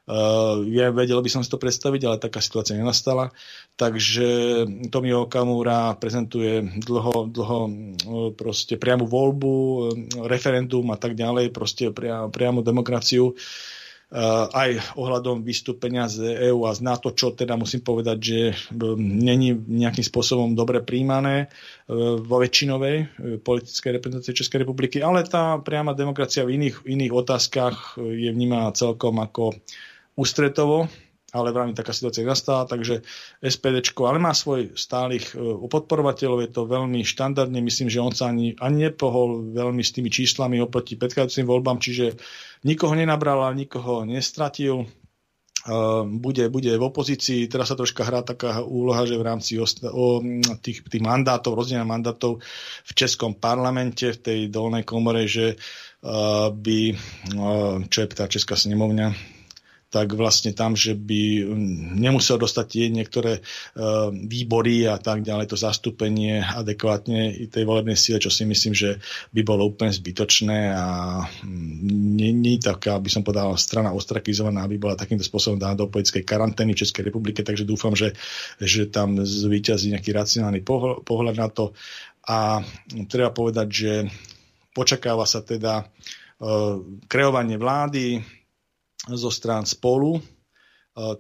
Uh, 0.07 0.63
ja 0.71 0.95
vedel 0.95 1.19
by 1.19 1.27
som 1.27 1.43
si 1.43 1.51
to 1.51 1.59
predstaviť, 1.59 2.07
ale 2.07 2.23
taká 2.23 2.39
situácia 2.39 2.79
nenastala. 2.79 3.35
Takže 3.77 4.29
Tomio 4.89 5.29
Okamura 5.29 5.93
prezentuje 6.01 6.65
dlho, 6.81 7.29
dlho 7.29 7.61
uh, 7.69 7.73
proste 8.33 8.81
priamu 8.81 9.05
voľbu, 9.05 9.53
uh, 9.53 9.79
referendum 10.25 10.89
a 10.89 10.97
tak 10.97 11.13
ďalej, 11.13 11.53
proste 11.53 11.93
pria, 11.93 12.25
priamu 12.33 12.65
demokraciu. 12.65 13.37
Uh, 14.07 14.49
aj 14.49 14.97
ohľadom 14.97 15.45
vystúpenia 15.45 16.09
z 16.09 16.49
EÚ 16.49 16.65
a 16.65 16.73
z 16.73 16.81
NATO, 16.89 17.13
čo 17.13 17.37
teda 17.37 17.59
musím 17.61 17.85
povedať, 17.85 18.19
že 18.23 18.41
není 18.97 19.53
nejakým 19.53 20.07
spôsobom 20.09 20.57
dobre 20.57 20.81
príjmané 20.81 21.53
uh, 21.53 22.17
vo 22.17 22.41
väčšinovej 22.41 22.97
uh, 22.97 23.07
politickej 23.45 24.01
reprezentácii 24.01 24.41
Českej 24.41 24.65
republiky, 24.65 25.05
ale 25.05 25.21
tá 25.29 25.61
priama 25.61 25.93
demokracia 25.93 26.49
v 26.49 26.57
iných, 26.57 26.89
iných 26.89 27.13
otázkach 27.13 28.01
je 28.01 28.33
vnímaná 28.33 28.73
celkom 28.73 29.21
ako 29.21 29.53
ústretovo, 30.17 30.89
ale 31.37 31.53
vrajme 31.53 31.77
taká 31.77 31.93
situácia 31.93 32.25
nastala, 32.25 32.65
takže 32.65 33.05
SPDčko, 33.45 34.09
ale 34.09 34.17
má 34.17 34.33
svoj 34.33 34.73
stálych 34.73 35.37
e, 35.37 35.61
podporovateľov, 35.69 36.49
je 36.49 36.51
to 36.51 36.63
veľmi 36.65 37.05
štandardne, 37.05 37.61
myslím, 37.61 37.93
že 37.93 38.01
on 38.01 38.17
sa 38.17 38.33
ani, 38.33 38.57
ani 38.57 38.89
nepohol 38.89 39.53
veľmi 39.53 39.85
s 39.85 39.93
tými 39.93 40.09
číslami 40.09 40.57
oproti 40.65 40.97
predchádzajúcim 40.97 41.45
voľbám, 41.45 41.79
čiže 41.79 42.17
nikoho 42.65 42.97
nenabral 42.97 43.45
a 43.45 43.53
nikoho 43.53 44.09
nestratil, 44.09 44.83
e, 44.83 44.87
bude, 46.09 46.49
bude 46.49 46.73
v 46.73 46.83
opozícii. 46.89 47.53
Teraz 47.53 47.69
sa 47.69 47.77
troška 47.77 48.01
hrá 48.01 48.25
taká 48.25 48.65
úloha, 48.65 49.05
že 49.05 49.21
v 49.21 49.27
rámci 49.29 49.61
osta- 49.61 49.93
o, 49.93 50.25
tých, 50.65 50.81
tých 50.89 51.05
mandátov, 51.05 51.53
rozdielania 51.53 51.85
mandátov 51.85 52.41
v 52.83 52.93
Českom 52.97 53.37
parlamente, 53.37 54.17
v 54.17 54.19
tej 54.19 54.39
dolnej 54.49 54.89
komore, 54.89 55.29
že 55.29 55.53
uh, 55.53 56.49
by, 56.49 56.81
uh, 57.37 57.77
čo 57.93 57.99
je 58.03 58.09
tá 58.09 58.25
Česká 58.31 58.57
snemovňa, 58.57 59.36
tak 59.87 60.19
vlastne 60.19 60.51
tam, 60.51 60.75
že 60.75 60.99
by 60.99 61.47
mm, 61.47 61.95
nemusel 61.97 62.43
dostať 62.43 62.67
tie 62.67 62.85
niektoré 62.91 63.39
uh, 63.39 64.11
výbory 64.11 64.91
a 64.91 64.99
tak 64.99 65.23
ďalej, 65.23 65.55
to 65.55 65.57
zastúpenie 65.57 66.43
adekvátne 66.43 67.31
i 67.31 67.47
tej 67.47 67.63
volebnej 67.63 67.95
síle, 67.95 68.19
čo 68.19 68.29
si 68.29 68.43
myslím, 68.43 68.75
že 68.75 68.99
by 69.31 69.47
bolo 69.47 69.71
úplne 69.71 69.95
zbytočné 69.95 70.75
a 70.75 70.87
mm, 71.47 72.19
je 72.19 72.59
taká, 72.63 72.99
by 72.99 73.11
som 73.11 73.23
povedal, 73.23 73.55
strana 73.55 73.95
ostrakizovaná, 73.95 74.67
aby 74.67 74.79
bola 74.79 74.99
takýmto 74.99 75.23
spôsobom 75.23 75.59
dána 75.59 75.79
do 75.79 75.91
politickej 75.91 76.27
karantény 76.27 76.75
v 76.75 76.83
Českej 76.83 77.11
republike, 77.11 77.47
takže 77.47 77.63
dúfam, 77.63 77.95
že, 77.95 78.15
že 78.59 78.91
tam 78.91 79.23
zvýťazí 79.23 79.95
nejaký 79.95 80.11
racionálny 80.11 80.67
pohľad 81.07 81.37
na 81.39 81.49
to. 81.51 81.71
A 82.27 82.59
treba 83.07 83.31
povedať, 83.31 83.69
že 83.71 83.93
počakáva 84.75 85.23
sa 85.25 85.47
teda 85.47 85.87
uh, 85.87 86.83
kreovanie 87.07 87.55
vlády, 87.55 88.19
zo 89.15 89.31
strán 89.31 89.63
spolu, 89.63 90.19
e, 90.19 90.21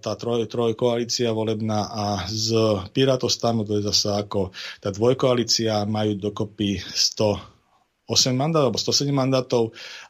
tá 0.02 0.18
troj, 0.18 0.50
trojkoalícia 0.50 1.30
volebná 1.30 1.86
a 1.86 2.04
z 2.26 2.54
Pirátov 2.90 3.30
stanu, 3.30 3.62
to 3.62 3.78
je 3.78 3.86
zase 3.86 4.10
ako 4.10 4.50
tá 4.82 4.90
dvojkoalícia, 4.90 5.86
majú 5.86 6.18
dokopy 6.18 6.82
108 6.82 8.34
mandátov 8.34 8.74
alebo 8.74 8.80
107 8.82 9.14
mandátov 9.14 9.64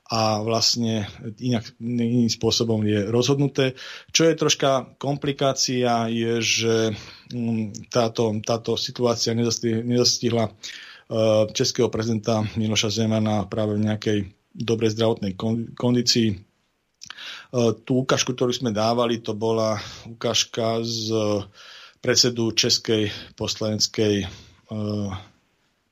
a 0.09 0.41
vlastne 0.41 1.05
inak, 1.43 1.77
iným 1.83 2.33
spôsobom 2.33 2.81
je 2.87 3.11
rozhodnuté. 3.13 3.77
Čo 4.09 4.31
je 4.31 4.41
troška 4.41 4.97
komplikácia, 4.97 6.09
je, 6.09 6.33
že 6.41 6.75
mm, 7.35 7.93
táto, 7.93 8.33
táto 8.41 8.81
situácia 8.81 9.37
nezastihla 9.37 10.49
e, 10.49 10.53
českého 11.53 11.93
prezidenta 11.93 12.41
Miloša 12.57 12.89
Zemana 12.89 13.45
práve 13.45 13.77
v 13.77 13.85
nejakej 13.85 14.19
dobrej 14.57 14.97
zdravotnej 14.97 15.37
kondícii 15.77 16.56
tú 17.85 17.93
ukážku, 18.05 18.33
ktorú 18.35 18.53
sme 18.53 18.71
dávali, 18.75 19.23
to 19.23 19.33
bola 19.33 19.81
ukážka 20.07 20.83
z 20.85 21.11
predsedu 22.01 22.53
Českej 22.53 23.11
poslaneckej 23.35 24.15
e, 24.23 24.27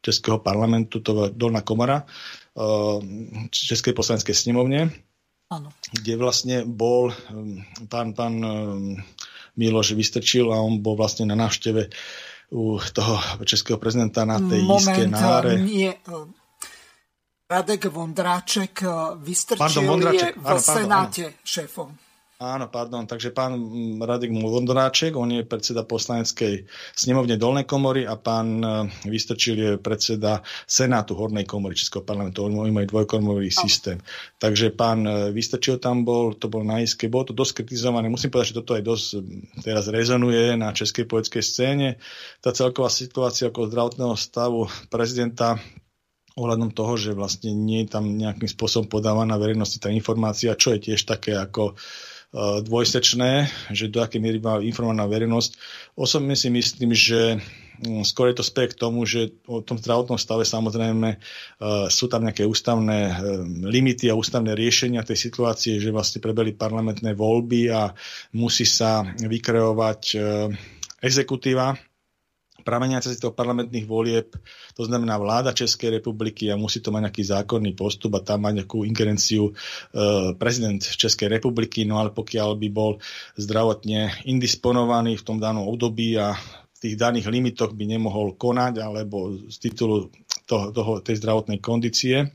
Českého 0.05 0.39
parlamentu, 0.39 1.01
to 1.01 1.11
bola 1.17 1.29
Dolná 1.33 1.65
komora 1.65 2.03
e, 2.03 2.05
Českej 3.51 3.97
poslaneckej 3.97 4.37
snemovne, 4.37 4.93
kde 5.95 6.13
vlastne 6.19 6.57
bol 6.67 7.15
pán, 7.87 8.17
pán 8.17 8.35
Miloš 9.55 9.95
Vystrčil 9.95 10.51
a 10.51 10.59
on 10.59 10.83
bol 10.83 10.99
vlastne 10.99 11.31
na 11.31 11.39
návšteve 11.39 11.91
u 12.55 12.79
toho 12.79 13.15
českého 13.47 13.79
prezidenta 13.79 14.27
na 14.27 14.39
tej 14.39 14.63
Moment, 14.63 14.83
iskej 14.83 15.07
náre. 15.11 15.53
Nie, 15.63 15.99
Radek 17.45 17.93
Vondráček 17.93 18.83
eh, 18.83 18.89
vystrčil 19.21 19.61
Pardon, 19.61 19.85
Vondráček. 19.85 20.33
je 20.33 20.41
v 20.41 20.47
áno, 20.49 20.61
Senáte 20.61 21.25
áno. 21.29 21.45
šéfom. 21.45 21.91
Áno, 22.35 22.67
pardon. 22.67 23.07
Takže 23.07 23.31
pán 23.31 23.55
Radik 24.03 24.35
Vondráček, 24.35 25.15
on 25.15 25.31
je 25.31 25.47
predseda 25.47 25.87
poslaneckej 25.87 26.67
snemovne 26.93 27.39
Dolnej 27.39 27.63
komory 27.63 28.11
a 28.11 28.19
pán 28.19 28.59
e, 28.59 28.69
Vystrčil 29.07 29.57
je 29.57 29.71
predseda 29.79 30.43
Senátu 30.67 31.15
Hornej 31.15 31.47
komory 31.47 31.79
Českého 31.79 32.03
parlamentu. 32.03 32.43
Oni 32.45 32.75
majú 32.75 32.91
dvojkomorový 32.91 33.55
systém. 33.55 34.03
Takže 34.43 34.75
pán 34.75 35.07
e, 35.07 35.31
Vystrčil 35.31 35.79
tam 35.79 36.03
bol, 36.03 36.35
to 36.35 36.51
bol 36.51 36.67
na 36.67 36.83
iske, 36.83 37.07
bolo 37.07 37.31
to 37.31 37.39
dosť 37.39 37.63
kritizované. 37.63 38.11
Musím 38.11 38.35
povedať, 38.35 38.51
že 38.51 38.59
toto 38.61 38.75
aj 38.75 38.83
dosť 38.83 39.07
teraz 39.63 39.87
rezonuje 39.87 40.59
na 40.59 40.75
českej 40.75 41.07
politickej 41.07 41.45
scéne. 41.47 41.89
Tá 42.43 42.51
celková 42.51 42.91
situácia 42.91 43.47
okolo 43.47 43.71
zdravotného 43.71 44.19
stavu 44.19 44.67
prezidenta 44.91 45.63
ohľadom 46.35 46.75
toho, 46.75 46.99
že 46.99 47.11
vlastne 47.15 47.55
nie 47.55 47.87
je 47.87 47.95
tam 47.95 48.05
nejakým 48.11 48.51
spôsobom 48.51 48.91
podávaná 48.91 49.39
verejnosti 49.39 49.79
tá 49.79 49.91
informácia, 49.91 50.59
čo 50.59 50.75
je 50.75 50.91
tiež 50.91 51.07
také 51.07 51.39
ako 51.39 51.79
E, 52.35 52.67
dvojsečné, 52.67 53.47
že 53.71 53.87
do 53.87 54.03
akej 54.03 54.19
miery 54.19 54.43
má 54.43 54.59
informovaná 54.59 55.07
verejnosť. 55.07 55.55
Osobne 55.95 56.35
si 56.35 56.51
myslím, 56.51 56.91
že 56.91 57.39
mm, 57.79 58.03
skôr 58.03 58.35
je 58.35 58.43
to 58.43 58.45
späť 58.45 58.75
k 58.75 58.83
tomu, 58.83 59.07
že 59.07 59.39
o 59.47 59.63
tom 59.63 59.79
zdravotnom 59.79 60.19
stave 60.19 60.43
samozrejme 60.43 61.15
e, 61.15 61.19
sú 61.95 62.11
tam 62.11 62.27
nejaké 62.27 62.43
ústavné 62.43 62.99
e, 63.07 63.13
limity 63.71 64.11
a 64.11 64.19
ústavné 64.19 64.51
riešenia 64.59 65.07
tej 65.07 65.31
situácie, 65.31 65.79
že 65.79 65.95
vlastne 65.95 66.19
prebeli 66.19 66.59
parlamentné 66.59 67.15
voľby 67.15 67.71
a 67.71 67.95
musí 68.35 68.67
sa 68.67 69.07
vykreovať 69.07 70.19
exekutíva 70.99 71.79
prameniace 72.65 73.13
z 73.13 73.21
toho 73.21 73.37
parlamentných 73.37 73.85
volieb, 73.85 74.33
to 74.73 74.83
znamená 74.89 75.21
vláda 75.21 75.53
Českej 75.53 76.01
republiky 76.01 76.49
a 76.49 76.57
musí 76.57 76.81
to 76.81 76.89
mať 76.89 77.13
nejaký 77.13 77.25
zákonný 77.29 77.77
postup 77.77 78.17
a 78.17 78.25
tam 78.25 78.49
mať 78.49 78.65
nejakú 78.65 78.89
ingerenciu 78.89 79.53
e, 79.53 79.53
prezident 80.41 80.81
Českej 80.81 81.29
republiky, 81.29 81.85
no 81.85 82.01
ale 82.01 82.11
pokiaľ 82.11 82.57
by 82.57 82.69
bol 82.73 82.99
zdravotne 83.37 84.25
indisponovaný 84.25 85.21
v 85.21 85.27
tom 85.29 85.37
danom 85.37 85.69
období 85.69 86.17
a 86.17 86.33
v 86.75 86.79
tých 86.81 86.97
daných 86.97 87.29
limitoch 87.29 87.77
by 87.77 87.85
nemohol 87.85 88.35
konať 88.35 88.81
alebo 88.81 89.37
z 89.53 89.57
titulu 89.61 90.09
toho, 90.49 90.73
toho, 90.73 90.93
tej 91.05 91.21
zdravotnej 91.21 91.61
kondície, 91.61 92.33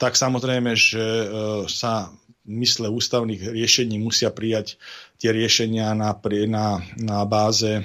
tak 0.00 0.16
samozrejme, 0.16 0.72
že 0.72 1.04
e, 1.04 1.26
sa 1.68 2.08
mysle 2.48 2.88
ústavných 2.88 3.52
riešení 3.52 4.00
musia 4.00 4.32
prijať 4.32 4.80
tie 5.20 5.36
riešenia 5.36 5.92
na, 5.92 6.16
na, 6.48 6.66
na 6.96 7.18
báze 7.28 7.84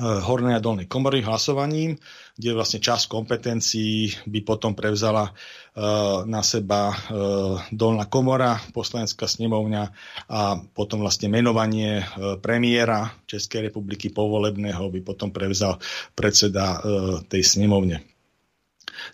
hornej 0.00 0.56
a 0.56 0.64
dolnej 0.64 0.88
komory 0.88 1.20
hlasovaním, 1.20 2.00
kde 2.40 2.56
vlastne 2.56 2.80
časť 2.80 3.12
kompetencií 3.12 4.24
by 4.24 4.40
potom 4.40 4.72
prevzala 4.72 5.28
uh, 5.28 6.24
na 6.24 6.40
seba 6.40 6.88
uh, 6.88 7.60
dolná 7.68 8.08
komora, 8.08 8.56
poslanecká 8.72 9.28
snemovňa 9.28 9.84
a 10.32 10.56
potom 10.72 11.04
vlastne 11.04 11.28
menovanie 11.28 12.00
premiéra 12.40 13.12
Českej 13.28 13.68
republiky 13.68 14.08
povolebného 14.08 14.88
by 14.88 15.00
potom 15.04 15.28
prevzal 15.28 15.76
predseda 16.16 16.80
tej 17.28 17.42
snemovne. 17.44 18.00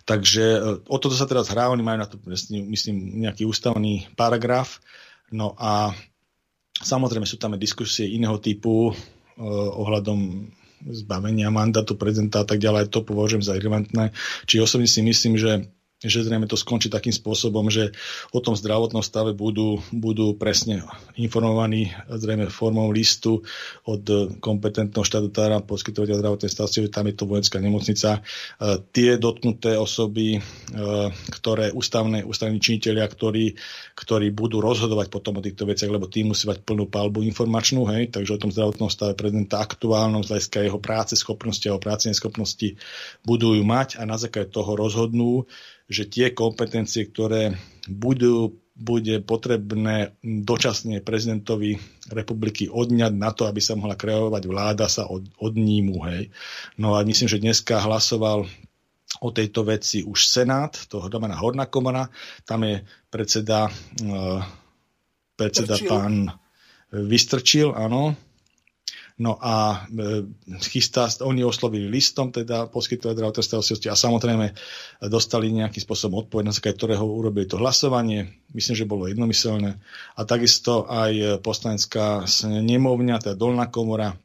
Takže 0.07 0.45
o 0.87 0.97
toto 0.99 1.15
sa 1.15 1.27
teraz 1.27 1.51
hrá, 1.51 1.71
oni 1.71 1.83
majú 1.83 1.97
na 2.03 2.07
to, 2.07 2.15
myslím, 2.71 3.23
nejaký 3.27 3.47
ústavný 3.47 4.07
paragraf. 4.15 4.83
No 5.31 5.55
a 5.55 5.95
samozrejme 6.79 7.27
sú 7.27 7.39
tam 7.39 7.55
diskusie 7.55 8.11
iného 8.11 8.35
typu 8.39 8.91
ohľadom 9.39 10.51
zbavenia 10.87 11.51
mandátu 11.51 11.95
prezidenta 11.99 12.43
a 12.43 12.47
tak 12.47 12.59
ďalej, 12.63 12.91
to 12.91 13.03
považujem 13.03 13.43
za 13.43 13.55
irrelevantné. 13.57 14.15
Či 14.47 14.63
osobne 14.63 14.87
si 14.87 15.03
myslím, 15.03 15.35
že 15.35 15.67
že 15.99 16.23
zrejme 16.23 16.47
to 16.47 16.55
skončí 16.55 16.87
takým 16.87 17.11
spôsobom, 17.11 17.67
že 17.67 17.91
o 18.31 18.39
tom 18.39 18.55
zdravotnom 18.55 19.03
stave 19.03 19.35
budú, 19.35 19.83
budú 19.91 20.31
presne 20.39 20.87
informovaní 21.19 21.91
zrejme 22.07 22.47
formou 22.47 22.87
listu 22.87 23.43
od 23.83 24.03
kompetentného 24.39 25.03
štatutára 25.03 25.59
poskytovateľa 25.59 26.19
zdravotnej 26.23 26.51
starostlivosti, 26.51 26.95
tam 26.95 27.07
je 27.11 27.15
to 27.19 27.25
vojenská 27.27 27.57
nemocnica. 27.59 28.09
E, 28.15 28.21
tie 28.95 29.19
dotknuté 29.19 29.75
osoby, 29.75 30.37
e, 30.37 30.39
ktoré 31.35 31.75
ústavné, 31.75 32.23
ústavní 32.23 32.63
činiteľia, 32.63 33.03
ktorí, 33.03 33.59
ktorí 33.99 34.31
budú 34.31 34.63
rozhodovať 34.63 35.11
potom 35.11 35.39
o 35.39 35.45
týchto 35.45 35.67
veciach, 35.67 35.91
lebo 35.91 36.07
tým 36.07 36.31
musí 36.31 36.47
mať 36.47 36.63
plnú 36.63 36.87
palbu 36.87 37.27
informačnú, 37.27 37.83
hej, 37.91 38.07
takže 38.07 38.39
o 38.39 38.41
tom 38.47 38.55
zdravotnom 38.55 38.87
stave 38.87 39.19
prezidenta 39.19 39.59
aktuálnom 39.59 40.23
z 40.23 40.31
hľadiska 40.31 40.63
jeho 40.63 40.79
práce, 40.79 41.19
schopnosti 41.19 41.67
a 41.67 41.75
jeho 41.75 41.81
práce 41.81 42.07
neschopnosti 42.07 42.79
budú 43.27 43.51
ju 43.51 43.63
mať 43.67 43.99
a 43.99 44.07
na 44.07 44.15
základe 44.15 44.55
toho 44.55 44.79
rozhodnú, 44.79 45.43
že 45.89 46.05
tie 46.05 46.29
kompetencie, 46.31 47.09
ktoré 47.09 47.57
budú, 47.89 48.61
bude 48.77 49.19
potrebné 49.25 50.13
dočasne 50.21 51.01
prezidentovi 51.01 51.81
republiky 52.13 52.69
odňať 52.69 53.13
na 53.17 53.33
to, 53.33 53.49
aby 53.49 53.57
sa 53.57 53.73
mohla 53.73 53.97
kreovať 53.97 54.43
vláda, 54.45 54.85
sa 54.85 55.09
od, 55.09 55.25
odnímu. 55.41 55.97
Hej. 56.05 56.29
No 56.77 56.93
a 56.93 57.01
myslím, 57.01 57.27
že 57.27 57.41
dneska 57.41 57.81
hlasoval 57.81 58.45
o 59.19 59.29
tejto 59.33 59.65
veci 59.65 60.05
už 60.05 60.29
Senát, 60.29 60.77
to 60.85 61.01
znamená 61.01 61.41
Horná 61.41 61.65
komora, 61.65 62.07
tam 62.45 62.63
je 62.63 62.85
predseda, 63.09 63.65
uh, 64.05 64.45
predseda 65.33 65.75
pán 65.89 66.29
Vystrčil, 66.89 67.73
áno, 67.73 68.17
No 69.19 69.35
a 69.35 69.83
e, 69.91 70.23
chystá, 70.63 71.11
oni 71.27 71.43
oslovili 71.43 71.91
listom, 71.91 72.31
teda 72.31 72.71
poskytovať 72.71 73.19
zdravotnej 73.19 73.45
starostlivosti 73.45 73.91
a 73.91 73.99
samozrejme 73.99 74.55
dostali 75.11 75.51
nejaký 75.51 75.83
spôsob 75.83 76.15
odpoveď, 76.27 76.47
na 76.47 76.55
ktorého 76.55 77.03
urobili 77.03 77.43
to 77.43 77.59
hlasovanie. 77.59 78.31
Myslím, 78.55 78.75
že 78.79 78.87
bolo 78.87 79.11
jednomyselné. 79.11 79.75
A 80.15 80.21
takisto 80.23 80.87
aj 80.87 81.43
poslanecká 81.43 82.23
nemovňa, 82.47 83.19
teda 83.19 83.35
dolná 83.35 83.67
komora, 83.67 84.15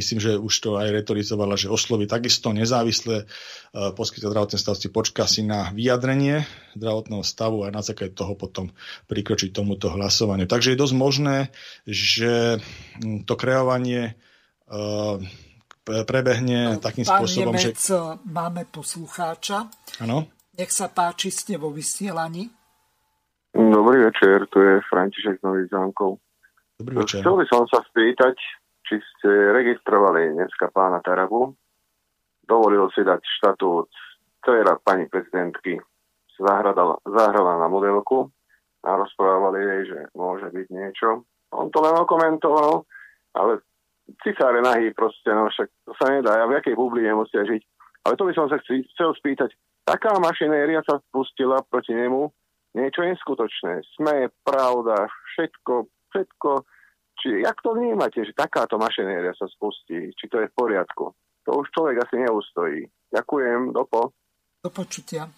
myslím, 0.00 0.16
že 0.16 0.40
už 0.40 0.54
to 0.64 0.70
aj 0.80 0.88
retorizovala, 0.88 1.60
že 1.60 1.68
osloví 1.68 2.08
takisto 2.08 2.56
nezávisle 2.56 3.28
ehm, 3.28 3.92
poskytuje 3.92 4.32
zdravotné 4.32 4.56
starostlivosti, 4.56 4.96
počká 4.96 5.24
si 5.28 5.44
na 5.44 5.68
vyjadrenie 5.76 6.48
zdravotného 6.72 7.20
stavu 7.20 7.68
a 7.68 7.74
na 7.74 7.84
základe 7.84 8.16
toho 8.16 8.32
potom 8.32 8.72
prikročiť 9.12 9.52
tomuto 9.52 9.92
hlasovaniu. 9.92 10.48
Takže 10.48 10.72
je 10.72 10.80
dosť 10.80 10.94
možné, 10.96 11.36
že 11.84 12.64
hm, 13.04 13.28
to 13.28 13.34
kreovanie 13.36 14.16
ehm, 14.72 15.28
prebehne 15.84 16.80
takým 16.80 17.04
Pán 17.04 17.20
spôsobom, 17.20 17.52
Nemec, 17.52 17.76
že... 17.76 17.98
máme 18.24 18.64
poslucháča. 18.70 19.68
Áno. 20.00 20.32
Nech 20.56 20.72
sa 20.72 20.88
páči, 20.88 21.28
ste 21.28 21.60
vo 21.60 21.68
vysielaní. 21.74 22.48
Dobrý 23.52 24.08
večer, 24.08 24.48
tu 24.48 24.64
je 24.64 24.80
František 24.88 25.44
Nový 25.44 25.68
zámkov. 25.68 26.16
Dobrý 26.80 27.04
večer. 27.04 27.20
Chcel 27.20 27.36
by 27.36 27.46
som 27.52 27.62
sa 27.68 27.84
spýtať, 27.84 28.36
či 28.86 28.98
ste 28.98 29.30
registrovali 29.54 30.34
dneska 30.34 30.70
pána 30.74 31.00
Tarabu. 31.00 31.54
Dovolil 32.42 32.90
si 32.90 33.06
dať 33.06 33.22
štatút 33.22 33.88
dcera 34.42 34.78
pani 34.82 35.06
prezidentky. 35.06 35.78
Zahrala 36.38 37.54
na 37.62 37.68
modelku 37.70 38.26
a 38.82 38.98
rozprávali 38.98 39.62
jej, 39.62 39.82
že 39.94 39.98
môže 40.18 40.50
byť 40.50 40.66
niečo. 40.74 41.22
On 41.54 41.70
to 41.70 41.78
len 41.78 41.94
okomentoval, 41.94 42.82
ale 43.38 43.62
cisáre 44.26 44.58
nahý 44.58 44.90
proste, 44.90 45.30
no 45.30 45.46
však 45.46 45.68
to 45.86 45.92
sa 45.94 46.10
nedá. 46.10 46.42
A 46.42 46.50
v 46.50 46.58
jakej 46.58 46.74
bubline 46.74 47.14
musia 47.14 47.46
žiť? 47.46 47.62
Ale 48.02 48.18
to 48.18 48.26
by 48.26 48.32
som 48.34 48.50
sa 48.50 48.58
chcel 48.58 49.14
spýtať. 49.14 49.54
Taká 49.86 50.18
mašinéria 50.18 50.82
sa 50.82 50.98
spustila 51.06 51.62
proti 51.70 51.94
nemu, 51.94 52.26
niečo 52.74 53.06
neskutočné. 53.06 53.86
Sme, 53.94 54.26
pravda, 54.42 55.06
všetko, 55.06 55.86
všetko 56.10 56.50
či 57.22 57.46
jak 57.46 57.54
to 57.62 57.78
vnímate, 57.78 58.18
že 58.18 58.34
takáto 58.34 58.74
mašinéria 58.82 59.30
sa 59.38 59.46
spustí? 59.46 60.10
Či 60.18 60.24
to 60.26 60.42
je 60.42 60.50
v 60.50 60.54
poriadku? 60.58 61.14
To 61.46 61.50
už 61.62 61.70
človek 61.70 62.02
asi 62.02 62.18
neustojí. 62.18 62.80
Ďakujem, 63.14 63.70
dopo. 63.70 64.10
Do 64.62 64.70
počutia. 64.74 65.30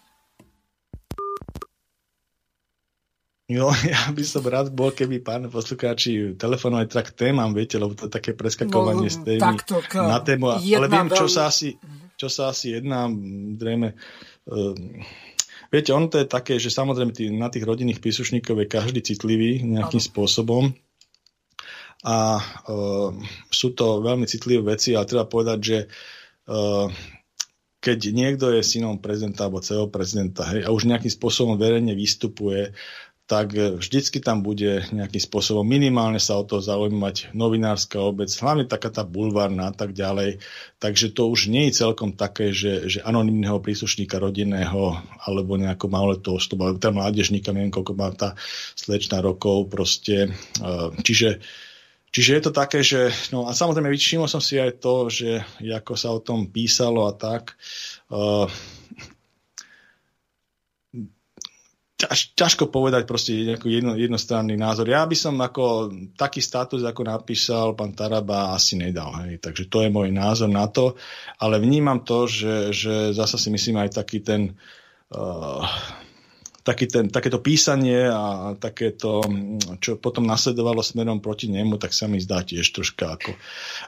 No, 3.53 3.69
ja 3.93 4.01
by 4.09 4.25
som 4.25 4.41
rád 4.49 4.73
bol, 4.73 4.97
keby 4.97 5.21
pán 5.21 5.53
poslucháči 5.53 6.41
telefonovali 6.41 6.89
tak 6.89 7.13
témam, 7.13 7.53
viete, 7.53 7.77
lebo 7.77 7.93
to 7.93 8.09
je 8.09 8.13
také 8.17 8.33
preskakovanie 8.33 9.09
no, 9.09 9.13
z 9.13 9.19
témy 9.21 9.43
takto, 9.61 9.85
na 10.01 10.19
tému. 10.25 10.57
Ale 10.57 10.89
viem, 10.89 11.09
čo 11.13 11.29
sa 11.29 11.53
asi, 11.53 11.77
čo 12.17 12.33
sa 12.33 12.49
asi 12.49 12.81
jedná, 12.81 13.05
zrejme, 13.61 13.93
uh, 14.49 14.77
viete, 15.69 15.93
on 15.93 16.09
to 16.09 16.25
je 16.25 16.27
také, 16.29 16.57
že 16.57 16.73
samozrejme 16.73 17.13
tý, 17.13 17.29
na 17.29 17.53
tých 17.53 17.69
rodinných 17.69 18.01
príslušníkov 18.01 18.65
je 18.65 18.73
každý 18.73 19.01
citlivý 19.05 19.61
nejakým 19.61 20.01
ano. 20.01 20.09
spôsobom 20.09 20.65
a 22.05 22.37
uh, 22.39 23.11
sú 23.49 23.73
to 23.73 24.05
veľmi 24.05 24.29
citlivé 24.29 24.77
veci, 24.77 24.93
ale 24.93 25.09
treba 25.09 25.25
povedať, 25.25 25.59
že 25.65 25.79
uh, 26.53 26.93
keď 27.81 27.99
niekto 28.13 28.49
je 28.53 28.65
synom 28.65 28.97
prezidenta 29.01 29.45
alebo 29.45 29.65
celého 29.65 29.89
prezidenta 29.93 30.49
hej, 30.53 30.65
a 30.65 30.73
už 30.73 30.89
nejakým 30.89 31.13
spôsobom 31.13 31.61
verejne 31.61 31.93
vystupuje, 31.93 32.73
tak 33.25 33.57
vždycky 33.57 34.21
tam 34.21 34.45
bude 34.45 34.85
nejakým 34.93 35.21
spôsobom 35.21 35.65
minimálne 35.65 36.21
sa 36.21 36.37
o 36.37 36.45
to 36.45 36.61
zaujímať 36.61 37.33
novinárska 37.33 37.97
obec, 37.97 38.29
hlavne 38.29 38.69
taká 38.69 38.93
tá 38.93 39.01
bulvárna 39.01 39.69
a 39.69 39.73
tak 39.73 39.97
ďalej. 39.97 40.45
Takže 40.77 41.17
to 41.17 41.33
už 41.33 41.49
nie 41.49 41.73
je 41.73 41.81
celkom 41.81 42.13
také, 42.13 42.53
že, 42.53 42.85
že 42.85 43.01
anonimného 43.01 43.65
príslušníka 43.65 44.21
rodinného 44.21 45.01
alebo 45.25 45.57
nejakého 45.57 45.89
maloletého 45.89 46.37
osoba, 46.37 46.69
alebo 46.69 46.77
teda 46.77 46.93
mládežníka, 46.93 47.57
neviem 47.57 47.73
koľko 47.73 47.93
má 47.97 48.13
tá 48.13 48.37
slečná 48.77 49.25
rokov 49.25 49.73
proste. 49.73 50.29
Čiže 51.01 51.41
Čiže 52.15 52.31
je 52.39 52.43
to 52.47 52.53
také, 52.55 52.79
že, 52.87 53.11
no 53.35 53.51
a 53.51 53.53
samozrejme 53.59 53.91
vyčímol 53.91 54.31
som 54.31 54.39
si 54.39 54.55
aj 54.55 54.79
to, 54.79 55.11
že 55.11 55.43
ako 55.59 55.99
sa 55.99 56.15
o 56.15 56.23
tom 56.23 56.47
písalo 56.47 57.11
a 57.11 57.13
tak, 57.19 57.59
uh, 58.15 58.47
ťaž, 61.99 62.39
ťažko 62.39 62.71
povedať 62.71 63.03
proste 63.09 63.35
nejaký 63.35 63.67
jedno, 63.67 63.99
jednostranný 63.99 64.55
názor. 64.55 64.87
Ja 64.87 65.03
by 65.03 65.17
som 65.19 65.35
ako 65.43 65.91
taký 66.15 66.39
status, 66.39 66.87
ako 66.87 67.03
napísal 67.03 67.75
pán 67.75 67.97
Taraba, 67.97 68.55
asi 68.55 68.77
nedal. 68.77 69.11
Hej. 69.25 69.41
Takže 69.41 69.67
to 69.67 69.83
je 69.83 69.91
môj 69.91 70.15
názor 70.15 70.51
na 70.51 70.69
to. 70.69 70.95
Ale 71.41 71.59
vnímam 71.59 72.03
to, 72.07 72.31
že, 72.31 72.71
že 72.71 72.95
zasa 73.11 73.41
si 73.41 73.49
myslím 73.51 73.83
aj 73.83 73.99
taký 73.99 74.23
ten 74.23 74.55
uh, 75.11 75.67
taký 76.65 76.89
ten, 76.89 77.13
takéto 77.13 77.45
písanie 77.45 78.09
a 78.09 78.57
takéto, 78.57 79.21
čo 79.85 80.01
potom 80.01 80.25
nasledovalo 80.25 80.81
smerom 80.81 81.21
proti 81.21 81.53
nemu, 81.53 81.77
tak 81.77 81.93
sa 81.93 82.09
mi 82.09 82.17
zdá 82.19 82.41
tiež 82.41 82.65
troška 82.73 83.21
ako 83.21 83.31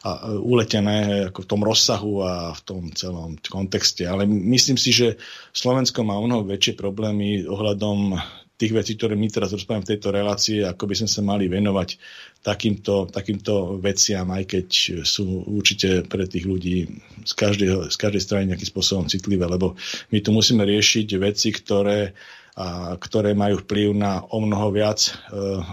a, 0.05 0.37
uletené 0.37 1.33
ako 1.33 1.41
v 1.43 1.49
tom 1.49 1.63
rozsahu 1.65 2.15
a 2.21 2.53
v 2.53 2.61
tom 2.63 2.83
celom 2.93 3.41
kontexte. 3.49 4.05
Ale 4.05 4.29
myslím 4.29 4.77
si, 4.77 4.93
že 4.93 5.17
Slovensko 5.57 6.05
má 6.05 6.21
mnoho 6.21 6.45
väčšie 6.45 6.77
problémy 6.77 7.49
ohľadom 7.49 8.21
tých 8.57 8.73
vecí, 8.73 8.93
ktoré 8.97 9.21
my 9.21 9.29
teraz 9.29 9.53
rozprávame 9.53 9.85
v 9.85 9.93
tejto 9.97 10.09
relácii, 10.13 10.65
ako 10.65 10.85
by 10.89 10.95
sme 10.97 11.09
sa 11.13 11.21
mali 11.21 11.45
venovať 11.45 12.01
takýmto, 12.41 13.13
takýmto 13.13 13.77
veciam, 13.77 14.33
aj 14.33 14.45
keď 14.49 14.67
sú 15.05 15.45
určite 15.45 16.09
pre 16.09 16.25
tých 16.25 16.49
ľudí 16.49 16.89
z, 17.21 17.33
každej, 17.37 17.93
z 17.93 17.97
každej 18.01 18.23
strany 18.25 18.43
nejakým 18.49 18.73
spôsobom 18.73 19.13
citlivé, 19.13 19.45
lebo 19.45 19.77
my 20.09 20.19
tu 20.25 20.33
musíme 20.33 20.65
riešiť 20.65 21.09
veci, 21.21 21.53
ktoré 21.53 22.17
a 22.57 22.97
ktoré 22.97 23.37
majú 23.37 23.61
vplyv 23.61 23.93
na 23.93 24.25
o 24.33 24.41
mnoho 24.41 24.73
viac 24.73 25.13
e, 25.13 25.13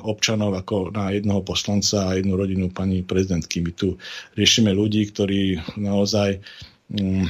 občanov 0.03 0.51
ako 0.51 0.91
na 0.91 1.15
jednoho 1.15 1.39
poslanca 1.39 2.11
a 2.11 2.19
jednu 2.19 2.35
rodinu 2.35 2.67
pani 2.75 3.07
prezidentky. 3.07 3.63
My 3.63 3.71
tu 3.71 3.95
riešime 4.35 4.75
ľudí, 4.75 5.07
ktorí 5.07 5.63
naozaj 5.79 6.43
mm, 6.91 7.25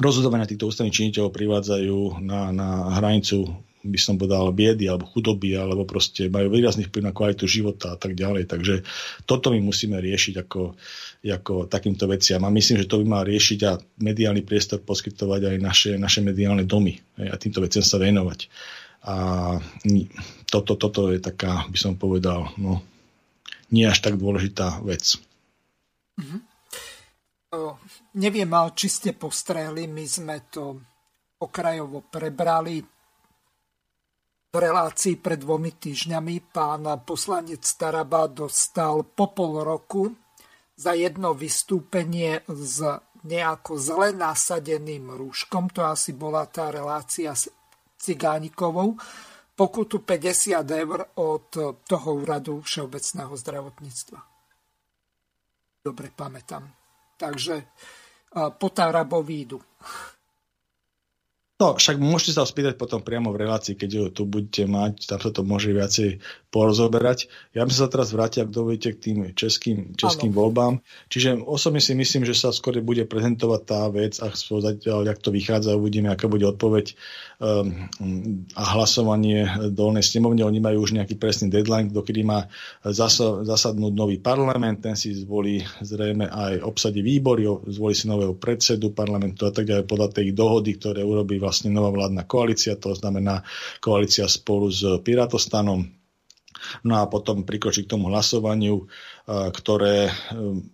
rozhodovania 0.00 0.48
týchto 0.48 0.72
ústavných 0.72 0.96
činiteľov 0.96 1.36
privádzajú 1.36 2.24
na, 2.24 2.48
na 2.48 2.96
hranicu 2.96 3.60
by 3.88 3.98
som 3.98 4.18
povedal, 4.18 4.50
biedy 4.50 4.90
alebo 4.90 5.06
chudoby, 5.06 5.54
alebo 5.54 5.86
proste 5.86 6.26
majú 6.26 6.50
výrazný 6.50 6.90
vplyv 6.90 7.02
na 7.08 7.14
kvalitu 7.14 7.46
života 7.46 7.94
a 7.94 7.96
tak 7.96 8.18
ďalej. 8.18 8.50
Takže 8.50 8.74
toto 9.22 9.54
my 9.54 9.62
musíme 9.62 9.96
riešiť 10.02 10.34
ako, 10.42 10.74
ako 11.22 11.54
takýmto 11.70 12.10
veciam. 12.10 12.42
A 12.42 12.50
myslím, 12.50 12.82
že 12.82 12.90
to 12.90 12.98
by 13.00 13.06
mal 13.06 13.22
riešiť 13.22 13.58
a 13.64 13.78
mediálny 14.02 14.42
priestor 14.42 14.82
poskytovať 14.82 15.54
aj 15.54 15.56
naše, 15.62 15.90
naše 15.94 16.20
mediálne 16.20 16.66
domy 16.66 16.98
a 17.22 17.38
týmto 17.38 17.62
veciam 17.62 17.86
sa 17.86 18.02
venovať. 18.02 18.50
A 19.06 19.14
toto, 20.50 20.74
toto 20.74 21.14
je 21.14 21.22
taká, 21.22 21.68
by 21.70 21.78
som 21.78 21.94
povedal, 21.94 22.50
no, 22.58 22.82
nie 23.70 23.86
až 23.86 24.02
tak 24.02 24.18
dôležitá 24.18 24.82
vec. 24.82 25.20
Mm-hmm. 26.18 26.40
O, 27.54 27.80
neviem, 28.20 28.50
či 28.76 28.86
ste 28.90 29.10
postrehli, 29.16 29.88
my 29.88 30.04
sme 30.04 30.36
to 30.52 30.76
okrajovo 31.40 32.04
prebrali 32.04 32.82
v 34.48 34.56
relácii 34.56 35.20
pred 35.20 35.40
dvomi 35.40 35.76
týždňami. 35.76 36.52
Pán 36.52 36.84
poslanec 37.04 37.62
Staraba 37.64 38.26
dostal 38.26 39.04
po 39.04 39.32
pol 39.32 39.60
roku 39.62 40.12
za 40.74 40.96
jedno 40.96 41.36
vystúpenie 41.36 42.42
s 42.48 42.80
nejako 43.22 43.76
zle 43.76 44.08
nasadeným 44.16 45.10
rúškom. 45.12 45.68
To 45.76 45.84
asi 45.88 46.16
bola 46.16 46.48
tá 46.48 46.72
relácia 46.72 47.34
s 47.36 47.50
Cigánikovou 47.98 48.94
pokutu 49.58 49.98
50 50.06 50.62
eur 50.70 51.04
od 51.18 51.50
toho 51.82 52.08
úradu 52.14 52.62
Všeobecného 52.62 53.34
zdravotníctva. 53.36 54.18
Dobre 55.82 56.14
pamätám. 56.14 56.62
Takže 57.18 57.66
po 58.30 58.68
Tárabovi 58.70 59.34
idú. 59.42 59.58
No, 61.58 61.74
však 61.74 61.98
môžete 61.98 62.38
sa 62.38 62.46
spýtať 62.46 62.78
potom 62.78 63.02
priamo 63.02 63.34
v 63.34 63.42
relácii, 63.42 63.74
keď 63.74 63.90
ho 63.98 64.06
tu 64.14 64.22
budete 64.30 64.70
mať, 64.70 65.10
tam 65.10 65.18
sa 65.18 65.34
to 65.34 65.42
môže 65.42 65.74
viacej 65.74 66.22
porozoberať. 66.54 67.26
Ja 67.50 67.66
by 67.66 67.72
sa 67.74 67.90
teraz 67.90 68.14
vrátil, 68.14 68.46
ak 68.46 68.54
dovolíte, 68.54 68.94
k 68.94 69.02
tým 69.02 69.18
českým, 69.34 69.98
českým 69.98 70.30
voľbám. 70.30 70.78
Čiže 71.10 71.42
osobne 71.42 71.82
si 71.82 71.98
myslím, 71.98 72.22
že 72.22 72.38
sa 72.38 72.54
skôr 72.54 72.78
bude 72.78 73.02
prezentovať 73.04 73.60
tá 73.66 73.90
vec 73.90 74.16
a 74.22 74.30
zatiaľ, 74.38 75.10
jak 75.10 75.18
to 75.18 75.34
vychádza, 75.34 75.74
uvidíme, 75.74 76.14
aká 76.14 76.30
bude 76.30 76.46
odpoveď 76.46 76.94
um, 77.42 77.90
a 78.54 78.62
hlasovanie 78.78 79.68
dolnej 79.74 80.06
snemovne. 80.06 80.46
Oni 80.46 80.62
majú 80.62 80.86
už 80.86 80.94
nejaký 80.94 81.18
presný 81.18 81.50
deadline, 81.50 81.90
dokedy 81.90 82.22
má 82.22 82.46
zasadnúť 82.86 83.92
nový 83.98 84.22
parlament, 84.22 84.78
ten 84.78 84.94
si 84.94 85.10
zvolí 85.10 85.66
zrejme 85.82 86.30
aj 86.30 86.62
obsadí 86.62 87.02
výbory, 87.02 87.50
zvolí 87.66 87.98
si 87.98 88.06
nového 88.06 88.38
predsedu 88.38 88.94
parlamentu 88.94 89.42
a 89.44 89.50
tak 89.50 89.66
ďalej 89.66 89.84
podľa 89.90 90.08
tej 90.22 90.32
dohody, 90.32 90.78
ktoré 90.78 91.02
urobí 91.02 91.36
vlastne 91.48 91.72
nová 91.72 91.88
vládna 91.88 92.28
koalícia, 92.28 92.76
to 92.76 92.92
znamená 92.92 93.40
koalícia 93.80 94.28
spolu 94.28 94.68
s 94.68 94.84
Pirátostanom. 95.00 95.88
No 96.82 96.98
a 96.98 97.06
potom 97.06 97.46
prikročí 97.46 97.86
k 97.86 97.94
tomu 97.94 98.10
hlasovaniu, 98.10 98.90
ktoré 99.30 100.10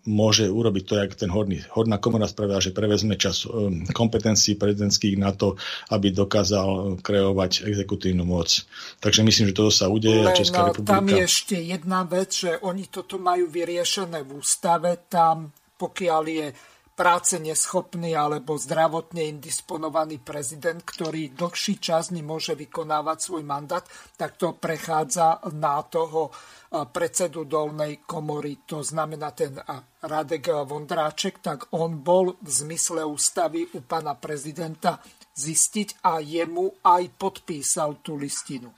môže 0.08 0.48
urobiť 0.48 0.82
to, 0.88 0.94
jak 0.96 1.12
ten 1.12 1.28
horný, 1.28 1.60
horná 1.76 2.00
komora 2.00 2.24
spravila, 2.24 2.56
že 2.56 2.72
prevezme 2.72 3.20
čas 3.20 3.44
kompetencií 3.92 4.56
prezidentských 4.56 5.20
na 5.20 5.36
to, 5.36 5.60
aby 5.92 6.08
dokázal 6.08 7.04
kreovať 7.04 7.68
exekutívnu 7.68 8.24
moc. 8.24 8.64
Takže 9.04 9.20
myslím, 9.28 9.52
že 9.52 9.56
toto 9.60 9.68
sa 9.68 9.92
udeje. 9.92 10.24
Len 10.24 10.32
Česká 10.32 10.72
republika... 10.72 10.96
tam 10.96 11.04
je 11.04 11.20
ešte 11.20 11.56
jedna 11.60 12.00
vec, 12.08 12.32
že 12.32 12.56
oni 12.64 12.88
toto 12.88 13.20
majú 13.20 13.44
vyriešené 13.52 14.24
v 14.24 14.40
ústave. 14.40 15.04
Tam, 15.12 15.52
pokiaľ 15.76 16.22
je 16.24 16.46
práce 16.94 17.42
neschopný 17.42 18.14
alebo 18.14 18.54
zdravotne 18.54 19.26
indisponovaný 19.26 20.22
prezident, 20.22 20.78
ktorý 20.78 21.34
dlhší 21.34 21.82
čas 21.82 22.14
nemôže 22.14 22.54
vykonávať 22.54 23.18
svoj 23.18 23.42
mandát, 23.42 23.82
tak 24.14 24.38
to 24.38 24.54
prechádza 24.54 25.42
na 25.58 25.82
toho 25.82 26.30
predsedu 26.70 27.46
dolnej 27.46 28.02
komory, 28.02 28.66
to 28.66 28.82
znamená 28.82 29.30
ten 29.30 29.54
Radek 30.02 30.50
Vondráček, 30.66 31.38
tak 31.38 31.70
on 31.74 32.02
bol 32.02 32.34
v 32.38 32.48
zmysle 32.50 33.06
ústavy 33.06 33.66
u 33.74 33.82
pána 33.82 34.18
prezidenta 34.18 34.98
zistiť 35.34 36.02
a 36.06 36.18
jemu 36.18 36.82
aj 36.82 37.02
podpísal 37.14 38.02
tú 38.02 38.18
listinu. 38.18 38.70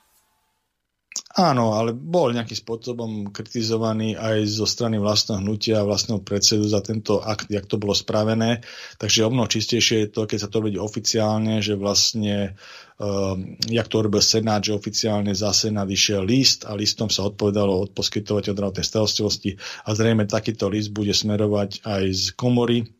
Áno, 1.37 1.77
ale 1.77 1.93
bol 1.93 2.33
nejakým 2.33 2.57
spôsobom 2.57 3.29
kritizovaný 3.29 4.17
aj 4.17 4.49
zo 4.49 4.65
strany 4.65 4.97
vlastného 4.97 5.45
hnutia 5.45 5.81
a 5.81 5.89
vlastného 5.89 6.25
predsedu 6.25 6.65
za 6.65 6.81
tento 6.81 7.21
akt, 7.21 7.53
jak 7.53 7.69
to 7.69 7.77
bolo 7.77 7.93
spravené. 7.93 8.65
Takže 8.97 9.29
o 9.29 9.33
mnoho 9.33 9.45
čistejšie 9.45 10.09
je 10.09 10.13
to, 10.13 10.25
keď 10.25 10.39
sa 10.45 10.49
to 10.49 10.65
robí 10.65 10.81
oficiálne, 10.81 11.61
že 11.61 11.77
vlastne, 11.77 12.57
um, 12.97 13.53
jak 13.69 13.89
to 13.89 14.09
robil 14.09 14.25
Senát, 14.25 14.65
že 14.65 14.73
oficiálne 14.73 15.37
za 15.37 15.53
Senát 15.53 15.89
išiel 15.89 16.25
list 16.25 16.65
a 16.65 16.73
listom 16.73 17.13
sa 17.13 17.29
odpovedalo 17.29 17.85
od 17.85 17.91
poskytovateľa 17.93 18.57
zdravotnej 18.57 18.87
starostlivosti 18.89 19.51
a 19.85 19.93
zrejme 19.93 20.25
takýto 20.25 20.73
list 20.73 20.89
bude 20.97 21.13
smerovať 21.13 21.85
aj 21.85 22.05
z 22.17 22.25
komory 22.33 22.96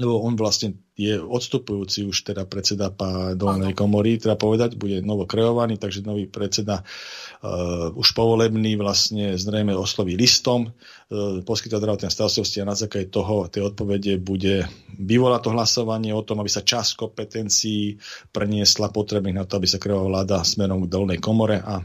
lebo 0.00 0.24
on 0.24 0.32
vlastne 0.32 0.80
je 0.96 1.20
odstupujúci 1.20 2.08
už 2.08 2.32
teda 2.32 2.48
predseda 2.48 2.88
dolnej 3.36 3.76
komory, 3.76 4.16
teda 4.16 4.40
povedať, 4.40 4.80
bude 4.80 5.04
novo 5.04 5.28
kreovaný, 5.28 5.76
takže 5.76 6.00
nový 6.00 6.24
predseda 6.24 6.80
uh, 6.80 7.92
už 7.92 8.16
povolebný 8.16 8.80
vlastne 8.80 9.36
zrejme 9.36 9.76
osloví 9.76 10.16
listom, 10.16 10.72
uh, 10.72 11.44
poskytá 11.44 11.76
zdravotné 11.76 12.08
starostlivosti 12.08 12.64
a 12.64 12.68
na 12.68 12.76
základe 12.76 13.12
toho 13.12 13.52
tej 13.52 13.68
odpovede 13.68 14.16
bude 14.16 14.64
vyvolať 14.96 15.40
to 15.44 15.50
hlasovanie 15.52 16.16
o 16.16 16.24
tom, 16.24 16.40
aby 16.40 16.48
sa 16.48 16.64
čas 16.64 16.96
kompetencií 16.96 18.00
preniesla 18.32 18.88
potrebných 18.88 19.36
na 19.36 19.44
to, 19.44 19.60
aby 19.60 19.68
sa 19.68 19.76
kreovala 19.76 20.24
vláda 20.24 20.44
smerom 20.44 20.84
k 20.84 20.92
dolnej 20.92 21.18
komore 21.20 21.60
a 21.60 21.80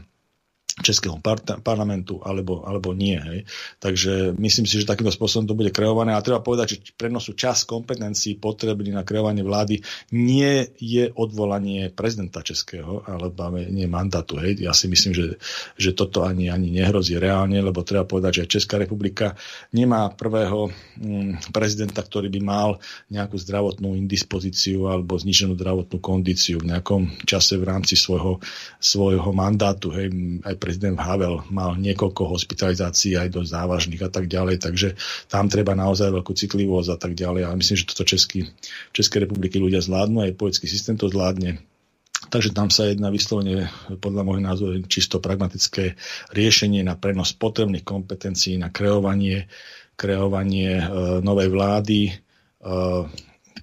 českého 0.76 1.16
parlamentu, 1.64 2.20
alebo, 2.20 2.60
alebo 2.68 2.92
nie. 2.92 3.16
Hej. 3.16 3.48
Takže 3.80 4.36
myslím 4.36 4.68
si, 4.68 4.76
že 4.76 4.84
takýmto 4.84 5.08
spôsobom 5.08 5.48
to 5.48 5.56
bude 5.56 5.72
kreované. 5.72 6.12
A 6.12 6.20
treba 6.20 6.44
povedať, 6.44 6.76
že 6.76 6.92
prenosu 6.92 7.32
čas 7.32 7.64
kompetencií 7.64 8.36
potrebný 8.36 8.92
na 8.92 9.00
kreovanie 9.00 9.40
vlády 9.40 9.80
nie 10.12 10.68
je 10.76 11.08
odvolanie 11.16 11.88
prezidenta 11.88 12.44
českého, 12.44 13.00
alebo 13.08 13.56
nie 13.56 13.88
mandátu. 13.88 14.36
Hej. 14.36 14.60
Ja 14.60 14.76
si 14.76 14.92
myslím, 14.92 15.16
že, 15.16 15.40
že 15.80 15.96
toto 15.96 16.28
ani, 16.28 16.52
ani 16.52 16.68
nehrozí 16.68 17.16
reálne, 17.16 17.56
lebo 17.56 17.80
treba 17.80 18.04
povedať, 18.04 18.44
že 18.44 18.60
Česká 18.60 18.76
republika 18.76 19.32
nemá 19.72 20.12
prvého 20.12 20.68
mm, 21.00 21.56
prezidenta, 21.56 22.04
ktorý 22.04 22.28
by 22.28 22.40
mal 22.44 22.70
nejakú 23.08 23.40
zdravotnú 23.40 23.96
indispozíciu 23.96 24.92
alebo 24.92 25.16
zniženú 25.16 25.56
zdravotnú 25.56 26.04
kondíciu 26.04 26.60
v 26.60 26.76
nejakom 26.76 27.24
čase 27.24 27.56
v 27.56 27.64
rámci 27.64 27.96
svojho, 27.96 28.44
svojho 28.76 29.32
mandátu. 29.32 29.88
Hej. 29.96 30.12
Aj 30.44 30.65
prezident 30.66 30.98
Havel 30.98 31.46
mal 31.54 31.78
niekoľko 31.78 32.26
hospitalizácií 32.26 33.14
aj 33.14 33.30
dosť 33.30 33.54
závažných 33.54 34.02
a 34.02 34.10
tak 34.10 34.26
ďalej, 34.26 34.58
takže 34.58 34.98
tam 35.30 35.46
treba 35.46 35.78
naozaj 35.78 36.10
veľkú 36.10 36.34
citlivosť 36.34 36.90
a 36.90 36.98
tak 36.98 37.14
ďalej. 37.14 37.46
A 37.46 37.54
myslím, 37.54 37.78
že 37.78 37.86
toto 37.86 38.02
Český, 38.02 38.50
České 38.90 39.22
republiky 39.22 39.62
ľudia 39.62 39.78
zvládnu, 39.78 40.26
aj 40.26 40.34
politický 40.34 40.66
systém 40.66 40.98
to 40.98 41.06
zvládne. 41.06 41.62
Takže 42.26 42.50
tam 42.50 42.74
sa 42.74 42.90
jedná 42.90 43.14
vyslovene, 43.14 43.70
podľa 44.02 44.22
môjho 44.26 44.42
názoru, 44.42 44.82
čisto 44.90 45.22
pragmatické 45.22 45.94
riešenie 46.34 46.82
na 46.82 46.98
prenos 46.98 47.30
potrebných 47.30 47.86
kompetencií, 47.86 48.58
na 48.58 48.74
kreovanie, 48.74 49.46
kreovanie 49.94 50.82
e, 50.82 50.84
novej 51.22 51.48
vlády, 51.54 52.00
e, 52.10 52.14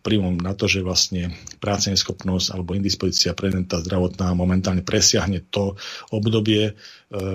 vplyvom 0.03 0.35
na 0.35 0.51
to, 0.51 0.67
že 0.67 0.83
vlastne 0.83 1.31
práce 1.63 1.87
neschopnosť 1.87 2.51
alebo 2.51 2.75
indispozícia 2.75 3.31
prezidenta 3.31 3.79
zdravotná 3.79 4.35
momentálne 4.35 4.83
presiahne 4.83 5.47
to 5.47 5.79
obdobie, 6.11 6.67
e, 6.67 6.73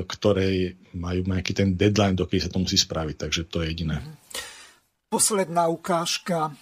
ktorej 0.05 0.77
majú 0.93 1.25
nejaký 1.25 1.57
ten 1.57 1.73
deadline, 1.81 2.13
dokedy 2.13 2.45
sa 2.45 2.53
to 2.53 2.61
musí 2.61 2.77
spraviť. 2.77 3.17
Takže 3.17 3.49
to 3.49 3.65
je 3.65 3.73
jediné. 3.73 3.97
Posledná 5.09 5.73
ukážka. 5.73 6.53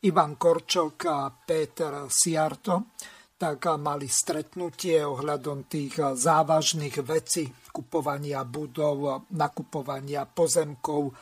Ivan 0.00 0.40
Korčok 0.40 0.96
a 1.12 1.28
Peter 1.28 2.08
Siarto 2.08 2.96
tak 3.36 3.68
mali 3.76 4.08
stretnutie 4.08 5.04
ohľadom 5.04 5.68
tých 5.68 6.00
závažných 6.16 7.04
vecí 7.04 7.44
kupovania 7.68 8.40
budov, 8.48 9.28
nakupovania 9.36 10.24
pozemkov 10.24 11.12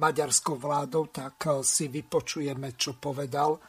maďarskou 0.00 0.56
vládou, 0.56 1.12
tak 1.12 1.44
si 1.60 1.92
vypočujeme, 1.92 2.72
čo 2.72 2.96
povedal 2.96 3.60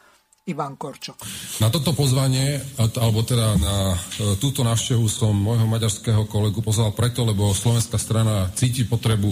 Ivan 0.43 0.75
Korčok. 0.75 1.23
Na 1.63 1.71
toto 1.71 1.95
pozvanie, 1.95 2.59
alebo 2.75 3.23
teda 3.23 3.55
na 3.55 3.95
e, 3.95 4.35
túto 4.43 4.59
návštevu 4.67 5.07
som 5.07 5.31
môjho 5.31 5.63
maďarského 5.63 6.27
kolegu 6.27 6.59
pozval 6.59 6.91
preto, 6.91 7.23
lebo 7.23 7.55
slovenská 7.55 7.95
strana 7.95 8.51
cíti 8.51 8.83
potrebu 8.83 9.31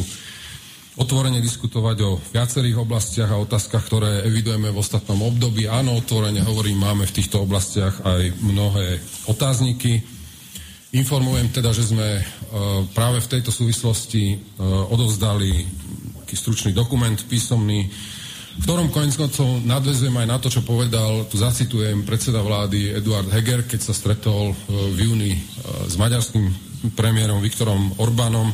otvorene 0.95 1.43
diskutovať 1.43 1.97
o 2.07 2.15
viacerých 2.15 2.79
oblastiach 2.79 3.27
a 3.27 3.43
otázkach, 3.43 3.83
ktoré 3.91 4.23
evidujeme 4.23 4.71
v 4.71 4.79
ostatnom 4.79 5.19
období. 5.19 5.67
Áno, 5.67 5.99
otvorene 5.99 6.47
hovorím, 6.47 6.79
máme 6.79 7.03
v 7.03 7.15
týchto 7.19 7.43
oblastiach 7.43 8.07
aj 8.07 8.31
mnohé 8.39 9.03
otázniky. 9.27 9.99
Informujem 10.95 11.51
teda, 11.51 11.75
že 11.75 11.91
sme 11.91 12.07
e, 12.19 12.23
práve 12.95 13.19
v 13.19 13.31
tejto 13.35 13.51
súvislosti 13.51 14.23
e, 14.31 14.37
odovzdali 14.63 15.59
taký 16.23 16.35
stručný 16.39 16.71
dokument 16.71 17.19
písomný 17.27 17.91
v 18.51 18.63
ktorom 18.67 18.91
konec 18.91 19.15
koncov 19.15 19.63
nadvezujem 19.63 20.11
aj 20.11 20.27
na 20.27 20.35
to, 20.35 20.51
čo 20.51 20.67
povedal, 20.67 21.23
tu 21.31 21.39
zacitujem 21.39 22.03
predseda 22.03 22.43
vlády 22.43 22.91
Eduard 22.99 23.31
Heger, 23.31 23.63
keď 23.63 23.79
sa 23.79 23.93
stretol 23.95 24.51
e, 24.51 24.55
v 24.91 24.97
júni 25.07 25.31
e, 25.31 25.41
s 25.87 25.95
maďarským 25.95 26.51
premiérom 26.91 27.39
Viktorom 27.39 27.95
Orbánom 27.95 28.51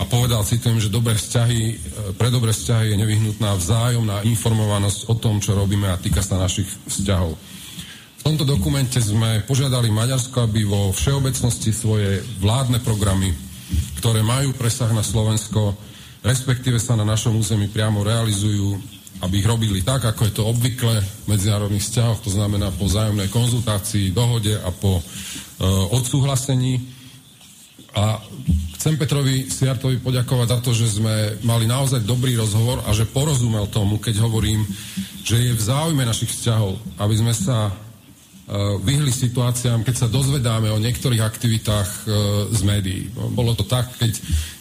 a 0.00 0.02
povedal, 0.08 0.48
citujem, 0.48 0.80
že 0.80 0.88
dobré 0.88 1.12
vzťahy, 1.12 1.60
e, 1.60 1.74
pre 2.16 2.32
dobré 2.32 2.56
vzťahy 2.56 2.96
je 2.96 3.00
nevyhnutná 3.04 3.52
vzájomná 3.60 4.24
informovanosť 4.24 5.12
o 5.12 5.14
tom, 5.20 5.44
čo 5.44 5.52
robíme 5.52 5.92
a 5.92 6.00
týka 6.00 6.24
sa 6.24 6.40
našich 6.40 6.66
vzťahov. 6.88 7.36
V 8.24 8.32
tomto 8.32 8.48
dokumente 8.48 8.96
sme 8.96 9.44
požiadali 9.44 9.92
Maďarsko, 9.92 10.48
aby 10.48 10.64
vo 10.64 10.88
všeobecnosti 10.96 11.76
svoje 11.76 12.24
vládne 12.40 12.80
programy, 12.80 13.36
ktoré 14.00 14.24
majú 14.24 14.56
presah 14.56 14.88
na 14.96 15.04
Slovensko, 15.04 15.76
respektíve 16.24 16.80
sa 16.80 16.96
na 16.96 17.04
našom 17.04 17.36
území 17.36 17.68
priamo 17.68 18.00
realizujú, 18.00 18.93
aby 19.22 19.38
ich 19.38 19.46
robili 19.46 19.80
tak, 19.86 20.02
ako 20.02 20.26
je 20.26 20.34
to 20.34 20.42
obvykle 20.42 20.94
v 20.98 21.26
medzinárodných 21.30 21.84
vzťahoch, 21.86 22.24
to 22.24 22.30
znamená 22.34 22.74
po 22.74 22.90
vzájomnej 22.90 23.30
konzultácii, 23.30 24.10
dohode 24.10 24.58
a 24.58 24.70
po 24.74 24.98
e, 24.98 25.02
odsúhlasení. 25.94 26.82
A 27.94 28.18
chcem 28.74 28.98
Petrovi 28.98 29.46
Siartovi 29.46 30.02
poďakovať 30.02 30.48
za 30.50 30.58
to, 30.58 30.70
že 30.74 30.98
sme 30.98 31.38
mali 31.46 31.70
naozaj 31.70 32.02
dobrý 32.02 32.34
rozhovor 32.34 32.82
a 32.82 32.90
že 32.90 33.06
porozumel 33.06 33.70
tomu, 33.70 34.02
keď 34.02 34.18
hovorím, 34.18 34.66
že 35.22 35.38
je 35.38 35.52
v 35.54 35.62
záujme 35.62 36.02
našich 36.02 36.34
vzťahov, 36.34 36.74
aby 36.98 37.14
sme 37.14 37.30
sa 37.30 37.70
e, 37.70 37.72
vyhli 38.82 39.14
situáciám, 39.14 39.86
keď 39.86 39.94
sa 39.94 40.08
dozvedáme 40.10 40.74
o 40.74 40.82
niektorých 40.82 41.22
aktivitách 41.22 41.88
e, 41.88 42.00
z 42.50 42.60
médií. 42.66 43.02
Bolo 43.14 43.54
to 43.54 43.62
tak, 43.62 43.94
keď 43.94 44.10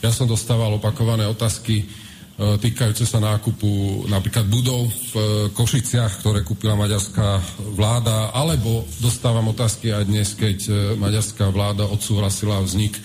ja 0.05 0.13
som 0.13 0.29
dostával 0.29 0.77
opakované 0.77 1.25
otázky, 1.25 2.02
týkajúce 2.33 3.05
sa 3.05 3.21
nákupu 3.21 4.03
napríklad 4.09 4.49
budov 4.49 4.89
v 4.89 5.13
e, 5.13 5.23
Košiciach, 5.53 6.17
ktoré 6.17 6.41
kúpila 6.41 6.73
maďarská 6.73 7.37
vláda, 7.77 8.33
alebo 8.33 8.81
dostávam 8.97 9.53
otázky 9.53 9.93
aj 9.93 10.03
dnes, 10.09 10.33
keď 10.33 10.57
e, 10.65 10.71
maďarská 10.97 11.53
vláda 11.53 11.85
odsúhlasila 11.85 12.61
vznik 12.65 12.97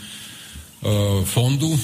fondu, 1.26 1.74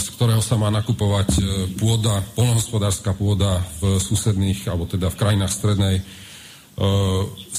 z 0.00 0.06
ktorého 0.16 0.40
sa 0.40 0.56
má 0.56 0.72
nakupovať 0.72 1.44
pôda, 1.76 2.24
polnohospodárska 2.32 3.12
pôda 3.12 3.60
v 3.84 4.00
susedných, 4.00 4.64
alebo 4.64 4.88
teda 4.88 5.12
v 5.12 5.18
krajinách 5.20 5.52
strednej 5.52 6.00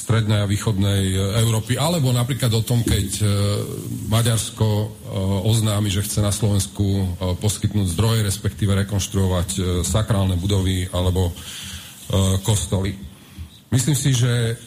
strednej 0.02 0.44
a 0.44 0.50
východnej 0.50 1.14
e, 1.14 1.18
Európy, 1.40 1.78
alebo 1.78 2.10
napríklad 2.10 2.50
o 2.58 2.66
tom, 2.66 2.82
keď 2.82 3.08
e, 3.22 3.24
Maďarsko 4.10 4.68
e, 4.68 4.88
oznámi, 5.46 5.94
že 5.94 6.04
chce 6.04 6.20
na 6.26 6.34
Slovensku 6.34 7.16
poskytnúť 7.38 7.94
zdroje, 7.94 8.26
respektíve 8.26 8.74
rekonštruovať 8.84 9.82
sakrálne 9.86 10.36
budovy 10.36 10.90
alebo 10.92 11.32
kostoly. 12.44 12.98
Myslím 13.72 13.96
si, 13.96 14.12
že 14.12 14.60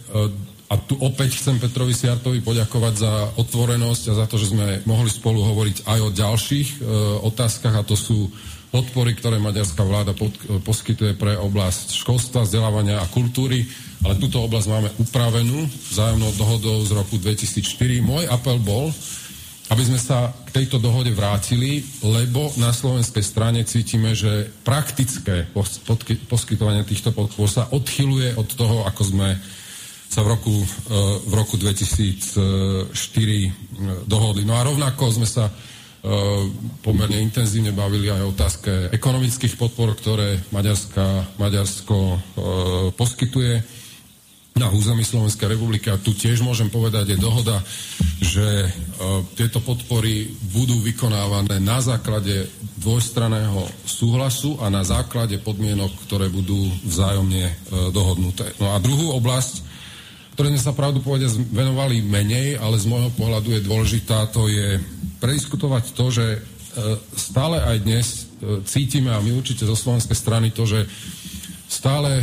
a 0.64 0.80
tu 0.80 0.96
opäť 0.96 1.36
chcem 1.36 1.60
Petrovi 1.60 1.92
Siartovi 1.92 2.40
poďakovať 2.40 2.94
za 2.96 3.12
otvorenosť 3.36 4.04
a 4.08 4.18
za 4.24 4.24
to, 4.24 4.40
že 4.40 4.56
sme 4.56 4.80
mohli 4.88 5.12
spolu 5.12 5.44
hovoriť 5.44 5.84
aj 5.84 5.98
o 6.00 6.08
ďalších 6.08 6.68
otázkach 7.20 7.76
a 7.76 7.84
to 7.84 8.00
sú 8.00 8.32
podpory, 8.72 9.12
ktoré 9.12 9.36
maďarská 9.38 9.84
vláda 9.84 10.16
poskytuje 10.64 11.20
pre 11.20 11.36
oblasť 11.36 11.94
školstva, 12.00 12.48
vzdelávania 12.48 12.98
a 12.98 13.12
kultúry 13.12 13.68
ale 14.04 14.20
túto 14.20 14.44
oblasť 14.44 14.68
máme 14.68 14.88
upravenú 15.00 15.64
vzájomnou 15.90 16.36
dohodou 16.36 16.84
z 16.84 16.92
roku 16.92 17.16
2004. 17.16 18.04
Môj 18.04 18.28
apel 18.28 18.60
bol, 18.60 18.92
aby 19.72 19.80
sme 19.80 19.96
sa 19.96 20.28
k 20.44 20.60
tejto 20.60 20.76
dohode 20.76 21.08
vrátili, 21.16 21.80
lebo 22.04 22.52
na 22.60 22.68
slovenskej 22.68 23.24
strane 23.24 23.64
cítime, 23.64 24.12
že 24.12 24.52
praktické 24.60 25.48
poskytovanie 26.28 26.84
týchto 26.84 27.16
podpor 27.16 27.48
sa 27.48 27.72
odchyluje 27.72 28.36
od 28.36 28.48
toho, 28.52 28.84
ako 28.84 29.02
sme 29.08 29.28
sa 30.04 30.20
v 30.20 30.28
roku, 30.36 30.52
e, 30.52 30.66
v 31.26 31.32
roku 31.32 31.56
2004 31.56 32.92
e, 32.94 33.50
dohodli. 34.04 34.44
No 34.44 34.54
a 34.54 34.62
rovnako 34.62 35.10
sme 35.10 35.26
sa 35.26 35.48
e, 35.48 35.52
pomerne 36.84 37.24
intenzívne 37.24 37.72
bavili 37.72 38.12
aj 38.12 38.20
o 38.22 38.30
otázke 38.30 38.72
ekonomických 38.92 39.56
podpor, 39.56 39.96
ktoré 39.96 40.38
Maďarska, 40.52 41.34
Maďarsko 41.40 42.20
poskytuje 42.94 43.83
na 44.54 44.70
území 44.70 45.02
Slovenskej 45.02 45.58
republiky 45.58 45.90
a 45.90 45.98
tu 45.98 46.14
tiež 46.14 46.38
môžem 46.46 46.70
povedať, 46.70 47.14
je 47.14 47.18
dohoda, 47.18 47.58
že 48.22 48.46
e, 48.46 48.68
tieto 49.34 49.58
podpory 49.58 50.30
budú 50.54 50.78
vykonávané 50.78 51.58
na 51.58 51.82
základe 51.82 52.46
dvojstraného 52.78 53.66
súhlasu 53.82 54.54
a 54.62 54.70
na 54.70 54.86
základe 54.86 55.42
podmienok, 55.42 55.90
ktoré 56.06 56.30
budú 56.30 56.70
vzájomne 56.86 57.50
e, 57.50 57.54
dohodnuté. 57.90 58.54
No 58.62 58.70
a 58.70 58.78
druhú 58.78 59.18
oblasť, 59.18 59.66
ktoré 60.38 60.54
sme 60.54 60.62
sa 60.62 60.70
pravdu 60.70 61.02
povedať 61.02 61.34
venovali 61.50 61.98
menej, 62.06 62.54
ale 62.54 62.78
z 62.78 62.86
môjho 62.86 63.10
pohľadu 63.18 63.58
je 63.58 63.66
dôležitá, 63.66 64.30
to 64.30 64.46
je 64.46 64.78
prediskutovať 65.18 65.98
to, 65.98 66.06
že 66.14 66.26
e, 66.30 66.38
stále 67.18 67.58
aj 67.58 67.76
dnes 67.82 68.06
cítime 68.70 69.10
a 69.10 69.18
my 69.18 69.34
určite 69.34 69.66
zo 69.66 69.74
slovenskej 69.74 70.14
strany 70.14 70.52
to, 70.52 70.68
že 70.68 70.84
stále 71.64 72.20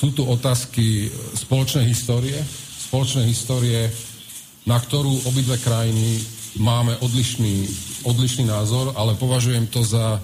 sú 0.00 0.16
tu 0.16 0.24
otázky 0.24 1.12
spoločnej 1.36 1.84
histórie, 1.84 2.40
spoločnej 2.88 3.28
histórie, 3.28 3.92
na 4.64 4.80
ktorú 4.80 5.28
obidve 5.28 5.60
krajiny 5.60 6.24
máme 6.56 6.96
odlišný, 7.04 7.68
odlišný 8.08 8.48
názor, 8.48 8.96
ale 8.96 9.12
považujem 9.20 9.68
to 9.68 9.84
za 9.84 10.16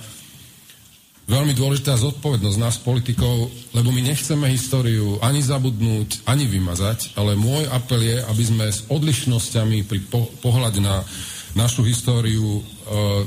veľmi 1.28 1.52
dôležitá 1.52 1.92
zodpovednosť 2.00 2.58
nás 2.58 2.80
politikov, 2.80 3.52
lebo 3.76 3.92
my 3.92 4.00
nechceme 4.00 4.48
históriu 4.48 5.20
ani 5.20 5.44
zabudnúť, 5.44 6.24
ani 6.24 6.48
vymazať, 6.48 7.12
ale 7.18 7.36
môj 7.36 7.68
apel 7.68 8.00
je, 8.00 8.16
aby 8.24 8.42
sme 8.48 8.66
s 8.72 8.86
odlišnosťami 8.88 9.84
pri 9.84 10.00
po- 10.08 10.30
pohľade 10.40 10.80
na 10.80 11.04
našu 11.52 11.84
históriu 11.84 12.60
e, 12.60 12.62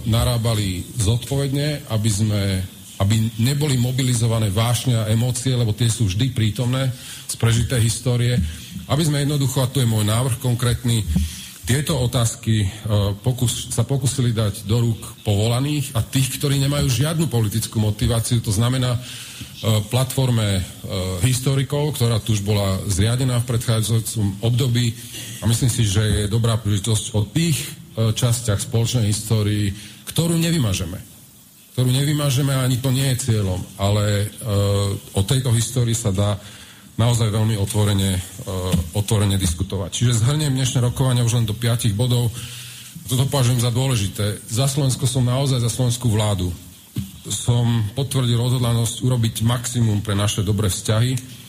narábali 0.05 0.85
zodpovedne, 0.97 1.89
aby 1.93 2.09
sme 2.09 2.41
aby 2.99 3.31
neboli 3.39 3.79
mobilizované 3.79 4.51
vášne 4.51 4.99
a 4.99 5.07
emócie, 5.07 5.55
lebo 5.55 5.71
tie 5.71 5.87
sú 5.87 6.11
vždy 6.11 6.35
prítomné 6.35 6.91
z 7.31 7.35
prežitej 7.39 7.79
histórie, 7.79 8.35
aby 8.91 9.03
sme 9.07 9.23
jednoducho, 9.23 9.63
a 9.63 9.71
to 9.71 9.79
je 9.79 9.87
môj 9.87 10.03
návrh 10.03 10.37
konkrétny, 10.43 11.07
tieto 11.69 12.01
otázky 12.01 12.65
e, 12.65 12.67
pokus, 13.21 13.69
sa 13.69 13.85
pokusili 13.85 14.33
dať 14.33 14.65
do 14.65 14.89
rúk 14.89 15.21
povolaných 15.21 15.93
a 15.93 16.01
tých, 16.01 16.41
ktorí 16.41 16.57
nemajú 16.65 16.89
žiadnu 16.89 17.29
politickú 17.29 17.77
motiváciu, 17.77 18.41
to 18.41 18.49
znamená 18.49 18.97
e, 18.97 18.99
platforme 19.93 20.57
e, 20.57 20.61
historikov, 21.21 21.93
ktorá 21.93 22.17
tu 22.25 22.33
už 22.33 22.41
bola 22.41 22.81
zriadená 22.89 23.37
v 23.45 23.53
predchádzajúcom 23.53 24.41
období. 24.41 24.97
A 25.39 25.43
myslím 25.45 25.69
si, 25.69 25.85
že 25.85 26.25
je 26.25 26.33
dobrá 26.33 26.57
príležitosť 26.57 27.05
o 27.13 27.21
tých 27.29 27.61
častiach 27.99 28.63
spoločnej 28.63 29.11
histórii, 29.11 29.69
ktorú 30.09 30.41
nevymažeme 30.41 31.08
ktorú 31.73 31.89
nevymážeme 31.89 32.51
ani 32.51 32.81
to 32.81 32.89
nie 32.91 33.07
je 33.13 33.29
cieľom, 33.29 33.61
ale 33.79 34.27
uh, 34.27 35.17
o 35.17 35.21
tejto 35.23 35.53
histórii 35.53 35.95
sa 35.95 36.09
dá 36.11 36.35
naozaj 36.99 37.31
veľmi 37.31 37.55
otvorene, 37.55 38.19
uh, 38.19 38.99
otvorene 38.99 39.39
diskutovať. 39.39 39.89
Čiže 39.93 40.25
zhrniem 40.25 40.51
dnešné 40.51 40.83
rokovania 40.83 41.23
už 41.23 41.39
len 41.39 41.47
do 41.47 41.55
piatich 41.55 41.95
bodov. 41.95 42.33
Toto 43.07 43.25
považujem 43.25 43.63
za 43.63 43.71
dôležité. 43.71 44.37
Za 44.51 44.69
Slovensko 44.69 45.07
som 45.09 45.25
naozaj 45.25 45.63
za 45.63 45.71
slovenskú 45.71 46.11
vládu. 46.11 46.51
Som 47.25 47.85
potvrdil 47.95 48.37
odhodlanosť 48.37 49.01
urobiť 49.05 49.45
maximum 49.45 50.01
pre 50.03 50.13
naše 50.17 50.43
dobré 50.45 50.67
vzťahy, 50.69 51.39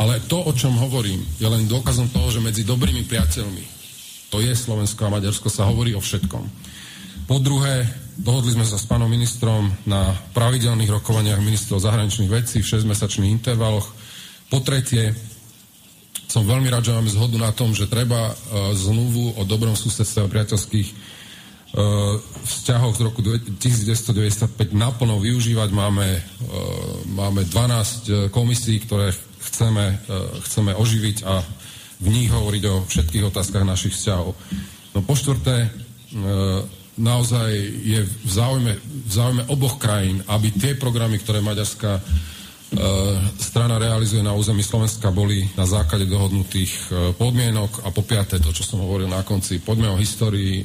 ale 0.00 0.24
to, 0.24 0.40
o 0.40 0.52
čom 0.56 0.72
hovorím, 0.80 1.20
je 1.36 1.44
len 1.44 1.68
dôkazom 1.68 2.08
toho, 2.08 2.32
že 2.32 2.40
medzi 2.40 2.64
dobrými 2.64 3.04
priateľmi, 3.04 3.64
to 4.32 4.40
je 4.40 4.52
Slovensko 4.56 5.10
a 5.10 5.12
Maďarsko, 5.12 5.52
sa 5.52 5.68
hovorí 5.68 5.92
o 5.92 6.00
všetkom. 6.00 6.44
Po 7.28 7.36
druhé, 7.42 7.84
Dohodli 8.20 8.52
sme 8.52 8.68
sa 8.68 8.76
s 8.76 8.84
pánom 8.84 9.08
ministrom 9.08 9.72
na 9.88 10.12
pravidelných 10.36 10.92
rokovaniach 10.92 11.40
ministrov 11.40 11.80
zahraničných 11.80 12.28
vecí 12.28 12.60
v 12.60 12.68
6-mesačných 12.68 13.32
intervaloch. 13.32 13.88
Po 14.52 14.60
tretie, 14.60 15.16
som 16.28 16.44
veľmi 16.44 16.68
rád, 16.68 16.84
že 16.84 16.92
máme 16.92 17.08
zhodu 17.08 17.40
na 17.40 17.48
tom, 17.56 17.72
že 17.72 17.88
treba 17.88 18.28
uh, 18.28 18.76
zmluvu 18.76 19.40
o 19.40 19.42
dobrom 19.48 19.72
susedstve 19.72 20.28
a 20.28 20.32
priateľských 20.36 20.88
uh, 20.92 22.20
vzťahoch 22.44 22.92
z 22.92 23.00
roku 23.08 23.24
1995 23.24 24.68
naplno 24.76 25.16
využívať. 25.16 25.72
Máme, 25.72 26.20
uh, 26.20 26.20
máme 27.08 27.48
12 27.48 28.28
komisí, 28.28 28.84
ktoré 28.84 29.16
chceme, 29.40 29.96
chceme 30.44 30.76
oživiť 30.76 31.24
a 31.24 31.40
v 32.04 32.08
nich 32.12 32.28
hovoriť 32.28 32.62
o 32.68 32.84
všetkých 32.84 33.32
otázkach 33.32 33.64
našich 33.64 33.96
vzťahov. 33.96 34.36
No 34.92 34.98
po 35.00 35.16
štvrté, 35.16 35.72
naozaj 37.00 37.50
je 37.80 38.00
v 38.04 38.30
záujme, 38.30 38.72
v 38.76 39.10
záujme 39.10 39.42
oboch 39.48 39.80
krajín, 39.80 40.20
aby 40.28 40.52
tie 40.52 40.76
programy, 40.76 41.16
ktoré 41.16 41.40
maďarská 41.40 41.98
e, 41.98 42.02
strana 43.40 43.80
realizuje 43.80 44.20
na 44.20 44.36
území 44.36 44.60
Slovenska, 44.60 45.08
boli 45.08 45.48
na 45.56 45.64
základe 45.64 46.04
dohodnutých 46.04 46.72
e, 46.72 47.16
podmienok. 47.16 47.88
A 47.88 47.90
po 47.90 48.04
piaté, 48.04 48.36
to, 48.36 48.52
čo 48.52 48.62
som 48.62 48.84
hovoril 48.84 49.08
na 49.08 49.24
konci, 49.24 49.64
poďme 49.64 49.96
o 49.96 50.00
histórii 50.00 50.60
e, 50.60 50.64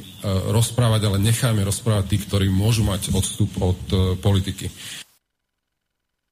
rozprávať, 0.52 1.08
ale 1.08 1.24
nechajme 1.24 1.64
rozprávať 1.64 2.04
tých, 2.12 2.24
ktorí 2.28 2.46
môžu 2.52 2.84
mať 2.84 3.16
odstup 3.16 3.50
od 3.58 3.80
politiky. 4.20 4.68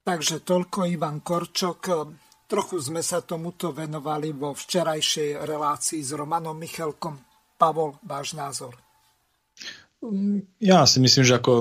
Takže 0.04 0.44
toľko 0.44 0.84
Ivan 0.84 1.24
Korčok. 1.24 1.80
Trochu 2.44 2.76
sme 2.76 3.00
sa 3.00 3.24
tomuto 3.24 3.72
venovali 3.72 4.36
vo 4.36 4.52
včerajšej 4.52 5.48
relácii 5.48 6.04
s 6.04 6.12
Romanom 6.12 6.52
Michalkom. 6.52 7.16
Pavol, 7.56 7.96
váš 8.04 8.36
názor. 8.36 8.83
Ja 10.60 10.84
si 10.84 10.98
myslím, 11.00 11.24
že 11.24 11.38
ako 11.40 11.52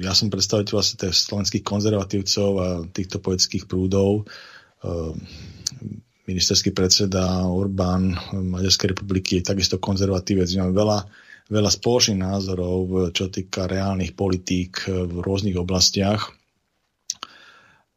ja 0.00 0.12
som 0.16 0.32
predstaviteľ 0.32 0.72
vlastne 0.80 0.96
tých 0.96 1.16
slovenských 1.28 1.64
konzervatívcov 1.66 2.50
a 2.56 2.68
týchto 2.88 3.18
poetických 3.20 3.68
prúdov. 3.68 4.24
Ehm, 4.80 5.18
ministerský 6.24 6.72
predseda 6.72 7.44
Orbán 7.44 8.16
Maďarskej 8.32 8.96
republiky 8.96 9.40
je 9.40 9.50
takisto 9.50 9.76
konzervatívec. 9.76 10.48
Máme 10.56 10.72
veľa, 10.72 10.98
veľa 11.52 11.70
spoločných 11.70 12.20
názorov, 12.22 13.12
čo 13.12 13.28
týka 13.28 13.68
reálnych 13.68 14.16
politík 14.16 14.88
v 14.88 15.20
rôznych 15.20 15.60
oblastiach 15.60 16.32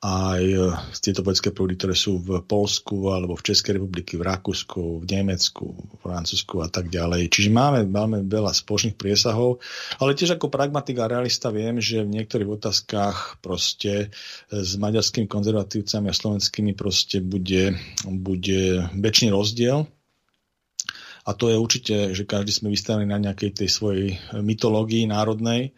aj 0.07 0.43
e, 0.43 0.57
tieto 1.03 1.19
vojenské 1.19 1.51
prúdy, 1.51 1.75
ktoré 1.75 1.91
sú 1.91 2.23
v 2.23 2.39
Polsku 2.39 3.11
alebo 3.11 3.35
v 3.35 3.51
Českej 3.51 3.75
republiky, 3.75 4.15
v 4.15 4.23
Rakúsku, 4.23 5.03
v 5.03 5.05
Nemecku, 5.05 5.75
v 5.75 5.99
Francúzsku 5.99 6.63
a 6.63 6.71
tak 6.71 6.87
ďalej. 6.87 7.27
Čiže 7.27 7.51
máme, 7.51 7.83
máme 7.83 8.23
veľa 8.23 8.55
spoločných 8.55 8.95
priesahov, 8.95 9.59
ale 9.99 10.15
tiež 10.15 10.39
ako 10.39 10.47
pragmatik 10.47 11.03
a 11.03 11.11
realista 11.11 11.51
viem, 11.51 11.83
že 11.83 12.07
v 12.07 12.23
niektorých 12.23 12.47
otázkach 12.47 13.43
proste 13.43 14.15
s 14.47 14.79
maďarskými 14.79 15.27
konzervatívcami 15.27 16.07
a 16.07 16.15
slovenskými 16.15 16.71
proste 16.71 17.19
bude, 17.19 17.75
bude 18.07 18.87
väčší 18.95 19.27
rozdiel. 19.35 19.83
A 21.27 21.35
to 21.35 21.51
je 21.51 21.59
určite, 21.59 21.95
že 22.15 22.23
každý 22.23 22.55
sme 22.55 22.71
vystavení 22.71 23.11
na 23.11 23.19
nejakej 23.19 23.51
tej 23.59 23.67
svojej 23.67 24.15
mytológii 24.31 25.11
národnej, 25.11 25.75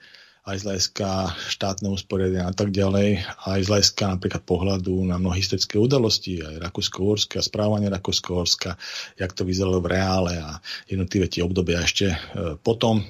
aj 0.49 0.57
z 0.57 0.65
hľadiska 0.65 1.09
štátneho 1.53 1.93
usporiadania 1.93 2.49
a 2.49 2.55
tak 2.55 2.73
ďalej, 2.73 3.21
aj 3.45 3.59
z 3.61 3.69
hľadiska 3.69 4.03
napríklad 4.17 4.41
pohľadu 4.41 5.05
na 5.05 5.21
mnohé 5.21 5.45
historické 5.45 5.77
udalosti, 5.77 6.41
aj 6.41 6.57
Rakúsko-Horské 6.57 7.37
a 7.37 7.45
správanie 7.45 7.93
Rakúsko-Horska, 7.93 8.73
jak 9.21 9.31
to 9.37 9.45
vyzeralo 9.45 9.77
v 9.77 9.93
reále 9.93 10.33
a 10.41 10.57
jednotlivé 10.89 11.29
tie 11.29 11.45
obdobia 11.45 11.85
ešte 11.85 12.13
e, 12.13 12.17
potom. 12.57 13.05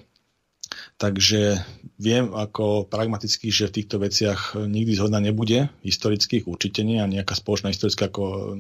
Takže 0.99 1.57
viem 1.97 2.29
ako 2.35 2.85
pragmaticky, 2.85 3.49
že 3.49 3.71
v 3.71 3.75
týchto 3.81 3.97
veciach 3.97 4.53
nikdy 4.59 4.93
zhodna 4.93 5.17
nebude, 5.17 5.71
historických 5.81 6.45
určite 6.45 6.85
nie 6.85 7.01
a 7.01 7.09
nejaká 7.09 7.33
spoločná 7.33 7.71
historická, 7.71 8.11
ako 8.11 8.25
e, 8.27 8.55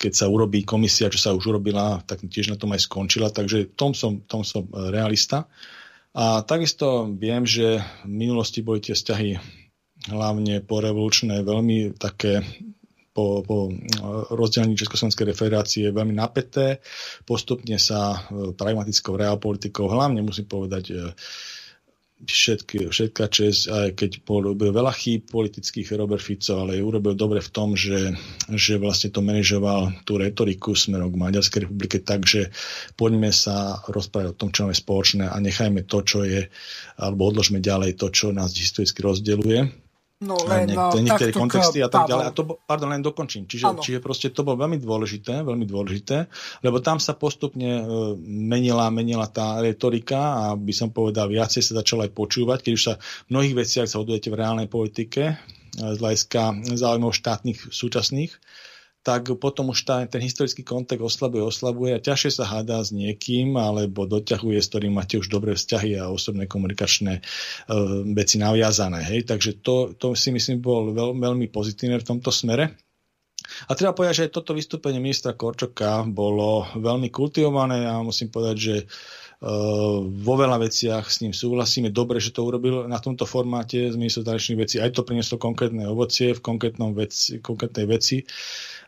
keď 0.00 0.12
sa 0.16 0.26
urobí 0.32 0.64
komisia, 0.64 1.12
čo 1.12 1.20
sa 1.20 1.36
už 1.36 1.52
urobila, 1.52 2.00
tak 2.08 2.24
tiež 2.24 2.48
na 2.48 2.56
tom 2.56 2.72
aj 2.72 2.88
skončila, 2.88 3.28
takže 3.28 3.76
tom 3.76 3.92
som, 3.92 4.24
tom 4.24 4.40
som 4.40 4.64
realista. 4.72 5.46
A 6.12 6.44
takisto 6.44 7.08
viem, 7.08 7.48
že 7.48 7.80
v 8.04 8.12
minulosti 8.12 8.60
boli 8.60 8.84
tie 8.84 8.92
vzťahy 8.92 9.40
hlavne 10.12 10.60
po 10.60 10.82
revolučné 10.82 11.40
veľmi 11.40 11.96
také 11.96 12.44
po, 13.12 13.44
po 13.44 13.68
rozdelení 14.32 14.72
Československej 14.76 15.36
federácie 15.36 15.92
veľmi 15.92 16.16
napäté. 16.16 16.80
Postupne 17.28 17.76
sa 17.76 18.16
e, 18.16 18.56
pragmatickou 18.56 19.20
realpolitikou, 19.20 19.84
hlavne 19.84 20.24
musím 20.24 20.48
povedať, 20.48 20.84
e, 20.90 20.96
všetky, 22.22 22.88
všetká 22.88 23.24
čest, 23.26 23.66
aj 23.66 23.98
keď 23.98 24.22
urobil 24.30 24.70
veľa 24.70 24.94
chýb 24.94 25.26
politických 25.26 25.98
Robert 25.98 26.22
Fico, 26.22 26.62
ale 26.62 26.78
urobil 26.78 27.18
dobre 27.18 27.42
v 27.42 27.50
tom, 27.50 27.74
že, 27.74 28.14
že 28.50 28.78
vlastne 28.78 29.10
to 29.10 29.20
manažoval 29.20 30.06
tú 30.06 30.22
retoriku 30.22 30.78
smerom 30.78 31.10
k 31.10 31.20
Maďarskej 31.20 31.66
republike 31.66 31.98
tak, 31.98 32.22
že 32.22 32.54
poďme 32.94 33.34
sa 33.34 33.82
rozprávať 33.90 34.34
o 34.34 34.38
tom, 34.38 34.48
čo 34.54 34.66
máme 34.66 34.76
spoločné 34.76 35.24
a 35.26 35.36
nechajme 35.42 35.82
to, 35.84 35.98
čo 36.06 36.22
je, 36.22 36.46
alebo 36.98 37.30
odložme 37.30 37.58
ďalej 37.58 37.98
to, 37.98 38.10
čo 38.14 38.30
nás 38.30 38.54
historicky 38.54 39.02
rozdeluje 39.02 39.82
No 40.22 40.38
len 40.46 40.70
no, 40.70 40.94
niektoré 40.94 41.34
kontexty 41.34 41.82
a 41.82 41.90
tak 41.90 42.06
ďalej. 42.06 42.24
A 42.24 42.30
to, 42.30 42.62
pardon, 42.62 42.94
len 42.94 43.02
dokončím. 43.02 43.50
Čiže, 43.50 43.74
čiže 43.82 43.98
proste 43.98 44.30
to 44.30 44.46
bolo 44.46 44.62
veľmi 44.62 44.78
dôležité, 44.78 45.42
veľmi 45.42 45.66
dôležité, 45.66 46.30
lebo 46.62 46.78
tam 46.78 47.02
sa 47.02 47.18
postupne 47.18 47.82
e, 47.82 47.84
menila, 48.22 48.86
menila 48.94 49.26
tá 49.26 49.58
retorika 49.58 50.38
a 50.38 50.44
by 50.54 50.70
som 50.70 50.94
povedal, 50.94 51.26
viacej 51.26 51.60
sa 51.66 51.82
začalo 51.82 52.06
aj 52.06 52.14
počúvať, 52.14 52.58
keď 52.62 52.72
už 52.72 52.82
sa 52.86 52.94
v 53.26 53.28
mnohých 53.34 53.54
veciach 53.66 53.90
zhodujete 53.90 54.30
v 54.30 54.38
reálnej 54.38 54.68
politike 54.70 55.22
e, 55.26 55.34
z 55.74 55.98
hľadiska 55.98 56.70
záujmov 56.78 57.10
štátnych 57.10 57.74
súčasných, 57.74 58.32
tak 59.02 59.34
potom 59.42 59.74
už 59.74 59.82
tá, 59.82 59.98
ten 60.06 60.22
historický 60.22 60.62
kontext 60.62 61.02
oslabuje, 61.02 61.42
oslabuje 61.42 61.90
a 61.98 62.02
ťažšie 62.02 62.30
sa 62.38 62.44
hádá 62.46 62.78
s 62.78 62.94
niekým 62.94 63.58
alebo 63.58 64.06
doťahuje, 64.06 64.62
s 64.62 64.70
ktorým 64.70 64.94
máte 64.94 65.18
už 65.18 65.26
dobré 65.26 65.58
vzťahy 65.58 65.98
a 65.98 66.06
osobné 66.06 66.46
komunikačné 66.46 67.18
uh, 67.18 68.06
veci 68.14 68.38
naviazané. 68.38 69.02
Hej? 69.02 69.26
Takže 69.26 69.58
to, 69.58 69.98
to 69.98 70.14
si 70.14 70.30
myslím 70.30 70.62
bol 70.62 70.94
veľ, 70.94 71.18
veľmi 71.18 71.50
pozitívne 71.50 71.98
v 71.98 72.08
tomto 72.14 72.30
smere. 72.30 72.78
A 73.66 73.74
treba 73.74 73.90
povedať, 73.90 74.14
že 74.22 74.24
aj 74.30 74.34
toto 74.38 74.54
vystúpenie 74.54 75.02
ministra 75.02 75.34
Korčoka 75.34 76.06
bolo 76.06 76.70
veľmi 76.78 77.10
kultivované 77.10 77.84
a 77.84 77.98
musím 78.00 78.30
povedať, 78.30 78.56
že 78.56 78.76
Uh, 79.42 80.06
vo 80.22 80.38
veľa 80.38 80.54
veciach 80.62 81.10
s 81.10 81.18
ním 81.18 81.34
súhlasíme. 81.34 81.90
Dobre, 81.90 82.22
že 82.22 82.30
to 82.30 82.46
urobil 82.46 82.86
na 82.86 83.02
tomto 83.02 83.26
formáte 83.26 83.90
z 83.90 83.98
ministerstva 83.98 84.38
zahraničných 84.38 84.62
vecí. 84.62 84.76
Aj 84.78 84.94
to 84.94 85.02
prinieslo 85.02 85.34
konkrétne 85.34 85.82
ovocie 85.90 86.30
v 86.30 86.38
konkrétnom 86.38 86.94
veci, 86.94 87.42
konkrétnej 87.42 87.90
veci. 87.90 88.22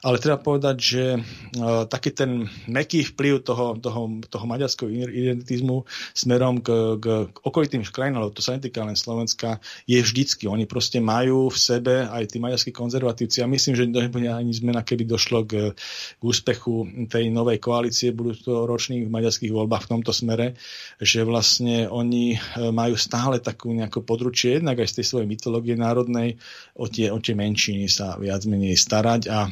Ale 0.05 0.21
treba 0.21 0.37
povedať, 0.37 0.77
že 0.77 1.05
uh, 1.17 1.89
taký 1.89 2.13
ten 2.13 2.45
meký 2.69 3.09
vplyv 3.17 3.41
toho, 3.41 3.81
toho, 3.81 4.21
toho 4.29 4.45
maďarského 4.45 4.93
identitizmu 4.93 5.89
smerom 6.13 6.61
k, 6.61 7.01
k 7.01 7.33
okolitým 7.41 7.81
krajinám, 7.89 8.29
to 8.37 8.45
sa 8.45 8.53
netýka 8.53 8.85
len 8.85 9.01
Slovenska, 9.01 9.65
je 9.89 9.97
vždycky. 10.05 10.45
Oni 10.45 10.69
proste 10.69 11.01
majú 11.01 11.49
v 11.49 11.57
sebe 11.57 12.05
aj 12.05 12.37
tí 12.37 12.39
maďarskí 12.39 12.71
konzervatívci. 12.77 13.41
A 13.41 13.49
myslím, 13.49 13.75
že 13.81 13.89
nebude 13.89 14.29
ani 14.29 14.53
zmena, 14.53 14.85
keby 14.85 15.09
došlo 15.09 15.49
k, 15.49 15.73
k 15.73 16.21
úspechu 16.21 17.09
tej 17.09 17.33
novej 17.33 17.57
koalície 17.65 18.13
budúcoročných 18.13 19.09
maďarských 19.09 19.53
voľbách 19.57 19.89
v 19.89 19.91
tomto 19.97 20.13
smere 20.13 20.53
že 21.01 21.27
vlastne 21.27 21.87
oni 21.91 22.39
majú 22.59 22.95
stále 22.95 23.39
takú 23.39 23.71
nejakú 23.71 24.03
područie, 24.03 24.59
jednak 24.59 24.83
aj 24.83 24.89
z 24.91 24.97
tej 25.01 25.07
svojej 25.07 25.29
mytológie 25.29 25.75
národnej, 25.75 26.39
o 26.75 26.87
tie, 26.87 27.11
o 27.11 27.19
tie 27.19 27.35
menšiny 27.35 27.87
sa 27.91 28.17
viac 28.19 28.45
menej 28.47 28.79
starať 28.79 29.31
a 29.31 29.51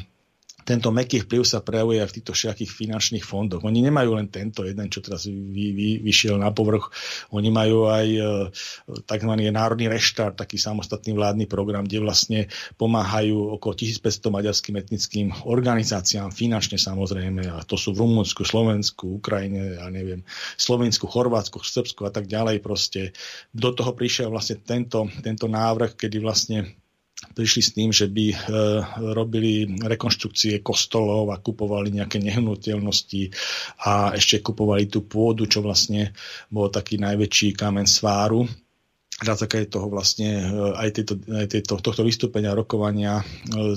tento 0.63 0.95
meký 0.95 1.27
vplyv 1.27 1.43
sa 1.43 1.63
prejavuje 1.63 1.99
aj 2.03 2.09
v 2.11 2.17
týchto 2.21 2.33
všetkých 2.35 2.71
finančných 2.71 3.25
fondoch. 3.27 3.63
Oni 3.67 3.83
nemajú 3.83 4.19
len 4.19 4.31
tento 4.31 4.63
jeden, 4.63 4.87
čo 4.91 5.03
teraz 5.03 5.27
vy, 5.27 5.75
vy, 5.75 5.89
vyšiel 6.03 6.39
na 6.39 6.55
povrch, 6.55 6.91
oni 7.35 7.51
majú 7.51 7.91
aj 7.91 8.07
e, 8.09 8.23
tzv. 9.07 9.33
národný 9.51 9.91
reštart, 9.91 10.39
taký 10.39 10.59
samostatný 10.59 11.15
vládny 11.15 11.47
program, 11.51 11.87
kde 11.87 11.99
vlastne 12.03 12.41
pomáhajú 12.79 13.59
okolo 13.59 13.73
1500 13.75 14.31
maďarským 14.31 14.75
etnickým 14.79 15.27
organizáciám, 15.47 16.31
finančne 16.31 16.79
samozrejme, 16.79 17.47
a 17.51 17.63
to 17.67 17.75
sú 17.75 17.95
v 17.95 18.07
Rumunsku, 18.07 18.47
Slovensku, 18.47 19.23
Ukrajine, 19.23 19.79
ja 19.79 19.87
neviem, 19.91 20.23
Slovensku, 20.57 21.11
Chorvátsku, 21.11 21.63
Srbsku 21.63 22.07
a 22.07 22.13
tak 22.13 22.27
ďalej 22.27 22.63
proste. 22.63 23.17
Do 23.51 23.73
toho 23.73 23.95
prišiel 23.97 24.29
vlastne 24.29 24.61
tento, 24.63 25.09
tento 25.23 25.47
návrh, 25.47 25.97
kedy 25.99 26.17
vlastne 26.23 26.82
prišli 27.31 27.63
s 27.63 27.71
tým, 27.71 27.91
že 27.95 28.11
by 28.11 28.27
e, 28.35 28.37
robili 29.15 29.71
rekonštrukcie 29.79 30.61
kostolov 30.61 31.31
a 31.31 31.39
kupovali 31.39 31.95
nejaké 31.95 32.19
nehnuteľnosti 32.19 33.31
a 33.87 34.13
ešte 34.19 34.43
kupovali 34.43 34.91
tú 34.91 35.07
pôdu, 35.07 35.47
čo 35.47 35.63
vlastne 35.63 36.11
bol 36.51 36.69
taký 36.69 36.99
najväčší 36.99 37.55
kamen 37.55 37.87
sváru. 37.87 38.45
Na 39.23 39.39
základe 39.39 39.71
toho 39.71 39.87
vlastne 39.87 40.43
e, 40.43 40.47
aj, 40.75 40.91
tejto, 40.99 41.15
aj 41.31 41.47
tejto, 41.47 41.79
tohto 41.79 42.03
vystúpenia 42.03 42.59
rokovania 42.59 43.23
e, 43.23 43.25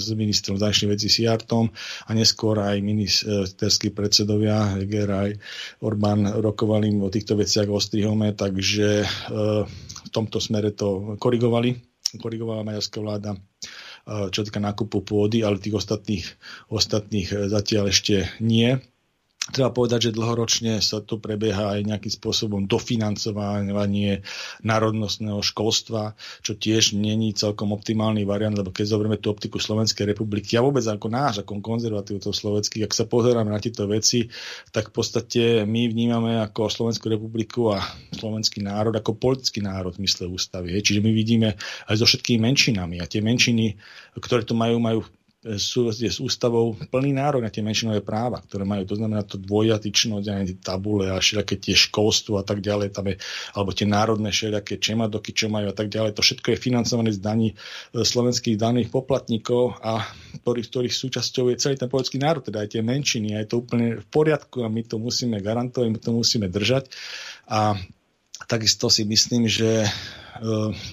s 0.02 0.10
ministrom 0.18 0.58
zahraničných 0.58 0.94
vecí 0.98 1.08
Siartom 1.08 1.70
a 2.10 2.10
neskôr 2.18 2.58
aj 2.60 2.82
ministerskí 2.82 3.94
predsedovia 3.94 4.74
Heger 4.82 5.10
aj 5.14 5.32
Orbán 5.86 6.26
rokovali 6.42 6.90
o 6.98 7.14
týchto 7.14 7.38
veciach 7.38 7.70
o 7.70 7.78
Strihome, 7.78 8.34
takže 8.34 9.06
v 10.06 10.10
tomto 10.10 10.42
smere 10.42 10.74
to 10.74 11.20
korigovali 11.22 11.95
korigovala 12.18 12.68
maďarská 12.68 12.98
vláda, 13.02 13.38
čo 14.06 14.46
týka 14.46 14.62
nákupu 14.62 15.02
pôdy, 15.02 15.42
ale 15.42 15.58
tých 15.58 15.74
ostatných, 15.82 16.26
ostatných 16.70 17.30
e, 17.34 17.36
zatiaľ 17.50 17.90
ešte 17.90 18.30
nie. 18.38 18.78
Treba 19.46 19.70
povedať, 19.70 20.10
že 20.10 20.18
dlhoročne 20.18 20.82
sa 20.82 21.06
tu 21.06 21.22
prebieha 21.22 21.78
aj 21.78 21.86
nejakým 21.86 22.10
spôsobom 22.10 22.66
dofinancovanie 22.66 24.26
národnostného 24.66 25.38
školstva, 25.46 26.18
čo 26.42 26.58
tiež 26.58 26.98
není 26.98 27.30
celkom 27.38 27.70
optimálny 27.70 28.26
variant, 28.26 28.58
lebo 28.58 28.74
keď 28.74 28.98
zoberieme 28.98 29.22
tú 29.22 29.30
optiku 29.30 29.62
Slovenskej 29.62 30.10
republiky 30.10 30.58
a 30.58 30.66
vôbec 30.66 30.82
ako 30.82 31.14
náš, 31.14 31.46
ako 31.46 31.62
konzervatívcov 31.62 32.34
slovenských, 32.34 32.90
ak 32.90 32.98
sa 32.98 33.06
pozeráme 33.06 33.54
na 33.54 33.62
tieto 33.62 33.86
veci, 33.86 34.26
tak 34.74 34.90
v 34.90 34.94
podstate 34.98 35.44
my 35.70 35.94
vnímame 35.94 36.42
ako 36.42 36.66
Slovenskú 36.66 37.14
republiku 37.14 37.70
a 37.70 37.86
slovenský 38.18 38.66
národ 38.66 38.98
ako 38.98 39.14
politický 39.14 39.62
národ 39.62 39.94
v 39.94 40.10
mysle 40.10 40.26
ústavy. 40.26 40.74
Čiže 40.74 41.06
my 41.06 41.12
vidíme 41.14 41.54
aj 41.86 42.02
so 42.02 42.10
všetkými 42.10 42.42
menšinami 42.50 42.98
a 42.98 43.06
tie 43.06 43.22
menšiny, 43.22 43.78
ktoré 44.18 44.42
tu 44.42 44.58
majú, 44.58 44.82
majú 44.82 45.06
sú, 45.62 45.94
s 45.94 46.18
ústavou 46.18 46.74
plný 46.90 47.14
nárok 47.14 47.46
na 47.46 47.54
tie 47.54 47.62
menšinové 47.62 48.02
práva, 48.02 48.42
ktoré 48.42 48.66
majú, 48.66 48.82
to 48.90 48.98
znamená 48.98 49.22
to 49.22 49.38
dvojjatyčnosť, 49.38 50.26
aj 50.26 50.66
tabule 50.66 51.14
a 51.14 51.22
všelijaké 51.22 51.62
tie 51.62 51.78
školstvo 51.78 52.42
a 52.42 52.44
tak 52.44 52.66
ďalej, 52.66 52.90
tam 52.90 53.14
je, 53.14 53.22
alebo 53.54 53.70
tie 53.70 53.86
národné 53.86 54.34
všelijaké 54.34 54.82
čemadoky, 54.82 55.38
čo 55.38 55.46
majú 55.46 55.70
a 55.70 55.76
tak 55.78 55.94
ďalej. 55.94 56.18
To 56.18 56.26
všetko 56.26 56.58
je 56.58 56.58
financované 56.58 57.14
z 57.14 57.22
daní 57.22 57.54
e, 57.54 57.56
slovenských 58.02 58.58
daných 58.58 58.90
poplatníkov 58.90 59.78
a 59.86 60.02
ktorých, 60.42 60.68
ktorých 60.74 60.96
súčasťou 60.98 61.54
je 61.54 61.62
celý 61.62 61.76
ten 61.78 61.94
politický 61.94 62.18
národ, 62.18 62.42
teda 62.42 62.66
aj 62.66 62.74
tie 62.74 62.82
menšiny. 62.82 63.38
A 63.38 63.46
je 63.46 63.48
to 63.54 63.62
úplne 63.62 64.02
v 64.02 64.06
poriadku 64.10 64.66
a 64.66 64.68
my 64.74 64.82
to 64.82 64.98
musíme 64.98 65.38
garantovať, 65.38 65.88
my 65.94 66.00
to 66.02 66.12
musíme 66.12 66.48
držať. 66.50 66.90
A 67.46 67.78
takisto 68.50 68.90
si 68.90 69.06
myslím, 69.06 69.46
že 69.46 69.86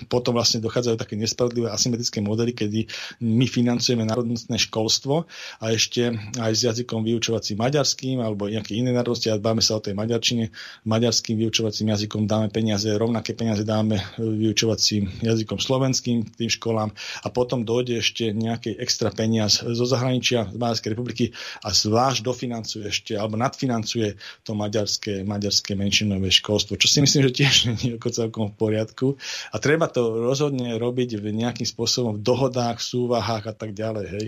potom 0.07 0.39
vlastne 0.39 0.63
dochádzajú 0.63 0.97
také 0.99 1.15
nespravodlivé 1.19 1.69
asymetrické 1.71 2.23
modely, 2.23 2.55
kedy 2.55 2.87
my 3.23 3.47
financujeme 3.51 4.07
národnostné 4.07 4.59
školstvo 4.71 5.27
a 5.59 5.65
ešte 5.75 6.15
aj 6.39 6.53
s 6.53 6.61
jazykom 6.63 7.03
vyučovacím 7.03 7.59
maďarským 7.59 8.23
alebo 8.23 8.47
nejaké 8.47 8.79
iné 8.79 8.95
národnosti 8.95 9.33
a 9.33 9.41
báme 9.41 9.65
sa 9.65 9.79
o 9.79 9.85
tej 9.85 9.99
maďarčine, 9.99 10.55
maďarským 10.87 11.39
vyučovacím 11.39 11.91
jazykom 11.91 12.31
dáme 12.31 12.49
peniaze, 12.55 12.87
rovnaké 12.95 13.35
peniaze 13.35 13.67
dáme 13.67 13.99
vyučovacím 14.19 15.11
jazykom 15.23 15.59
slovenským 15.59 16.23
tým 16.39 16.51
školám 16.51 16.95
a 17.23 17.29
potom 17.31 17.67
dojde 17.67 17.99
ešte 17.99 18.31
nejaký 18.31 18.79
extra 18.79 19.11
peniaz 19.11 19.63
zo 19.63 19.85
zahraničia 19.87 20.51
z 20.51 20.57
Maďarskej 20.59 20.91
republiky 20.95 21.25
a 21.67 21.75
zvlášť 21.75 22.21
dofinancuje 22.23 22.85
ešte 22.87 23.13
alebo 23.19 23.35
nadfinancuje 23.39 24.15
to 24.47 24.53
maďarské, 24.55 25.27
maďarské 25.27 25.75
menšinové 25.75 26.31
školstvo, 26.31 26.79
čo 26.79 26.87
si 26.87 26.99
myslím, 27.03 27.31
že 27.31 27.33
tiež 27.43 27.55
nie 27.83 27.95
je 27.95 28.11
celkom 28.13 28.53
v 28.53 28.57
poriadku. 28.59 29.07
A 29.53 29.57
treba 29.59 29.89
to 29.89 30.23
rozhodne 30.23 30.77
robiť 30.77 31.21
v 31.21 31.33
nejakým 31.33 31.69
spôsobom 31.69 32.19
v 32.19 32.25
dohodách, 32.25 32.81
v 32.81 32.89
súvahách 32.89 33.45
a 33.51 33.55
tak 33.55 33.77
ďalej. 33.77 34.07
Hej. 34.09 34.27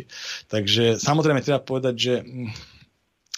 Takže 0.49 0.85
samozrejme 1.01 1.45
treba 1.45 1.61
povedať, 1.61 1.95
že 1.95 2.15
mm, 2.23 2.75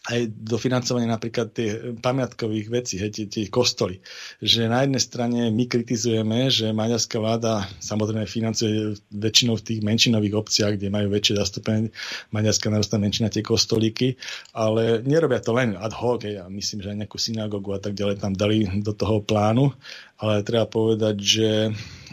aj 0.06 0.20
do 0.30 0.56
financovania 0.56 1.10
napríklad 1.10 1.50
tých 1.50 1.98
pamiatkových 1.98 2.66
vecí, 2.70 2.94
hej, 3.02 3.26
tie, 3.26 3.50
kostoly. 3.50 3.98
Že 4.38 4.70
na 4.70 4.86
jednej 4.86 5.02
strane 5.02 5.40
my 5.50 5.64
kritizujeme, 5.66 6.46
že 6.46 6.70
maďarská 6.70 7.18
vláda 7.18 7.66
samozrejme 7.82 8.26
financuje 8.30 8.94
väčšinou 9.10 9.58
v 9.58 9.66
tých 9.66 9.80
menšinových 9.82 10.34
obciach, 10.38 10.72
kde 10.78 10.94
majú 10.94 11.10
väčšie 11.10 11.34
zastúpenie 11.42 11.90
maďarská 12.30 12.70
národná 12.70 12.98
menšina 13.02 13.28
tie 13.32 13.42
kostolíky, 13.42 14.14
ale 14.54 15.02
nerobia 15.02 15.42
to 15.42 15.50
len 15.50 15.74
ad 15.74 15.94
hoc, 15.94 16.22
hej, 16.22 16.38
ja 16.38 16.46
myslím, 16.46 16.86
že 16.86 16.90
aj 16.94 16.98
nejakú 17.02 17.18
synagogu 17.18 17.74
a 17.74 17.82
tak 17.82 17.98
ďalej 17.98 18.22
tam 18.22 18.32
dali 18.34 18.62
do 18.78 18.94
toho 18.94 19.22
plánu, 19.26 19.74
ale 20.16 20.40
treba 20.40 20.64
povedať, 20.64 21.16
že 21.20 21.48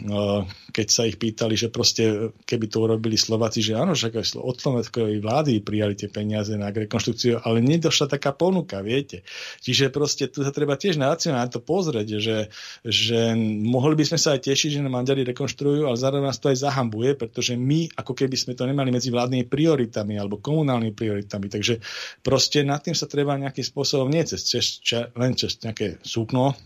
no, 0.04 0.44
keď 0.74 0.86
sa 0.90 1.06
ich 1.06 1.16
pýtali, 1.16 1.54
že 1.54 1.70
proste 1.70 2.34
keby 2.44 2.66
to 2.66 2.82
urobili 2.82 3.14
Slováci, 3.14 3.62
že 3.62 3.78
áno, 3.78 3.94
aj 3.94 4.34
od 4.36 4.56
slovenskej 4.58 5.22
vlády 5.22 5.62
prijali 5.62 5.94
tie 5.94 6.10
peniaze 6.10 6.52
na 6.58 6.74
rekonštrukciu, 6.74 7.40
ale 7.46 7.62
nedošla 7.62 8.10
taká 8.10 8.34
ponuka, 8.34 8.82
viete. 8.82 9.22
Čiže 9.62 9.94
proste 9.94 10.26
tu 10.26 10.42
sa 10.42 10.50
treba 10.50 10.74
tiež 10.74 10.98
na 10.98 11.14
na 11.14 11.46
to 11.46 11.62
pozrieť, 11.62 12.18
že, 12.18 12.50
že 12.82 13.38
mohli 13.64 13.94
by 13.94 14.04
sme 14.04 14.18
sa 14.18 14.34
aj 14.34 14.50
tešiť, 14.50 14.76
že 14.76 14.82
nám 14.82 14.98
Maďari 14.98 15.22
rekonštruujú, 15.30 15.86
ale 15.86 15.96
zároveň 15.96 16.26
nás 16.28 16.42
to 16.42 16.50
aj 16.50 16.58
zahambuje, 16.58 17.14
pretože 17.14 17.54
my 17.54 17.94
ako 17.94 18.12
keby 18.18 18.34
sme 18.34 18.58
to 18.58 18.66
nemali 18.66 18.90
medzi 18.90 19.14
vládnymi 19.14 19.46
prioritami 19.46 20.18
alebo 20.18 20.42
komunálnymi 20.42 20.92
prioritami. 20.92 21.46
Takže 21.46 21.78
proste 22.26 22.66
nad 22.66 22.82
tým 22.82 22.98
sa 22.98 23.06
treba 23.06 23.38
nejakým 23.38 23.62
spôsobom 23.62 24.10
nie 24.10 24.26
cez, 24.26 24.42
cez, 24.42 24.82
len 25.14 25.38
cez 25.38 25.62
nejaké 25.62 26.02
súkno 26.02 26.58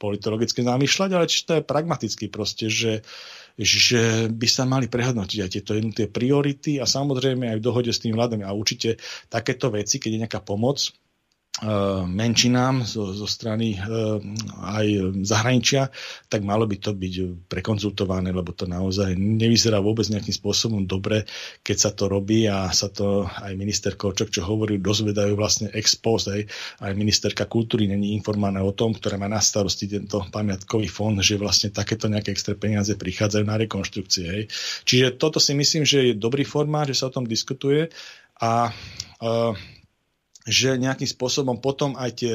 politologicky 0.00 0.64
zamýšľať, 0.64 1.10
ale 1.12 1.28
či 1.28 1.44
to 1.44 1.52
je 1.60 1.68
pragmaticky 1.68 2.32
proste, 2.32 2.72
že, 2.72 3.04
že 3.60 4.32
by 4.32 4.48
sa 4.48 4.64
mali 4.64 4.88
prehodnotiť 4.88 5.38
aj 5.44 5.50
tieto 5.52 5.76
jednotlivé 5.76 6.08
priority 6.08 6.80
a 6.80 6.88
samozrejme 6.88 7.44
aj 7.52 7.56
v 7.60 7.66
dohode 7.68 7.92
s 7.92 8.00
tým 8.00 8.16
vládami. 8.16 8.48
A 8.48 8.56
určite 8.56 8.96
takéto 9.28 9.68
veci, 9.68 10.00
keď 10.00 10.10
je 10.10 10.22
nejaká 10.24 10.40
pomoc, 10.40 10.88
menšinám 12.06 12.88
zo, 12.88 13.12
zo 13.12 13.28
strany 13.28 13.76
e, 13.76 13.78
aj 14.64 14.86
zahraničia, 15.26 15.92
tak 16.32 16.40
malo 16.40 16.64
by 16.64 16.78
to 16.80 16.96
byť 16.96 17.14
prekonzultované, 17.52 18.32
lebo 18.32 18.56
to 18.56 18.64
naozaj 18.64 19.12
nevyzerá 19.18 19.82
vôbec 19.82 20.08
nejakým 20.08 20.32
spôsobom 20.32 20.88
dobre, 20.88 21.28
keď 21.60 21.76
sa 21.76 21.90
to 21.92 22.08
robí 22.08 22.48
a 22.48 22.72
sa 22.72 22.88
to 22.88 23.28
aj 23.28 23.52
minister 23.60 23.92
Kočok, 23.98 24.32
čo 24.32 24.46
hovorí, 24.46 24.80
dozvedajú 24.80 25.36
vlastne 25.36 25.68
ex 25.76 26.00
post, 26.00 26.32
aj, 26.32 26.48
aj 26.80 26.92
ministerka 26.96 27.44
kultúry 27.44 27.90
není 27.90 28.16
informovaná 28.16 28.64
o 28.64 28.72
tom, 28.72 28.96
ktorá 28.96 29.20
má 29.20 29.28
na 29.28 29.42
starosti 29.42 29.84
tento 29.84 30.24
pamiatkový 30.32 30.88
fond, 30.88 31.18
že 31.20 31.36
vlastne 31.36 31.74
takéto 31.74 32.08
nejaké 32.08 32.32
extra 32.32 32.56
peniaze 32.56 32.94
prichádzajú 32.96 33.44
na 33.44 33.60
rekonštrukcie. 33.60 34.24
Hej. 34.24 34.44
Čiže 34.88 35.20
toto 35.20 35.36
si 35.36 35.52
myslím, 35.52 35.84
že 35.84 36.14
je 36.14 36.14
dobrý 36.16 36.46
formát, 36.46 36.88
že 36.88 36.96
sa 36.96 37.10
o 37.10 37.14
tom 37.14 37.28
diskutuje 37.28 37.92
a 38.40 38.72
uh, 39.20 39.52
že 40.48 40.80
nejakým 40.80 41.08
spôsobom 41.08 41.60
potom 41.60 41.96
aj 42.00 42.10
tie, 42.16 42.34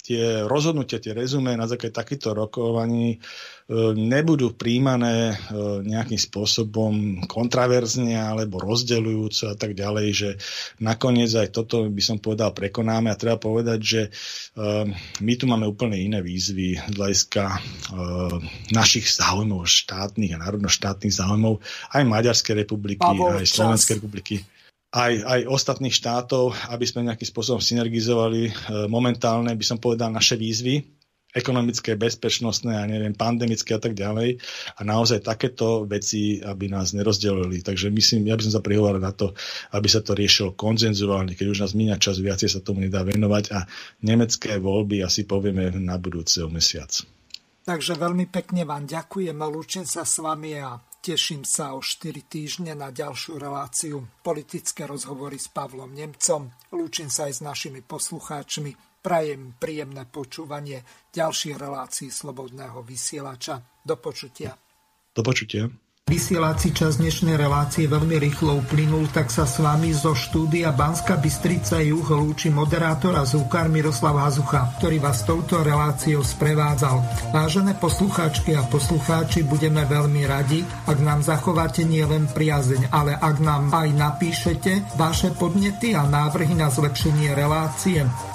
tie 0.00 0.48
rozhodnutia, 0.48 1.02
tie 1.02 1.12
rezume 1.12 1.52
na 1.54 1.68
základe 1.68 1.92
takýchto 1.92 2.32
rokovaní 2.32 3.16
e, 3.16 3.18
nebudú 3.94 4.56
príjmané 4.56 5.34
e, 5.34 5.34
nejakým 5.84 6.16
spôsobom 6.16 7.24
kontraverzne 7.28 8.16
alebo 8.16 8.58
rozdeľujúco 8.58 9.44
a 9.52 9.56
tak 9.56 9.76
ďalej, 9.76 10.06
že 10.10 10.30
nakoniec 10.80 11.30
aj 11.36 11.52
toto 11.52 11.86
by 11.86 12.02
som 12.02 12.16
povedal 12.16 12.56
prekonáme 12.56 13.12
a 13.12 13.20
treba 13.20 13.36
povedať, 13.36 13.78
že 13.82 14.02
e, 14.06 14.10
my 15.20 15.32
tu 15.36 15.44
máme 15.44 15.68
úplne 15.68 16.00
iné 16.00 16.24
výzvy 16.24 16.80
z 16.80 16.94
hľadiska 16.96 17.60
našich 18.72 19.06
záujmov 19.10 19.68
štátnych 19.68 20.32
a 20.34 20.42
národnoštátnych 20.42 21.12
záujmov 21.12 21.60
aj 21.92 22.02
Maďarskej 22.02 22.54
republiky, 22.64 23.02
Pavol, 23.04 23.42
aj 23.42 23.46
Slovenskej 23.46 24.00
republiky 24.00 24.36
aj, 24.90 25.12
aj 25.22 25.40
ostatných 25.46 25.94
štátov, 25.94 26.50
aby 26.74 26.84
sme 26.86 27.06
nejakým 27.06 27.28
spôsobom 27.30 27.62
synergizovali 27.62 28.50
e, 28.50 28.52
momentálne, 28.90 29.54
by 29.54 29.64
som 29.66 29.78
povedal, 29.78 30.10
naše 30.10 30.34
výzvy 30.34 30.82
ekonomické, 31.30 31.94
bezpečnostné 31.94 32.74
a 32.74 32.84
neviem, 32.90 33.14
pandemické 33.14 33.78
a 33.78 33.82
tak 33.82 33.94
ďalej. 33.94 34.42
A 34.78 34.80
naozaj 34.82 35.22
takéto 35.22 35.86
veci, 35.86 36.42
aby 36.42 36.66
nás 36.66 36.90
nerozdelili. 36.90 37.62
Takže 37.62 37.86
myslím, 37.94 38.26
ja 38.26 38.34
by 38.34 38.42
som 38.50 38.54
sa 38.58 38.62
prihovoril 38.62 38.98
na 38.98 39.14
to, 39.14 39.30
aby 39.70 39.86
sa 39.86 40.02
to 40.02 40.18
riešilo 40.18 40.58
konzenzuálne, 40.58 41.38
keď 41.38 41.46
už 41.54 41.62
nás 41.62 41.72
míňa 41.78 42.02
čas, 42.02 42.18
viacej 42.18 42.50
sa 42.50 42.60
tomu 42.60 42.82
nedá 42.82 43.06
venovať 43.06 43.44
a 43.54 43.62
nemecké 44.02 44.58
voľby 44.58 45.06
asi 45.06 45.22
povieme 45.22 45.70
na 45.78 45.94
budúci 46.02 46.42
mesiac. 46.50 46.90
Takže 47.62 47.94
veľmi 47.94 48.26
pekne 48.26 48.66
vám 48.66 48.90
ďakujem 48.90 49.36
lúčim 49.46 49.86
sa 49.86 50.02
s 50.02 50.18
vami 50.18 50.58
a 50.58 50.89
teším 51.00 51.42
sa 51.48 51.72
o 51.72 51.80
4 51.80 52.28
týždne 52.28 52.76
na 52.76 52.92
ďalšiu 52.92 53.40
reláciu 53.40 54.04
politické 54.20 54.84
rozhovory 54.84 55.40
s 55.40 55.48
Pavlom 55.48 55.90
Nemcom. 55.90 56.52
Lúčim 56.76 57.08
sa 57.08 57.26
aj 57.26 57.40
s 57.40 57.44
našimi 57.44 57.80
poslucháčmi. 57.80 59.00
Prajem 59.00 59.56
príjemné 59.56 60.04
počúvanie 60.04 60.84
ďalších 61.16 61.56
relácií 61.56 62.12
Slobodného 62.12 62.84
vysielača. 62.84 63.80
Do 63.80 63.96
počutia. 63.96 64.52
Do 65.16 65.24
počutia. 65.24 65.89
Vysielací 66.10 66.74
čas 66.74 66.98
dnešnej 66.98 67.38
relácie 67.38 67.86
veľmi 67.86 68.18
rýchlo 68.18 68.58
uplynul, 68.58 69.06
tak 69.14 69.30
sa 69.30 69.46
s 69.46 69.62
vami 69.62 69.94
zo 69.94 70.10
štúdia 70.10 70.74
Banska 70.74 71.14
Bystrica 71.14 71.78
Juh 71.78 72.02
lúči 72.02 72.50
moderátor 72.50 73.14
a 73.14 73.22
zúkar 73.22 73.70
Miroslav 73.70 74.18
Hazucha, 74.18 74.74
ktorý 74.82 74.98
vás 74.98 75.22
touto 75.22 75.62
reláciou 75.62 76.26
sprevádzal. 76.26 77.30
Vážené 77.30 77.78
poslucháčky 77.78 78.58
a 78.58 78.66
poslucháči, 78.66 79.46
budeme 79.46 79.86
veľmi 79.86 80.26
radi, 80.26 80.66
ak 80.90 80.98
nám 80.98 81.22
zachováte 81.22 81.86
nielen 81.86 82.26
priazeň, 82.26 82.90
ale 82.90 83.14
ak 83.14 83.36
nám 83.38 83.70
aj 83.70 83.94
napíšete 83.94 84.98
vaše 84.98 85.30
podnety 85.38 85.94
a 85.94 86.10
návrhy 86.10 86.58
na 86.58 86.74
zlepšenie 86.74 87.38
relácie 87.38 88.02